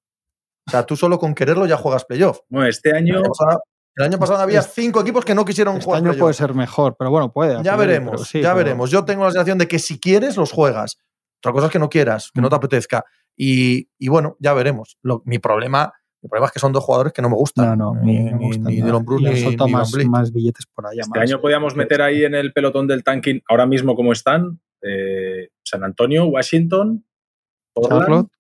O 0.67 0.71
sea, 0.71 0.85
tú 0.85 0.97
solo 0.97 1.19
con 1.19 1.35
quererlo 1.35 1.67
ya 1.67 1.77
juegas 1.77 2.05
playoff. 2.05 2.41
Bueno, 2.49 2.67
este 2.69 2.91
El 2.91 2.97
año 2.97 3.19
año 3.19 3.23
pasado, 3.29 3.63
el 3.97 4.05
año 4.05 4.19
pasado 4.19 4.41
había 4.41 4.61
Este- 4.61 4.83
cinco 4.83 5.01
equipos 5.01 5.25
que 5.25 5.35
no 5.35 5.45
quisieron 5.45 5.75
Este 5.75 5.85
jugar. 5.85 5.99
año 5.99 6.11
playoff. 6.11 6.21
puede 6.21 6.35
ser 6.35 6.55
mejor, 6.55 6.97
pero 6.99 7.11
bueno, 7.11 7.33
puede. 7.33 7.63
Ya 7.63 7.77
veremos, 7.77 8.27
sí, 8.29 8.41
ya 8.41 8.49
pero- 8.53 8.65
veremos. 8.65 8.91
Yo 8.91 9.05
tengo 9.05 9.25
la 9.25 9.31
sensación 9.31 9.59
de 9.59 9.69
que 9.69 9.79
si 9.79 10.01
quieres, 10.01 10.37
los 10.37 10.51
juegas. 10.53 10.99
Otra 11.41 11.53
cosa 11.53 11.67
es 11.67 11.73
que 11.73 11.79
no 11.79 11.89
quieras, 11.89 12.31
que 12.35 12.41
no 12.41 12.49
te 12.49 12.57
Mm. 12.57 12.59
apetezca. 12.59 13.05
Y, 13.37 13.89
y 13.99 14.09
bueno, 14.09 14.37
ya 14.41 14.55
veremos. 14.55 14.99
Lo- 15.03 15.23
mi, 15.27 15.39
problema, 15.39 15.93
mi 16.23 16.29
problema 16.29 16.47
es 16.47 16.53
que 16.53 16.59
son 16.59 16.73
dos 16.73 16.83
jugadores 16.83 17.13
que 17.13 17.23
no 17.23 17.29
me 17.29 17.37
gustan. 17.37 17.79
No, 17.79 17.95
no, 17.95 18.01
ni, 18.03 18.19
ni, 18.19 18.25
me 18.25 18.33
ni, 18.33 18.47
gustan 18.47 18.65
ni 18.65 18.75
Y 18.75 18.81
han 18.81 18.87
ni, 18.87 20.05
más, 20.07 20.33
billetes 20.33 20.67
por 20.67 20.87
allá. 20.87 21.03
Este 21.03 21.19
más. 21.21 21.29
año 21.31 21.41
podíamos 21.41 21.77
meter 21.77 22.03
ahí 22.03 22.25
en 22.25 22.35
el 22.35 22.53
pelotón 22.53 22.87
del 22.89 23.05
tanking, 23.05 23.41
ahora 23.49 23.67
mismo 23.67 23.95
como 23.95 24.13
están, 24.13 24.61
eh, 24.83 25.51
San 25.63 25.85
Antonio, 25.85 26.27
Washington, 26.27 27.05
Portland, 27.75 28.03
Charlotte, 28.07 28.31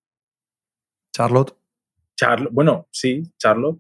Charlotte. 1.15 1.57
Bueno, 2.51 2.89
sí, 2.91 3.23
Charlotte. 3.39 3.79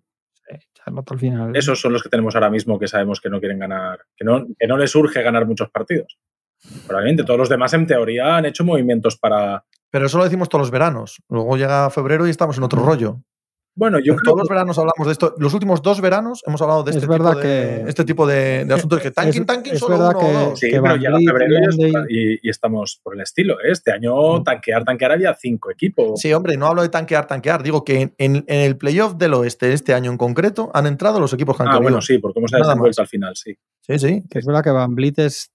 eh, 0.50 0.58
Charlotte 0.74 1.12
al 1.12 1.18
final. 1.18 1.56
Esos 1.56 1.80
son 1.80 1.92
los 1.92 2.02
que 2.02 2.08
tenemos 2.08 2.34
ahora 2.34 2.50
mismo 2.50 2.78
que 2.78 2.88
sabemos 2.88 3.20
que 3.20 3.30
no 3.30 3.40
quieren 3.40 3.58
ganar, 3.58 4.00
que 4.16 4.24
no, 4.24 4.46
que 4.58 4.66
no 4.66 4.76
les 4.76 4.94
urge 4.94 5.22
ganar 5.22 5.46
muchos 5.46 5.70
partidos. 5.70 6.18
Probablemente 6.86 7.24
todos 7.24 7.38
los 7.38 7.48
demás 7.48 7.72
en 7.74 7.86
teoría 7.86 8.36
han 8.36 8.46
hecho 8.46 8.64
movimientos 8.64 9.16
para... 9.16 9.64
Pero 9.90 10.06
eso 10.06 10.18
lo 10.18 10.24
decimos 10.24 10.48
todos 10.48 10.62
los 10.62 10.70
veranos. 10.70 11.22
Luego 11.28 11.56
llega 11.56 11.90
febrero 11.90 12.26
y 12.26 12.30
estamos 12.30 12.56
en 12.58 12.64
otro 12.64 12.82
rollo. 12.82 13.22
Bueno, 13.78 13.98
yo 13.98 14.16
creo 14.16 14.22
todos 14.24 14.38
los 14.38 14.48
veranos 14.48 14.78
hablamos 14.78 15.06
de 15.06 15.12
esto. 15.12 15.34
Los 15.38 15.52
últimos 15.52 15.82
dos 15.82 16.00
veranos 16.00 16.42
hemos 16.46 16.62
hablado 16.62 16.82
de 16.82 16.92
Es 16.92 16.96
este, 16.96 17.06
verdad 17.08 17.32
tipo 17.34 17.40
de, 17.40 17.82
que- 17.82 17.88
este 17.90 18.04
tipo 18.06 18.26
de, 18.26 18.64
de 18.64 18.74
asuntos. 18.74 19.00
Que 19.00 19.10
tanking, 19.12 19.40
es- 19.42 19.46
tanking, 19.46 19.72
es 19.74 19.78
solo 19.78 19.98
verdad 19.98 20.10
uno 20.16 20.18
que- 20.18 20.24
o 20.36 20.40
dos. 20.50 20.58
Sí, 20.58 20.70
que 20.70 20.80
pero 20.80 20.96
llega 20.96 21.16
Vliet, 21.16 21.30
febrero 21.30 21.54
y, 21.54 21.76
Landale- 21.92 22.06
y- 22.08 22.38
y 22.42 22.50
estamos 22.50 22.98
por 23.02 23.14
el 23.14 23.20
estilo. 23.20 23.60
¿eh? 23.60 23.72
Este 23.72 23.92
año 23.92 24.38
Mm. 24.40 24.44
tanquear, 24.44 24.84
tanquear 24.84 25.12
había 25.12 25.34
cinco 25.34 25.70
equipos. 25.70 26.18
Sí, 26.18 26.32
hombre, 26.32 26.56
no 26.56 26.66
hablo 26.66 26.80
de 26.80 26.88
tanquear, 26.88 27.26
tanquear. 27.26 27.62
Digo 27.62 27.84
que 27.84 28.00
en, 28.00 28.14
en- 28.16 28.44
en 28.46 28.60
el 28.60 28.78
playoff 28.78 29.16
del 29.16 29.34
oeste 29.34 29.72
este 29.74 29.92
año 29.92 30.10
en 30.10 30.16
concreto 30.16 30.70
han 30.72 30.86
entrado 30.86 31.20
los 31.20 31.32
equipos 31.34 31.56
que 31.58 31.62
han 31.64 31.68
ah, 31.68 31.78
bueno, 31.78 32.00
sí, 32.00 32.16
porque 32.18 32.38
hemos 32.38 32.50
desenvuelto 32.50 32.86
más. 32.88 32.98
al 32.98 33.08
final, 33.08 33.36
sí. 33.36 33.54
Sí, 33.82 33.98
sí. 33.98 34.24
Que 34.30 34.38
es 34.38 34.46
verdad 34.46 34.64
que 34.64 34.70
Van 34.70 34.94
Vliet 34.94 35.18
es 35.18 35.52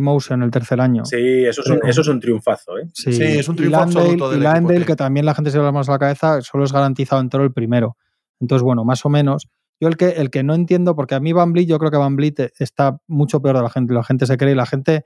Ocean 0.00 0.42
el 0.42 0.50
tercer 0.50 0.80
año. 0.80 1.04
Sí, 1.04 1.44
eso 1.44 1.62
es 1.62 1.70
un, 1.70 1.80
eso 1.86 2.00
es 2.00 2.08
un 2.08 2.20
triunfazo, 2.20 2.78
¿eh? 2.78 2.88
Sí, 2.92 3.12
Sí, 3.12 3.22
es 3.22 3.48
un 3.48 3.58
y 3.58 3.68
Landale, 3.68 4.16
del 4.16 4.38
y 4.38 4.40
Landale, 4.40 4.84
que 4.84 4.96
también 4.96 5.26
la 5.26 5.34
gente 5.34 5.50
se 5.50 5.58
lo 5.58 5.72
más 5.72 5.88
a 5.88 5.92
la 5.92 5.98
cabeza, 5.98 6.40
solo 6.42 6.64
es 6.64 6.72
garantizado 6.72 7.20
entero 7.20 7.44
el 7.44 7.52
primero. 7.52 7.96
Entonces, 8.40 8.62
bueno, 8.62 8.84
más 8.84 9.04
o 9.04 9.08
menos. 9.08 9.48
Yo 9.80 9.88
el 9.88 9.96
que, 9.96 10.10
el 10.10 10.30
que 10.30 10.42
no 10.44 10.54
entiendo, 10.54 10.94
porque 10.94 11.16
a 11.16 11.20
mí 11.20 11.32
Van 11.32 11.52
Vliet, 11.52 11.66
yo 11.66 11.78
creo 11.78 11.90
que 11.90 11.96
Van 11.96 12.14
Vliet 12.14 12.52
está 12.58 12.98
mucho 13.08 13.42
peor 13.42 13.56
de 13.56 13.62
la 13.62 13.70
gente. 13.70 13.92
La 13.92 14.04
gente 14.04 14.26
se 14.26 14.36
cree, 14.36 14.54
la 14.54 14.66
gente 14.66 15.04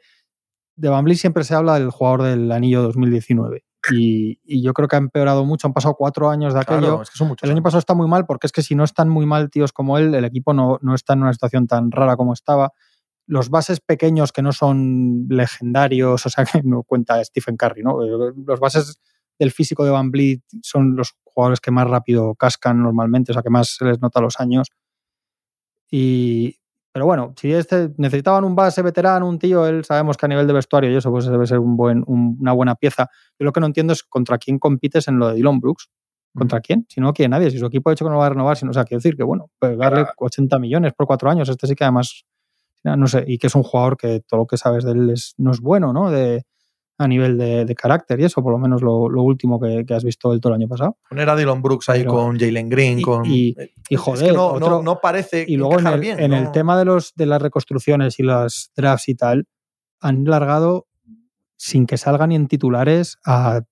de 0.77 0.89
Van 0.89 1.05
Vliet 1.05 1.19
siempre 1.19 1.45
se 1.45 1.55
habla 1.55 1.79
del 1.79 1.91
jugador 1.91 2.23
del 2.23 2.53
anillo 2.53 2.83
2019. 2.83 3.65
Y, 3.93 4.41
y 4.45 4.63
yo 4.63 4.75
creo 4.75 4.89
que 4.89 4.97
ha 4.97 4.99
empeorado 4.99 5.45
mucho. 5.45 5.67
Han 5.67 5.73
pasado 5.73 5.95
cuatro 5.95 6.29
años 6.29 6.55
de 6.55 6.61
aquello. 6.61 6.81
Claro, 6.81 7.03
es 7.03 7.11
que 7.11 7.17
son 7.17 7.29
muchos 7.29 7.49
El 7.49 7.55
año 7.55 7.63
pasado 7.63 7.79
está 7.79 7.95
muy 7.95 8.09
mal 8.09 8.27
porque 8.27 8.47
es 8.47 8.53
que 8.53 8.63
si 8.63 8.75
no 8.75 8.85
están 8.85 9.09
muy 9.09 9.27
mal 9.27 9.49
tíos 9.49 9.73
como 9.73 9.97
él, 9.97 10.15
el 10.15 10.25
equipo 10.25 10.53
no, 10.53 10.79
no 10.83 10.95
está 10.95 11.15
en 11.15 11.23
una 11.23 11.33
situación 11.33 11.67
tan 11.67 11.91
rara 11.91 12.17
como 12.17 12.33
estaba. 12.33 12.73
Los 13.27 13.51
bases 13.51 13.81
pequeños 13.81 14.33
que 14.33 14.43
no 14.43 14.53
son 14.53 15.27
legendarios, 15.29 16.25
o 16.27 16.29
sea, 16.31 16.45
que 16.45 16.63
no 16.63 16.83
cuenta 16.85 17.23
Stephen 17.25 17.57
Curry, 17.57 17.83
¿no? 17.83 18.03
Eh, 18.05 18.33
Los 18.47 18.61
bases 18.61 19.01
del 19.39 19.51
físico 19.51 19.85
de 19.85 19.91
Van 19.91 20.11
Vliet 20.11 20.43
son 20.63 20.97
los 20.97 21.15
jugadores 21.25 21.61
que 21.61 21.71
más 21.71 21.89
rápido 21.89 22.35
cascan 22.37 22.83
normalmente, 22.83 23.33
o 23.33 23.35
sea, 23.35 23.43
que 23.43 23.51
más 23.51 23.77
se 23.77 23.85
les 23.85 24.01
nota 24.01 24.21
los 24.21 24.41
años. 24.41 24.69
Y, 25.91 26.57
pero 26.93 27.07
bueno, 27.07 27.35
si 27.37 27.53
este, 27.53 27.91
necesitaban 27.97 28.45
un 28.45 28.57
base 28.57 28.83
veterano, 28.83 29.29
un 29.29 29.39
tío, 29.39 29.67
él 29.67 29.85
sabemos 29.85 30.17
que 30.17 30.27
a 30.27 30.29
nivel 30.29 30.47
de 30.47 30.53
vestuario 30.53 30.91
y 30.91 30.97
eso 30.97 31.11
pues 31.11 31.27
debe 31.27 31.47
ser 31.47 31.59
un 31.59 31.77
buen, 31.77 32.03
un- 32.07 32.37
una 32.41 32.53
buena 32.53 32.75
pieza. 32.75 33.09
Yo 33.39 33.45
lo 33.45 33.53
que 33.53 33.61
no 33.61 33.67
entiendo 33.67 33.93
es 33.93 34.03
contra 34.03 34.39
quién 34.39 34.59
compites 34.59 35.09
en 35.09 35.19
lo 35.19 35.29
de 35.29 35.35
Dylan 35.35 35.61
Brooks. 35.61 35.89
¿Contra 36.37 36.61
quién? 36.61 36.85
Si 36.91 37.01
no 37.01 37.15
quiere 37.15 37.31
nadie, 37.31 37.51
si 37.51 37.59
su 37.59 37.65
equipo 37.67 37.89
ha 37.89 37.93
dicho 37.93 38.05
que 38.05 38.11
no 38.11 38.19
va 38.19 38.27
a 38.27 38.31
renovar, 38.31 38.59
si 38.59 38.67
no, 38.67 38.71
o 38.71 38.75
sea, 38.75 38.85
quiero 38.85 38.99
decir 38.99 39.17
que 39.17 39.23
bueno, 39.23 39.51
pues 39.59 39.79
darle 39.79 40.03
Para- 40.03 40.15
80 40.19 40.59
millones 40.59 40.93
por 40.93 41.07
cuatro 41.07 41.31
años, 41.31 41.49
este 41.49 41.67
sí 41.67 41.75
que 41.75 41.85
además, 41.85 42.25
no 42.95 43.07
sé, 43.09 43.25
y 43.27 43.39
que 43.39 43.49
es 43.49 43.55
un 43.55 43.63
jugador 43.63 43.97
que 43.97 44.21
todo 44.21 44.41
lo 44.41 44.47
que 44.47 44.57
sabes 44.57 44.85
de 44.85 44.93
él 44.93 45.11
es, 45.11 45.35
no 45.39 45.51
es 45.51 45.61
bueno, 45.61 45.93
¿no? 45.93 46.11
De, 46.11 46.45
a 46.99 47.09
nivel 47.09 47.37
de, 47.37 47.75
carácter 47.75 48.21
y 48.21 48.25
eso, 48.25 48.43
por 48.43 48.53
lo 48.53 48.59
menos 48.59 48.83
lo, 48.83 49.05
último 49.23 49.61
que, 49.61 49.85
has 49.95 50.05
visto 50.05 50.33
el 50.33 50.41
todo 50.41 50.55
el 50.55 50.61
año 50.61 50.69
pasado. 50.69 50.97
Poner 51.09 51.29
a 51.29 51.37
Dylan 51.37 51.61
Brooks 51.61 51.89
ahí 51.89 52.05
con 52.05 52.39
Jalen 52.39 52.69
Green, 52.69 52.99
y, 53.01 53.03
con. 53.03 53.25
Y, 53.27 53.55
joder, 53.97 54.35
no, 54.35 54.99
parece. 55.03 55.45
Y 55.47 55.57
luego 55.57 55.79
en 55.79 55.87
el, 55.87 56.05
en 56.05 56.33
el 56.33 56.51
tema 56.53 56.79
de, 56.79 56.85
los, 56.85 57.13
de 57.15 57.27
las 57.27 57.43
reconstrucciones 57.43 58.19
y 58.19 58.23
las 58.23 58.71
drafts 58.75 59.09
y 59.09 59.15
tal, 59.15 59.47
han 60.01 60.25
largado 60.25 60.87
sin 61.57 61.87
que 61.87 61.97
salgan 61.97 62.31
ni 62.31 62.37
en 62.37 62.49
titulares 62.49 63.19
a 63.25 63.63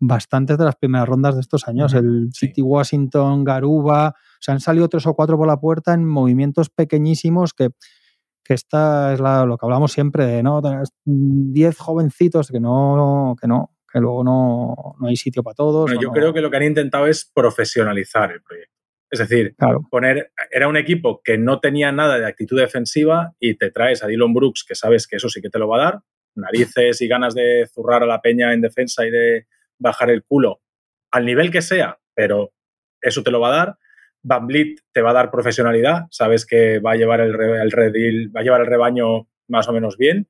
bastantes 0.00 0.58
de 0.58 0.64
las 0.64 0.76
primeras 0.76 1.08
rondas 1.08 1.34
de 1.34 1.40
estos 1.40 1.66
años. 1.66 1.94
El 1.94 2.30
City 2.32 2.62
Washington, 2.62 3.44
Garuba, 3.44 4.08
o 4.08 4.38
sea, 4.40 4.54
han 4.54 4.60
salido 4.60 4.88
tres 4.88 5.06
o 5.06 5.14
cuatro 5.14 5.36
por 5.36 5.46
la 5.46 5.58
puerta 5.58 5.94
en 5.94 6.04
movimientos 6.04 6.68
pequeñísimos 6.68 7.52
que, 7.54 7.70
que 8.44 8.54
esta 8.54 9.12
es 9.12 9.20
lo 9.20 9.56
que 9.56 9.66
hablamos 9.66 9.92
siempre 9.92 10.26
de, 10.26 10.42
¿no? 10.42 10.60
Diez 11.04 11.78
jovencitos 11.78 12.50
que 12.50 12.60
no, 12.60 13.36
que 13.40 13.46
no, 13.46 13.76
que 13.90 14.00
luego 14.00 14.24
no, 14.24 14.96
no 14.98 15.08
hay 15.08 15.16
sitio 15.16 15.42
para 15.42 15.54
todos. 15.54 15.90
yo 16.00 16.10
creo 16.10 16.32
que 16.32 16.40
lo 16.40 16.50
que 16.50 16.56
han 16.56 16.64
intentado 16.64 17.06
es 17.06 17.30
profesionalizar 17.32 18.32
el 18.32 18.42
proyecto. 18.42 18.72
Es 19.10 19.18
decir, 19.18 19.54
poner, 19.90 20.32
era 20.50 20.68
un 20.68 20.78
equipo 20.78 21.20
que 21.22 21.36
no 21.36 21.60
tenía 21.60 21.92
nada 21.92 22.18
de 22.18 22.26
actitud 22.26 22.58
defensiva 22.58 23.34
y 23.38 23.58
te 23.58 23.70
traes 23.70 24.02
a 24.02 24.06
Dylan 24.06 24.32
Brooks, 24.32 24.64
que 24.66 24.74
sabes 24.74 25.06
que 25.06 25.16
eso 25.16 25.28
sí 25.28 25.42
que 25.42 25.50
te 25.50 25.58
lo 25.58 25.68
va 25.68 25.76
a 25.76 25.84
dar, 25.84 26.00
narices 26.34 27.02
y 27.02 27.08
ganas 27.08 27.34
de 27.34 27.68
zurrar 27.70 28.02
a 28.02 28.06
la 28.06 28.22
peña 28.22 28.54
en 28.54 28.62
defensa 28.62 29.04
y 29.04 29.10
de 29.10 29.46
bajar 29.78 30.10
el 30.10 30.24
culo 30.24 30.62
al 31.10 31.26
nivel 31.26 31.50
que 31.50 31.60
sea, 31.60 31.98
pero 32.14 32.54
eso 33.02 33.22
te 33.22 33.30
lo 33.30 33.38
va 33.38 33.48
a 33.48 33.56
dar. 33.56 33.78
Van 34.22 34.46
Blit 34.46 34.80
te 34.92 35.02
va 35.02 35.10
a 35.10 35.14
dar 35.14 35.30
profesionalidad, 35.30 36.06
sabes 36.10 36.46
que 36.46 36.78
va 36.78 36.92
a 36.92 36.96
llevar 36.96 37.20
el, 37.20 37.34
el 37.34 38.30
va 38.34 38.40
a 38.40 38.42
llevar 38.42 38.60
el 38.60 38.66
rebaño 38.66 39.28
más 39.48 39.68
o 39.68 39.72
menos 39.72 39.96
bien. 39.96 40.28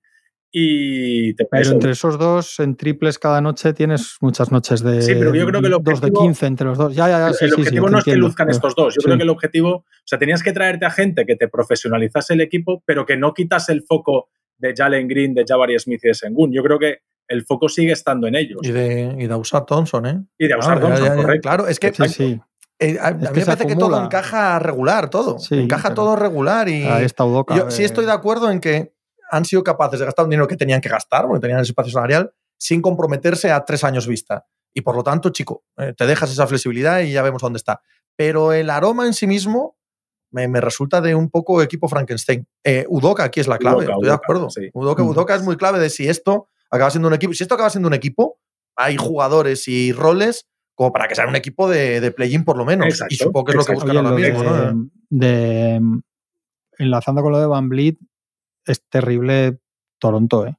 Y 0.55 1.33
pero 1.33 1.71
entre 1.71 1.93
esos 1.93 2.19
dos, 2.19 2.61
en 2.61 2.77
triples 2.77 3.19
cada 3.19 3.41
noche, 3.41 3.73
tienes 3.73 4.19
muchas 4.21 4.53
noches 4.53 4.83
de. 4.83 5.01
Sí, 5.01 5.15
pero 5.15 5.35
yo 5.35 5.47
creo 5.47 5.63
que 5.63 5.69
el 5.69 5.73
objetivo, 5.73 6.07
de 6.07 6.13
15 6.13 6.47
entre 6.47 6.67
los 6.67 6.77
dos. 6.77 6.95
Ya, 6.95 7.09
ya, 7.09 7.31
ya, 7.31 7.47
el 7.47 7.55
objetivo 7.55 7.89
no 7.89 7.99
es 7.99 8.05
que 8.05 8.17
luzcan 8.17 8.51
estos 8.51 8.75
dos. 8.75 8.95
Yo 8.95 9.03
creo 9.03 9.17
que 9.17 9.23
el 9.23 9.31
objetivo. 9.31 9.77
O 9.77 10.05
sea, 10.05 10.19
tenías 10.19 10.43
que 10.43 10.53
traerte 10.53 10.85
a 10.85 10.91
gente 10.91 11.25
que 11.25 11.37
te 11.37 11.49
profesionalizase 11.49 12.35
el 12.35 12.43
equipo, 12.43 12.83
pero 12.85 13.07
que 13.07 13.17
no 13.17 13.33
quitas 13.33 13.71
el 13.71 13.83
foco 13.83 14.29
de 14.59 14.75
Jalen 14.77 15.09
Green, 15.09 15.33
de 15.33 15.47
Jabari 15.49 15.79
Smith 15.79 16.01
y 16.05 16.09
de 16.09 16.15
Sengun. 16.15 16.53
Yo 16.53 16.63
creo 16.63 16.79
que 16.79 16.99
el 17.29 17.47
foco 17.47 17.71
sigue 17.71 17.93
estando 17.93 18.27
en 18.27 18.35
ellos. 18.35 18.61
Y 18.63 18.73
de, 18.73 19.17
y 19.19 19.27
de 19.27 19.35
Usar 19.35 19.65
Thompson, 19.65 20.05
¿eh? 20.05 20.23
Y 20.37 20.49
de 20.49 20.57
Usar 20.57 20.79
Thompson, 20.81 21.17
correcto. 21.17 21.49
Claro, 21.49 21.67
es 21.67 21.81
que, 21.81 21.95
sí, 22.09 22.39
eh, 22.83 22.99
a, 23.01 23.13
mí 23.13 23.23
me 23.23 23.45
parece 23.45 23.67
que 23.67 23.77
todo 23.77 24.05
encaja 24.05 24.59
regular, 24.59 25.09
todo. 25.09 25.37
encaja 25.51 25.95
todo 25.95 26.17
regular 26.17 26.69
y 26.69 26.85
yo 27.55 27.71
sí 27.71 27.85
estoy 27.85 28.07
de 28.07 28.13
acuerdo 28.13 28.51
en 28.51 28.61
que 28.61 28.95
han 29.31 29.45
sido 29.45 29.63
capaces 29.63 30.01
de 30.01 30.05
gastar 30.05 30.25
un 30.25 30.31
dinero 30.31 30.49
que 30.49 30.57
tenían 30.57 30.81
que 30.81 30.89
gastar, 30.89 31.27
porque 31.27 31.41
tenían 31.41 31.61
ese 31.61 31.71
espacio 31.71 31.93
salarial, 31.93 32.35
sin 32.59 32.83
comprometerse 32.83 33.51
a 33.51 33.65
tres 33.65 33.83
años 33.85 34.07
vista. 34.07 34.47
Y 34.75 34.83
por 34.83 34.97
lo 34.97 35.03
tanto, 35.03 35.31
chico, 35.31 35.65
eh, 35.79 35.95
te 35.97 36.07
dejas 36.07 36.31
esa 36.31 36.47
flexibilidad 36.47 37.01
y 37.01 37.13
ya 37.13 37.23
vemos 37.23 37.41
dónde 37.41 37.57
está. 37.57 37.81
Pero 38.17 38.53
el 38.53 38.69
aroma 38.69 39.07
en 39.07 39.15
sí 39.15 39.27
mismo 39.27 39.79
me, 40.33 40.49
resulta 40.61 41.01
de 41.01 41.15
un 41.15 41.31
poco 41.31 41.63
equipo 41.63 41.89
Frankenstein. 41.89 42.47
Eh, 42.65 42.85
Udoka 42.89 43.25
aquí 43.25 43.41
es 43.41 43.49
la 43.49 43.59
clave, 43.59 43.85
estoy 43.85 44.05
de 44.05 44.13
acuerdo. 44.13 44.49
Udoka, 44.75 45.03
Udoka 45.03 45.35
es 45.35 45.43
muy 45.43 45.57
clave 45.57 45.79
de 45.79 45.89
si 45.89 46.09
esto 46.09 46.49
acaba 46.71 46.91
siendo 46.91 47.09
un 47.09 47.15
equipo. 47.15 47.33
Si 47.33 47.43
esto 47.43 47.55
acaba 47.55 47.71
siendo 47.71 47.89
un 47.89 47.95
equipo, 47.95 48.39
hay 48.77 48.97
jugadores 48.97 49.69
y 49.69 49.93
roles 49.93 50.49
como 50.75 50.93
para 50.93 51.09
que 51.09 51.15
sea 51.15 51.27
un 51.27 51.37
equipo 51.37 51.69
de, 51.69 52.01
de 52.01 52.11
play-in 52.11 52.45
por 52.45 52.57
lo 52.57 52.65
menos. 52.65 53.03
y 53.09 53.17
supongo 53.17 53.45
que 53.45 53.53
es 53.53 53.57
lo 53.57 53.65
que 53.65 53.75
buscan 53.75 53.97
ahora 53.97 54.11
mismo. 54.11 54.91
De, 55.11 55.81
enlazando 56.79 57.23
con 57.23 57.33
lo 57.33 57.41
de 57.41 57.47
Van 57.47 57.69
Vliet, 57.69 57.99
es 58.65 58.83
terrible 58.89 59.59
Toronto, 59.99 60.47
¿eh? 60.47 60.57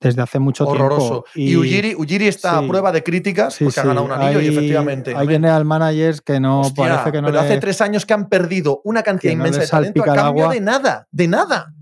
Desde 0.00 0.20
hace 0.20 0.38
mucho 0.38 0.66
Horroroso. 0.66 1.24
tiempo. 1.32 1.50
Y, 1.52 1.56
Ujiri, 1.56 1.94
Ujiri 1.94 2.26
está 2.26 2.58
a 2.58 2.66
prueba 2.66 2.92
de 2.92 3.02
críticas 3.02 3.56
porque 3.58 3.80
ha 3.80 3.84
ganado 3.84 4.06
un 4.06 4.12
anillo 4.12 4.40
y 4.40 4.48
efectivamente. 4.48 5.14
Hay 5.16 5.26
general 5.26 5.64
managers 5.64 6.20
que 6.20 6.40
no 6.40 6.62
parece 6.76 7.12
que 7.12 7.22
no. 7.22 7.28
Pero 7.28 7.40
hace 7.40 7.58
tres 7.58 7.80
años 7.80 8.04
que 8.04 8.14
han 8.14 8.28
perdido 8.28 8.80
una 8.84 9.02
cantidad 9.02 9.32
inmensa 9.32 9.60
de 9.60 9.66
talento 9.68 10.02
a 10.02 10.14
cambio 10.14 10.48
de 10.50 10.60
nada, 10.60 11.06
de 11.10 11.28
nada. 11.28 11.72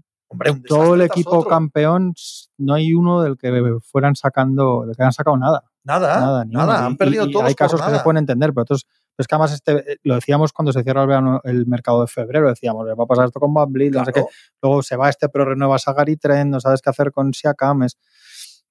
Todo 0.66 0.94
el 0.94 1.02
equipo 1.02 1.44
campeón, 1.44 2.14
no 2.58 2.74
hay 2.74 2.94
uno 2.94 3.22
del 3.22 3.36
que 3.36 3.50
fueran 3.82 4.14
sacando, 4.14 4.84
del 4.86 4.96
que 4.96 5.02
hayan 5.02 5.12
sacado 5.12 5.36
nada. 5.36 5.64
Nada, 5.84 6.20
nada, 6.20 6.44
nada. 6.46 6.86
han 6.86 6.96
perdido 6.96 7.28
todos. 7.28 7.46
Hay 7.46 7.54
casos 7.54 7.80
que 7.80 7.90
se 7.90 8.00
pueden 8.00 8.18
entender, 8.18 8.50
pero 8.50 8.62
otros. 8.62 8.86
Es 9.18 9.26
que 9.26 9.34
además 9.34 9.52
este, 9.52 9.92
eh, 9.92 9.96
lo 10.04 10.14
decíamos 10.14 10.52
cuando 10.52 10.72
se 10.72 10.82
cierra 10.82 11.04
el, 11.44 11.66
mercado 11.66 12.00
de 12.00 12.06
febrero, 12.06 12.48
decíamos, 12.48 12.86
va 12.86 13.04
a 13.04 13.06
pasar 13.06 13.26
esto 13.26 13.40
con 13.40 13.52
Van 13.52 13.70
no 13.70 14.04
sé 14.04 14.12
qué. 14.12 14.24
Luego 14.62 14.82
se 14.82 14.96
va 14.96 15.08
este, 15.08 15.28
pero 15.28 15.44
renueva 15.44 15.78
Sagari 15.78 16.16
Trend, 16.16 16.50
no 16.50 16.60
sabes 16.60 16.80
qué 16.80 16.90
hacer 16.90 17.12
con 17.12 17.34
Siakam. 17.34 17.82
Es, 17.82 17.98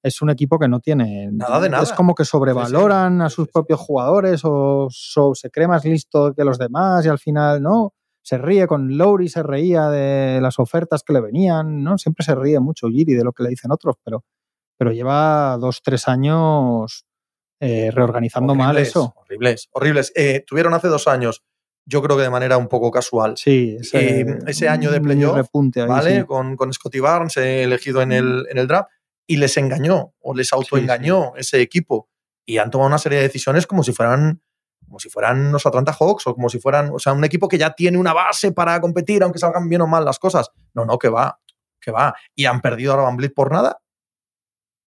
es 0.02 0.22
un 0.22 0.32
equipo 0.32 0.58
que 0.58 0.68
no 0.68 0.80
tiene 0.80 1.30
nada 1.32 1.60
de 1.60 1.70
nada. 1.70 1.84
Es 1.84 1.94
como 1.94 2.16
que 2.16 2.26
sobrevaloran 2.26 3.22
a 3.22 3.30
sus 3.30 3.50
propios 3.50 3.80
jugadores 3.80 4.42
o 4.44 4.90
se 4.90 5.52
cree 5.52 5.68
más 5.68 5.86
listo 5.86 6.34
que 6.34 6.44
los 6.44 6.58
demás 6.58 7.06
y 7.06 7.10
al 7.10 7.20
final, 7.20 7.62
¿no? 7.62 7.94
se 8.24 8.38
ríe 8.38 8.68
con 8.68 8.98
Lowry, 8.98 9.30
se 9.30 9.44
reía 9.44 9.90
de 9.90 10.40
las 10.42 10.60
ofertas 10.60 11.04
que 11.04 11.14
le 11.14 11.22
venían, 11.22 11.84
¿no? 11.84 11.98
Siempre 11.98 12.24
se 12.24 12.36
ríe 12.36 12.60
mucho 12.60 12.88
Giri 12.88 13.14
de 13.14 13.24
lo 13.24 13.34
que 13.34 13.44
le 13.44 13.50
dicen 13.50 13.72
otros, 13.72 13.96
pero, 14.04 14.24
pero 14.82 14.94
lleva 14.94 15.60
dos, 15.60 15.84
tres 15.84 16.08
años 16.08 17.06
eh, 17.60 17.92
reorganizando 17.92 18.56
mal 18.56 18.80
eso. 18.80 19.14
Horribles, 19.16 19.70
horribles. 19.74 20.12
Eh, 20.16 20.44
tuvieron 20.48 20.74
hace 20.74 20.88
dos 20.88 21.08
años, 21.08 21.44
yo 21.86 22.02
creo 22.02 22.18
que 22.18 22.24
de 22.24 22.32
manera 22.32 22.58
un 22.58 22.68
poco 22.68 22.90
casual. 22.90 23.38
Sí, 23.38 23.78
ese, 23.80 24.26
ese 24.48 24.70
año 24.70 24.90
de 24.90 25.00
playoff, 25.00 25.48
¿vale? 25.88 26.26
Con, 26.26 26.56
con, 26.56 26.74
Scotty 26.74 27.00
Barnes 27.00 27.38
elegido 27.38 28.02
en 28.02 28.12
el, 28.12 28.48
en 28.50 28.58
el 28.58 28.66
draft, 28.66 28.90
y 29.28 29.38
les 29.38 29.56
engañó 29.58 30.16
o 30.20 30.34
les 30.34 30.52
autoengañó 30.52 31.36
ese 31.36 31.62
equipo. 31.62 32.10
Y 32.44 32.58
han 32.58 32.72
tomado 32.72 32.88
una 32.88 32.98
serie 32.98 33.20
de 33.20 33.26
decisiones 33.26 33.68
como 33.68 33.84
si 33.84 33.94
fueran 33.94 34.42
como 34.84 34.98
si 34.98 35.12
fueran 35.12 35.52
los 35.52 35.64
Atlanta 35.64 35.94
Hawks 35.94 36.26
o 36.26 36.34
como 36.34 36.50
si 36.50 36.60
fueran, 36.60 36.90
o 36.92 36.98
sea, 36.98 37.14
un 37.14 37.24
equipo 37.24 37.48
que 37.48 37.60
ya 37.60 37.74
tiene 37.74 38.00
una 38.00 38.14
base 38.14 38.52
para 38.52 38.82
competir, 38.82 39.22
aunque 39.22 39.38
salgan 39.38 39.70
bien 39.70 39.82
o 39.82 39.88
mal 39.88 40.04
las 40.04 40.18
cosas. 40.18 40.50
No, 40.74 40.86
no, 40.86 40.98
que 40.98 41.10
va, 41.10 41.40
que 41.80 41.92
va. 41.92 42.16
Y 42.34 42.46
han 42.46 42.62
perdido 42.62 42.94
a 42.94 42.96
Van 42.96 43.16
Blitz 43.16 43.36
por 43.36 43.52
nada. 43.52 43.81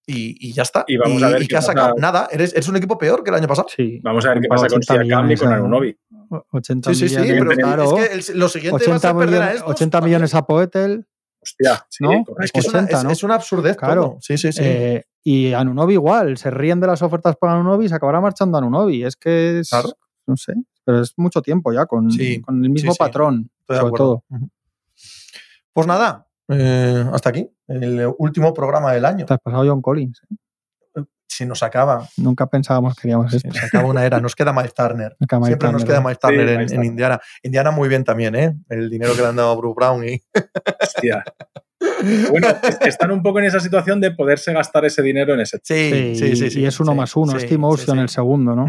Y, 0.06 0.52
ya 0.52 0.62
está. 0.62 0.84
Y 0.86 0.96
vamos 0.96 1.22
a 1.22 1.30
ver 1.30 1.46
qué 1.48 1.56
ha 1.56 1.62
sacado 1.62 1.94
nada. 1.96 2.28
Eres, 2.30 2.68
un 2.68 2.76
equipo 2.76 2.98
peor 2.98 3.22
que 3.22 3.30
el 3.30 3.36
año 3.36 3.48
pasado. 3.48 3.68
Sí. 3.74 4.00
Vamos 4.02 4.24
a 4.26 4.30
ver 4.30 4.40
qué 4.40 4.48
pasa 4.48 4.66
con 4.68 4.82
Siakam 4.82 5.30
y 5.30 5.36
con 5.36 5.52
Arunovi. 5.52 5.96
80 6.50 6.94
sí, 6.94 7.08
sí, 7.08 7.14
sí, 7.14 7.16
pero 7.16 7.50
claro, 7.50 7.98
es 7.98 8.26
que 8.26 8.34
lo 8.34 8.48
siguiente 8.48 8.84
80 8.84 9.12
va 9.12 9.16
a 9.16 9.24
perder 9.24 9.42
a 9.42 9.52
estos, 9.52 9.70
80 9.70 10.00
millones 10.00 10.34
a 10.34 10.46
Poetel. 10.46 11.06
Hostia, 11.40 11.86
¿no? 12.00 12.24
es 12.42 12.50
que 12.50 12.60
es, 12.60 12.68
una, 12.68 13.12
es, 13.12 13.22
una, 13.22 13.34
absurdez. 13.34 13.76
Claro. 13.76 14.16
Sí, 14.20 14.38
sí, 14.38 14.50
sí. 14.50 14.62
Eh, 14.64 15.04
y 15.22 15.52
Anunobi 15.52 15.92
igual, 15.92 16.38
se 16.38 16.50
ríen 16.50 16.80
de 16.80 16.86
las 16.86 17.02
ofertas 17.02 17.36
por 17.36 17.50
Anunobi 17.50 17.84
y 17.84 17.88
se 17.88 17.94
acabará 17.94 18.20
marchando 18.20 18.56
Anunobi. 18.56 19.04
Es 19.04 19.16
que 19.16 19.60
es, 19.60 19.70
no 20.26 20.36
sé, 20.36 20.54
pero 20.84 21.02
es 21.02 21.12
mucho 21.18 21.42
tiempo 21.42 21.72
ya 21.72 21.86
con, 21.86 22.08
con 22.42 22.64
el 22.64 22.70
mismo 22.70 22.94
patrón, 22.94 23.50
sobre 23.68 23.92
todo. 23.92 24.24
Pues 25.74 25.86
nada, 25.86 26.23
eh, 26.48 27.04
hasta 27.12 27.30
aquí, 27.30 27.50
el 27.68 28.12
último 28.18 28.52
programa 28.52 28.92
del 28.92 29.04
año. 29.04 29.26
Te 29.26 29.34
has 29.34 29.40
pasado 29.40 29.64
John 29.66 29.82
Collins. 29.82 30.22
¿eh? 30.30 30.36
Si 31.26 31.44
nos 31.46 31.62
acaba. 31.62 32.06
Nunca 32.16 32.46
pensábamos 32.46 32.94
que 32.94 33.02
queríamos 33.02 33.32
esto. 33.32 33.50
Se 33.52 33.66
acaba 33.66 33.88
una 33.88 34.04
era. 34.04 34.20
Nos 34.20 34.36
queda 34.36 34.52
Mike 34.52 34.72
Turner. 34.76 35.16
Siempre 35.44 35.72
nos 35.72 35.84
queda 35.84 36.00
Mike 36.00 36.18
Turner 36.20 36.60
en, 36.72 36.84
Indiana. 36.84 37.20
Indiana 37.42 37.70
muy 37.72 37.88
bien 37.88 38.04
también, 38.04 38.36
¿eh? 38.36 38.54
El 38.68 38.88
dinero 38.88 39.14
que 39.14 39.22
le 39.22 39.28
han 39.28 39.36
dado 39.36 39.50
a 39.50 39.56
Bruce 39.56 39.74
Brown 39.74 40.08
y... 40.08 40.22
Hostia. 40.80 41.24
Bueno, 42.30 42.48
están 42.82 43.10
un 43.10 43.22
poco 43.22 43.40
en 43.40 43.46
esa 43.46 43.58
situación 43.58 44.00
de 44.00 44.12
poderse 44.12 44.52
gastar 44.52 44.84
ese 44.84 45.02
dinero 45.02 45.34
en 45.34 45.40
ese. 45.40 45.58
Sí, 45.62 46.14
sí, 46.14 46.50
sí. 46.50 46.60
y 46.60 46.66
es 46.66 46.78
uno 46.78 46.94
más 46.94 47.16
uno. 47.16 47.36
es 47.36 47.46
Team 47.46 47.64
Ocean 47.64 47.98
el 47.98 48.08
segundo, 48.08 48.54
¿no? 48.54 48.66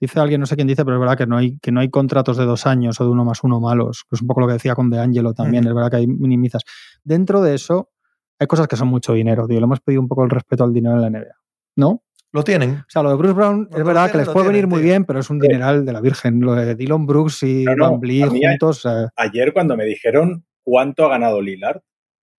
Dice 0.00 0.18
alguien, 0.18 0.40
no 0.40 0.46
sé 0.46 0.56
quién 0.56 0.66
dice, 0.66 0.84
pero 0.84 0.96
es 0.96 1.00
verdad 1.00 1.18
que 1.18 1.26
no 1.26 1.36
hay, 1.36 1.58
que 1.58 1.70
no 1.70 1.80
hay 1.80 1.90
contratos 1.90 2.38
de 2.38 2.46
dos 2.46 2.66
años 2.66 2.98
o 3.00 3.04
de 3.04 3.10
uno 3.10 3.24
más 3.24 3.44
uno 3.44 3.60
malos. 3.60 4.04
Es 4.10 4.22
un 4.22 4.28
poco 4.28 4.40
lo 4.40 4.46
que 4.46 4.54
decía 4.54 4.74
con 4.74 4.88
De 4.88 4.98
Angelo 4.98 5.34
también. 5.34 5.66
Es 5.66 5.74
verdad 5.74 5.90
que 5.90 5.96
hay 5.98 6.06
minimizas. 6.06 6.62
Dentro 7.04 7.42
de 7.42 7.54
eso, 7.54 7.90
hay 8.38 8.46
cosas 8.46 8.66
que 8.66 8.76
son 8.76 8.88
mucho 8.88 9.12
dinero, 9.12 9.46
tío. 9.46 9.58
Le 9.58 9.64
hemos 9.64 9.80
pedido 9.80 10.00
un 10.00 10.08
poco 10.08 10.24
el 10.24 10.30
respeto 10.30 10.64
al 10.64 10.72
dinero 10.72 10.96
en 10.96 11.02
la 11.02 11.10
NBA. 11.10 11.34
¿No? 11.76 12.02
Lo 12.32 12.44
tienen. 12.44 12.76
O 12.76 12.84
sea, 12.88 13.02
lo 13.02 13.10
de 13.10 13.16
Bruce 13.16 13.34
Brown 13.34 13.68
es 13.70 13.84
verdad 13.84 14.10
que 14.10 14.18
les 14.18 14.28
puede 14.28 14.48
venir 14.48 14.66
muy 14.66 14.80
bien, 14.80 15.04
pero 15.04 15.18
es 15.18 15.28
un 15.28 15.38
dineral 15.38 15.84
de 15.84 15.92
la 15.92 16.00
Virgen. 16.00 16.40
Lo 16.40 16.54
de 16.54 16.74
Dylan 16.74 17.04
Brooks 17.04 17.42
y 17.42 17.64
Van 17.66 18.00
juntos. 18.00 18.86
Ayer, 19.16 19.52
cuando 19.52 19.76
me 19.76 19.84
dijeron 19.84 20.46
cuánto 20.62 21.04
ha 21.04 21.08
ganado 21.10 21.42
Lillard, 21.42 21.82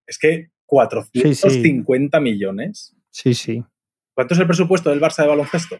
es 0.07 0.17
que 0.17 0.49
450 0.65 2.19
millones. 2.21 2.95
Sí, 3.09 3.33
sí. 3.33 3.63
¿Cuánto 4.13 4.33
es 4.33 4.39
el 4.39 4.47
presupuesto 4.47 4.89
del 4.89 5.01
Barça 5.01 5.23
de 5.23 5.29
baloncesto? 5.29 5.77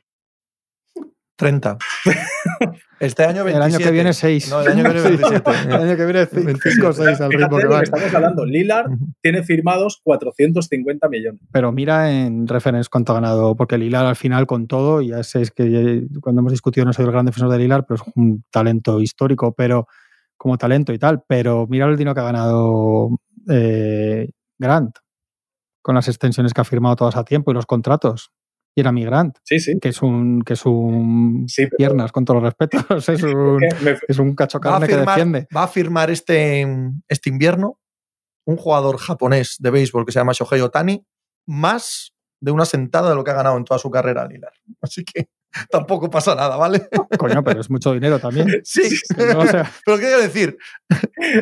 30. 1.41 1.77
Este 3.01 3.23
año 3.23 3.43
27. 3.43 3.55
El 3.55 3.63
año 3.63 3.77
que 3.79 3.91
viene 3.91 4.13
6. 4.13 4.49
No, 4.51 4.61
el 4.61 4.67
año 4.67 4.83
que 4.83 4.91
viene 4.91 5.17
27. 5.17 5.51
el 5.65 5.73
año 5.73 5.97
que 5.97 6.05
viene 6.05 6.25
5 6.27 6.87
o 6.87 6.93
6 6.93 7.21
al 7.21 7.31
ritmo 7.31 7.57
que 7.57 7.65
va. 7.65 7.81
Estamos 7.81 8.13
hablando, 8.13 8.45
Lillard 8.45 8.91
tiene 9.23 9.41
firmados 9.41 9.99
450 10.03 11.09
millones. 11.09 11.41
Pero 11.51 11.71
mira 11.71 12.11
en 12.11 12.47
reference 12.47 12.89
cuánto 12.91 13.13
ha 13.13 13.15
ganado, 13.15 13.55
porque 13.55 13.79
Lillard 13.79 14.05
al 14.05 14.15
final 14.15 14.45
con 14.45 14.67
todo, 14.67 15.01
ya 15.01 15.23
sé 15.23 15.41
que 15.55 16.05
cuando 16.21 16.41
hemos 16.41 16.51
discutido 16.51 16.85
no 16.85 16.93
soy 16.93 17.05
el 17.05 17.11
gran 17.11 17.25
defensor 17.25 17.49
de 17.49 17.57
Lillard, 17.57 17.85
pero 17.87 18.03
es 18.03 18.13
un 18.15 18.43
talento 18.51 19.01
histórico, 19.01 19.51
pero 19.51 19.87
como 20.37 20.59
talento 20.59 20.93
y 20.93 20.99
tal, 20.99 21.23
pero 21.27 21.65
mira 21.67 21.87
el 21.87 21.97
dinero 21.97 22.13
que 22.13 22.21
ha 22.21 22.25
ganado 22.25 23.09
eh, 23.49 24.29
Grant. 24.59 24.97
con 25.81 25.95
las 25.95 26.07
extensiones 26.07 26.53
que 26.53 26.61
ha 26.61 26.65
firmado 26.65 26.95
todas 26.97 27.15
a 27.15 27.23
tiempo 27.23 27.49
y 27.49 27.55
los 27.55 27.65
contratos. 27.65 28.31
Y 28.73 28.81
era 28.81 28.91
migrante, 28.91 29.39
Sí, 29.43 29.59
sí. 29.59 29.79
que 29.81 29.89
es 29.89 30.01
un, 30.01 30.41
que 30.43 30.53
es 30.53 30.65
un 30.65 31.45
Sí, 31.49 31.65
pero- 31.65 31.77
piernas, 31.77 32.11
con 32.11 32.23
todos 32.25 32.41
los 32.41 32.53
respetos. 32.53 32.85
Es 33.09 33.23
un, 33.23 33.57
Me- 33.81 33.97
es 34.07 34.17
un 34.19 34.33
cacho 34.35 34.59
carne 34.59 34.87
que 34.87 34.93
firmar, 34.95 35.15
defiende. 35.15 35.47
va 35.55 35.63
a 35.63 35.67
firmar 35.67 36.09
este, 36.11 36.65
este 37.07 37.29
invierno 37.29 37.79
un 38.45 38.57
jugador 38.57 38.97
japonés 38.97 39.57
de 39.59 39.69
béisbol 39.71 40.05
que 40.05 40.11
se 40.11 40.19
llama 40.19 40.33
Shohei 40.33 40.61
Otani 40.61 41.05
más 41.47 42.13
de 42.39 42.51
una 42.51 42.65
sentada 42.65 43.09
de 43.09 43.15
lo 43.15 43.23
que 43.23 43.31
ha 43.31 43.35
ganado 43.35 43.55
en 43.57 43.65
toda 43.65 43.77
su 43.79 43.91
carrera 43.91 44.25
Lilar. 44.27 44.53
Así 44.81 45.03
que 45.03 45.29
tampoco 45.69 46.09
pasa 46.09 46.33
nada, 46.33 46.55
¿vale? 46.55 46.87
Coño, 47.19 47.43
pero 47.43 47.59
es 47.61 47.69
mucho 47.69 47.91
dinero 47.93 48.19
también. 48.19 48.47
Sí. 48.63 48.83
Que 49.15 49.33
no, 49.33 49.39
o 49.41 49.47
sea, 49.47 49.69
Pero 49.85 49.97
¿qué 49.97 50.03
quiero 50.05 50.21
decir? 50.21 50.57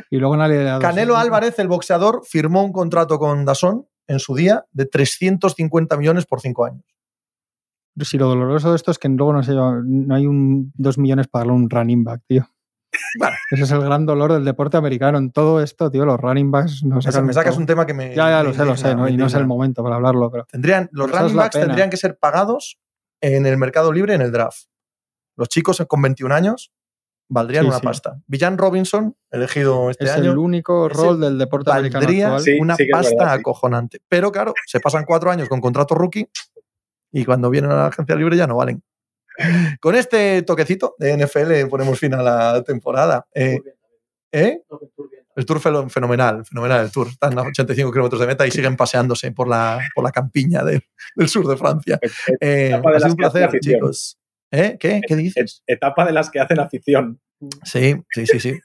y 0.10 0.18
luego 0.18 0.36
nadie 0.36 0.66
Canelo 0.82 1.16
Álvarez, 1.16 1.58
el 1.60 1.68
boxeador, 1.68 2.22
firmó 2.28 2.64
un 2.66 2.72
contrato 2.74 3.18
con 3.20 3.46
Dazón 3.46 3.88
en 4.08 4.20
su 4.20 4.36
día 4.36 4.66
de 4.72 4.88
350 4.88 5.96
millones 5.96 6.26
por 6.26 6.42
cinco 6.42 6.66
años. 6.66 6.84
Si 8.02 8.18
lo 8.18 8.28
doloroso 8.28 8.70
de 8.72 8.76
esto 8.76 8.92
es 8.92 9.00
que 9.00 9.10
luego 9.10 9.34
no, 9.34 9.44
se 9.44 9.52
lleva- 9.54 9.82
no 9.84 10.16
hay 10.16 10.26
un 10.28 10.72
2 10.76 10.98
millones 10.98 11.28
para 11.28 11.42
darle 11.46 11.54
un 11.54 11.70
running 11.70 12.04
back, 12.04 12.22
tío. 12.28 12.48
Ese 13.52 13.64
es 13.64 13.72
el 13.72 13.82
gran 13.82 14.06
dolor 14.06 14.34
del 14.34 14.44
deporte 14.46 14.78
americano. 14.78 15.18
En 15.18 15.32
todo 15.32 15.62
esto, 15.62 15.92
tío, 15.92 16.06
los 16.06 16.20
running 16.20 16.50
backs 16.52 16.84
no 16.84 16.98
O 16.98 17.02
sea, 17.02 17.12
sacan 17.12 17.28
me 17.28 17.34
sacas 17.34 17.58
un 17.58 17.66
tema 17.66 17.86
que 17.86 17.94
me. 17.94 18.16
Ya, 18.16 18.30
ya, 18.30 18.44
lo 18.44 18.54
sé, 18.54 18.66
lo 18.66 18.76
sé, 18.78 18.96
¿no? 18.96 19.08
y 19.08 19.16
no 19.18 19.28
es 19.28 19.34
el 19.36 19.46
momento 19.46 19.84
para 19.84 19.96
hablarlo, 19.96 20.32
pero 20.32 20.46
Tendrían, 20.46 20.90
los 20.92 21.10
running 21.12 21.28
es 21.28 21.34
backs 21.36 21.60
tendrían 21.60 21.90
que 21.90 21.98
ser 21.98 22.18
pagados 22.18 22.80
en 23.22 23.46
el 23.46 23.58
mercado 23.58 23.92
libre 23.92 24.14
en 24.16 24.22
el 24.22 24.32
draft. 24.32 24.64
Los 25.38 25.50
chicos 25.50 25.84
con 25.88 26.02
21 26.02 26.34
años 26.34 26.72
valdrían 27.30 27.64
Sí, 27.66 27.68
una 27.70 27.78
sí. 27.80 27.86
pasta. 27.86 28.20
Villan 28.28 28.58
Robinson, 28.58 29.16
elegido 29.30 29.90
este 29.92 30.06
es 30.06 30.12
año, 30.12 30.32
el 30.32 30.38
único 30.38 30.90
rol 30.90 31.20
del 31.20 31.38
deporte 31.38 31.72
americano 31.72 32.06
valdría 32.06 32.26
actual. 32.28 32.42
Sí, 32.44 32.58
una 32.60 32.76
sí 32.76 32.84
es 32.84 32.90
pasta 32.92 33.16
verdad, 33.18 33.34
sí. 33.36 33.40
acojonante. 33.42 34.02
Pero 34.10 34.32
claro, 34.32 34.54
se 34.66 34.80
pasan 34.80 35.06
cuatro 35.06 35.30
años 35.30 35.48
con 35.48 35.62
contrato 35.62 35.94
rookie 35.96 36.28
y 37.12 37.26
cuando 37.26 37.50
vienen 37.50 37.72
a 37.72 37.76
la 37.76 37.86
agencia 37.88 38.16
libre 38.16 38.38
ya 38.38 38.48
no 38.48 38.58
valen. 38.58 38.82
Con 39.80 39.96
este 39.96 40.42
toquecito 40.42 40.96
de 40.98 41.16
NFL 41.18 41.70
ponemos 41.70 41.98
fin 41.98 42.14
a 42.14 42.22
la 42.22 42.64
temporada. 42.64 43.26
Eh, 43.34 43.60
¿eh? 44.32 44.62
El 45.36 45.46
tour 45.46 45.62
fue 45.62 45.90
fenomenal, 45.90 46.46
fenomenal 46.46 46.84
el 46.84 46.92
tour. 46.92 47.08
Están 47.08 47.40
a 47.40 47.44
85 47.44 47.92
kilómetros 47.92 48.20
de 48.20 48.28
meta 48.28 48.46
y 48.46 48.52
siguen 48.52 48.76
paseándose 48.76 49.32
por 49.32 49.48
la, 49.48 49.80
por 49.96 50.04
la 50.04 50.12
campiña 50.12 50.64
de- 50.64 50.84
del 51.16 51.30
sur 51.30 51.48
de 51.48 51.56
Francia. 51.56 51.98
Eh, 52.42 52.68
Etapa 52.74 52.90
de 52.92 52.98
ha 52.98 53.00
sido 53.00 53.08
las 53.08 53.12
un 53.12 53.16
placer, 53.16 53.60
chicos. 53.62 54.20
¿Eh? 54.52 54.76
¿Qué? 54.80 55.00
¿Qué 55.08 55.16
dices? 55.16 55.64
Etapa 55.66 56.04
de 56.06 56.12
las 56.12 56.30
que 56.30 56.40
hacen 56.42 56.60
afición. 56.60 57.22
Sí, 57.64 57.96
sí, 58.10 58.26
sí, 58.26 58.40
sí. 58.42 58.60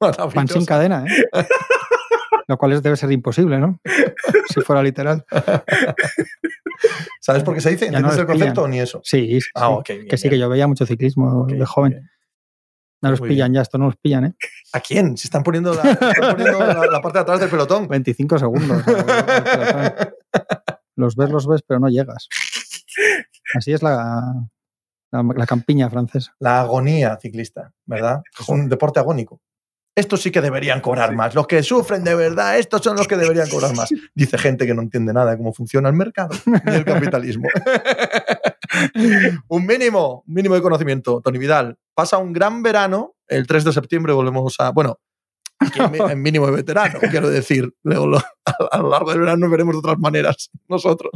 Van 0.34 0.48
sin 0.48 0.64
cadena, 0.66 1.04
¿eh? 1.06 1.24
Lo 2.48 2.58
cual 2.58 2.82
debe 2.82 2.96
ser 2.96 3.12
imposible, 3.12 3.58
¿no? 3.58 3.78
Si 4.52 4.60
fuera 4.60 4.82
literal. 4.82 5.24
¿Sabes 7.20 7.42
por 7.42 7.54
qué 7.54 7.60
se 7.60 7.70
dice? 7.70 7.90
No 7.90 7.98
¿Entiendes 7.98 8.12
les 8.16 8.20
el 8.20 8.26
concepto 8.26 8.62
o 8.62 8.68
ni 8.68 8.80
eso? 8.80 9.00
Sí, 9.04 9.40
sí, 9.40 9.48
Ah, 9.54 9.68
sí. 9.68 9.74
ok. 9.78 9.88
bien, 9.88 10.08
que 10.08 10.16
sí, 10.18 10.22
bien. 10.28 10.30
que 10.32 10.38
yo 10.40 10.48
veía 10.48 10.66
mucho 10.66 10.86
ciclismo 10.86 11.46
de 11.46 11.64
joven. 11.64 12.10
No 13.02 13.10
los 13.10 13.20
Muy 13.20 13.28
pillan 13.30 13.52
ya, 13.52 13.60
esto 13.60 13.76
no 13.76 13.86
los 13.86 13.96
pillan, 13.96 14.24
¿eh? 14.24 14.34
¿A 14.72 14.80
quién? 14.80 15.16
Si 15.18 15.26
están 15.26 15.42
poniendo 15.42 15.74
la, 15.74 15.82
están 15.90 16.36
poniendo 16.36 16.58
la, 16.66 16.86
la 16.86 17.00
parte 17.02 17.18
de 17.18 17.22
atrás 17.22 17.38
del 17.40 17.50
pelotón. 17.50 17.86
25 17.86 18.38
segundos. 18.38 18.82
los 20.96 21.16
ves, 21.16 21.30
los 21.30 21.46
ves, 21.46 21.62
pero 21.66 21.80
no 21.80 21.88
llegas. 21.88 22.28
Así 23.54 23.72
es 23.72 23.82
la, 23.82 24.46
la, 25.10 25.22
la 25.36 25.46
campiña 25.46 25.90
francesa. 25.90 26.34
La 26.38 26.60
agonía 26.60 27.18
ciclista, 27.20 27.72
¿verdad? 27.84 28.22
Es 28.40 28.48
un 28.48 28.68
deporte 28.68 29.00
agónico. 29.00 29.40
Estos 29.96 30.22
sí 30.22 30.30
que 30.32 30.40
deberían 30.40 30.80
cobrar 30.80 31.10
Sí. 31.10 31.16
más. 31.16 31.34
Los 31.36 31.46
que 31.46 31.62
sufren 31.62 32.02
de 32.02 32.14
verdad, 32.16 32.58
estos 32.58 32.80
son 32.82 32.96
los 32.96 33.06
que 33.06 33.16
deberían 33.16 33.48
cobrar 33.48 33.76
más. 33.76 33.90
Dice 34.14 34.38
gente 34.38 34.66
que 34.66 34.74
no 34.74 34.82
entiende 34.82 35.12
nada 35.12 35.30
de 35.32 35.36
cómo 35.36 35.52
funciona 35.52 35.88
el 35.88 35.94
mercado 35.94 36.30
ni 36.46 36.74
el 36.74 36.84
capitalismo. 36.84 37.48
un 39.48 39.66
mínimo, 39.66 40.24
un 40.26 40.34
mínimo 40.34 40.54
de 40.54 40.62
conocimiento. 40.62 41.20
Tony 41.22 41.38
Vidal 41.38 41.78
pasa 41.94 42.18
un 42.18 42.32
gran 42.32 42.62
verano. 42.62 43.14
El 43.28 43.46
3 43.46 43.64
de 43.64 43.72
septiembre 43.72 44.12
volvemos 44.12 44.56
a. 44.58 44.70
Bueno, 44.70 44.98
aquí 45.60 45.80
en, 45.80 46.20
mínimo 46.22 46.46
de 46.46 46.52
veterano, 46.52 46.98
quiero 47.10 47.30
decir. 47.30 47.72
Luego 47.82 48.06
lo- 48.06 48.18
a, 48.70 48.78
lo 48.78 48.90
largo 48.90 49.10
del 49.10 49.20
verano 49.20 49.38
nos 49.38 49.50
veremos 49.50 49.74
de 49.74 49.78
otras 49.78 49.98
maneras 49.98 50.50
nosotros. 50.68 51.12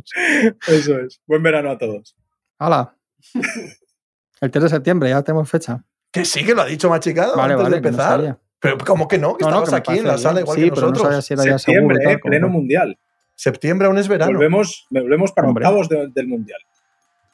Eso 0.66 0.98
es. 1.00 1.20
Buen 1.26 1.42
verano 1.42 1.70
a 1.70 1.78
todos. 1.78 2.16
¡Hala! 2.58 2.96
El 4.40 4.50
3 4.52 4.62
de 4.64 4.68
septiembre, 4.70 5.08
ya 5.10 5.20
tenemos 5.22 5.50
fecha. 5.50 5.84
Que 6.12 6.24
sí 6.24 6.44
que 6.44 6.54
lo 6.54 6.62
ha 6.62 6.66
dicho 6.66 6.88
Machicado 6.88 7.36
Vale, 7.36 7.54
antes 7.54 7.64
vale, 7.64 7.76
de 7.76 7.82
que 7.82 7.90
no 7.90 8.02
empezar. 8.02 8.38
Pero 8.60 8.76
¿cómo 8.84 9.06
que 9.08 9.18
no? 9.18 9.36
Que 9.36 9.44
No, 9.44 9.62
que 9.64 9.74
aquí 9.74 9.98
en 9.98 10.06
la 10.06 10.18
sala 10.18 10.40
igual 10.40 10.56
sí, 10.58 10.64
que 10.64 10.70
pero 10.70 10.80
no 10.82 10.88
nosotros. 10.90 11.08
sabía 11.08 11.22
si 11.22 11.34
era 11.34 11.44
ya 11.44 11.58
seguro. 11.58 11.94
Septiembre, 11.94 12.12
eh, 12.12 12.20
como- 12.20 12.30
pleno 12.30 12.48
mundial. 12.48 12.98
Septiembre 13.34 13.86
aún 13.86 13.98
es 13.98 14.08
verano. 14.08 14.32
Volvemos, 14.32 14.86
volvemos 14.90 15.32
para 15.32 15.48
Hombre. 15.48 15.64
octavos 15.64 15.88
de- 15.88 16.08
del 16.08 16.26
mundial. 16.26 16.60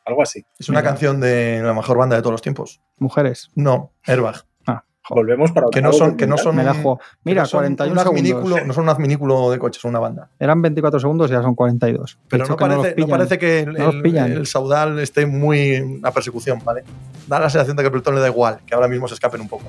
Algo 0.04 0.20
así. 0.22 0.44
Es 0.58 0.68
una 0.68 0.80
Mira. 0.80 0.90
canción 0.90 1.18
de 1.20 1.62
la 1.62 1.72
mejor 1.72 1.96
banda 1.96 2.14
de 2.16 2.20
todos 2.20 2.32
los 2.32 2.42
tiempos. 2.42 2.80
Mujeres. 2.98 3.50
No, 3.54 3.92
Airbag. 4.04 4.44
Ah, 4.66 4.84
Volvemos 5.08 5.52
para 5.52 5.68
Que 5.72 5.80
no 5.80 5.88
octavos 5.88 6.08
son, 6.10 6.16
que 6.18 6.26
no 6.26 6.36
son, 6.36 6.56
me 6.56 6.62
la 6.62 6.74
juego. 6.74 7.00
Mira, 7.24 7.42
no 7.42 7.46
son 7.48 7.58
41 7.60 8.10
un 8.10 8.18
segundos. 8.26 8.66
no 8.66 8.72
son 8.74 8.84
un 8.84 8.90
adminículo 8.90 9.50
de 9.50 9.58
coches, 9.58 9.80
son 9.80 9.90
una 9.90 10.00
banda. 10.00 10.28
Eran 10.38 10.60
24 10.60 11.00
segundos 11.00 11.30
y 11.30 11.32
ya 11.32 11.40
son 11.42 11.54
42. 11.54 12.18
He 12.22 12.28
Pero 12.28 12.46
no 12.46 12.56
parece, 12.56 12.94
no 12.98 13.08
parece 13.08 13.38
que 13.38 13.60
el, 13.60 13.72
No 13.72 13.84
los 13.86 13.94
el- 13.94 14.02
pillan. 14.02 14.30
el 14.32 14.46
saudal 14.46 14.98
esté 14.98 15.24
muy 15.24 16.00
la 16.02 16.10
persecución, 16.12 16.58
¿vale? 16.62 16.84
Da 17.26 17.40
la 17.40 17.48
sensación 17.48 17.74
de 17.78 17.82
que 17.82 17.86
el 17.86 17.92
pelotón 17.92 18.14
le 18.14 18.20
da 18.20 18.28
igual, 18.28 18.60
que 18.66 18.74
ahora 18.74 18.88
mismo 18.88 19.08
se 19.08 19.14
escapen 19.14 19.40
un 19.40 19.48
poco. 19.48 19.64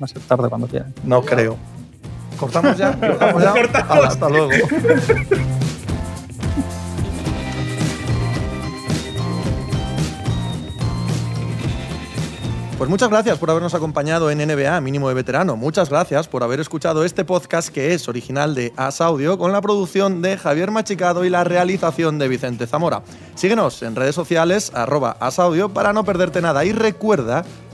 Va 0.00 0.04
a 0.04 0.08
ser 0.08 0.22
tarde 0.22 0.48
cuando 0.48 0.66
quieran. 0.66 0.94
No 1.04 1.22
creo. 1.22 1.56
¿Cortamos 2.38 2.76
ya? 2.76 2.92
¿Cortamos 3.00 3.42
ya? 3.42 3.52
Cortamos. 3.52 4.06
Hasta 4.06 4.28
luego. 4.28 4.50
Pues 12.78 12.88
muchas 12.88 13.08
gracias 13.08 13.38
por 13.38 13.50
habernos 13.50 13.74
acompañado 13.74 14.30
en 14.30 14.38
NBA 14.38 14.80
Mínimo 14.80 15.08
de 15.08 15.14
Veterano. 15.16 15.56
Muchas 15.56 15.90
gracias 15.90 16.28
por 16.28 16.44
haber 16.44 16.60
escuchado 16.60 17.04
este 17.04 17.24
podcast 17.24 17.70
que 17.70 17.92
es 17.92 18.08
original 18.08 18.54
de 18.54 18.72
As 18.76 19.00
Audio 19.00 19.36
con 19.36 19.50
la 19.50 19.60
producción 19.60 20.22
de 20.22 20.38
Javier 20.38 20.70
Machicado 20.70 21.24
y 21.24 21.28
la 21.28 21.42
realización 21.42 22.20
de 22.20 22.28
Vicente 22.28 22.68
Zamora. 22.68 23.02
Síguenos 23.34 23.82
en 23.82 23.96
redes 23.96 24.14
sociales 24.14 24.70
arroba 24.76 25.16
As 25.18 25.40
Audio 25.40 25.70
para 25.70 25.92
no 25.92 26.04
perderte 26.04 26.40
nada 26.40 26.64
y 26.64 26.70
recuerda 26.70 27.44